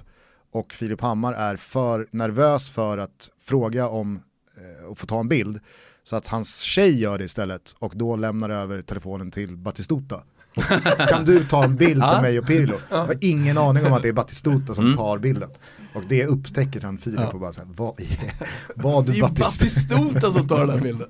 och 0.51 0.73
Filip 0.73 1.01
Hammar 1.01 1.33
är 1.33 1.55
för 1.55 2.07
nervös 2.11 2.69
för 2.69 2.97
att 2.97 3.29
fråga 3.41 3.87
om 3.87 4.19
eh, 4.57 4.85
och 4.85 4.97
få 4.97 5.05
ta 5.05 5.19
en 5.19 5.27
bild 5.27 5.59
så 6.03 6.15
att 6.15 6.27
hans 6.27 6.59
tjej 6.59 6.99
gör 7.01 7.17
det 7.17 7.23
istället 7.23 7.75
och 7.79 7.93
då 7.95 8.15
lämnar 8.15 8.49
över 8.49 8.81
telefonen 8.81 9.31
till 9.31 9.57
Batistuta. 9.57 10.21
kan 11.09 11.25
du 11.25 11.43
ta 11.45 11.63
en 11.63 11.75
bild 11.75 12.01
på 12.01 12.21
mig 12.21 12.39
och 12.39 12.47
Pirlo? 12.47 12.75
Jag 12.89 12.97
har 13.05 13.15
ingen 13.21 13.57
aning 13.57 13.85
om 13.85 13.93
att 13.93 14.01
det 14.01 14.07
är 14.07 14.13
Batistuta 14.13 14.73
som 14.75 14.85
Mm. 14.85 14.97
tar 14.97 15.17
bilden. 15.17 15.49
Och 15.93 16.01
det 16.09 16.25
upptäcker 16.25 16.81
han 16.81 16.97
Filip 16.97 17.33
och 17.33 17.39
bara 17.39 17.53
så 17.53 17.61
här, 17.61 17.69
vad, 17.75 17.99
är, 17.99 18.33
vad 18.75 19.05
Det 19.05 19.11
är 19.11 19.15
du 19.15 19.21
Batistuta? 19.21 19.95
Batistuta 19.95 20.31
som 20.31 20.47
tar 20.47 20.59
den 20.59 20.69
här 20.69 20.79
bilden. 20.79 21.07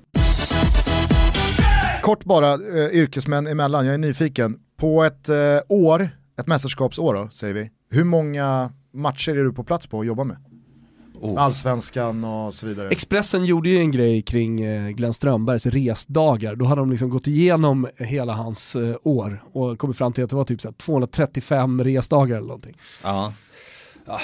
Kort 2.02 2.24
bara, 2.24 2.52
eh, 2.54 2.90
yrkesmän 2.92 3.46
emellan, 3.46 3.86
jag 3.86 3.94
är 3.94 3.98
nyfiken. 3.98 4.58
På 4.76 5.04
ett 5.04 5.28
eh, 5.28 5.36
år, 5.68 6.10
ett 6.40 6.46
mästerskapsår 6.46 7.14
då, 7.14 7.28
säger 7.34 7.54
vi, 7.54 7.70
hur 7.90 8.04
många 8.04 8.72
matcher 8.98 9.36
är 9.36 9.44
du 9.44 9.52
på 9.52 9.64
plats 9.64 9.86
på 9.86 10.00
att 10.00 10.06
jobba 10.06 10.24
med? 10.24 10.36
Oh. 11.20 11.42
Allsvenskan 11.42 12.24
och 12.24 12.54
så 12.54 12.66
vidare. 12.66 12.88
Expressen 12.88 13.44
gjorde 13.44 13.68
ju 13.68 13.78
en 13.78 13.90
grej 13.90 14.22
kring 14.22 14.60
eh, 14.60 14.90
Glenn 14.90 15.12
Strömbergs 15.12 15.66
resdagar. 15.66 16.56
Då 16.56 16.64
hade 16.64 16.80
de 16.80 16.90
liksom 16.90 17.10
gått 17.10 17.26
igenom 17.26 17.88
hela 17.96 18.32
hans 18.32 18.76
eh, 18.76 18.96
år 19.02 19.42
och 19.52 19.78
kommit 19.78 19.96
fram 19.96 20.12
till 20.12 20.24
att 20.24 20.30
det 20.30 20.36
var 20.36 20.44
typ 20.44 20.60
så 20.60 20.68
här 20.68 20.72
235 20.72 21.84
resdagar 21.84 22.36
eller 22.36 22.46
någonting. 22.46 22.76
Ja. 23.02 23.32
Ja, 24.06 24.20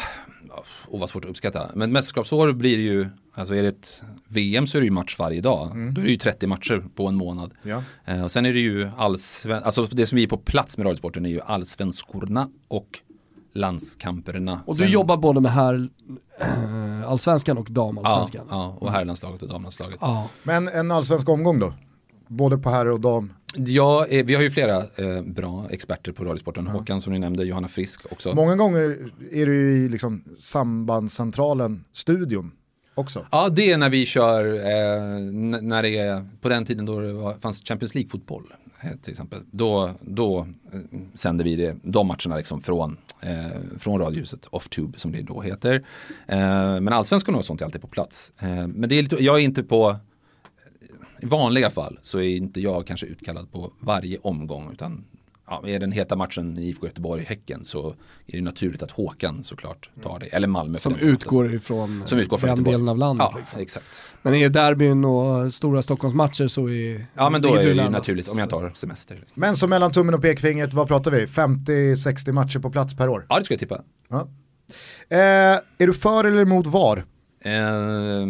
och 0.88 1.00
vad 1.00 1.08
svårt 1.08 1.24
att 1.24 1.30
uppskatta. 1.30 1.70
Men 1.74 1.92
mästerskapsår 1.92 2.52
blir 2.52 2.78
ju, 2.78 3.06
alltså 3.34 3.54
är 3.54 3.62
det 3.62 3.68
ett 3.68 4.02
VM 4.28 4.66
så 4.66 4.76
är 4.78 4.80
det 4.80 4.84
ju 4.84 4.90
match 4.90 5.16
varje 5.18 5.40
dag. 5.40 5.68
Då 5.94 6.00
är 6.00 6.04
det 6.04 6.10
ju 6.10 6.16
30 6.16 6.46
matcher 6.46 6.84
på 6.94 7.08
en 7.08 7.14
månad. 7.14 7.52
Ja. 7.62 7.82
Eh, 8.04 8.24
och 8.24 8.30
sen 8.30 8.46
är 8.46 8.52
det 8.52 8.60
ju 8.60 8.90
allsven, 8.96 9.62
alltså 9.62 9.86
det 9.86 10.06
som 10.06 10.16
vi 10.16 10.22
är 10.22 10.28
på 10.28 10.38
plats 10.38 10.78
med 10.78 10.86
radiosporten 10.86 11.26
är 11.26 11.30
ju 11.30 11.40
allsvenskorna 11.40 12.48
och 12.68 13.00
landskamperna. 13.54 14.60
Och 14.66 14.74
du 14.76 14.82
Sen- 14.82 14.92
jobbar 14.92 15.16
både 15.16 15.40
med 15.40 15.52
här 15.52 15.88
eh, 16.40 17.08
allsvenskan 17.10 17.58
och 17.58 17.66
ja, 17.70 17.74
damallsvenskan. 17.74 18.46
ja, 18.50 18.76
och 18.80 18.92
herrlandslaget 18.92 19.42
och 19.42 19.48
damlandslaget. 19.48 19.98
Ja. 20.00 20.28
Men 20.42 20.68
en 20.68 20.90
allsvensk 20.90 21.28
omgång 21.28 21.58
då? 21.58 21.72
Både 22.28 22.58
på 22.58 22.70
herr 22.70 22.86
och 22.86 23.00
dam. 23.00 23.32
Ja, 23.56 24.06
eh, 24.06 24.24
vi 24.26 24.34
har 24.34 24.42
ju 24.42 24.50
flera 24.50 24.76
eh, 24.76 25.22
bra 25.22 25.66
experter 25.70 26.12
på 26.12 26.24
radiosporten. 26.24 26.66
Håkan 26.66 27.00
som 27.00 27.12
ni 27.12 27.18
nämnde, 27.18 27.44
Johanna 27.44 27.68
Frisk 27.68 28.12
också. 28.12 28.34
Många 28.34 28.56
gånger 28.56 28.98
är 29.32 29.46
du 29.46 29.54
ju 29.54 29.84
i 29.84 29.88
liksom 29.88 30.24
sambandscentralen, 30.38 31.84
studion 31.92 32.50
också. 32.94 33.26
Ja, 33.30 33.48
det 33.48 33.70
är 33.72 33.78
när 33.78 33.90
vi 33.90 34.06
kör, 34.06 34.44
eh, 34.54 35.18
när 35.62 35.82
det 35.82 35.98
är 35.98 36.28
på 36.40 36.48
den 36.48 36.64
tiden 36.64 36.86
då 36.86 37.00
det 37.00 37.12
var, 37.12 37.34
fanns 37.34 37.62
Champions 37.64 37.94
League-fotboll 37.94 38.42
Eh, 38.84 38.96
till 39.02 39.10
exempel. 39.10 39.40
Då, 39.50 39.90
då 40.00 40.38
eh, 40.72 41.00
sänder 41.14 41.44
vi 41.44 41.56
det, 41.56 41.76
de 41.82 42.06
matcherna 42.06 42.36
liksom 42.36 42.60
från, 42.60 42.96
eh, 43.20 43.78
från 43.78 44.00
Radiohuset, 44.00 44.46
Off-Tube 44.46 44.98
som 44.98 45.12
det 45.12 45.22
då 45.22 45.40
heter. 45.40 45.74
Eh, 46.26 46.80
men 46.80 46.88
allsvenskan 46.88 47.34
och 47.34 47.44
sånt 47.44 47.60
är 47.60 47.64
alltid 47.64 47.80
på 47.80 47.86
plats. 47.86 48.32
Eh, 48.38 48.66
men 48.66 48.88
det 48.88 48.98
är 48.98 49.02
lite, 49.02 49.24
jag 49.24 49.40
är 49.40 49.44
inte 49.44 49.62
på, 49.62 49.96
i 51.20 51.26
vanliga 51.26 51.70
fall 51.70 51.98
så 52.02 52.18
är 52.18 52.36
inte 52.36 52.60
jag 52.60 52.86
kanske 52.86 53.06
utkallad 53.06 53.52
på 53.52 53.72
varje 53.80 54.18
omgång 54.18 54.72
utan 54.72 55.04
ja, 55.46 55.62
är 55.66 55.78
den 55.78 55.92
heta 55.92 56.16
matchen 56.16 56.58
i 56.58 56.68
IFK 56.68 56.86
Göteborg-Häcken 56.86 57.64
så 57.64 57.88
är 58.26 58.36
det 58.36 58.40
naturligt 58.42 58.82
att 58.82 58.90
Håkan 58.90 59.44
såklart 59.44 59.90
tar 60.02 60.18
det. 60.18 60.26
Eller 60.26 60.48
Malmö. 60.48 60.78
Som 60.78 60.96
utgår 60.96 61.54
ifrån 61.54 62.02
Som 62.06 62.18
utgår 62.18 62.38
från 62.38 62.48
den 62.48 62.56
Göteborg. 62.56 62.74
delen 62.74 62.88
av 62.88 62.98
landet. 62.98 63.26
Ja, 63.32 63.38
liksom. 63.38 63.60
exakt. 63.60 64.02
Men 64.22 64.34
är 64.34 64.48
derbyn 64.48 65.04
och 65.04 65.54
stora 65.54 65.82
Stockholmsmatcher 65.82 66.48
så 66.48 66.68
är 66.68 67.06
Ja 67.14 67.30
men 67.30 67.42
då 67.42 67.54
är 67.54 67.64
du 67.64 67.74
det 67.74 67.90
naturligt 67.90 68.28
om 68.28 68.38
jag 68.38 68.50
tar 68.50 68.72
semester. 68.74 69.14
liksom. 69.16 69.32
Men 69.40 69.56
så 69.56 69.68
mellan 69.68 69.92
tummen 69.92 70.14
och 70.14 70.22
pekfingret, 70.22 70.72
vad 70.74 70.88
pratar 70.88 71.10
vi? 71.10 71.26
50-60 71.26 72.32
matcher 72.32 72.58
på 72.58 72.70
plats 72.70 72.96
per 72.96 73.08
år? 73.08 73.26
Ja 73.28 73.38
det 73.38 73.44
skulle 73.44 73.54
jag 73.54 73.60
tippa. 73.60 73.82
Ja. 74.08 74.28
Eh, 75.08 75.18
är 75.78 75.86
du 75.86 75.94
för 75.94 76.24
eller 76.24 76.42
emot 76.42 76.66
VAR? 76.66 77.04
Eh, 77.44 78.26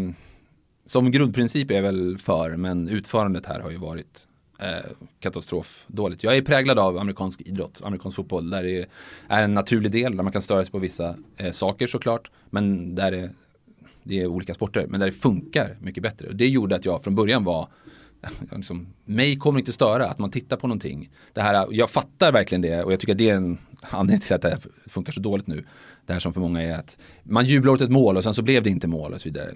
som 0.86 1.10
grundprincip 1.10 1.70
är 1.70 1.74
jag 1.74 1.82
väl 1.82 2.18
för 2.18 2.56
men 2.56 2.88
utförandet 2.88 3.46
här 3.46 3.60
har 3.60 3.70
ju 3.70 3.76
varit 3.76 4.28
eh, 4.64 4.90
katastrof 5.20 5.84
dåligt. 5.86 6.24
Jag 6.24 6.36
är 6.36 6.42
präglad 6.42 6.78
av 6.78 6.98
amerikansk 6.98 7.40
idrott, 7.40 7.80
amerikansk 7.84 8.16
fotboll 8.16 8.50
där 8.50 8.62
det 8.62 8.86
är 9.28 9.42
en 9.42 9.54
naturlig 9.54 9.92
del 9.92 10.16
där 10.16 10.22
man 10.22 10.32
kan 10.32 10.42
störa 10.42 10.64
sig 10.64 10.72
på 10.72 10.78
vissa 10.78 11.16
eh, 11.36 11.50
saker 11.50 11.86
såklart 11.86 12.30
men 12.50 12.94
där 12.94 13.10
det, 13.10 13.30
det 14.02 14.20
är 14.20 14.26
olika 14.26 14.54
sporter 14.54 14.86
men 14.88 15.00
där 15.00 15.06
det 15.06 15.12
funkar 15.12 15.76
mycket 15.80 16.02
bättre. 16.02 16.28
Och 16.28 16.36
det 16.36 16.48
gjorde 16.48 16.76
att 16.76 16.84
jag 16.84 17.04
från 17.04 17.14
början 17.14 17.44
var 17.44 17.68
liksom, 18.56 18.86
mig 19.04 19.36
kommer 19.36 19.58
inte 19.58 19.72
störa 19.72 20.06
att 20.06 20.18
man 20.18 20.30
tittar 20.30 20.56
på 20.56 20.66
någonting. 20.66 21.10
Det 21.32 21.42
här, 21.42 21.66
jag 21.70 21.90
fattar 21.90 22.32
verkligen 22.32 22.62
det 22.62 22.84
och 22.84 22.92
jag 22.92 23.00
tycker 23.00 23.12
att 23.12 23.18
det 23.18 23.30
är 23.30 23.36
en 23.36 23.58
anledning 23.80 24.20
till 24.20 24.34
att 24.34 24.42
det 24.42 24.50
här 24.50 24.60
funkar 24.86 25.12
så 25.12 25.20
dåligt 25.20 25.46
nu. 25.46 25.64
Det 26.06 26.12
här 26.12 26.20
som 26.20 26.32
för 26.32 26.40
många 26.40 26.62
är 26.62 26.78
att 26.78 26.98
man 27.22 27.46
jublar 27.46 27.72
åt 27.72 27.80
ett 27.80 27.90
mål 27.90 28.16
och 28.16 28.24
sen 28.24 28.34
så 28.34 28.42
blev 28.42 28.62
det 28.62 28.70
inte 28.70 28.88
mål 28.88 29.12
och 29.12 29.20
så 29.20 29.28
vidare. 29.28 29.54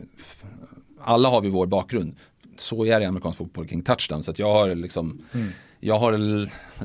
Alla 1.01 1.29
har 1.29 1.41
vi 1.41 1.49
vår 1.49 1.67
bakgrund. 1.67 2.17
Så 2.61 2.85
är 2.85 2.99
det 2.99 3.05
i 3.05 3.07
amerikansk 3.07 3.39
fotboll 3.39 3.69
kring 3.69 3.83
touchdown. 3.83 4.23
Så 4.23 4.33
jag 4.37 4.53
har 4.53 4.75
liksom 4.75 5.23
Jag 5.81 5.99
har 5.99 6.13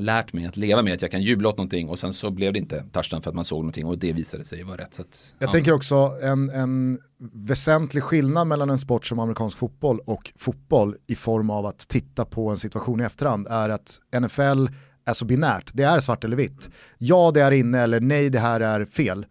lärt 0.00 0.32
mig 0.32 0.46
att 0.46 0.56
leva 0.56 0.82
med 0.82 0.94
att 0.94 1.02
jag 1.02 1.10
kan 1.10 1.22
jubla 1.22 1.48
åt 1.48 1.56
någonting 1.56 1.88
och 1.88 1.98
sen 1.98 2.12
så 2.12 2.30
blev 2.30 2.52
det 2.52 2.58
inte 2.58 2.84
touchdown 2.92 3.22
för 3.22 3.30
att 3.30 3.36
man 3.36 3.44
såg 3.44 3.58
någonting 3.58 3.86
och 3.86 3.98
det 3.98 4.12
visade 4.12 4.44
sig 4.44 4.62
vara 4.62 4.76
rätt. 4.76 4.94
Så 4.94 5.02
att, 5.02 5.36
Jag 5.38 5.46
ja. 5.48 5.52
tänker 5.52 5.72
också 5.72 6.18
en, 6.22 6.50
en 6.50 6.98
väsentlig 7.32 8.02
skillnad 8.02 8.46
mellan 8.46 8.70
en 8.70 8.78
sport 8.78 9.06
som 9.06 9.18
amerikansk 9.18 9.58
fotboll 9.58 10.00
och 10.00 10.32
fotboll 10.36 10.96
i 11.06 11.14
form 11.14 11.50
av 11.50 11.66
att 11.66 11.78
titta 11.78 12.24
på 12.24 12.48
en 12.48 12.56
situation 12.56 13.00
i 13.00 13.04
efterhand 13.04 13.46
är 13.50 13.68
att 13.68 14.00
NFL 14.20 14.66
är 15.06 15.12
så 15.12 15.24
binärt, 15.24 15.70
det 15.74 15.82
är 15.82 16.00
svart 16.00 16.24
eller 16.24 16.36
vitt. 16.36 16.70
Ja 16.98 17.30
det 17.34 17.40
är 17.40 17.50
inne 17.50 17.80
eller 17.80 18.00
nej 18.00 18.30
det 18.30 18.38
här 18.38 18.60
är 18.60 18.84
fel. 18.84 19.26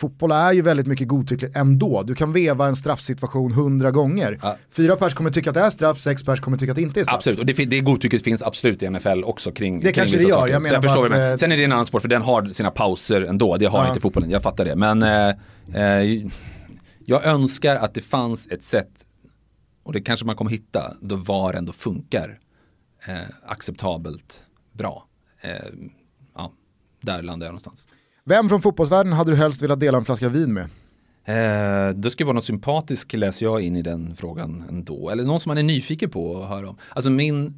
Fotboll 0.00 0.30
är 0.30 0.52
ju 0.52 0.62
väldigt 0.62 0.86
mycket 0.86 1.08
godtyckligt 1.08 1.56
ändå. 1.56 2.02
Du 2.02 2.14
kan 2.14 2.32
veva 2.32 2.66
en 2.66 2.76
straffsituation 2.76 3.52
hundra 3.52 3.90
gånger. 3.90 4.38
Ja. 4.42 4.56
Fyra 4.70 4.96
pers 4.96 5.14
kommer 5.14 5.30
tycka 5.30 5.50
att 5.50 5.54
det 5.54 5.60
är 5.60 5.70
straff, 5.70 5.98
sex 6.00 6.22
pers 6.22 6.40
kommer 6.40 6.56
tycka 6.58 6.72
att 6.72 6.76
det 6.76 6.82
inte 6.82 7.00
är 7.00 7.04
straff. 7.04 7.16
Absolut, 7.16 7.38
och 7.38 7.46
det, 7.46 7.52
det 7.64 7.80
godtycket 7.80 8.22
finns 8.24 8.42
absolut 8.42 8.82
i 8.82 8.90
NFL 8.90 9.24
också 9.24 9.52
kring 9.52 9.76
Det 9.80 9.82
kring 9.84 9.92
kanske 9.94 10.16
det 10.16 10.22
gör, 10.22 10.30
saker. 10.30 10.52
jag 10.52 10.62
menar 10.62 10.80
du 10.82 10.88
att, 10.88 11.32
eh, 11.32 11.36
Sen 11.36 11.52
är 11.52 11.56
det 11.56 11.64
en 11.64 11.72
annan 11.72 11.86
sport 11.86 12.02
för 12.02 12.08
den 12.08 12.22
har 12.22 12.46
sina 12.46 12.70
pauser 12.70 13.20
ändå, 13.22 13.56
det 13.56 13.66
har 13.66 13.82
Ja. 13.84 13.88
inte 13.88 14.00
fotbollen, 14.00 14.30
jag 14.30 14.42
fattar 14.42 14.64
det. 14.64 14.76
Men 14.76 15.02
eh, 15.02 15.28
eh, 15.82 16.26
jag 17.04 17.24
önskar 17.24 17.76
att 17.76 17.94
det 17.94 18.00
fanns 18.00 18.46
ett 18.50 18.62
sätt, 18.64 19.06
och 19.82 19.92
det 19.92 20.00
kanske 20.00 20.26
man 20.26 20.36
kommer 20.36 20.50
hitta, 20.50 20.96
då 21.00 21.16
VAR 21.16 21.54
ändå 21.54 21.72
funkar 21.72 22.38
eh, 23.08 23.14
acceptabelt 23.46 24.42
bra. 24.72 25.06
Eh, 25.40 25.50
ja, 26.36 26.52
där 27.02 27.22
landar 27.22 27.46
jag 27.46 27.50
någonstans. 27.52 27.86
Vem 28.30 28.48
från 28.48 28.62
fotbollsvärlden 28.62 29.12
hade 29.12 29.30
du 29.30 29.36
helst 29.36 29.62
velat 29.62 29.80
dela 29.80 29.98
en 29.98 30.04
flaska 30.04 30.28
vin 30.28 30.52
med? 30.52 30.64
Eh, 31.24 31.94
det 31.96 32.10
ska 32.10 32.24
vara 32.24 32.34
något 32.34 32.44
sympatiskt 32.44 33.12
läser 33.12 33.46
jag 33.46 33.60
in 33.60 33.76
i 33.76 33.82
den 33.82 34.16
frågan 34.16 34.64
ändå. 34.68 35.10
Eller 35.10 35.24
någon 35.24 35.40
som 35.40 35.50
man 35.50 35.58
är 35.58 35.62
nyfiken 35.62 36.10
på 36.10 36.42
att 36.42 36.48
höra 36.48 36.68
om. 36.68 36.76
Alltså 36.88 37.10
min, 37.10 37.54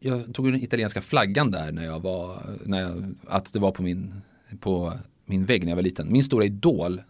jag 0.00 0.34
tog 0.34 0.52
den 0.52 0.62
italienska 0.62 1.00
flaggan 1.00 1.50
där 1.50 1.72
när 1.72 1.84
jag 1.84 2.00
var, 2.00 2.38
när 2.64 2.80
jag, 2.80 3.14
att 3.26 3.52
det 3.52 3.58
var 3.58 3.72
på 3.72 3.82
min, 3.82 4.14
på 4.60 4.92
min 5.24 5.44
vägg 5.44 5.64
när 5.64 5.70
jag 5.70 5.76
var 5.76 5.82
liten. 5.82 6.12
Min 6.12 6.24
stora 6.24 6.44
idol, 6.44 7.02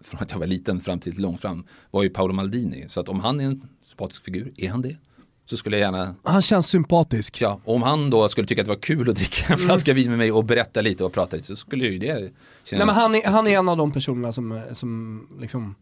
från 0.00 0.22
att 0.22 0.30
jag 0.30 0.38
var 0.38 0.46
liten 0.46 0.80
fram 0.80 1.00
till 1.00 1.18
långt 1.18 1.40
fram, 1.40 1.64
var 1.90 2.02
ju 2.02 2.10
Paolo 2.10 2.32
Maldini. 2.32 2.84
Så 2.88 3.00
att 3.00 3.08
om 3.08 3.20
han 3.20 3.40
är 3.40 3.44
en 3.44 3.68
sympatisk 3.86 4.24
figur, 4.24 4.52
är 4.56 4.70
han 4.70 4.82
det? 4.82 4.96
Så 5.46 5.56
skulle 5.56 5.78
jag 5.78 5.84
gärna, 5.94 6.14
Han 6.24 6.42
känns 6.42 6.66
sympatisk. 6.66 7.40
ja, 7.40 7.60
om 7.64 7.82
han 7.82 8.10
då 8.10 8.28
skulle 8.28 8.46
tycka 8.46 8.60
att 8.62 8.66
det 8.66 8.72
var 8.74 8.80
kul 8.82 9.10
att 9.10 9.16
dricka 9.16 9.52
en 9.52 9.58
flaska 9.58 9.92
vin 9.92 10.08
med 10.08 10.18
mig 10.18 10.32
och 10.32 10.44
berätta 10.44 10.80
lite 10.80 11.04
och 11.04 11.12
prata 11.12 11.36
lite 11.36 11.48
så 11.48 11.56
skulle 11.56 11.84
ju 11.86 11.98
det 11.98 12.06
kännas... 12.06 12.32
Nej, 12.72 12.78
men 12.86 12.88
han, 12.94 13.14
är, 13.14 13.26
han 13.26 13.46
är 13.46 13.58
en 13.58 13.68
av 13.68 13.76
de 13.76 13.92
personerna 13.92 14.32
som, 14.32 14.62
som 14.72 15.20
liksom, 15.40 15.74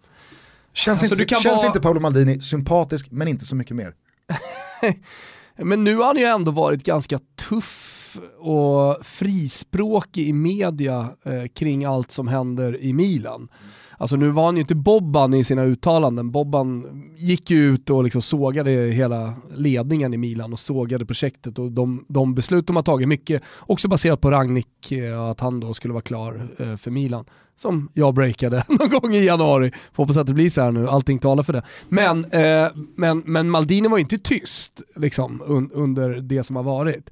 Känns, 0.72 1.02
Alltså, 1.02 1.22
inte, 1.22 1.34
känns 1.34 1.44
vara- 1.62 1.66
inte 1.66 1.80
Paolo 1.80 2.00
Maldini 2.00 2.40
sympatisk 2.40 3.10
men 3.10 3.28
inte 3.28 3.44
så 3.44 3.56
mycket 3.56 3.76
mer? 3.76 3.94
Men 5.56 5.84
nu 5.84 5.96
har 5.96 6.04
han 6.04 6.16
ju 6.16 6.24
ändå 6.24 6.50
varit 6.50 6.84
ganska 6.84 7.18
tuff 7.48 8.16
och 8.38 9.06
frispråkig 9.06 10.28
i 10.28 10.32
media 10.32 11.08
eh, 11.24 11.46
kring 11.54 11.84
allt 11.84 12.10
som 12.10 12.28
händer 12.28 12.80
i 12.82 12.92
Milan. 12.92 13.48
Alltså 14.00 14.16
nu 14.16 14.30
var 14.30 14.44
han 14.44 14.56
ju 14.56 14.60
inte 14.60 14.74
Bobban 14.74 15.34
i 15.34 15.44
sina 15.44 15.62
uttalanden. 15.62 16.30
Bobban 16.30 16.86
gick 17.16 17.50
ju 17.50 17.74
ut 17.74 17.90
och 17.90 18.04
liksom 18.04 18.22
sågade 18.22 18.70
hela 18.70 19.34
ledningen 19.54 20.14
i 20.14 20.16
Milan 20.16 20.52
och 20.52 20.58
sågade 20.58 21.06
projektet 21.06 21.58
och 21.58 21.72
de, 21.72 22.04
de 22.08 22.34
beslut 22.34 22.66
de 22.66 22.76
har 22.76 22.82
tagit, 22.82 23.08
mycket 23.08 23.42
också 23.58 23.88
baserat 23.88 24.20
på 24.20 24.30
Ragnik, 24.30 24.66
och 24.86 24.92
eh, 24.92 25.22
att 25.22 25.40
han 25.40 25.60
då 25.60 25.74
skulle 25.74 25.94
vara 25.94 26.02
klar 26.02 26.48
eh, 26.58 26.76
för 26.76 26.90
Milan. 26.90 27.24
Som 27.56 27.88
jag 27.94 28.14
breakade 28.14 28.64
någon 28.68 28.90
gång 28.90 29.14
i 29.14 29.24
januari. 29.24 29.72
Får 29.92 30.02
hoppas 30.02 30.16
att 30.16 30.26
det 30.26 30.34
blir 30.34 30.50
så 30.50 30.62
här 30.62 30.72
nu, 30.72 30.88
allting 30.88 31.18
talar 31.18 31.42
för 31.42 31.52
det. 31.52 31.62
Men, 31.88 32.24
eh, 32.24 32.68
men, 32.96 33.22
men 33.26 33.50
Maldini 33.50 33.88
var 33.88 33.98
ju 33.98 34.02
inte 34.02 34.18
tyst 34.18 34.80
liksom, 34.96 35.42
un, 35.46 35.70
under 35.72 36.20
det 36.20 36.44
som 36.44 36.56
har 36.56 36.62
varit. 36.62 37.10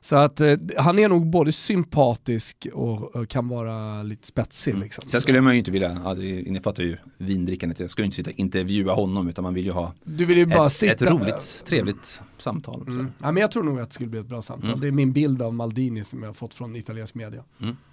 Så 0.00 0.16
att 0.16 0.40
eh, 0.40 0.56
han 0.76 0.98
är 0.98 1.08
nog 1.08 1.26
både 1.26 1.52
sympatisk 1.52 2.66
och, 2.72 3.16
och 3.16 3.28
kan 3.28 3.48
vara 3.48 4.02
lite 4.02 4.26
spetsig. 4.26 4.78
Liksom. 4.78 5.08
Sen 5.08 5.20
skulle 5.20 5.40
man 5.40 5.52
ju 5.52 5.58
inte 5.58 5.70
vilja, 5.70 6.00
ja, 6.04 6.14
det 6.14 6.42
innefattar 6.42 6.82
ju 6.82 6.96
vindrickandet, 7.18 7.80
jag 7.80 7.90
skulle 7.90 8.04
inte 8.04 8.16
sitta 8.16 8.30
och 8.30 8.38
intervjua 8.38 8.94
honom 8.94 9.28
utan 9.28 9.42
man 9.42 9.54
vill 9.54 9.64
ju 9.64 9.72
ha 9.72 9.92
du 10.04 10.24
vill 10.24 10.38
ju 10.38 10.46
bara 10.46 10.66
ett, 10.66 10.72
sitta... 10.72 10.92
ett 10.92 11.10
roligt, 11.10 11.62
trevligt 11.66 12.22
samtal. 12.38 12.84
Mm. 12.88 13.12
Ja, 13.22 13.32
men 13.32 13.40
jag 13.40 13.50
tror 13.50 13.62
nog 13.62 13.80
att 13.80 13.88
det 13.88 13.94
skulle 13.94 14.08
bli 14.08 14.20
ett 14.20 14.26
bra 14.26 14.42
samtal. 14.42 14.68
Mm. 14.68 14.80
Det 14.80 14.86
är 14.86 14.92
min 14.92 15.12
bild 15.12 15.42
av 15.42 15.54
Maldini 15.54 16.04
som 16.04 16.22
jag 16.22 16.28
har 16.28 16.34
fått 16.34 16.54
från 16.54 16.76
italiensk 16.76 17.14
media. 17.14 17.44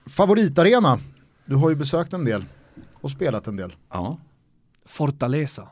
Favoritarena? 0.06 1.00
Du 1.46 1.56
har 1.56 1.70
ju 1.70 1.76
besökt 1.76 2.14
en 2.14 2.26
del 2.26 2.46
och 2.94 3.12
spelat 3.12 3.48
en 3.48 3.56
del. 3.56 3.76
Ja, 3.90 4.18
Fortaleza, 4.86 5.70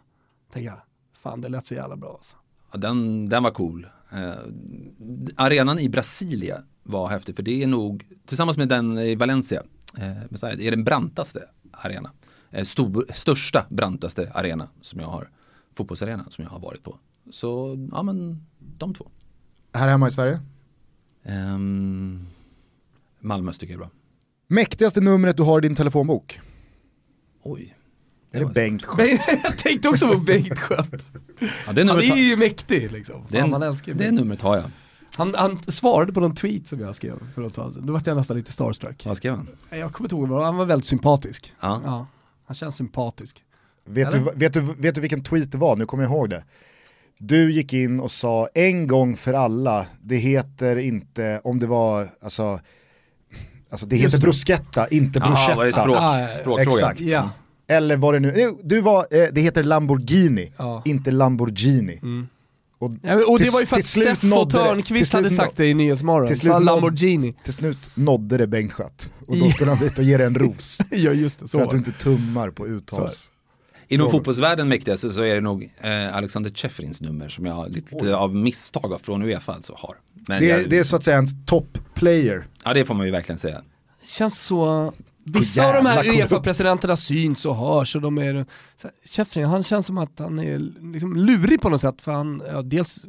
tänker 0.54 0.70
jag. 0.70 0.80
Fan 1.20 1.42
det 1.42 1.50
lät 1.50 1.66
så 1.66 1.74
jävla 1.74 1.96
bra 1.96 2.14
alltså. 2.14 2.36
ja, 2.72 2.78
den, 2.78 3.30
den 3.30 3.44
var 3.44 3.52
cool. 3.52 3.88
Eh, 4.16 4.34
arenan 5.36 5.80
i 5.80 5.90
Brasilia 5.90 6.64
var 6.84 7.08
häftig 7.08 7.36
för 7.36 7.44
det 7.44 7.64
är 7.64 7.68
nog, 7.68 8.08
tillsammans 8.26 8.58
med 8.58 8.70
den 8.70 8.98
i 8.98 9.16
Valencia, 9.16 9.64
eh, 9.98 10.18
är 10.42 10.72
den 10.72 10.84
brantaste 10.84 11.44
arena. 11.72 12.12
Eh, 12.52 12.64
stor, 12.64 13.06
största, 13.14 13.66
brantaste 13.70 14.32
arena 14.34 14.70
som 14.82 15.00
jag 15.00 15.08
har, 15.08 15.30
fotbollsarena 15.74 16.26
som 16.30 16.44
jag 16.44 16.52
har 16.52 16.60
varit 16.60 16.84
på. 16.84 17.00
Så, 17.30 17.78
ja 17.92 18.04
men 18.04 18.46
de 18.78 18.94
två. 18.94 19.08
Här 19.74 19.88
hemma 19.88 20.08
i 20.08 20.12
Sverige. 20.12 20.40
Um, 21.24 22.28
Malmö 23.20 23.52
tycker 23.52 23.66
jag 23.66 23.74
är 23.74 23.78
bra. 23.78 23.90
Mäktigaste 24.48 25.02
numret 25.02 25.38
du 25.38 25.44
har 25.44 25.60
i 25.60 25.62
din 25.62 25.76
telefonbok? 25.76 26.40
Oj. 27.42 27.76
Är 28.36 28.40
det 28.40 28.54
Bengt 28.54 28.86
Sköld? 28.86 29.20
jag 29.44 29.58
tänkte 29.58 29.90
också 29.90 30.08
på 30.08 30.18
Bengt 30.18 30.60
Sköld. 30.60 31.04
Ja, 31.68 31.74
det, 31.74 31.88
Han 31.88 32.00
är 32.00 32.16
ju 32.16 32.36
mäktig 32.36 32.92
liksom. 32.92 33.28
Fan, 33.28 33.76
det, 33.86 33.94
det 33.94 34.12
numret 34.12 34.42
har 34.42 34.56
jag. 34.56 34.66
han, 35.18 35.36
han 35.38 35.64
svarade 35.68 36.14
på 36.14 36.20
någon 36.20 36.36
tweet 36.36 36.68
som 36.68 36.80
jag 36.80 36.96
skrev 36.96 37.14
för 37.36 37.48
ett 37.48 37.54
tag 37.54 37.74
sedan. 37.74 37.86
Då 37.86 37.94
vart 37.94 38.08
jag 38.08 38.18
nästan 38.18 38.38
lite 38.38 38.52
starstruck. 38.52 39.06
Vad 39.06 39.18
skrev 39.18 39.36
han? 39.36 39.48
Jag 39.70 39.94
kommer 39.94 40.06
inte 40.06 40.16
ihåg 40.16 40.28
vad, 40.28 40.46
han 40.46 40.56
var 40.56 40.66
väldigt 40.66 40.88
sympatisk. 40.88 41.54
Ja. 41.62 41.82
Ja. 41.86 42.08
Han 42.48 42.56
känns 42.56 42.76
sympatisk. 42.76 43.44
Vet 43.86 44.12
du, 44.12 44.20
vet, 44.36 44.54
du, 44.54 44.62
vet 44.62 44.96
du 44.96 45.02
vilken 45.02 45.24
tweet 45.24 45.52
det 45.52 45.58
var? 45.58 45.76
Nu 45.76 45.86
kommer 45.86 46.04
jag 46.04 46.12
ihåg 46.12 46.30
det. 46.30 46.44
Du 47.18 47.52
gick 47.52 47.74
in 47.74 48.00
och 48.00 48.12
sa 48.12 48.48
en 48.54 48.88
gång 48.88 49.18
för 49.18 49.34
alla, 49.34 49.86
det 50.02 50.16
heter 50.16 50.76
inte, 50.78 51.42
om 51.44 51.60
det 51.60 51.68
var, 51.68 52.08
alltså, 52.22 52.60
alltså 53.70 53.86
det 53.86 53.96
Just 53.96 54.06
heter 54.06 54.18
det. 54.18 54.22
bruschetta, 54.22 54.88
inte 54.88 55.20
bruschetta. 55.20 55.56
Var 55.56 55.66
det 55.66 55.74
språk, 55.74 55.98
Ah, 56.00 56.20
ja, 56.20 56.28
ja. 56.28 56.28
språkfråga? 56.34 56.78
Exakt. 56.78 57.02
Ja. 57.02 57.30
Eller 57.68 57.98
vad 57.98 58.14
det 58.14 58.20
nu, 58.20 58.58
du 58.64 58.82
var, 58.82 59.08
eh, 59.12 59.28
det 59.32 59.42
heter 59.42 59.64
Lamborghini, 59.64 60.52
Ja. 60.58 60.82
inte 60.86 61.12
Lamborghini. 61.12 62.00
Mm. 62.02 62.28
Och 62.80 62.92
Ja, 63.02 63.16
och 63.26 63.38
det 63.40 63.44
till- 63.44 63.54
var 63.54 63.60
ju 63.60 63.66
för 63.66 63.78
att 63.78 63.86
slut 63.86 64.06
Steffo 64.08 64.28
nådde 64.28 64.46
det- 64.46 64.58
till 64.58 64.68
Törnqvist 64.68 65.10
slut 65.12 65.14
hade 65.24 65.30
sagt 65.30 65.58
det 65.58 65.66
i 65.66 65.74
Nyhetsmorgon. 65.74 66.28
till 66.28 66.38
slut 66.38 66.54
nådde- 66.54 66.66
Lamborghini. 66.66 67.36
till 67.44 67.54
slut 67.54 67.90
nådde 67.94 68.38
det 68.38 68.48
Bengt 68.48 68.74
Schött. 68.74 69.10
Och 69.28 69.38
då 69.38 69.50
skulle 69.50 69.72
han 69.72 69.80
dit 69.80 69.98
och 69.98 70.04
ge 70.04 70.18
dig 70.18 70.26
en 70.28 70.36
ros. 70.36 70.80
ja 70.92 71.12
just 71.12 71.40
det, 71.40 71.48
så 71.48 71.58
För 71.58 71.64
att 71.64 71.70
du 71.72 71.78
inte 71.78 71.92
tummar 71.92 72.50
på 72.50 72.68
uttals. 72.68 73.32
Inom 73.88 74.10
fotbollsvärlden 74.12 74.68
mäktigaste 74.68 75.10
så 75.10 75.22
är 75.22 75.36
det 75.36 75.42
nog 75.42 75.70
eh, 75.82 76.16
Alexander 76.16 76.52
Chefrins 76.52 77.02
nummer 77.02 77.30
som 77.30 77.46
jag 77.46 77.70
lite 77.72 78.16
av 78.16 78.36
misstag 78.36 79.00
från 79.04 79.22
Uefa 79.24 79.54
alltså 79.54 79.74
har. 79.78 79.96
Men 80.28 80.40
Det, 80.42 80.46
jag, 80.48 80.70
det 80.70 80.78
är 80.78 80.84
så 80.84 80.96
att 80.96 81.04
säga 81.04 81.18
en 81.18 81.46
top 81.46 81.78
player. 81.94 82.48
Ja 82.64 82.74
det 82.74 82.86
får 82.86 82.94
man 82.94 83.06
ju 83.06 83.12
verkligen 83.12 83.40
säga. 83.40 83.62
Känns 84.06 84.40
så... 84.40 84.94
Vissa 85.28 85.68
av 85.68 85.74
de 85.74 85.86
här. 85.86 86.04
Uefa-presidenterna 86.04 86.96
syns 86.98 87.46
och 87.46 87.56
hörs 87.56 87.96
och 87.96 88.02
de 88.02 88.18
är... 88.18 88.46
Schäffrin, 89.06 89.46
han 89.46 89.64
känns 89.64 89.86
som 89.86 89.98
att 89.98 90.20
han 90.20 90.40
är 90.40 90.60
liksom 90.94 91.16
lurig 91.16 91.62
på 91.62 91.70
något 91.70 91.82
sätt 91.82 92.02
för 92.02 92.12
han, 92.12 92.44
ja, 92.52 92.62
dels 92.62 93.06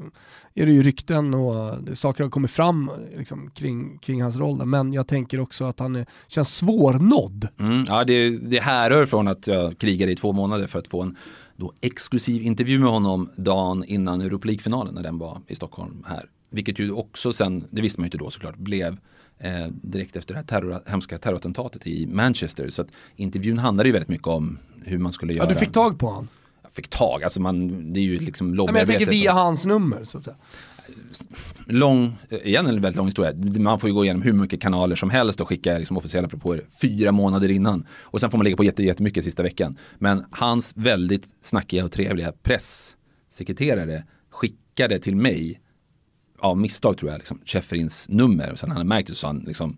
är 0.54 0.66
det 0.66 0.72
ju 0.72 0.82
rykten 0.82 1.34
och 1.34 1.82
det- 1.82 1.96
saker 1.96 2.24
har 2.24 2.30
kommit 2.30 2.50
fram 2.50 2.90
liksom, 3.16 3.50
kring, 3.50 3.98
kring 3.98 4.22
hans 4.22 4.36
roll 4.36 4.58
där, 4.58 4.64
men 4.64 4.92
jag 4.92 5.06
tänker 5.06 5.40
också 5.40 5.64
att 5.64 5.78
han 5.78 5.96
är, 5.96 6.06
känns 6.28 6.54
svårnådd. 6.56 7.48
Mm, 7.58 7.84
ja, 7.88 8.04
det, 8.04 8.30
det 8.30 8.60
härrör 8.60 9.06
från 9.06 9.28
att 9.28 9.46
jag 9.46 9.78
krigade 9.78 10.12
i 10.12 10.16
två 10.16 10.32
månader 10.32 10.66
för 10.66 10.78
att 10.78 10.88
få 10.88 11.02
en 11.02 11.16
då 11.56 11.72
exklusiv 11.80 12.42
intervju 12.42 12.78
med 12.78 12.90
honom 12.90 13.30
dagen 13.36 13.84
innan 13.84 14.20
Europa 14.20 14.46
League-finalen 14.46 14.94
när 14.94 15.02
den 15.02 15.18
var 15.18 15.38
i 15.46 15.54
Stockholm 15.54 16.04
här. 16.06 16.24
Vilket 16.50 16.78
ju 16.78 16.92
också 16.92 17.32
sen, 17.32 17.64
det 17.70 17.82
visste 17.82 18.00
man 18.00 18.04
ju 18.04 18.06
inte 18.06 18.18
då 18.18 18.30
såklart, 18.30 18.56
blev 18.56 18.96
eh, 19.38 19.66
direkt 19.82 20.16
efter 20.16 20.34
det 20.34 20.40
här 20.40 20.46
terror, 20.46 20.80
hemska 20.86 21.18
terrorattentatet 21.18 21.86
i 21.86 22.06
Manchester. 22.06 22.68
Så 22.70 22.82
att 22.82 22.88
intervjun 23.16 23.58
handlade 23.58 23.88
ju 23.88 23.92
väldigt 23.92 24.08
mycket 24.08 24.26
om 24.26 24.58
hur 24.84 24.98
man 24.98 25.12
skulle 25.12 25.32
Ja, 25.32 25.36
göra. 25.36 25.48
du 25.48 25.54
fick 25.54 25.72
tag 25.72 25.98
på 25.98 26.06
honom. 26.06 26.28
Jag 26.62 26.72
fick 26.72 26.88
tag, 26.88 27.22
alltså 27.24 27.40
man, 27.40 27.92
det 27.92 28.00
är 28.00 28.04
ju 28.04 28.18
liksom 28.18 28.54
Ja, 28.54 28.64
men 28.66 28.74
jag 28.76 28.86
tänker 28.88 29.06
via 29.06 29.32
hans 29.32 29.66
nummer 29.66 30.04
så 30.04 30.18
att 30.18 30.24
säga. 30.24 30.36
lång, 31.66 32.12
igen 32.30 32.66
en 32.66 32.74
väldigt 32.80 32.96
lång 32.96 33.06
historia. 33.06 33.32
Man 33.60 33.80
får 33.80 33.90
ju 33.90 33.94
gå 33.94 34.04
igenom 34.04 34.22
hur 34.22 34.32
mycket 34.32 34.60
kanaler 34.60 34.96
som 34.96 35.10
helst 35.10 35.40
och 35.40 35.48
skicka 35.48 35.78
liksom 35.78 35.96
officiella 35.96 36.28
propåer 36.28 36.62
fyra 36.82 37.12
månader 37.12 37.50
innan. 37.50 37.86
Och 37.92 38.20
sen 38.20 38.30
får 38.30 38.38
man 38.38 38.44
lägga 38.44 38.56
på 38.56 38.64
jätte- 38.64 38.82
jättemycket 38.84 39.24
sista 39.24 39.42
veckan. 39.42 39.76
Men 39.98 40.24
hans 40.30 40.72
väldigt 40.76 41.28
snackiga 41.40 41.84
och 41.84 41.92
trevliga 41.92 42.32
presssekreterare 42.42 44.04
skickade 44.30 44.98
till 44.98 45.16
mig 45.16 45.60
av 46.38 46.58
misstag 46.58 46.98
tror 46.98 47.10
jag, 47.10 47.18
liksom, 47.18 47.40
Schäferins 47.44 48.08
nummer. 48.08 48.52
Och 48.52 48.58
sen 48.58 48.70
han 48.70 48.76
hade 48.76 48.88
märkt 48.88 49.08
det 49.08 49.14
så 49.14 49.26
han 49.26 49.44
liksom, 49.46 49.76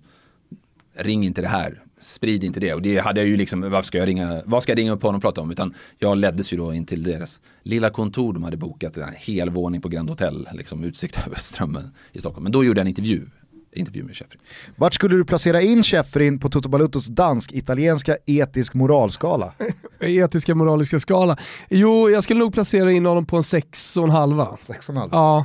ring 0.95 1.25
inte 1.25 1.41
det 1.41 1.49
här, 1.49 1.83
sprid 2.01 2.45
inte 2.45 2.61
det. 2.61 2.75
Och 2.75 2.83
det 2.83 2.99
hade 2.99 3.21
jag 3.21 3.29
ju 3.29 3.37
liksom, 3.37 3.71
vad 3.71 3.85
ska 3.85 3.99
jag 3.99 4.09
ringa, 4.09 4.43
vad 4.45 4.63
ska 4.63 4.73
jag 4.73 4.79
ringa 4.79 4.93
upp 4.93 5.03
honom 5.03 5.17
och 5.17 5.23
prata 5.23 5.41
om? 5.41 5.51
Utan 5.51 5.75
jag 5.99 6.19
leddes 6.19 6.53
ju 6.53 6.57
då 6.57 6.75
in 6.75 6.87
till 6.87 7.03
deras 7.03 7.41
lilla 7.63 7.91
kontor 7.91 8.33
de 8.33 8.45
hade 8.45 8.57
bokat, 8.57 8.97
en 8.97 9.09
hel 9.17 9.51
våning 9.51 9.81
på 9.81 9.89
Grand 9.89 10.09
Hotel, 10.09 10.49
liksom 10.53 10.85
utsikt 10.85 11.21
över 11.27 11.37
Strömmen 11.37 11.91
i 12.13 12.19
Stockholm. 12.19 12.43
Men 12.43 12.53
då 12.53 12.65
gjorde 12.65 12.81
jag 12.81 12.83
en 12.83 12.89
intervju, 12.89 13.27
intervju 13.73 14.03
med 14.03 14.17
Schäferin. 14.17 14.41
Vart 14.77 14.95
skulle 14.95 15.17
du 15.17 15.25
placera 15.25 15.63
in 15.63 15.83
Schäferin 15.83 16.39
på 16.39 16.51
Toto 16.51 16.69
Balutos 16.69 17.07
dansk-italienska 17.07 18.17
etisk 18.27 18.75
moralskala? 18.75 19.53
Etiska 20.01 20.55
moraliska 20.55 21.01
skala. 21.01 21.37
Jo, 21.69 22.11
jag 22.11 22.23
skulle 22.23 22.41
nog 22.41 22.53
placera 22.53 22.93
in 22.93 23.07
honom 23.07 23.27
på 23.27 23.37
en 23.37 23.45
sex 23.45 23.97
och 23.97 24.05
en 24.05 24.11
halva. 24.11 24.57
6,5. 24.67 25.09
Ja. 25.13 25.45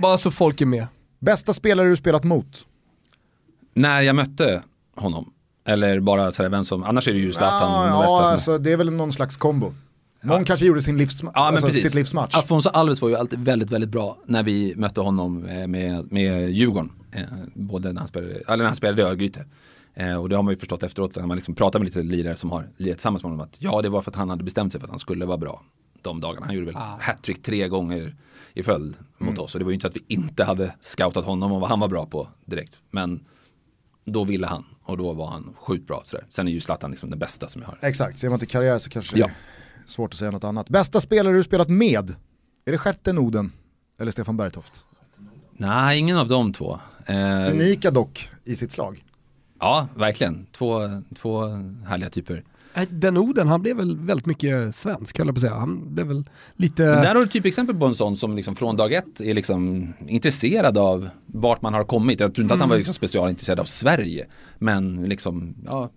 Bara 0.00 0.18
så 0.18 0.30
folk 0.30 0.60
är 0.60 0.66
med. 0.66 0.86
Bästa 1.18 1.52
spelare 1.52 1.88
du 1.88 1.96
spelat 1.96 2.24
mot? 2.24 2.66
När 3.74 4.00
jag 4.00 4.16
mötte 4.16 4.62
honom, 4.96 5.32
eller 5.66 6.00
bara 6.00 6.32
sådär 6.32 6.50
vem 6.50 6.64
som, 6.64 6.82
annars 6.82 7.08
är 7.08 7.12
det 7.12 7.18
ju 7.18 7.32
Zlatan 7.32 7.72
ja, 7.72 7.86
ja, 7.88 8.30
alltså, 8.32 8.58
det 8.58 8.72
är 8.72 8.76
väl 8.76 8.92
någon 8.92 9.12
slags 9.12 9.36
kombo. 9.36 9.72
Någon 10.22 10.44
kanske 10.44 10.66
gjorde 10.66 10.82
sin 10.82 10.98
livsma- 11.00 11.30
Ja, 11.34 11.44
men 11.44 11.54
alltså, 11.54 11.66
precis. 11.66 11.82
sitt 11.82 11.94
livsmatch. 11.94 12.34
Alfonso 12.34 12.68
Alves 12.68 13.02
var 13.02 13.08
ju 13.08 13.16
alltid 13.16 13.38
väldigt, 13.38 13.70
väldigt 13.70 13.90
bra 13.90 14.18
när 14.26 14.42
vi 14.42 14.74
mötte 14.76 15.00
honom 15.00 15.44
eh, 15.48 15.66
med, 15.66 16.12
med 16.12 16.50
Djurgården. 16.50 16.92
Eh, 17.12 17.22
både 17.54 17.92
när 17.92 17.98
han 18.00 18.08
spelade, 18.08 18.34
eller 18.34 18.56
när 18.56 18.64
han 18.64 18.76
spelade 18.76 19.02
i 19.02 19.04
Örgryte. 19.04 19.44
Eh, 19.94 20.14
och 20.14 20.28
det 20.28 20.36
har 20.36 20.42
man 20.42 20.52
ju 20.54 20.58
förstått 20.58 20.82
efteråt 20.82 21.16
när 21.16 21.26
man 21.26 21.36
liksom 21.36 21.54
pratar 21.54 21.78
med 21.78 21.86
lite 21.86 22.02
lirare 22.02 22.36
som 22.36 22.50
har 22.52 22.68
lirat 22.76 22.98
tillsammans 22.98 23.22
med 23.22 23.30
honom. 23.32 23.46
Att 23.46 23.56
ja, 23.62 23.82
det 23.82 23.88
var 23.88 24.02
för 24.02 24.10
att 24.10 24.16
han 24.16 24.30
hade 24.30 24.44
bestämt 24.44 24.72
sig 24.72 24.80
för 24.80 24.86
att 24.86 24.90
han 24.90 24.98
skulle 24.98 25.26
vara 25.26 25.36
bra 25.38 25.62
de 26.02 26.20
dagarna. 26.20 26.46
Han 26.46 26.54
gjorde 26.54 26.66
väl 26.66 26.76
hattrick 27.00 27.42
tre 27.42 27.68
gånger 27.68 28.16
i 28.54 28.62
följd 28.62 28.96
mot 29.18 29.38
oss. 29.38 29.54
Och 29.54 29.58
det 29.58 29.64
var 29.64 29.70
ju 29.70 29.74
inte 29.74 29.82
så 29.84 29.88
att 29.88 29.96
vi 29.96 30.04
inte 30.14 30.44
hade 30.44 30.74
scoutat 30.80 31.24
honom 31.24 31.52
och 31.52 31.60
vad 31.60 31.70
han 31.70 31.80
var 31.80 31.88
bra 31.88 32.06
på 32.06 32.28
direkt. 32.44 32.78
Men 32.90 33.24
då 34.04 34.24
ville 34.24 34.46
han 34.46 34.64
och 34.82 34.96
då 34.96 35.12
var 35.12 35.26
han 35.30 35.54
sjukt 35.58 35.86
bra. 35.86 36.02
Sådär. 36.04 36.26
Sen 36.28 36.48
är 36.48 36.52
ju 36.52 36.60
Zlatan 36.60 36.90
liksom 36.90 37.10
den 37.10 37.18
bästa 37.18 37.48
som 37.48 37.62
jag 37.62 37.68
har. 37.68 37.78
Exakt, 37.82 38.18
ser 38.18 38.30
man 38.30 38.38
till 38.38 38.48
karriär 38.48 38.78
så 38.78 38.90
kanske 38.90 39.18
Ja. 39.18 39.26
det 39.26 39.32
är 39.84 39.88
svårt 39.88 40.12
att 40.14 40.18
säga 40.18 40.30
något 40.30 40.44
annat. 40.44 40.68
Bästa 40.68 41.00
spelare 41.00 41.36
du 41.36 41.42
spelat 41.42 41.68
med? 41.68 42.10
Är 42.64 42.72
det 42.72 42.78
Stjärten 42.78 43.18
Oden 43.18 43.52
eller 44.00 44.12
Stefan 44.12 44.36
Bergtoft? 44.36 44.84
Nej, 45.52 45.98
ingen 45.98 46.16
av 46.18 46.28
de 46.28 46.52
två. 46.52 46.78
Eh, 47.06 47.50
Unika 47.52 47.90
dock 47.90 48.28
i 48.44 48.56
sitt 48.56 48.72
slag. 48.72 49.04
Ja, 49.60 49.88
verkligen. 49.96 50.46
Två, 50.52 51.02
två 51.16 51.46
härliga 51.86 52.10
typer. 52.10 52.44
Äh, 52.74 52.88
Den 52.90 53.16
Oden, 53.16 53.48
han 53.48 53.62
blev 53.62 53.76
väl 53.76 53.96
väldigt 53.96 54.26
mycket 54.26 54.74
svensk 54.74 55.18
höll 55.18 55.26
jag 55.26 55.34
på 55.34 55.38
att 55.38 55.42
säga. 55.42 55.54
Han 55.54 55.94
blev 55.94 56.06
väl 56.06 56.24
lite... 56.56 56.82
Men 56.82 57.02
där 57.02 57.14
har 57.14 57.22
du 57.22 57.28
typ 57.28 57.46
exempel 57.46 57.76
på 57.76 57.86
en 57.86 57.94
sån 57.94 58.16
som 58.16 58.36
liksom 58.36 58.56
från 58.56 58.76
dag 58.76 58.92
ett 58.92 59.20
är 59.20 59.34
liksom 59.34 59.92
intresserad 60.08 60.78
av 60.78 61.08
vart 61.26 61.62
man 61.62 61.74
har 61.74 61.84
kommit. 61.84 62.20
Jag 62.20 62.34
tror 62.34 62.42
inte 62.42 62.54
att 62.54 62.60
han 62.60 62.68
var 62.68 62.76
liksom 62.76 62.94
specialintresserad 62.94 63.60
av 63.60 63.64
Sverige. 63.64 64.26
Men 64.58 65.08
liksom, 65.08 65.54
ja, 65.64 65.90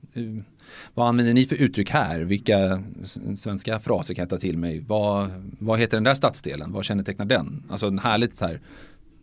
vad 0.93 1.07
använder 1.07 1.33
ni 1.33 1.45
för 1.45 1.55
uttryck 1.55 1.89
här? 1.89 2.19
Vilka 2.19 2.83
svenska 3.37 3.79
fraser 3.79 4.13
kan 4.13 4.21
jag 4.21 4.29
ta 4.29 4.37
till 4.37 4.57
mig? 4.57 4.79
Vad, 4.79 5.29
vad 5.59 5.79
heter 5.79 5.97
den 5.97 6.03
där 6.03 6.13
stadsdelen? 6.13 6.71
Vad 6.71 6.85
kännetecknar 6.85 7.25
den? 7.25 7.63
Alltså 7.69 7.87
en 7.87 7.99
härligt 7.99 8.35
så 8.35 8.45
här 8.45 8.61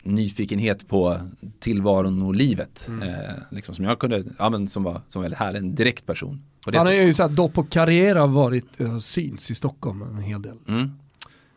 nyfikenhet 0.03 0.89
på 0.89 1.17
tillvaron 1.59 2.23
och 2.23 2.35
livet. 2.35 2.91
Eh, 3.03 3.35
liksom 3.51 3.75
som 3.75 3.85
jag 3.85 3.99
kunde, 3.99 4.25
ja 4.39 4.51
men 4.51 4.69
som 4.69 4.83
var, 4.83 5.01
som 5.09 5.21
var 5.21 5.23
väldigt 5.23 5.39
härlig, 5.39 5.59
en 5.59 5.75
direkt 5.75 6.07
person. 6.07 6.43
Och 6.67 6.75
han 6.75 6.87
har 6.87 6.93
ju 6.93 7.15
såhär 7.15 7.31
dopp 7.31 7.59
och 7.59 7.71
karriär 7.71 8.17
har 8.17 8.29
varit, 8.29 8.81
eh, 8.81 8.99
syns 8.99 9.51
i 9.51 9.55
Stockholm 9.55 10.03
en 10.03 10.23
hel 10.23 10.43
del. 10.43 10.57
Mm. 10.69 10.91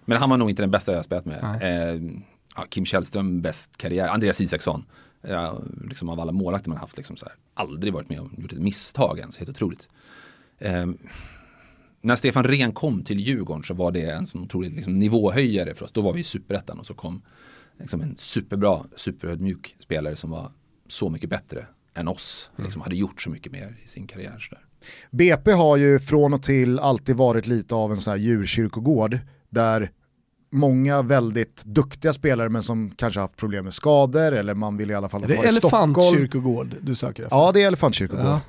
Men 0.05 0.17
han 0.17 0.29
var 0.29 0.37
nog 0.37 0.49
inte 0.49 0.63
den 0.63 0.71
bästa 0.71 0.91
jag 0.91 0.97
har 0.97 1.03
spelat 1.03 1.25
med. 1.25 1.59
Eh, 1.61 2.01
ja, 2.55 2.65
Kim 2.69 2.85
Källström 2.85 3.41
bäst 3.41 3.77
karriär, 3.77 4.07
Andreas 4.07 4.41
Isaksson. 4.41 4.85
Ja, 5.21 5.61
liksom 5.89 6.09
av 6.09 6.19
alla 6.19 6.31
målvakter 6.31 6.69
man 6.69 6.77
haft, 6.77 6.97
liksom 6.97 7.15
så 7.15 7.25
här, 7.25 7.35
aldrig 7.53 7.93
varit 7.93 8.09
med 8.09 8.19
om 8.19 8.31
gjort 8.37 8.51
ett 8.51 8.59
misstag 8.59 9.19
ens, 9.19 9.37
helt 9.37 9.49
otroligt. 9.49 9.89
Eh, 10.59 10.85
när 12.01 12.15
Stefan 12.15 12.43
Rehn 12.43 12.71
kom 12.71 13.03
till 13.03 13.19
Djurgården 13.19 13.63
så 13.63 13.73
var 13.73 13.91
det 13.91 14.11
en 14.11 14.27
sån 14.27 14.43
otrolig 14.43 14.73
liksom, 14.73 14.99
nivåhöjare 14.99 15.73
för 15.73 15.85
oss. 15.85 15.91
Då 15.91 16.01
var 16.01 16.13
vi 16.13 16.19
i 16.19 16.23
superettan 16.23 16.79
och 16.79 16.85
så 16.85 16.93
kom 16.93 17.21
liksom, 17.79 18.01
en 18.01 18.17
superbra, 18.17 18.83
superödmjuk 18.95 19.75
spelare 19.79 20.15
som 20.15 20.29
var 20.29 20.51
så 20.87 21.09
mycket 21.09 21.29
bättre 21.29 21.65
än 21.93 22.07
oss. 22.07 22.51
Liksom, 22.55 22.81
hade 22.81 22.95
gjort 22.95 23.21
så 23.21 23.29
mycket 23.29 23.51
mer 23.51 23.77
i 23.85 23.87
sin 23.87 24.07
karriär. 24.07 24.39
Så 24.39 24.55
där. 24.55 24.63
BP 25.11 25.51
har 25.51 25.77
ju 25.77 25.99
från 25.99 26.33
och 26.33 26.43
till 26.43 26.79
alltid 26.79 27.15
varit 27.15 27.47
lite 27.47 27.75
av 27.75 27.91
en 27.91 27.97
sån 27.97 28.11
här 28.11 28.17
djurkyrkogård 28.17 29.19
där 29.49 29.89
många 30.51 31.01
väldigt 31.01 31.63
duktiga 31.65 32.13
spelare 32.13 32.49
men 32.49 32.63
som 32.63 32.91
kanske 32.95 33.19
haft 33.19 33.35
problem 33.35 33.63
med 33.63 33.73
skador 33.73 34.31
eller 34.31 34.53
man 34.53 34.77
vill 34.77 34.91
i 34.91 34.95
alla 34.95 35.09
fall 35.09 35.23
Är 35.23 35.27
det 35.27 35.35
kvar 35.35 35.45
i 35.45 35.51
Stockholm. 35.51 35.91
elefantkyrkogård 35.91 36.75
du 36.81 36.95
söker 36.95 37.23
efter? 37.23 37.35
Ja 37.37 37.51
det 37.51 37.61
är 37.63 37.67
elefantkyrkogård. 37.67 38.25
Ja. 38.25 38.39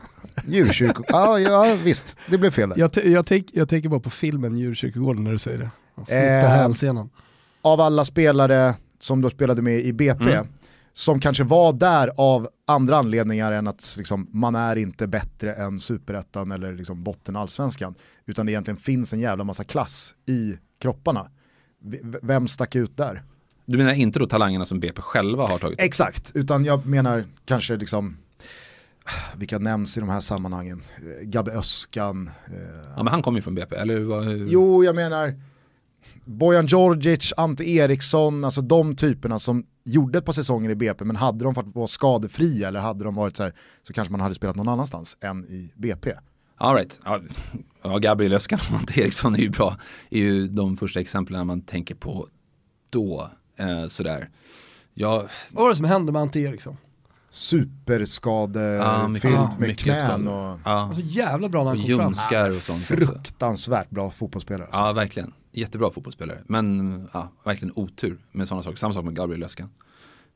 Djurkyrkogård, 0.47 1.06
ja, 1.12 1.39
ja 1.40 1.77
visst, 1.85 2.16
det 2.31 2.39
blev 2.39 2.51
fel. 2.51 2.73
Jag, 2.77 2.90
jag, 3.05 3.27
tänk, 3.27 3.47
jag 3.52 3.69
tänker 3.69 3.89
bara 3.89 4.01
på 4.01 4.11
filmen 4.11 4.56
Djurkyrkogården 4.59 5.24
när 5.24 5.32
du 5.32 5.39
säger 5.39 5.59
det. 5.59 5.70
Snitta 5.97 6.20
Eh, 6.20 6.48
hälsenan. 6.48 7.11
Av 7.62 7.81
alla 7.81 8.05
spelare 8.05 8.74
som 9.01 9.20
då 9.20 9.31
spelade 9.31 9.62
med 9.62 9.81
i 9.81 9.93
BP, 9.93 10.24
Mm. 10.24 10.47
Som 10.96 11.20
kanske 11.20 11.44
var 11.44 11.72
där 11.72 12.10
av 12.16 12.48
andra 12.66 12.96
anledningar 12.96 13.52
än 13.52 13.66
att 13.66 13.94
liksom, 13.98 14.28
man 14.32 14.54
är 14.54 14.76
inte 14.76 15.06
bättre 15.06 15.54
än 15.54 15.80
superettan 15.80 16.52
eller 16.52 16.72
liksom, 16.72 17.02
botten 17.04 17.36
allsvenskan, 17.36 17.94
utan 18.26 18.46
det 18.46 18.52
egentligen 18.52 18.78
finns 18.78 19.12
en 19.12 19.20
jävla 19.20 19.44
massa 19.44 19.64
klass 19.64 20.14
i 20.26 20.54
kropparna. 20.80 21.30
V- 21.82 22.00
Vem 22.22 22.48
stack 22.48 22.74
ut 22.76 22.96
där? 22.96 23.22
Du 23.66 23.78
menar 23.78 23.92
inte 23.92 24.18
då 24.18 24.26
talangerna 24.26 24.64
som 24.64 24.80
BP 24.80 25.02
själva 25.02 25.46
har 25.46 25.58
tagit? 25.58 25.80
Exakt, 25.80 26.30
utan 26.34 26.64
jag 26.64 26.86
menar 26.86 27.24
kanske 27.44 27.76
liksom 27.76 28.16
vilka 29.36 29.58
nämns 29.58 29.96
i 29.96 30.00
de 30.00 30.08
här 30.08 30.20
sammanhangen? 30.20 30.82
Gabbe 31.22 31.52
Öskan. 31.52 32.30
Eh, 32.46 32.52
Ja 32.96 33.02
men 33.02 33.06
han 33.12 33.22
kommer 33.22 33.38
ju 33.38 33.42
från 33.42 33.54
BP, 33.54 33.76
eller 33.76 33.98
vad? 34.00 34.36
jo, 34.36 34.84
jag 34.84 34.94
menar 34.96 35.34
Bojan 36.24 36.66
Djordjic, 36.66 37.32
Ante 37.36 37.64
Eriksson, 37.70 38.44
alltså 38.44 38.60
de 38.60 38.96
typerna 38.96 39.38
som 39.38 39.66
gjorde 39.84 40.18
ett 40.18 40.24
par 40.24 40.32
säsonger 40.32 40.70
i 40.70 40.74
BP 40.74 41.05
men 41.05 41.16
hade 41.16 41.44
de 41.44 41.55
fått 41.55 41.66
vara 41.74 41.86
skadefria 41.86 42.68
eller 42.68 42.80
hade 42.80 43.05
de 43.05 43.14
varit 43.14 43.36
så 43.36 43.42
här 43.42 43.52
så 43.82 43.92
kanske 43.92 44.12
man 44.12 44.20
hade 44.20 44.34
spelat 44.34 44.56
någon 44.56 44.68
annanstans 44.68 45.16
än 45.20 45.44
i 45.44 45.72
BP. 45.76 46.12
All 46.56 46.74
right. 46.74 47.01
ja, 47.82 47.98
Gabriel 47.98 48.32
Öskan 48.32 48.59
och 48.72 48.78
Ante 48.80 49.01
Eriksson 49.01 49.34
är 49.34 49.38
ju 49.38 49.51
bra. 49.51 49.76
är 50.10 50.18
ju 50.18 50.48
de 50.48 50.76
första 50.76 51.01
exemplen 51.01 51.46
man 51.46 51.60
tänker 51.60 51.94
på 51.94 52.26
då. 52.90 53.30
Eh, 53.59 53.86
sådär. 53.86 54.30
Ja, 54.94 55.26
Vad 55.51 55.62
var 55.62 55.68
det 55.70 55.76
som 55.76 55.84
hände 55.84 56.12
med 56.12 56.22
Ante 56.22 56.40
Eriksson? 56.40 56.76
Superskadefylld 57.30 58.82
Ja, 58.82 59.09
mycket- 59.09 59.30
med 59.30 59.59
mycket 59.59 59.78
knän 59.78 59.96
skador. 59.96 60.28
och 60.52 60.59
ja. 60.64 60.70
Alltså 60.70 61.01
jävla 61.05 61.48
bra 61.48 61.64
när 61.64 61.70
han 61.70 61.78
kom 61.98 62.14
fram. 62.14 62.48
och 62.56 62.62
sånt 62.62 62.82
fruktansvärt 62.82 63.90
bra 63.90 64.10
fotbollsspelare. 64.10 64.66
Alltså. 64.66 64.82
Ja, 64.82 64.92
verkligen. 64.92 65.32
Jättebra 65.56 65.90
fotbollsspelare. 65.90 66.43
Men 66.47 67.09
ja, 67.12 67.32
verkligen 67.44 67.72
otur 67.76 68.18
med 68.32 68.48
sådana 68.48 68.62
saker. 68.62 68.76
Samma 68.76 68.94
sak 68.94 69.05
med 69.05 69.16
Gabriel 69.16 69.43
Öskan. 69.43 69.70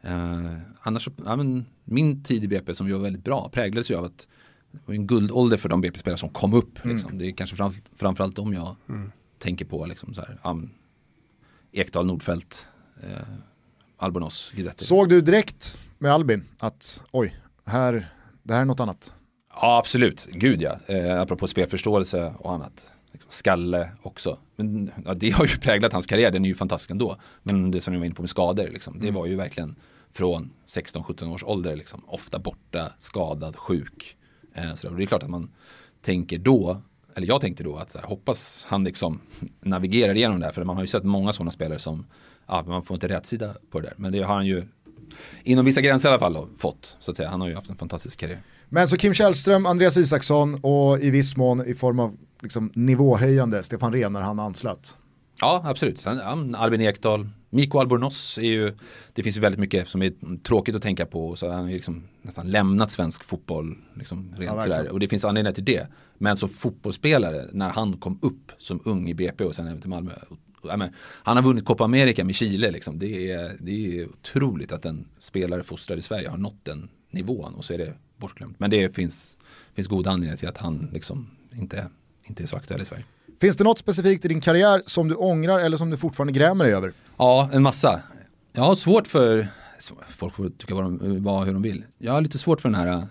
Eh, 0.01 0.57
annars, 0.81 1.09
ja, 1.24 1.36
men 1.36 1.66
min 1.85 2.23
tid 2.23 2.45
i 2.45 2.49
BP 2.49 2.74
som 2.74 2.86
ju 2.86 2.93
var 2.93 3.01
väldigt 3.01 3.24
bra 3.24 3.49
präglades 3.49 3.90
ju 3.90 3.95
av 3.95 4.05
att 4.05 4.28
det 4.70 4.81
var 4.86 4.95
en 4.95 5.07
guldålder 5.07 5.57
för 5.57 5.69
de 5.69 5.81
BP-spelare 5.81 6.19
som 6.19 6.28
kom 6.28 6.55
upp. 6.55 6.85
Liksom. 6.85 7.19
Det 7.19 7.27
är 7.27 7.32
kanske 7.32 7.57
fram, 7.57 7.73
framförallt 7.97 8.36
de 8.36 8.55
jag 8.55 8.77
tänker 9.39 9.65
på. 9.65 9.86
Liksom, 9.86 10.15
så 10.15 10.20
här, 10.20 10.39
men 10.43 10.70
Ekdal, 11.73 12.07
Nordfeldt, 12.07 12.66
eh, 13.03 13.28
Albornoz, 13.97 14.53
Guidetti. 14.55 14.85
Såg 14.85 15.09
du 15.09 15.20
direkt 15.20 15.78
med 15.99 16.12
Albin 16.12 16.45
att 16.59 17.03
oj, 17.11 17.36
här, 17.66 18.15
det 18.43 18.55
här 18.55 18.61
är 18.61 18.65
något 18.65 18.81
annat? 18.81 19.15
Ja, 19.55 19.78
absolut. 19.78 20.28
Gud 20.32 20.62
ja. 20.62 20.78
Eh, 20.86 21.20
apropå 21.20 21.47
spelförståelse 21.47 22.35
och 22.39 22.53
annat. 22.53 22.93
Liksom 23.12 23.31
skalle 23.31 23.90
också. 24.03 24.39
Men 24.59 24.90
ja, 25.05 25.14
det 25.14 25.30
har 25.30 25.47
ju 25.47 25.56
präglat 25.56 25.93
hans 25.93 26.06
karriär, 26.06 26.30
den 26.30 26.44
är 26.44 26.48
ju 26.48 26.55
fantastisk 26.55 26.90
ändå. 26.90 27.16
Men 27.43 27.70
det 27.70 27.80
som 27.80 27.94
jag 27.94 28.01
var 28.01 28.06
inne 28.06 28.14
på 28.14 28.22
med 28.22 28.30
skador, 28.30 28.68
liksom, 28.68 29.01
det 29.01 29.10
var 29.10 29.26
ju 29.26 29.36
verkligen 29.36 29.76
från 30.12 30.51
16-17 30.66 31.32
års 31.32 31.44
ålder, 31.44 31.76
liksom, 31.76 32.05
ofta 32.06 32.39
borta, 32.39 32.93
skadad, 32.98 33.56
sjuk. 33.56 34.16
Eh, 34.55 34.74
så 34.74 34.90
det 34.90 35.05
är 35.05 35.06
klart 35.06 35.22
att 35.22 35.30
man 35.30 35.51
tänker 36.01 36.39
då, 36.39 36.82
eller 37.14 37.26
jag 37.26 37.40
tänkte 37.40 37.64
då 37.64 37.76
att 37.76 37.90
så 37.90 37.98
här, 37.98 38.06
hoppas 38.06 38.66
han 38.68 38.85
liksom 38.85 39.20
navigerar 39.60 40.14
igenom 40.14 40.40
det 40.40 40.47
här. 40.47 40.52
För 40.52 40.64
man 40.64 40.76
har 40.76 40.82
ju 40.82 40.86
sett 40.86 41.05
många 41.05 41.32
sådana 41.32 41.51
spelare 41.51 41.78
som, 41.78 42.06
ja, 42.47 42.64
man 42.66 42.82
får 42.82 42.94
inte 42.94 43.09
rätt 43.09 43.26
sida 43.26 43.55
på 43.70 43.80
det 43.80 43.86
där. 43.86 43.94
Men 43.97 44.12
det 44.12 44.22
har 44.22 44.35
han 44.35 44.47
ju 44.47 44.66
inom 45.43 45.64
vissa 45.64 45.80
gränser 45.80 46.09
i 46.09 46.12
alla 46.12 46.18
fall 46.18 46.32
då, 46.32 46.48
fått. 46.56 46.97
Så 47.01 47.10
att 47.10 47.16
säga. 47.16 47.28
Han 47.28 47.40
har 47.40 47.48
ju 47.48 47.55
haft 47.55 47.70
en 47.70 47.76
fantastisk 47.76 48.20
karriär. 48.20 48.43
Men 48.69 48.89
så 48.89 48.97
Kim 48.97 49.15
Källström, 49.15 49.66
Andreas 49.66 49.97
Isaksson 49.97 50.55
och 50.62 51.01
i 51.01 51.11
viss 51.11 51.36
mån 51.36 51.66
i 51.66 51.74
form 51.74 51.99
av 52.01 52.16
liksom, 52.43 52.73
nivåhöjande 52.74 53.62
Stefan 53.62 53.93
Rehn 53.93 54.12
när 54.12 54.20
han 54.20 54.39
anslöt. 54.40 54.97
Ja, 55.40 55.62
absolut. 55.65 56.01
Sen, 56.01 56.16
ja, 56.16 56.59
Albin 56.59 56.81
Ekdal, 56.81 57.28
Mikko 57.51 57.78
Albornoz 57.78 58.39
är 58.39 58.43
ju, 58.43 58.74
det 59.12 59.23
finns 59.23 59.36
ju 59.36 59.40
väldigt 59.40 59.59
mycket 59.61 59.89
som 59.89 60.03
är 60.03 60.12
tråkigt 60.43 60.74
att 60.74 60.82
tänka 60.82 61.07
på. 61.07 61.36
Så 61.36 61.51
han 61.51 61.65
har 61.65 61.70
liksom 61.70 62.05
nästan 62.23 62.51
lämnat 62.51 62.90
svensk 62.90 63.24
fotboll, 63.24 63.78
liksom, 63.95 64.35
rent 64.39 64.62
sådär. 64.62 64.89
Och 64.89 65.01
det 65.01 65.09
finns 65.09 65.24
anledningar 65.24 65.55
till 65.55 65.65
det. 65.65 65.86
Men 66.19 66.36
som 66.36 66.49
fotbollsspelare, 66.49 67.47
när 67.53 67.70
han 67.70 67.97
kom 67.97 68.19
upp 68.23 68.53
som 68.59 68.81
ung 68.85 69.09
i 69.09 69.15
BP 69.15 69.45
och 69.45 69.55
sen 69.55 69.66
även 69.66 69.81
till 69.81 69.90
Malmö. 69.90 70.12
och- 70.28 70.39
ja, 70.62 70.77
men, 70.77 70.90
han 71.23 71.36
har 71.36 71.45
vunnit 71.45 71.65
Copa 71.65 71.85
America 71.85 72.24
med 72.24 72.35
Chile, 72.35 72.70
liksom. 72.70 72.99
det, 72.99 73.31
är, 73.31 73.53
det 73.61 74.01
är 74.01 74.09
otroligt 74.09 74.73
att 74.73 74.85
en 74.85 75.09
spelare 75.19 75.62
fostrad 75.62 75.99
i 75.99 76.03
Sverige 76.03 76.28
har 76.28 76.39
nått 76.39 76.65
den 76.65 76.89
nivån 77.11 77.55
och 77.55 77.65
så 77.65 77.73
är 77.74 77.78
det 77.78 77.95
bortglömt. 78.19 78.61
Men 78.61 78.70
det 78.70 78.95
finns, 78.95 79.39
finns 79.74 79.89
goda 79.89 80.11
anledningar 80.11 80.36
till 80.36 80.49
att 80.49 80.59
han 80.59 80.90
liksom 80.93 81.31
inte, 81.53 81.86
inte 82.23 82.43
är 82.43 82.47
så 82.47 82.57
aktuell 82.57 82.81
i 82.81 82.85
Sverige. 82.85 83.05
Finns 83.40 83.57
det 83.57 83.65
något 83.65 83.78
specifikt 83.78 84.24
i 84.24 84.28
din 84.28 84.40
karriär 84.40 84.82
som 84.86 85.09
du 85.09 85.15
ångrar 85.15 85.61
eller 85.61 85.77
som 85.77 85.90
du 85.90 85.97
fortfarande 85.97 86.32
grämer 86.32 86.65
dig 86.65 86.74
över? 86.74 86.93
Ja, 87.16 87.51
en 87.53 87.62
massa. 87.62 88.03
Jag 88.53 88.62
har 88.62 88.74
svårt 88.74 89.07
för, 89.07 89.49
folk 90.09 90.35
får 90.35 90.49
tycka 90.49 90.74
vad, 90.74 90.85
de, 90.85 91.23
vad 91.23 91.47
hur 91.47 91.53
de 91.53 91.62
vill. 91.62 91.85
Jag 91.99 92.12
har 92.12 92.20
lite 92.20 92.39
svårt 92.39 92.61
för 92.61 92.69
den 92.69 92.78
här, 92.78 93.07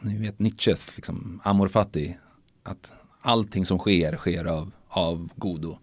ni 0.00 0.18
vet 0.18 0.38
Nietzsches 0.38 0.96
liksom, 0.96 1.40
amor 1.44 1.68
fati. 1.68 2.16
Att 2.62 2.92
allting 3.20 3.66
som 3.66 3.78
sker, 3.78 4.16
sker 4.16 4.44
av, 4.44 4.72
av 4.88 5.28
godo. 5.36 5.78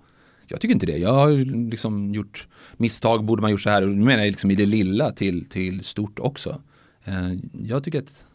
Jag 0.48 0.62
tycker 0.62 0.74
inte 0.74 0.86
det. 0.86 0.98
Jag 0.98 1.14
har 1.14 1.32
liksom 1.70 2.14
gjort 2.14 2.48
misstag, 2.78 3.26
borde 3.26 3.42
man 3.42 3.52
gjort 3.52 3.62
så 3.62 3.70
här. 3.70 3.82
Nu 3.82 4.06
menar 4.06 4.24
jag 4.24 4.32
liksom 4.32 4.52
i 4.52 4.56
det 4.56 4.66
lilla 4.66 5.12
till, 5.12 5.50
till 5.50 5.84
stort 5.84 6.20
också. 6.20 6.62
Eh, 7.04 7.32
jag 7.64 7.84
tycker 7.84 8.00
att 8.00 8.28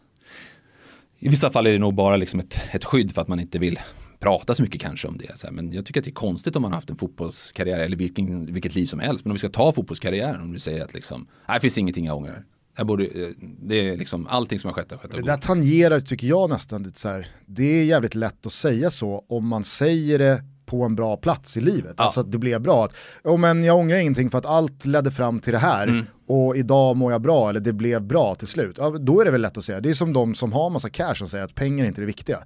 i 1.19 1.29
vissa 1.29 1.51
fall 1.51 1.67
är 1.67 1.71
det 1.71 1.79
nog 1.79 1.93
bara 1.93 2.17
liksom 2.17 2.39
ett, 2.39 2.59
ett 2.71 2.85
skydd 2.85 3.11
för 3.11 3.21
att 3.21 3.27
man 3.27 3.39
inte 3.39 3.59
vill 3.59 3.79
prata 4.19 4.55
så 4.55 4.61
mycket 4.61 4.81
kanske 4.81 5.07
om 5.07 5.17
det. 5.17 5.43
Här. 5.43 5.51
Men 5.51 5.71
jag 5.71 5.85
tycker 5.85 5.99
att 5.99 6.03
det 6.03 6.11
är 6.11 6.13
konstigt 6.13 6.55
om 6.55 6.61
man 6.61 6.71
har 6.71 6.77
haft 6.77 6.89
en 6.89 6.95
fotbollskarriär 6.95 7.79
eller 7.79 7.97
vilken, 7.97 8.53
vilket 8.53 8.75
liv 8.75 8.85
som 8.85 8.99
helst. 8.99 9.25
Men 9.25 9.31
om 9.31 9.35
vi 9.35 9.39
ska 9.39 9.49
ta 9.49 9.71
fotbollskarriären, 9.71 10.41
om 10.41 10.53
du 10.53 10.59
säger 10.59 10.83
att 10.83 10.93
liksom, 10.93 11.27
det 11.47 11.59
finns 11.59 11.77
ingenting 11.77 12.05
jag 12.05 12.17
ångrar. 12.17 12.45
Jag 12.77 12.87
borde, 12.87 13.05
eh, 13.05 13.27
det 13.39 13.89
är 13.89 13.97
liksom 13.97 14.27
allting 14.27 14.59
som 14.59 14.67
har 14.67 14.73
skett 14.75 14.91
har 14.91 14.97
skett 14.97 15.11
Det 15.11 15.21
där 15.21 15.37
tangerar 15.37 15.99
tycker 15.99 16.27
jag 16.27 16.49
nästan 16.49 16.83
lite 16.83 16.99
så 16.99 17.09
här. 17.09 17.27
det 17.45 17.63
är 17.63 17.83
jävligt 17.83 18.15
lätt 18.15 18.45
att 18.45 18.51
säga 18.51 18.89
så 18.89 19.25
om 19.29 19.47
man 19.47 19.63
säger 19.63 20.19
det 20.19 20.43
på 20.65 20.83
en 20.83 20.95
bra 20.95 21.17
plats 21.17 21.57
i 21.57 21.61
livet. 21.61 21.95
Ja. 21.97 22.03
Alltså 22.03 22.19
att 22.19 22.31
det 22.31 22.37
blev 22.37 22.61
bra. 22.61 22.85
Att, 22.85 22.95
oh, 23.23 23.37
men 23.37 23.63
jag 23.63 23.77
ångrar 23.77 23.97
ingenting 23.97 24.29
för 24.29 24.37
att 24.37 24.45
allt 24.45 24.85
ledde 24.85 25.11
fram 25.11 25.39
till 25.39 25.53
det 25.53 25.59
här 25.59 25.87
Mm. 25.87 26.05
Och 26.27 26.57
idag 26.57 26.97
mår 26.97 27.11
jag 27.11 27.21
bra 27.21 27.49
eller 27.49 27.59
det 27.59 27.73
blev 27.73 28.01
bra 28.01 28.35
till 28.35 28.47
slut. 28.47 28.75
Ja, 28.79 28.89
då 28.89 29.21
är 29.21 29.25
det 29.25 29.31
väl 29.31 29.41
lätt 29.41 29.57
att 29.57 29.65
säga. 29.65 29.79
Det 29.79 29.89
är 29.89 29.93
som 29.93 30.13
de 30.13 30.35
som 30.35 30.53
har 30.53 30.69
massa 30.69 30.89
cash 30.89 31.15
och 31.21 31.29
säger 31.29 31.45
att 31.45 31.55
pengar 31.55 31.83
är 31.83 31.87
inte 31.87 32.01
det 32.01 32.07
viktiga. 32.07 32.39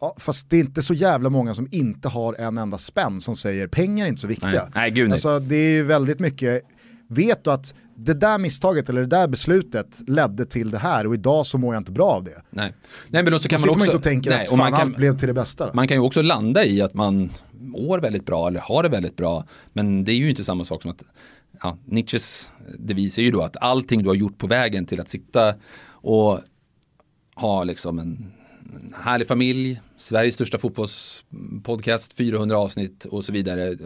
Ja, 0.00 0.16
fast 0.18 0.50
det 0.50 0.56
är 0.56 0.60
inte 0.60 0.82
så 0.82 0.94
jävla 0.94 1.30
många 1.30 1.54
som 1.54 1.68
inte 1.70 2.08
har 2.08 2.34
en 2.34 2.58
enda 2.58 2.78
spänn 2.78 3.20
som 3.20 3.36
säger 3.36 3.66
pengar 3.66 4.04
är 4.04 4.08
inte 4.08 4.20
så 4.20 4.28
viktiga. 4.28 4.50
Nej, 4.50 4.70
nej, 4.74 4.90
gud 4.90 5.08
nej. 5.08 5.12
Alltså 5.12 5.38
det 5.38 5.56
är 5.56 5.70
ju 5.70 5.82
väldigt 5.82 6.20
mycket, 6.20 6.62
vet 7.08 7.44
du 7.44 7.50
att 7.50 7.74
det 7.96 8.14
där 8.14 8.38
misstaget 8.38 8.88
eller 8.88 9.00
det 9.00 9.06
där 9.06 9.28
beslutet 9.28 9.86
ledde 10.06 10.44
till 10.44 10.70
det 10.70 10.78
här 10.78 11.06
och 11.06 11.14
idag 11.14 11.46
så 11.46 11.58
mår 11.58 11.74
jag 11.74 11.80
inte 11.80 11.92
bra 11.92 12.06
av 12.06 12.24
det. 12.24 12.42
Nej. 12.50 12.74
nej, 13.08 13.22
men 13.22 13.32
då 13.32 13.38
så 13.38 13.48
Då 13.48 13.56
kan 13.56 13.60
man 13.60 13.68
man 13.68 13.70
också... 13.70 13.84
inte 13.84 13.96
och 13.96 14.02
tänker 14.02 14.30
nej, 14.30 14.42
att 14.42 14.48
fan 14.48 14.58
man 14.58 14.72
kan, 14.72 14.80
allt 14.80 14.96
blev 14.96 15.16
till 15.16 15.28
det 15.28 15.34
bästa. 15.34 15.70
Man 15.74 15.88
kan 15.88 15.96
ju 15.96 16.00
också 16.00 16.22
landa 16.22 16.64
i 16.64 16.82
att 16.82 16.94
man 16.94 17.30
mår 17.60 17.98
väldigt 17.98 18.26
bra 18.26 18.48
eller 18.48 18.60
har 18.60 18.82
det 18.82 18.88
väldigt 18.88 19.16
bra. 19.16 19.44
Men 19.72 20.04
det 20.04 20.12
är 20.12 20.16
ju 20.16 20.30
inte 20.30 20.44
samma 20.44 20.64
sak 20.64 20.82
som 20.82 20.90
att 20.90 21.04
ja, 21.66 21.78
Nietzsches 21.84 22.52
devis 22.78 23.18
är 23.18 23.22
ju 23.22 23.30
då 23.30 23.42
att 23.42 23.56
allting 23.60 24.02
du 24.02 24.08
har 24.08 24.14
gjort 24.14 24.38
på 24.38 24.46
vägen 24.46 24.86
till 24.86 25.00
att 25.00 25.08
sitta 25.08 25.54
och 25.90 26.40
ha 27.34 27.64
liksom 27.64 27.98
en, 27.98 28.32
en 28.74 28.94
härlig 28.98 29.28
familj, 29.28 29.80
Sveriges 29.96 30.34
största 30.34 30.58
fotbollspodcast, 30.58 32.12
400 32.12 32.58
avsnitt 32.58 33.04
och 33.04 33.24
så 33.24 33.32
vidare. 33.32 33.76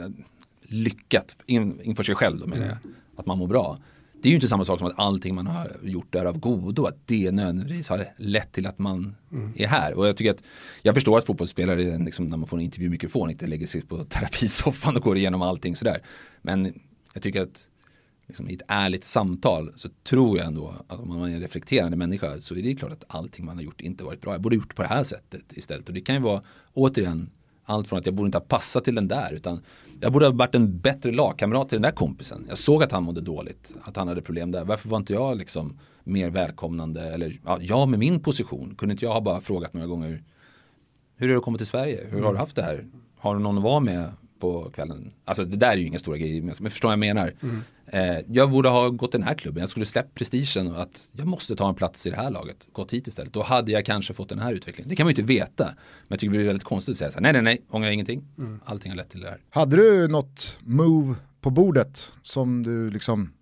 Lyckat 0.62 1.36
in, 1.46 1.80
inför 1.82 2.02
sig 2.02 2.14
själv 2.14 2.38
då 2.38 2.46
menar 2.46 2.66
jag, 2.66 2.76
att 3.16 3.26
man 3.26 3.38
mår 3.38 3.46
bra. 3.46 3.78
Det 4.22 4.28
är 4.28 4.30
ju 4.30 4.34
inte 4.34 4.48
samma 4.48 4.64
sak 4.64 4.78
som 4.78 4.88
att 4.88 4.98
allting 4.98 5.34
man 5.34 5.46
har 5.46 5.76
gjort 5.82 6.14
är 6.14 6.24
av 6.24 6.38
godo, 6.38 6.86
att 6.86 7.06
det 7.06 7.30
nödvändigtvis 7.30 7.88
har 7.88 8.06
lett 8.16 8.52
till 8.52 8.66
att 8.66 8.78
man 8.78 9.16
är 9.56 9.66
här. 9.66 9.94
Och 9.94 10.08
jag 10.08 10.16
tycker 10.16 10.30
att, 10.30 10.42
jag 10.82 10.94
förstår 10.94 11.18
att 11.18 11.26
fotbollsspelare, 11.26 11.98
liksom, 11.98 12.28
när 12.28 12.36
man 12.36 12.48
får 12.48 12.56
en 12.56 12.62
intervjumikrofon, 12.62 13.30
inte 13.30 13.46
lägger 13.46 13.66
sig 13.66 13.80
på 13.80 14.04
terapisoffan 14.04 14.96
och 14.96 15.02
går 15.02 15.16
igenom 15.16 15.42
allting 15.42 15.76
sådär. 15.76 15.98
Men 16.42 16.74
jag 17.14 17.22
tycker 17.22 17.42
att 17.42 17.70
liksom, 18.26 18.48
i 18.48 18.54
ett 18.54 18.62
ärligt 18.68 19.04
samtal 19.04 19.72
så 19.76 19.88
tror 20.02 20.38
jag 20.38 20.46
ändå 20.46 20.74
att 20.88 21.00
om 21.00 21.08
man 21.08 21.30
är 21.30 21.34
en 21.34 21.40
reflekterande 21.40 21.96
människa 21.96 22.40
så 22.40 22.54
är 22.54 22.62
det 22.62 22.74
klart 22.74 22.92
att 22.92 23.04
allting 23.08 23.44
man 23.44 23.56
har 23.56 23.62
gjort 23.62 23.80
inte 23.80 24.04
varit 24.04 24.20
bra. 24.20 24.32
Jag 24.32 24.40
borde 24.40 24.56
ha 24.56 24.60
gjort 24.62 24.74
på 24.74 24.82
det 24.82 24.88
här 24.88 25.02
sättet 25.02 25.52
istället. 25.52 25.88
Och 25.88 25.94
det 25.94 26.00
kan 26.00 26.14
ju 26.14 26.20
vara 26.20 26.42
återigen 26.72 27.30
allt 27.64 27.88
från 27.88 27.98
att 27.98 28.06
jag 28.06 28.14
borde 28.14 28.26
inte 28.26 28.38
ha 28.38 28.44
passat 28.44 28.84
till 28.84 28.94
den 28.94 29.08
där 29.08 29.32
utan 29.32 29.62
jag 30.00 30.12
borde 30.12 30.26
ha 30.26 30.32
varit 30.32 30.54
en 30.54 30.78
bättre 30.78 31.12
lagkamrat 31.12 31.68
till 31.68 31.76
den 31.76 31.82
där 31.82 31.90
kompisen. 31.90 32.46
Jag 32.48 32.58
såg 32.58 32.82
att 32.82 32.92
han 32.92 33.02
mådde 33.02 33.20
dåligt, 33.20 33.76
att 33.82 33.96
han 33.96 34.08
hade 34.08 34.22
problem 34.22 34.50
där. 34.50 34.64
Varför 34.64 34.88
var 34.88 34.98
inte 34.98 35.12
jag 35.12 35.38
liksom 35.38 35.78
mer 36.04 36.30
välkomnande 36.30 37.02
eller 37.02 37.40
ja, 37.44 37.58
jag 37.60 37.88
med 37.88 37.98
min 37.98 38.20
position 38.20 38.74
kunde 38.78 38.92
inte 38.92 39.04
jag 39.04 39.12
ha 39.12 39.20
bara 39.20 39.40
frågat 39.40 39.74
några 39.74 39.86
gånger 39.86 40.22
hur 41.20 41.28
är 41.28 41.32
det 41.32 41.38
att 41.38 41.44
komma 41.44 41.58
till 41.58 41.66
Sverige? 41.66 42.06
Hur 42.10 42.22
har 42.22 42.32
du 42.32 42.38
haft 42.38 42.56
det 42.56 42.62
här? 42.62 42.86
Har 43.18 43.34
du 43.34 43.40
någon 43.40 43.58
att 43.58 43.64
vara 43.64 43.80
med 43.80 44.12
på 44.40 44.70
kvällen? 44.70 45.12
Alltså 45.24 45.44
det 45.44 45.56
där 45.56 45.70
är 45.70 45.76
ju 45.76 45.86
inga 45.86 45.98
stora 45.98 46.18
grejer, 46.18 46.42
men 46.42 46.54
förstår 46.54 46.88
vad 46.88 46.92
jag 46.92 46.98
menar? 46.98 47.32
Eh, 47.86 48.18
jag 48.28 48.50
borde 48.50 48.68
ha 48.68 48.88
gått 48.88 49.12
den 49.12 49.22
här 49.22 49.34
klubben, 49.34 49.60
jag 49.60 49.70
skulle 49.70 49.86
släppt 49.86 50.14
prestigen 50.14 50.74
och 50.74 50.82
att 50.82 51.10
jag 51.12 51.26
måste 51.26 51.56
ta 51.56 51.68
en 51.68 51.74
plats 51.74 52.06
i 52.06 52.10
det 52.10 52.16
här 52.16 52.30
laget. 52.30 52.68
Gått 52.72 52.92
hit 52.92 53.06
istället, 53.06 53.32
då 53.32 53.42
hade 53.42 53.72
jag 53.72 53.86
kanske 53.86 54.14
fått 54.14 54.28
den 54.28 54.38
här 54.38 54.52
utvecklingen. 54.52 54.88
Det 54.88 54.96
kan 54.96 55.04
man 55.04 55.14
ju 55.14 55.22
inte 55.22 55.32
veta, 55.32 55.64
men 55.64 55.74
jag 56.08 56.18
tycker 56.18 56.32
det 56.32 56.38
blir 56.38 56.46
väldigt 56.46 56.64
konstigt 56.64 56.92
att 56.92 56.98
säga 56.98 57.10
så 57.10 57.16
här, 57.16 57.22
nej 57.22 57.32
nej 57.32 57.42
nej, 57.42 57.62
ångrar 57.70 57.90
ingenting. 57.90 58.24
Allting 58.64 58.90
har 58.90 58.96
lett 58.96 59.10
till 59.10 59.20
det 59.20 59.28
här. 59.28 59.38
Hade 59.50 59.76
du 59.76 60.08
något 60.08 60.58
move 60.60 61.14
på 61.40 61.50
bordet 61.50 62.12
som 62.22 62.62
du 62.62 62.90
liksom 62.90 63.32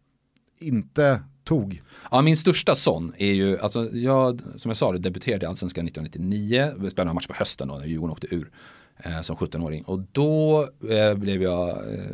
inte 0.59 1.21
tog? 1.45 1.83
Ja, 2.11 2.23
min 2.23 2.37
största 2.37 2.75
sån 2.75 3.15
är 3.19 3.33
ju, 3.33 3.59
alltså 3.59 3.97
jag, 3.97 4.41
som 4.57 4.69
jag 4.69 4.77
sa, 4.77 4.93
det 4.93 4.99
debuterade 4.99 5.47
i 5.47 5.49
Allsvenskan 5.49 5.87
1999, 5.87 6.73
vi 6.79 6.91
spelade 6.91 7.11
en 7.11 7.15
match 7.15 7.27
på 7.27 7.35
hösten 7.35 7.69
då, 7.69 7.75
när 7.75 7.87
Djurgården 7.87 8.13
åkte 8.13 8.35
ur 8.35 8.51
eh, 9.05 9.21
som 9.21 9.37
17-åring. 9.37 9.83
Och 9.83 10.01
då 10.13 10.69
eh, 10.91 11.15
blev 11.15 11.43
jag 11.43 11.69
eh, 11.69 12.05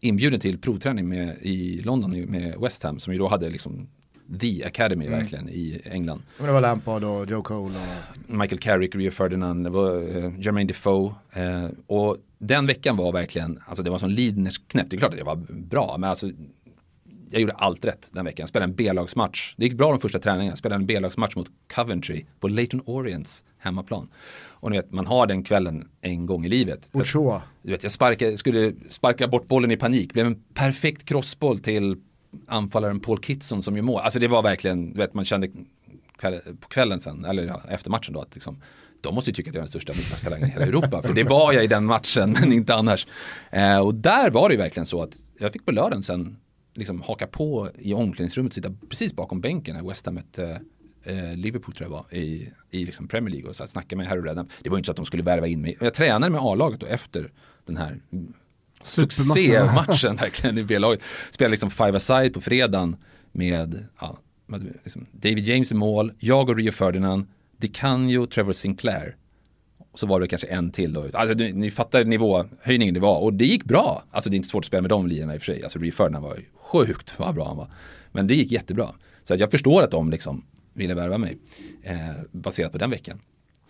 inbjuden 0.00 0.40
till 0.40 0.58
provträning 0.58 1.08
med, 1.08 1.36
i 1.40 1.80
London 1.84 2.10
med 2.10 2.60
West 2.60 2.82
Ham, 2.82 2.98
som 2.98 3.12
ju 3.12 3.18
då 3.18 3.28
hade 3.28 3.50
liksom 3.50 3.88
the 4.40 4.64
academy 4.64 5.08
verkligen 5.08 5.48
i 5.48 5.80
England. 5.84 6.22
Men 6.38 6.46
det 6.46 6.52
var 6.52 6.60
Lampard 6.60 7.04
och 7.04 7.30
Joe 7.30 7.42
Cole 7.42 7.74
och... 7.74 8.34
Michael 8.38 8.58
Carrick, 8.58 8.94
Rio 8.94 9.10
Ferdinand, 9.10 9.64
det 9.64 9.70
var 9.70 10.16
eh, 10.16 10.32
Jermaine 10.38 10.66
Defoe. 10.66 11.14
Eh, 11.32 11.68
och 11.86 12.16
den 12.38 12.66
veckan 12.66 12.96
var 12.96 13.12
verkligen, 13.12 13.60
alltså 13.66 13.82
det 13.82 13.90
var 13.90 13.98
som 13.98 14.10
Lidners 14.10 14.58
knäpp. 14.68 14.86
Det 14.90 14.96
är 14.96 14.98
klart 14.98 15.12
att 15.12 15.18
jag 15.18 15.24
var 15.24 15.40
bra, 15.48 15.96
men 15.98 16.10
alltså 16.10 16.30
jag 17.30 17.40
gjorde 17.40 17.52
allt 17.52 17.84
rätt 17.84 18.10
den 18.12 18.24
veckan. 18.24 18.42
Jag 18.42 18.48
spelade 18.48 18.70
en 18.70 18.76
B-lagsmatch. 18.76 19.54
Det 19.56 19.64
gick 19.64 19.74
bra 19.74 19.90
de 19.90 20.00
första 20.00 20.18
träningarna. 20.18 20.50
Jag 20.50 20.58
spelade 20.58 20.82
en 20.82 20.86
B-lagsmatch 20.86 21.36
mot 21.36 21.50
Coventry 21.74 22.24
på 22.40 22.48
Leighton 22.48 22.82
Orients 22.86 23.44
hemmaplan. 23.58 24.08
Och 24.60 24.70
ni 24.70 24.76
vet, 24.76 24.92
man 24.92 25.06
har 25.06 25.26
den 25.26 25.44
kvällen 25.44 25.88
en 26.00 26.26
gång 26.26 26.44
i 26.44 26.48
livet. 26.48 26.90
Ochoa. 26.92 27.42
Du 27.62 27.70
vet, 27.70 27.82
jag 27.82 27.92
sparkade, 27.92 28.36
skulle 28.36 28.72
sparka 28.88 29.28
bort 29.28 29.48
bollen 29.48 29.70
i 29.70 29.76
panik. 29.76 30.12
Blev 30.12 30.26
en 30.26 30.42
perfekt 30.54 31.04
crossboll 31.04 31.58
till 31.58 31.96
anfallaren 32.46 33.00
Paul 33.00 33.22
Kitson 33.22 33.62
som 33.62 33.76
gör 33.76 33.82
mål. 33.82 34.00
Alltså 34.00 34.18
det 34.18 34.28
var 34.28 34.42
verkligen, 34.42 34.92
du 34.92 34.98
vet, 34.98 35.14
man 35.14 35.24
kände 35.24 35.48
på 36.60 36.68
kvällen 36.68 37.00
sen, 37.00 37.24
eller 37.24 37.46
ja, 37.46 37.62
efter 37.68 37.90
matchen 37.90 38.14
då, 38.14 38.20
att 38.20 38.34
liksom, 38.34 38.62
de 39.00 39.14
måste 39.14 39.30
ju 39.30 39.34
tycka 39.34 39.50
att 39.50 39.54
jag 39.54 39.60
är 39.60 39.64
den 39.64 39.68
största 39.68 39.92
mittbackstalangen 39.92 40.48
i 40.48 40.50
hela 40.50 40.64
Europa. 40.64 41.02
För 41.02 41.14
det 41.14 41.24
var 41.24 41.52
jag 41.52 41.64
i 41.64 41.66
den 41.66 41.84
matchen, 41.84 42.36
men 42.40 42.52
inte 42.52 42.74
annars. 42.74 43.06
Eh, 43.50 43.78
och 43.78 43.94
där 43.94 44.30
var 44.30 44.48
det 44.48 44.52
ju 44.54 44.58
verkligen 44.58 44.86
så 44.86 45.02
att 45.02 45.16
jag 45.38 45.52
fick 45.52 45.66
på 45.66 45.72
lördagen 45.72 46.02
sen 46.02 46.36
liksom 46.74 47.02
haka 47.02 47.26
på 47.26 47.70
i 47.78 47.94
omklädningsrummet, 47.94 48.52
sitta 48.52 48.72
precis 48.88 49.12
bakom 49.12 49.40
bänken 49.40 49.76
när 49.76 49.88
West 49.88 50.06
Ham 50.06 50.14
mötte 50.14 50.60
eh, 51.06 51.36
Liverpool 51.36 51.74
tror 51.74 51.90
jag 51.90 51.96
var 51.96 52.06
i, 52.10 52.52
i 52.70 52.84
liksom 52.84 53.08
Premier 53.08 53.34
League 53.34 53.50
och 53.50 53.56
så 53.56 53.66
snacka 53.66 53.96
med 53.96 54.06
Harry 54.06 54.20
Redknapp. 54.20 54.48
Det 54.62 54.70
var 54.70 54.76
ju 54.76 54.78
inte 54.78 54.86
så 54.86 54.90
att 54.90 54.96
de 54.96 55.06
skulle 55.06 55.22
värva 55.22 55.46
in 55.46 55.60
mig. 55.60 55.76
Jag 55.80 55.94
tränade 55.94 56.32
med 56.32 56.40
A-laget 56.40 56.82
och 56.82 56.88
efter 56.88 57.30
den 57.66 57.76
här 57.76 58.00
succématchen 58.84 60.16
verkligen 60.20 60.58
i 60.58 60.64
B-laget. 60.64 61.00
Spelade 61.30 61.50
liksom 61.50 61.70
five-a-side 61.70 62.34
på 62.34 62.40
fredagen 62.40 62.96
med, 63.32 63.86
ja, 64.00 64.18
med 64.46 64.74
liksom 64.84 65.06
David 65.12 65.44
James 65.44 65.72
i 65.72 65.74
mål, 65.74 66.12
jag 66.18 66.48
och 66.48 66.56
Rio 66.56 66.72
Ferdinand, 66.72 67.26
DiCanio, 67.56 68.26
Trevor 68.26 68.52
Sinclair. 68.52 69.16
Så 69.94 70.06
var 70.06 70.20
det 70.20 70.28
kanske 70.28 70.46
en 70.46 70.70
till 70.70 70.92
då. 70.92 71.08
Alltså, 71.12 71.34
ni, 71.34 71.52
ni 71.52 71.70
fattar 71.70 72.04
nivåhöjningen 72.04 72.94
det 72.94 73.00
var. 73.00 73.18
Och 73.18 73.32
det 73.32 73.44
gick 73.44 73.64
bra. 73.64 74.04
Alltså 74.10 74.30
det 74.30 74.34
är 74.34 74.36
inte 74.36 74.48
svårt 74.48 74.64
att 74.64 74.66
spela 74.66 74.82
med 74.82 74.90
de 74.90 75.06
lirarna 75.06 75.34
i 75.34 75.38
och 75.38 75.42
för 75.42 75.52
sig. 75.52 75.62
Alltså 75.62 75.78
Ferdinand 75.78 76.24
var 76.24 76.36
ju 76.36 76.42
sjukt 76.54 77.14
vad 77.18 77.34
bra 77.34 77.48
han 77.48 77.56
var. 77.56 77.68
Men 78.12 78.26
det 78.26 78.34
gick 78.34 78.52
jättebra. 78.52 78.88
Så 79.24 79.34
att 79.34 79.40
jag 79.40 79.50
förstår 79.50 79.82
att 79.82 79.90
de 79.90 80.10
liksom 80.10 80.44
ville 80.76 80.94
värva 80.94 81.18
mig. 81.18 81.38
Eh, 81.82 81.96
baserat 82.32 82.72
på 82.72 82.78
den 82.78 82.90
veckan. 82.90 83.20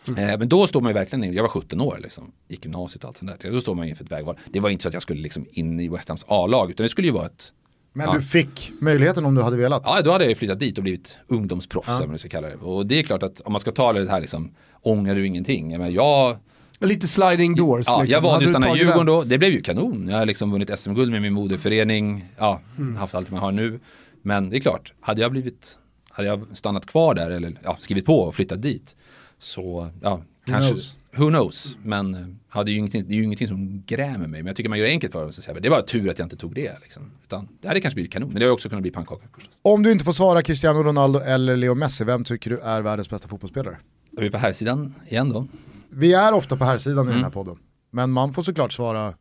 Mm. 0.09 0.31
Eh, 0.31 0.39
men 0.39 0.49
då 0.49 0.67
står 0.67 0.81
man 0.81 0.91
ju 0.91 0.95
verkligen, 0.95 1.33
jag 1.33 1.43
var 1.43 1.51
17 1.51 1.81
år 1.81 1.99
liksom, 2.03 2.33
gick 2.49 2.65
gymnasiet 2.65 3.05
och 3.05 3.09
allt 3.09 3.17
sånt 3.17 3.41
där. 3.41 3.51
Då 3.51 3.61
står 3.61 3.75
man 3.75 3.89
inför 3.89 4.05
ett 4.05 4.13
vägval. 4.13 4.39
Det 4.53 4.61
var 4.61 4.71
inte 4.71 4.83
så 4.83 4.89
att 4.89 4.95
jag 4.95 5.03
skulle 5.03 5.23
liksom 5.23 5.47
in 5.51 5.81
i 5.81 5.89
West 5.89 6.09
Hams 6.09 6.25
A-lag, 6.29 6.71
utan 6.71 6.85
det 6.85 6.89
skulle 6.89 7.07
ju 7.07 7.13
vara 7.13 7.27
ett 7.27 7.53
men 7.93 8.07
ja. 8.07 8.15
du 8.15 8.23
fick 8.23 8.73
möjligheten 8.81 9.25
om 9.25 9.35
du 9.35 9.43
hade 9.43 9.57
velat? 9.57 9.83
Ja, 9.85 10.01
då 10.05 10.13
hade 10.13 10.25
jag 10.25 10.37
flyttat 10.37 10.59
dit 10.59 10.79
och 10.79 10.83
blivit 10.83 11.19
ungdomsproffs, 11.27 11.89
ja. 11.89 12.07
man 12.07 12.19
ska 12.19 12.29
kalla 12.29 12.49
det. 12.49 12.57
Och 12.57 12.87
det 12.87 12.99
är 12.99 13.03
klart 13.03 13.23
att 13.23 13.41
om 13.41 13.53
man 13.53 13.61
ska 13.61 13.71
ta 13.71 13.93
det 13.93 14.11
här 14.11 14.21
liksom, 14.21 14.55
ångrar 14.83 15.15
du 15.15 15.27
ingenting? 15.27 15.79
Men 15.79 15.93
jag 15.93 16.39
Lite 16.79 17.09
sliding 17.09 17.55
doors. 17.55 17.87
Ja, 17.89 18.03
liksom. 18.03 18.15
Jag 18.15 18.21
valde 18.21 18.45
att 18.45 18.51
stanna 18.51 18.77
i 18.77 18.79
Djurgården 18.79 19.07
då. 19.07 19.23
Det 19.23 19.39
blev 19.39 19.51
ju 19.51 19.63
kanon. 19.63 20.09
Jag 20.09 20.19
har 20.19 20.27
liksom 20.27 20.53
vunnit 20.53 20.79
SM-guld 20.79 21.13
med 21.13 21.23
min 21.23 21.33
moderförening. 21.33 22.25
Ja, 22.39 22.61
mm. 22.79 22.97
haft 22.97 23.15
allt 23.15 23.31
man 23.31 23.41
har 23.41 23.53
nu. 23.53 23.81
Men 24.23 24.51
det 24.51 24.57
är 24.57 24.61
klart, 24.61 24.93
hade 25.01 25.23
jag 25.23 25.31
blivit, 25.31 25.79
hade 26.17 26.29
jag 26.29 26.47
stannat 26.53 26.87
kvar 26.87 27.15
där 27.15 27.31
eller 27.31 27.59
ja, 27.65 27.77
skrivit 27.79 28.07
på 28.07 28.21
och 28.21 28.35
flyttat 28.35 28.63
dit. 28.63 28.97
Så, 29.39 29.91
ja, 30.03 30.23
kanske. 30.45 30.71
Knows. 30.71 30.97
Who 31.17 31.29
knows? 31.29 31.77
Men 31.83 32.15
eh, 32.15 32.21
ja, 32.55 32.65
det, 32.65 32.71
är 32.71 32.73
ju 32.73 32.79
ingenting, 32.79 33.05
det 33.09 33.15
är 33.15 33.17
ju 33.17 33.25
ingenting 33.25 33.49
som 33.49 33.83
grämer 33.87 34.27
mig. 34.27 34.43
Men 34.43 34.47
jag 34.47 34.57
tycker 34.57 34.71
man 34.71 34.79
gör 34.79 34.87
det 34.87 34.93
enkelt 34.93 35.13
för 35.13 35.31
sig. 35.31 35.61
Det 35.61 35.69
var 35.69 35.81
tur 35.81 36.11
att 36.11 36.19
jag 36.19 36.27
inte 36.27 36.37
tog 36.37 36.55
det. 36.55 36.79
Liksom. 36.83 37.11
Utan, 37.25 37.49
det 37.61 37.69
hade 37.69 37.81
kanske 37.81 37.95
blivit 37.95 38.13
kanon. 38.13 38.29
Men 38.29 38.41
det 38.41 38.47
har 38.47 38.53
också 38.53 38.69
kunnat 38.69 38.83
bli 38.83 38.91
pannkaka. 38.91 39.27
Om 39.63 39.83
du 39.83 39.93
inte 39.93 40.05
får 40.05 40.13
svara 40.13 40.43
Cristiano 40.43 40.83
Ronaldo 40.83 41.19
eller 41.19 41.57
Leo 41.57 41.75
Messi, 41.75 42.05
vem 42.05 42.25
tycker 42.25 42.51
du 42.51 42.59
är 42.59 42.83
världens 42.83 43.11
bästa 43.11 43.29
fotbollsspelare? 43.29 43.79
Är 44.19 44.23
vi 44.23 44.31
på 44.31 44.39
här 44.39 44.53
sidan 44.53 44.95
igen 45.09 45.29
då? 45.29 45.47
Vi 45.89 46.15
är 46.15 46.33
ofta 46.33 46.57
på 46.57 46.65
här 46.65 46.79
sidan 46.79 46.99
mm. 46.99 47.11
i 47.11 47.15
den 47.15 47.25
här 47.25 47.31
podden. 47.31 47.57
Men 47.91 48.11
man 48.11 48.33
får 48.33 48.43
såklart 48.43 48.73
svara 48.73 49.09
uh, 49.09 49.15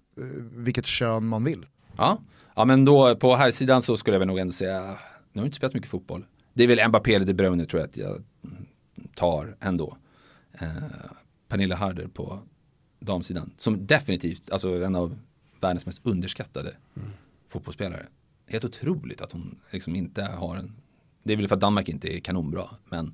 vilket 0.54 0.86
kön 0.86 1.28
man 1.28 1.44
vill. 1.44 1.66
Ja. 1.98 2.18
ja, 2.56 2.66
men 2.66 2.86
då 2.86 3.16
på 3.16 3.36
här 3.36 3.52
sidan 3.52 3.82
så 3.82 3.98
skulle 3.98 4.16
jag 4.16 4.20
väl 4.20 4.28
nog 4.28 4.40
ändå 4.40 4.54
säga, 4.54 4.82
nu 4.82 4.86
har 4.86 4.98
jag 5.34 5.46
inte 5.46 5.58
spelat 5.58 5.74
mycket 5.74 5.90
fotboll. 5.90 6.26
Det 6.56 6.64
är 6.64 6.68
väl 6.68 6.90
Mbappé 6.90 7.16
eller 7.16 7.26
De 7.26 7.34
Bruyne 7.34 7.66
tror 7.66 7.80
jag 7.80 7.90
att 7.90 7.98
jag 7.98 8.24
tar 9.16 9.56
ändå. 9.60 9.98
Eh, 10.54 10.68
Pernilla 11.48 11.76
Harder 11.76 12.08
på 12.08 12.40
damsidan. 13.00 13.52
Som 13.58 13.86
definitivt, 13.86 14.52
alltså 14.52 14.84
en 14.84 14.96
av 14.96 15.18
världens 15.62 15.86
mest 15.86 16.00
underskattade 16.04 16.76
mm. 16.96 17.10
fotbollsspelare. 17.48 18.06
Helt 18.48 18.66
otroligt 18.66 19.22
att 19.22 19.32
hon 19.32 19.60
liksom 19.72 19.96
inte 19.96 20.24
har 20.24 20.56
en, 20.56 20.76
det 21.24 21.34
är 21.34 21.38
väl 21.38 21.48
för 21.48 21.56
att 21.56 21.62
Danmark 21.62 21.90
inte 21.90 22.18
är 22.18 22.20
kanonbra, 22.20 22.70
men 22.90 23.14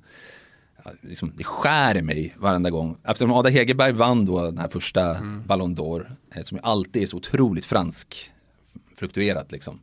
liksom, 1.00 1.32
det 1.36 1.44
skär 1.44 2.02
mig 2.02 2.34
varenda 2.38 2.70
gång. 2.70 2.96
Eftersom 3.04 3.32
Ada 3.32 3.48
Hegerberg 3.48 3.92
vann 3.92 4.26
då 4.26 4.44
den 4.44 4.58
här 4.58 4.68
första 4.68 5.16
mm. 5.16 5.42
Ballon 5.46 5.76
d'Or, 5.76 6.16
eh, 6.34 6.42
som 6.42 6.58
alltid 6.62 7.02
är 7.02 7.06
så 7.06 7.16
otroligt 7.16 7.64
fransk 7.64 8.30
fluktuerat 8.96 9.52
liksom. 9.52 9.80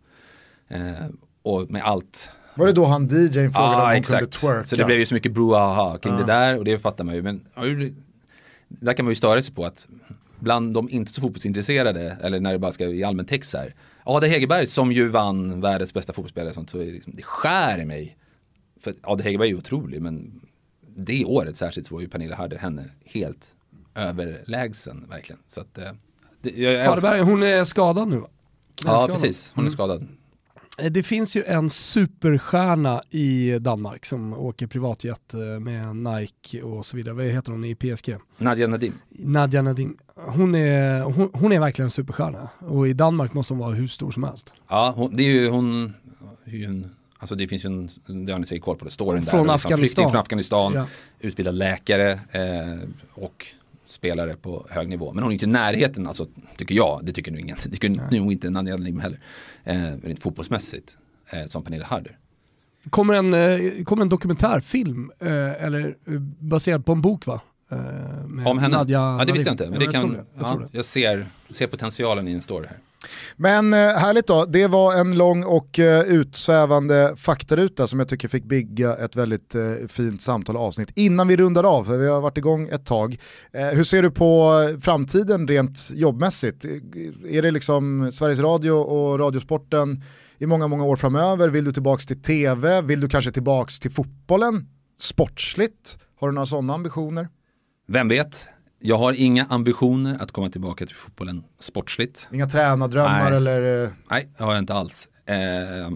Eh, 0.68 1.08
och 1.42 1.72
med 1.72 1.84
allt. 1.84 2.32
Var 2.60 2.68
det 2.68 2.74
då 2.74 2.86
han 2.86 3.08
DJn 3.08 3.32
frågade 3.34 3.76
ah, 3.76 3.82
om 3.82 3.88
hon 3.88 3.92
exakt. 3.92 4.20
kunde 4.20 4.32
twerka? 4.32 4.64
Så 4.64 4.76
det 4.76 4.86
blev 4.86 5.00
ju 5.00 5.06
så 5.06 5.14
mycket 5.14 5.32
brouhaha 5.32 5.98
kring 5.98 6.14
ah. 6.14 6.18
det 6.18 6.24
där 6.24 6.58
och 6.58 6.66
det 6.66 6.80
fattar 6.80 7.04
man 7.04 7.16
ju. 7.16 7.22
Men 7.22 7.42
där 8.68 8.94
kan 8.94 9.06
man 9.06 9.12
ju 9.12 9.16
störa 9.16 9.42
sig 9.42 9.54
på 9.54 9.66
att 9.66 9.88
bland 10.40 10.74
de 10.74 10.90
inte 10.90 11.14
så 11.14 11.22
fotbollsintresserade, 11.22 12.18
eller 12.22 12.40
när 12.40 12.52
det 12.52 12.60
bara 12.60 12.72
ska 12.72 12.86
i 12.86 13.04
allmän 13.04 13.26
text 13.26 13.54
här. 13.54 13.76
Ada 14.04 14.28
Hegerberg 14.28 14.66
som 14.66 14.92
ju 14.92 15.08
vann 15.08 15.62
världens 15.62 15.94
bästa 15.94 16.14
fotbollsspelare, 16.14 16.54
sånt, 16.54 16.70
så 16.70 16.80
är 16.80 16.86
det, 16.86 16.92
liksom, 16.92 17.14
det 17.16 17.24
skär 17.24 17.80
i 17.80 17.86
mig. 17.86 18.18
För 18.80 18.94
Ada 19.04 19.24
Hegerberg 19.24 19.48
är 19.48 19.52
ju 19.52 19.58
otrolig, 19.58 20.02
men 20.02 20.42
det 20.96 21.26
året 21.26 21.58
särskilt 21.58 21.88
så 21.88 21.94
var 21.94 22.02
ju 22.02 22.08
Pernilla 22.08 22.36
Harder 22.36 22.58
henne 22.58 22.86
helt 23.06 23.56
överlägsen 23.96 25.06
verkligen. 25.10 25.42
Så 25.48 25.62
att, 25.62 25.78
eh, 25.78 25.92
det, 26.42 26.50
jag 26.50 26.86
Harderberg, 26.86 27.22
hon 27.22 27.44
är 27.44 27.64
skadad 27.64 28.08
nu 28.08 28.18
va? 28.18 28.28
Ja, 28.86 29.00
skadad. 29.00 29.10
precis. 29.10 29.52
Hon 29.56 29.64
är 29.64 29.68
mm. 29.68 29.72
skadad. 29.72 30.02
Eh, 30.02 30.08
det 30.90 31.04
finns 31.04 31.36
ju 31.36 31.44
en 31.44 31.70
superstjärna 31.70 33.02
i 33.10 33.60
Danmark 33.60 34.06
som 34.06 34.34
åker 34.34 34.68
privatjet 34.68 35.34
eh, 35.34 35.40
med 35.40 35.96
Nike 35.96 36.62
och 36.62 36.86
så 36.86 36.98
vidare. 36.98 37.16
Vad 37.16 37.26
heter 37.26 37.52
hon 37.52 37.66
i 37.66 37.76
PSG? 37.76 38.16
Nadja 38.38 38.68
Nadim. 38.68 38.94
Nadja 39.10 39.62
Nadim. 39.62 39.98
Hon 40.16 40.56
är, 40.56 41.02
hon, 41.02 41.30
hon 41.34 41.52
är 41.52 41.60
verkligen 41.60 41.86
en 41.86 41.92
superstjärna 41.92 42.50
och 42.60 42.88
i 42.88 42.94
Danmark 42.94 43.34
måste 43.34 43.54
hon 43.54 43.60
vara 43.60 43.72
hur 43.72 43.88
stor 43.88 44.12
som 44.12 44.24
helst. 44.24 44.54
Ja, 44.68 44.94
hon, 44.96 45.16
det 45.16 45.24
är 45.24 45.32
ju 45.32 45.50
hon, 45.50 45.94
hon 46.46 46.90
Alltså 47.20 47.36
det 47.36 47.48
finns 47.48 47.66
ju 47.66 47.68
en, 47.68 48.26
det 48.26 48.32
har 48.32 48.40
ni 48.40 48.46
säkert 48.46 48.64
koll 48.64 48.78
på 48.78 48.86
det, 48.86 48.92
storyn 48.92 49.26
från 49.26 49.48
där. 49.48 49.54
Afghanistan. 49.54 49.78
Flykting 49.78 50.10
från 50.10 50.20
Afghanistan, 50.20 50.74
ja. 50.74 50.88
utbildad 51.20 51.56
läkare 51.56 52.12
eh, 52.12 52.90
och 53.14 53.48
spelare 53.90 54.36
på 54.36 54.68
hög 54.70 54.90
nivå. 54.90 55.14
Men 55.14 55.24
hon 55.24 55.32
är 55.32 55.34
inte 55.34 55.46
i 55.46 55.50
närheten, 55.50 56.08
alltså, 56.08 56.28
tycker 56.58 56.76
jag, 56.76 57.00
det 57.04 57.12
tycker 57.12 57.32
nog 57.32 57.42
ingen, 57.42 57.58
det 57.64 57.70
tycker 57.70 58.20
nog 58.20 58.32
inte 58.32 58.50
Nadja 58.50 58.78
Lim 58.78 59.00
heller, 59.00 59.20
eh, 59.64 59.82
rent 60.04 60.20
fotbollsmässigt, 60.20 60.98
eh, 61.30 61.46
som 61.46 61.64
Pernilla 61.64 61.86
Harder. 61.86 62.18
Kommer 62.90 63.14
en, 63.14 63.34
eh, 63.34 63.84
kommer 63.84 64.02
en 64.02 64.10
dokumentärfilm, 64.10 65.12
eh, 65.20 65.64
eller 65.64 65.96
eh, 66.08 66.20
baserad 66.40 66.86
på 66.86 66.92
en 66.92 67.02
bok 67.02 67.26
va? 67.26 67.42
Eh, 67.72 68.48
Om 68.48 68.60
henne? 68.60 68.78
Nadja, 68.78 69.00
ja 69.20 69.26
det 69.26 69.34
visste 69.34 69.50
jag 69.50 69.54
inte, 69.54 69.70
men 69.70 69.82
ja, 69.82 69.88
det 69.88 69.94
kan, 69.94 70.02
jag, 70.02 70.26
jag, 70.50 70.62
ja, 70.62 70.68
jag 70.72 70.86
ser, 70.86 71.26
ser 71.50 71.68
potentialen 71.68 72.28
i 72.28 72.32
en 72.32 72.42
story 72.42 72.68
här. 72.68 72.78
Men 73.36 73.74
eh, 73.74 73.80
härligt 73.80 74.28
då, 74.28 74.46
det 74.46 74.68
var 74.68 74.96
en 74.96 75.18
lång 75.18 75.44
och 75.44 75.80
eh, 75.80 76.02
utsvävande 76.02 77.14
faktaruta 77.18 77.88
som 77.88 78.00
jag 78.00 78.08
tycker 78.08 78.28
fick 78.28 78.44
bygga 78.44 78.96
ett 78.96 79.16
väldigt 79.16 79.56
eh, 79.56 79.62
fint 79.88 80.22
samtal 80.22 80.58
och 80.58 80.64
avsnitt. 80.64 80.92
Innan 80.96 81.28
vi 81.28 81.38
rundar 81.38 81.64
av, 81.64 81.84
för 81.84 81.98
vi 81.98 82.08
har 82.08 82.22
varit 82.22 82.38
igång 82.38 82.70
ett 82.70 82.86
tag, 82.86 83.18
hur 83.52 83.84
ser 83.84 84.02
du 84.02 84.12
på 84.12 84.54
framtiden 84.82 85.48
rent 85.48 85.90
jobbmässigt? 85.92 86.66
Är 87.30 87.42
det 87.42 87.52
liksom 87.52 88.12
Sveriges 88.12 88.40
Radio 88.40 88.72
och 88.72 89.20
Radiosporten 89.20 90.04
i 90.38 90.46
många, 90.46 90.68
många 90.68 90.84
år 90.84 90.96
framöver? 90.96 91.50
Vill 91.50 91.66
du 91.66 91.72
tillbaka 91.72 92.02
till 92.02 92.22
tv? 92.22 92.82
Vill 92.82 93.02
du 93.02 93.10
kanske 93.10 93.32
tillbaka 93.32 93.72
till 93.82 93.92
fotbollen? 93.92 94.66
Sportsligt? 95.00 95.98
Har 96.20 96.28
du 96.28 96.34
några 96.34 96.46
sådana 96.46 96.74
ambitioner? 96.74 97.28
Vem 97.88 98.08
vet? 98.08 98.50
Jag 98.82 98.98
har 98.98 99.14
inga 99.14 99.46
ambitioner 99.46 100.18
att 100.22 100.32
komma 100.32 100.50
tillbaka 100.50 100.86
till 100.86 100.96
fotbollen 100.96 101.44
sportsligt. 101.60 102.28
Inga 102.34 102.48
tränardrömmar 102.48 103.30
Nej. 103.30 103.38
eller? 103.38 103.84
Eh? 103.84 103.90
Nej, 104.10 104.30
det 104.38 104.44
har 104.44 104.54
jag 104.54 104.62
inte 104.62 104.74
alls. 104.74 105.10
Eh, 105.26 105.92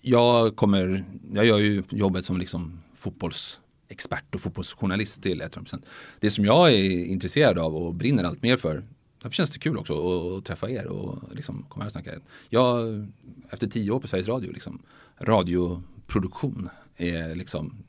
jag 0.00 0.56
kommer, 0.56 1.04
jag 1.32 1.46
gör 1.46 1.58
ju 1.58 1.82
jobbet 1.90 2.24
som 2.24 2.38
liksom 2.38 2.82
fotbollsexpert 2.94 4.34
och 4.34 4.40
fotbollsjournalist 4.40 5.22
till 5.22 5.42
100%. 5.42 5.82
Det 6.20 6.30
som 6.30 6.44
jag 6.44 6.72
är 6.72 7.04
intresserad 7.04 7.58
av 7.58 7.76
och 7.76 7.94
brinner 7.94 8.24
allt 8.24 8.42
mer 8.42 8.56
för, 8.56 8.84
därför 9.22 9.34
känns 9.34 9.50
det 9.50 9.58
kul 9.58 9.76
också 9.76 10.36
att, 10.36 10.44
träffa 10.44 10.70
er 10.70 10.86
och 10.86 11.18
liksom 11.32 11.66
komma 11.68 11.82
här 11.82 11.88
och 11.88 11.92
snacka. 11.92 12.10
Jag, 12.48 13.06
efter 13.50 13.66
tio 13.66 13.90
år 13.90 14.00
på 14.00 14.08
Sveriges 14.08 14.28
Radio, 14.28 14.52
liksom, 14.52 14.82
radioproduktion 15.18 16.68
är 16.96 17.34
liksom, 17.34 17.84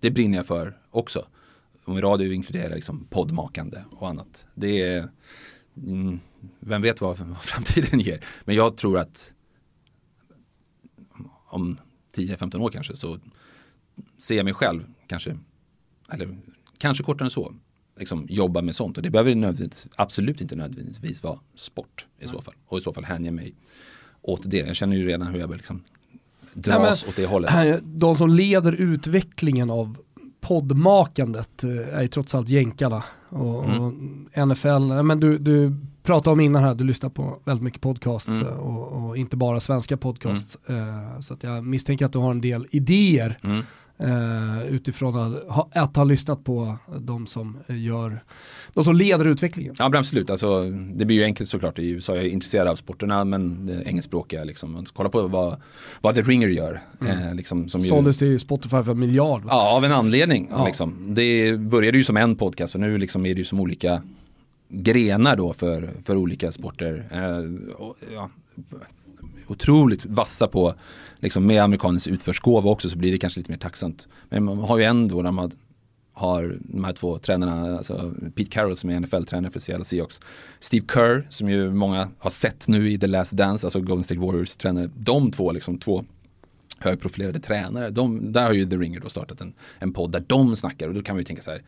det 0.00 0.10
brinner 0.10 0.36
jag 0.36 0.46
för 0.46 0.76
också 0.90 1.26
om 1.88 2.00
radio 2.00 2.32
inkluderar 2.32 2.74
liksom 2.74 3.06
poddmakande 3.10 3.78
och 3.90 4.08
annat. 4.08 4.46
Det 4.54 4.82
är, 4.82 5.08
mm, 5.76 6.20
vem 6.60 6.82
vet 6.82 7.00
vad, 7.00 7.18
vad 7.18 7.42
framtiden 7.42 8.00
ger. 8.00 8.24
Men 8.44 8.56
jag 8.56 8.76
tror 8.76 8.98
att 8.98 9.34
om 11.46 11.78
10-15 12.16 12.60
år 12.60 12.70
kanske 12.70 12.96
så 12.96 13.18
ser 14.18 14.36
jag 14.36 14.44
mig 14.44 14.54
själv 14.54 14.84
kanske, 15.06 15.38
eller 16.12 16.38
kanske 16.78 17.04
kortare 17.04 17.26
än 17.26 17.30
så, 17.30 17.54
liksom 17.96 18.26
jobba 18.28 18.62
med 18.62 18.74
sånt. 18.74 18.96
Och 18.96 19.02
det 19.02 19.10
behöver 19.10 19.34
nödvändigtvis, 19.34 19.88
absolut 19.96 20.40
inte 20.40 20.56
nödvändigtvis 20.56 21.22
vara 21.22 21.40
sport 21.54 22.06
i 22.18 22.28
så 22.28 22.40
fall. 22.40 22.54
Och 22.66 22.78
i 22.78 22.80
så 22.80 22.92
fall 22.92 23.04
hänga 23.04 23.30
mig 23.30 23.54
åt 24.22 24.50
det. 24.50 24.58
Jag 24.58 24.76
känner 24.76 24.96
ju 24.96 25.08
redan 25.08 25.26
hur 25.26 25.40
jag 25.40 25.50
liksom 25.50 25.82
dras 26.52 27.04
Nej, 27.04 27.10
åt 27.10 27.16
det 27.16 27.26
hållet. 27.26 27.80
De 27.84 28.14
som 28.14 28.30
leder 28.30 28.72
utvecklingen 28.72 29.70
av 29.70 29.98
poddmakandet 30.48 31.64
är 31.92 32.02
ju 32.02 32.08
trots 32.08 32.34
allt 32.34 32.48
jänkarna. 32.48 33.04
Och, 33.28 33.64
mm. 33.64 33.80
och 33.82 34.48
NFL, 34.48 35.02
men 35.02 35.20
du, 35.20 35.38
du 35.38 35.76
pratade 36.02 36.32
om 36.32 36.40
innan 36.40 36.64
här, 36.64 36.74
du 36.74 36.84
lyssnar 36.84 37.10
på 37.10 37.38
väldigt 37.44 37.64
mycket 37.64 37.80
podcasts 37.80 38.28
mm. 38.28 38.46
och, 38.46 39.04
och, 39.04 39.16
inte 39.16 39.36
bara 39.36 39.60
svenska 39.60 39.96
podcasts. 39.96 40.58
Mm. 40.68 41.22
så 41.22 41.34
att 41.34 41.42
jag 41.42 41.64
misstänker 41.64 42.06
att 42.06 42.12
du 42.12 42.18
har 42.18 42.30
en 42.30 42.40
del 42.40 42.66
idéer 42.70 43.38
mm. 43.42 43.62
Uh, 44.02 44.66
utifrån 44.66 45.16
att 45.16 45.48
ha, 45.48 45.68
att 45.72 45.96
ha 45.96 46.04
lyssnat 46.04 46.44
på 46.44 46.76
de 46.98 47.26
som 47.26 47.58
gör, 47.66 48.20
de 48.74 48.84
som 48.84 48.96
leder 48.96 49.24
utvecklingen. 49.24 49.74
Ja 49.78 49.98
absolut, 49.98 50.30
alltså, 50.30 50.70
det 50.70 51.04
blir 51.04 51.16
ju 51.16 51.24
enkelt 51.24 51.48
såklart 51.48 51.78
i 51.78 51.90
USA, 51.90 52.16
jag 52.16 52.24
är 52.24 52.28
intresserad 52.28 52.68
av 52.68 52.76
sporterna 52.76 53.24
men 53.24 53.66
det 53.66 53.82
engelskspråkiga 53.82 54.44
liksom, 54.44 54.86
kolla 54.92 55.08
på 55.08 55.26
vad, 55.26 55.60
vad 56.00 56.14
The 56.14 56.22
Ringer 56.22 56.48
gör. 56.48 56.80
Mm. 57.00 57.18
Eh, 57.18 57.34
liksom, 57.34 57.68
som 57.68 57.82
Såldes 57.82 58.18
till 58.18 58.40
Spotify 58.40 58.82
för 58.82 58.90
en 58.90 58.98
miljard. 58.98 59.42
Ja, 59.48 59.76
av 59.76 59.84
en 59.84 59.92
anledning. 59.92 60.48
Ja. 60.50 60.66
Liksom. 60.66 61.14
Det 61.14 61.58
började 61.58 61.98
ju 61.98 62.04
som 62.04 62.16
en 62.16 62.36
podcast 62.36 62.74
och 62.74 62.80
nu 62.80 62.98
liksom 62.98 63.26
är 63.26 63.34
det 63.34 63.38
ju 63.38 63.44
som 63.44 63.60
olika 63.60 64.02
grenar 64.68 65.36
då 65.36 65.52
för, 65.52 65.90
för 66.04 66.16
olika 66.16 66.52
sporter. 66.52 67.04
Eh, 67.12 67.74
och, 67.74 67.96
ja, 68.14 68.30
otroligt 69.48 70.06
vassa 70.06 70.48
på, 70.48 70.74
liksom 71.16 71.46
med 71.46 71.62
amerikanens 71.62 72.06
utförsgåva 72.06 72.70
också 72.70 72.90
så 72.90 72.98
blir 72.98 73.12
det 73.12 73.18
kanske 73.18 73.40
lite 73.40 73.50
mer 73.50 73.58
tacksamt. 73.58 74.08
Men 74.28 74.44
man 74.44 74.58
har 74.58 74.78
ju 74.78 74.84
ändå 74.84 75.22
när 75.22 75.32
man 75.32 75.50
har 76.12 76.56
de 76.60 76.84
här 76.84 76.92
två 76.92 77.18
tränarna, 77.18 77.76
alltså 77.76 78.12
Pete 78.34 78.50
Carroll 78.50 78.76
som 78.76 78.90
är 78.90 79.00
NFL-tränare 79.00 79.52
för 79.52 79.60
Seattle 79.60 79.84
Seahawks, 79.84 80.20
Steve 80.60 80.86
Kerr 80.92 81.26
som 81.30 81.50
ju 81.50 81.70
många 81.70 82.08
har 82.18 82.30
sett 82.30 82.68
nu 82.68 82.90
i 82.90 82.98
The 82.98 83.06
Last 83.06 83.32
Dance, 83.32 83.66
alltså 83.66 83.80
Golden 83.80 84.04
State 84.04 84.20
Warriors 84.20 84.56
tränare, 84.56 84.90
de 84.94 85.30
två 85.30 85.52
liksom 85.52 85.78
två 85.78 86.04
högprofilerade 86.78 87.40
tränare, 87.40 87.90
de, 87.90 88.32
där 88.32 88.46
har 88.46 88.52
ju 88.52 88.66
The 88.66 88.76
Ringer 88.76 89.00
då 89.00 89.08
startat 89.08 89.40
en, 89.40 89.52
en 89.78 89.92
podd 89.92 90.12
där 90.12 90.24
de 90.26 90.56
snackar 90.56 90.88
och 90.88 90.94
då 90.94 91.02
kan 91.02 91.16
man 91.16 91.20
ju 91.20 91.24
tänka 91.24 91.42
så 91.42 91.50
här, 91.50 91.62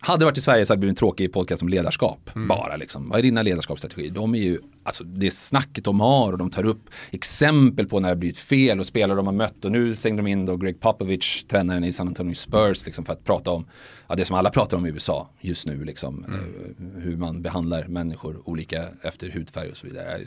hade 0.00 0.18
det 0.18 0.24
varit 0.24 0.38
i 0.38 0.40
Sverige 0.40 0.66
så 0.66 0.72
hade 0.72 0.76
det 0.76 0.80
blivit 0.80 0.92
en 0.92 0.98
tråkig 0.98 1.32
podcast 1.32 1.62
om 1.62 1.68
ledarskap. 1.68 2.30
Mm. 2.34 2.48
Bara 2.48 2.76
liksom. 2.76 3.08
Vad 3.08 3.18
är 3.18 3.22
dina 3.22 3.42
ledarskapsstrategier? 3.42 4.10
De 4.10 4.34
är 4.34 4.38
ju, 4.38 4.58
alltså 4.82 5.04
det 5.04 5.30
snacket 5.30 5.84
de 5.84 6.00
har 6.00 6.32
och 6.32 6.38
de 6.38 6.50
tar 6.50 6.64
upp 6.64 6.90
exempel 7.10 7.88
på 7.88 8.00
när 8.00 8.08
det 8.08 8.16
blivit 8.16 8.38
fel 8.38 8.80
och 8.80 8.86
spelare 8.86 9.16
de 9.16 9.26
har 9.26 9.34
mött. 9.34 9.64
Och 9.64 9.72
nu 9.72 9.96
stängde 9.96 10.22
de 10.22 10.26
in 10.26 10.46
då 10.46 10.56
Greg 10.56 10.80
Popovich, 10.80 11.44
tränaren 11.44 11.84
i 11.84 11.92
San 11.92 12.08
Antonio 12.08 12.34
Spurs, 12.34 12.86
liksom 12.86 13.04
för 13.04 13.12
att 13.12 13.24
prata 13.24 13.50
om 13.50 13.66
ja, 14.08 14.14
det 14.14 14.24
som 14.24 14.36
alla 14.36 14.50
pratar 14.50 14.76
om 14.76 14.86
i 14.86 14.88
USA 14.88 15.28
just 15.40 15.66
nu. 15.66 15.84
Liksom, 15.84 16.24
mm. 16.24 16.40
Eh, 16.40 17.02
hur 17.02 17.16
man 17.16 17.42
behandlar 17.42 17.84
människor 17.84 18.42
olika 18.44 18.84
efter 19.02 19.30
hudfärg 19.30 19.70
och 19.70 19.76
så 19.76 19.86
vidare 19.86 20.18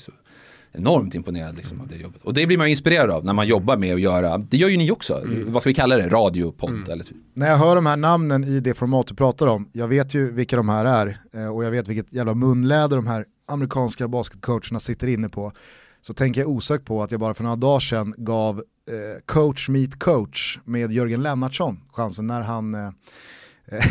enormt 0.74 1.16
imponerad 1.16 1.58
liksom, 1.58 1.82
av 1.82 1.88
det 1.88 1.96
jobbet. 1.96 2.22
Och 2.22 2.34
det 2.34 2.48
blir 2.48 2.58
man 2.58 2.68
inspirerad 2.68 3.10
av 3.10 3.26
när 3.26 3.34
man 3.34 3.48
jobbar 3.48 3.78
med 3.78 3.94
att 3.94 4.02
göra, 4.02 4.38
det 4.38 4.58
gör 4.58 4.70
ju 4.70 4.78
ni 4.78 4.92
också, 4.92 5.22
mm. 5.22 5.54
vad 5.54 5.62
ska 5.62 5.70
vi 5.70 5.74
kalla 5.74 5.98
det, 5.98 6.10
radiopodd 6.10 6.70
mm. 6.70 6.92
eller 6.92 7.04
så. 7.04 7.14
När 7.34 7.50
jag 7.50 7.58
hör 7.58 7.76
de 7.76 7.86
här 7.86 7.98
namnen 7.98 8.44
i 8.44 8.60
det 8.60 8.74
format 8.74 9.08
du 9.08 9.16
pratar 9.16 9.48
om, 9.48 9.70
jag 9.74 9.88
vet 9.88 10.14
ju 10.14 10.32
vilka 10.32 10.56
de 10.56 10.70
här 10.70 10.86
är 10.86 11.18
eh, 11.34 11.56
och 11.56 11.64
jag 11.64 11.72
vet 11.72 11.88
vilket 11.88 12.14
jävla 12.14 12.34
munläder 12.34 12.96
de 12.96 13.08
här 13.08 13.26
amerikanska 13.48 14.08
basketcoacherna 14.08 14.80
sitter 14.80 15.08
inne 15.08 15.30
på. 15.30 15.52
Så 16.02 16.14
tänker 16.14 16.42
jag 16.42 16.50
osökt 16.50 16.86
på 16.86 17.04
att 17.04 17.12
jag 17.12 17.20
bara 17.20 17.34
för 17.34 17.44
några 17.44 17.56
dagar 17.56 17.80
sedan 17.80 18.14
gav 18.18 18.58
eh, 18.58 19.22
coach 19.26 19.70
meet 19.70 20.00
coach 20.00 20.60
med 20.64 20.92
Jörgen 20.92 21.24
Lennartsson 21.24 21.80
chansen 21.92 22.28
när 22.28 22.42
han 22.42 22.74
eh, 22.74 22.92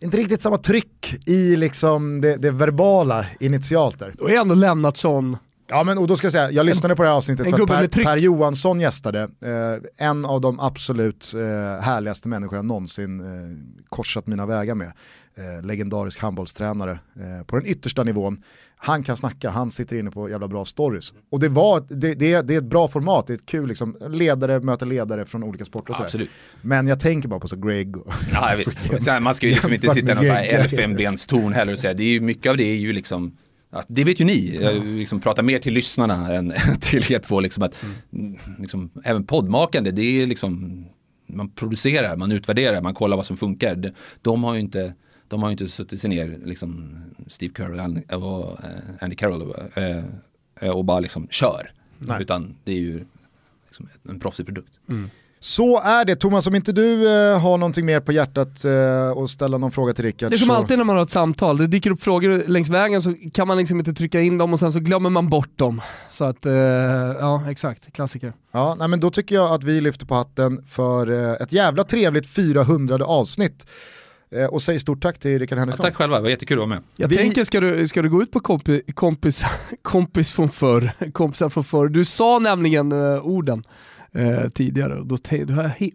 inte 0.00 0.16
riktigt 0.16 0.42
samma 0.42 0.58
tryck 0.58 1.14
i 1.26 1.56
liksom 1.56 2.20
det, 2.20 2.36
det 2.36 2.50
verbala 2.50 3.26
initialt 3.40 3.98
där. 3.98 4.14
Då 4.18 4.28
är 4.28 4.40
ändå 4.40 4.54
Lennartsson 4.54 5.36
Ja 5.70 5.84
men 5.84 5.98
och 5.98 6.06
då 6.06 6.16
ska 6.16 6.24
jag 6.24 6.32
säga, 6.32 6.50
jag 6.50 6.66
lyssnade 6.66 6.96
på 6.96 7.02
det 7.02 7.08
här 7.08 7.16
avsnittet 7.16 7.50
för 7.50 7.62
att 7.62 7.68
per, 7.68 8.04
per 8.04 8.16
Johansson 8.16 8.80
gästade, 8.80 9.20
eh, 9.22 10.06
en 10.08 10.24
av 10.24 10.40
de 10.40 10.60
absolut 10.60 11.32
eh, 11.34 11.84
härligaste 11.84 12.28
människor 12.28 12.56
jag 12.56 12.64
någonsin 12.64 13.20
eh, 13.20 13.86
korsat 13.88 14.26
mina 14.26 14.46
vägar 14.46 14.74
med. 14.74 14.92
Eh, 15.34 15.66
legendarisk 15.66 16.20
handbollstränare 16.20 16.90
eh, 16.90 17.46
på 17.46 17.56
den 17.56 17.66
yttersta 17.66 18.04
nivån. 18.04 18.42
Han 18.82 19.02
kan 19.02 19.16
snacka, 19.16 19.50
han 19.50 19.70
sitter 19.70 19.96
inne 19.96 20.10
på 20.10 20.30
jävla 20.30 20.48
bra 20.48 20.64
stories. 20.64 21.14
Och 21.30 21.40
det, 21.40 21.48
var, 21.48 21.84
det, 21.88 22.14
det, 22.14 22.42
det 22.42 22.54
är 22.54 22.58
ett 22.58 22.64
bra 22.64 22.88
format, 22.88 23.26
det 23.26 23.32
är 23.32 23.34
ett 23.34 23.46
kul 23.46 23.68
liksom, 23.68 23.96
ledare 24.08 24.60
möter 24.60 24.86
ledare 24.86 25.24
från 25.24 25.42
olika 25.42 25.64
sporter 25.64 25.90
och 25.90 25.96
sådär. 25.96 26.06
Absolut. 26.06 26.30
Men 26.62 26.86
jag 26.86 27.00
tänker 27.00 27.28
bara 27.28 27.40
på 27.40 27.48
så 27.48 27.56
Greg 27.56 27.96
och... 27.96 28.12
Ja, 28.32 28.54
visst. 28.58 29.08
man 29.20 29.34
ska 29.34 29.46
ju 29.46 29.52
liksom 29.52 29.72
inte 29.72 29.90
sitta 29.90 30.12
i 30.12 30.14
någon 30.14 30.24
elfenbenstorn 30.26 31.52
heller 31.52 31.72
och 31.72 31.78
säga, 31.78 31.94
det 31.94 32.04
är 32.04 32.08
ju, 32.08 32.20
mycket 32.20 32.50
av 32.50 32.56
det 32.56 32.64
är 32.64 32.76
ju 32.76 32.92
liksom 32.92 33.36
Ja, 33.72 33.82
det 33.88 34.04
vet 34.04 34.20
ju 34.20 34.24
ni, 34.24 34.58
jag 34.60 34.86
liksom 34.86 35.20
pratar 35.20 35.42
mer 35.42 35.58
till 35.58 35.74
lyssnarna 35.74 36.34
än 36.34 36.54
till 36.80 37.12
er 37.12 37.18
två. 37.18 37.40
Liksom 37.40 37.62
att, 37.62 37.82
mm. 38.12 38.36
liksom, 38.58 38.90
även 39.04 39.26
poddmakande, 39.26 39.90
det 39.90 40.22
är 40.22 40.26
liksom, 40.26 40.84
man 41.26 41.50
producerar, 41.50 42.16
man 42.16 42.32
utvärderar, 42.32 42.82
man 42.82 42.94
kollar 42.94 43.16
vad 43.16 43.26
som 43.26 43.36
funkar. 43.36 43.92
De 44.22 44.44
har 44.44 44.54
ju 44.54 44.60
inte, 44.60 44.94
de 45.30 45.42
har 45.42 45.50
inte 45.50 45.66
suttit 45.66 46.00
sig 46.00 46.10
ner, 46.10 46.38
liksom, 46.44 46.96
Steve 47.26 47.54
Carroll 47.54 47.80
och 48.14 48.58
Andy 49.00 49.16
Carroll 49.16 49.42
och, 49.42 49.56
och, 50.60 50.76
och 50.76 50.84
bara 50.84 51.00
liksom 51.00 51.28
kör. 51.30 51.72
Nej. 51.98 52.22
Utan 52.22 52.56
det 52.64 52.72
är 52.72 52.80
ju 52.80 53.04
liksom 53.66 53.88
en 54.08 54.20
proffsig 54.20 54.46
produkt. 54.46 54.70
Mm. 54.88 55.10
Så 55.42 55.80
är 55.80 56.04
det, 56.04 56.16
Thomas 56.16 56.46
om 56.46 56.54
inte 56.54 56.72
du 56.72 57.08
eh, 57.08 57.40
har 57.40 57.58
någonting 57.58 57.86
mer 57.86 58.00
på 58.00 58.12
hjärtat 58.12 58.64
eh, 58.64 59.10
och 59.10 59.30
ställa 59.30 59.58
någon 59.58 59.72
fråga 59.72 59.92
till 59.92 60.04
Rickard. 60.04 60.30
Det 60.30 60.36
är 60.36 60.38
som 60.38 60.48
så... 60.48 60.54
alltid 60.54 60.78
när 60.78 60.84
man 60.84 60.96
har 60.96 61.02
ett 61.02 61.10
samtal, 61.10 61.56
det 61.56 61.66
dyker 61.66 61.90
upp 61.90 62.02
frågor 62.02 62.44
längs 62.46 62.68
vägen 62.68 63.02
så 63.02 63.14
kan 63.32 63.48
man 63.48 63.58
liksom 63.58 63.78
inte 63.78 63.92
trycka 63.92 64.20
in 64.20 64.38
dem 64.38 64.52
och 64.52 64.58
sen 64.58 64.72
så 64.72 64.80
glömmer 64.80 65.10
man 65.10 65.28
bort 65.28 65.58
dem. 65.58 65.80
Så 66.10 66.24
att, 66.24 66.46
eh, 66.46 66.52
ja 66.52 67.50
exakt, 67.50 67.92
klassiker. 67.92 68.32
Ja, 68.52 68.76
nej, 68.78 68.88
men 68.88 69.00
då 69.00 69.10
tycker 69.10 69.34
jag 69.34 69.52
att 69.52 69.64
vi 69.64 69.80
lyfter 69.80 70.06
på 70.06 70.14
hatten 70.14 70.64
för 70.66 71.10
eh, 71.10 71.32
ett 71.32 71.52
jävla 71.52 71.84
trevligt 71.84 72.26
400 72.26 73.04
avsnitt. 73.04 73.66
Eh, 74.32 74.46
och 74.46 74.62
säg 74.62 74.78
stort 74.78 75.02
tack 75.02 75.18
till 75.18 75.38
Rickard 75.38 75.58
Henriksson. 75.58 75.84
Ja, 75.84 75.90
tack 75.90 75.96
själva, 75.96 76.16
det 76.16 76.22
var 76.22 76.30
jättekul 76.30 76.56
att 76.56 76.68
vara 76.68 76.68
med. 76.68 76.82
Jag 76.96 77.08
vi... 77.08 77.16
tänker, 77.16 77.44
ska 77.44 77.60
du, 77.60 77.88
ska 77.88 78.02
du 78.02 78.10
gå 78.10 78.22
ut 78.22 78.30
på 78.30 78.40
kompi, 78.40 78.82
kompis, 78.94 79.44
kompis 79.82 80.32
från 80.32 80.50
förr, 80.50 80.92
kompisar 81.12 81.48
från 81.48 81.64
förr? 81.64 81.88
Du 81.88 82.04
sa 82.04 82.38
nämligen 82.38 82.92
uh, 82.92 83.26
orden 83.26 83.64
eh, 84.12 84.48
tidigare. 84.48 85.04
Då 85.04 85.16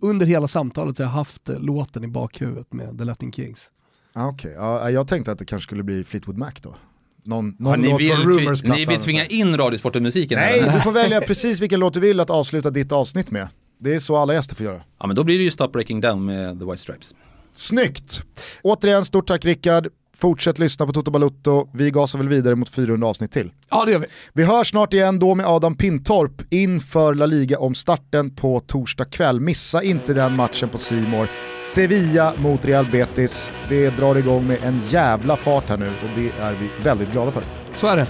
under 0.01 0.25
hela 0.25 0.47
samtalet 0.47 0.97
har 0.97 1.05
jag 1.05 1.11
haft 1.11 1.49
eh, 1.49 1.59
låten 1.59 2.03
i 2.03 2.07
bakhuvudet 2.07 2.73
med 2.73 2.97
The 2.97 3.03
Latin 3.03 3.31
Kings. 3.31 3.71
Ah, 4.13 4.27
Okej, 4.27 4.51
okay. 4.51 4.63
ah, 4.63 4.89
jag 4.89 5.07
tänkte 5.07 5.31
att 5.31 5.39
det 5.39 5.45
kanske 5.45 5.67
skulle 5.67 5.83
bli 5.83 6.03
Fleetwood 6.03 6.37
Mac 6.37 6.51
då. 6.61 6.75
Någon, 7.23 7.55
någon 7.59 7.83
ja, 7.83 7.89
låt 7.89 8.01
vill, 8.01 8.11
Rumors 8.11 8.63
Ni 8.63 8.85
vill 8.85 8.99
tvinga 8.99 9.25
in 9.25 9.57
Radiosporten-musiken? 9.57 10.39
Nej, 10.39 10.71
du 10.73 10.81
får 10.81 10.91
välja 10.91 11.21
precis 11.27 11.61
vilken 11.61 11.79
låt 11.79 11.93
du 11.93 11.99
vill 11.99 12.19
att 12.19 12.29
avsluta 12.29 12.69
ditt 12.69 12.91
avsnitt 12.91 13.31
med. 13.31 13.47
Det 13.77 13.95
är 13.95 13.99
så 13.99 14.15
alla 14.15 14.33
gäster 14.33 14.55
får 14.55 14.65
göra. 14.65 14.81
Ja 14.99 15.07
men 15.07 15.15
då 15.15 15.23
blir 15.23 15.37
det 15.37 15.43
ju 15.43 15.51
Stop 15.51 15.67
Breaking 15.67 16.01
Down 16.01 16.25
med 16.25 16.59
The 16.59 16.65
White 16.65 16.77
Stripes. 16.77 17.15
Snyggt! 17.55 18.21
Återigen, 18.63 19.05
stort 19.05 19.27
tack 19.27 19.45
Rickard. 19.45 19.87
Fortsätt 20.17 20.59
lyssna 20.59 20.85
på 20.85 20.93
Toto 20.93 21.11
Balutto, 21.11 21.69
vi 21.73 21.91
gasar 21.91 22.19
väl 22.19 22.29
vidare 22.29 22.55
mot 22.55 22.69
400 22.69 23.07
avsnitt 23.07 23.31
till. 23.31 23.51
Ja 23.69 23.85
det 23.85 23.91
gör 23.91 23.99
vi. 23.99 24.05
Vi 24.33 24.43
hörs 24.43 24.69
snart 24.69 24.93
igen 24.93 25.19
då 25.19 25.35
med 25.35 25.45
Adam 25.45 25.77
Pintorp 25.77 26.41
inför 26.49 27.13
La 27.13 27.25
Liga 27.25 27.59
om 27.59 27.75
starten 27.75 28.35
på 28.35 28.59
torsdag 28.59 29.05
kväll. 29.05 29.39
Missa 29.39 29.83
inte 29.83 30.13
den 30.13 30.35
matchen 30.35 30.69
på 30.69 30.77
Simor. 30.77 31.29
Sevilla 31.59 32.33
mot 32.37 32.65
Real 32.65 32.91
Betis. 32.91 33.51
Det 33.69 33.89
drar 33.89 34.15
igång 34.15 34.47
med 34.47 34.57
en 34.63 34.81
jävla 34.89 35.35
fart 35.37 35.69
här 35.69 35.77
nu 35.77 35.87
och 35.87 36.09
det 36.15 36.31
är 36.39 36.53
vi 36.53 36.83
väldigt 36.83 37.11
glada 37.11 37.31
för. 37.31 37.43
Så 37.75 37.87
är 37.87 37.97
det. 37.97 38.07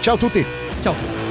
Ciao 0.00 0.16
tutti! 0.16 0.46
Ciao 0.82 0.94
tutti! 0.94 1.24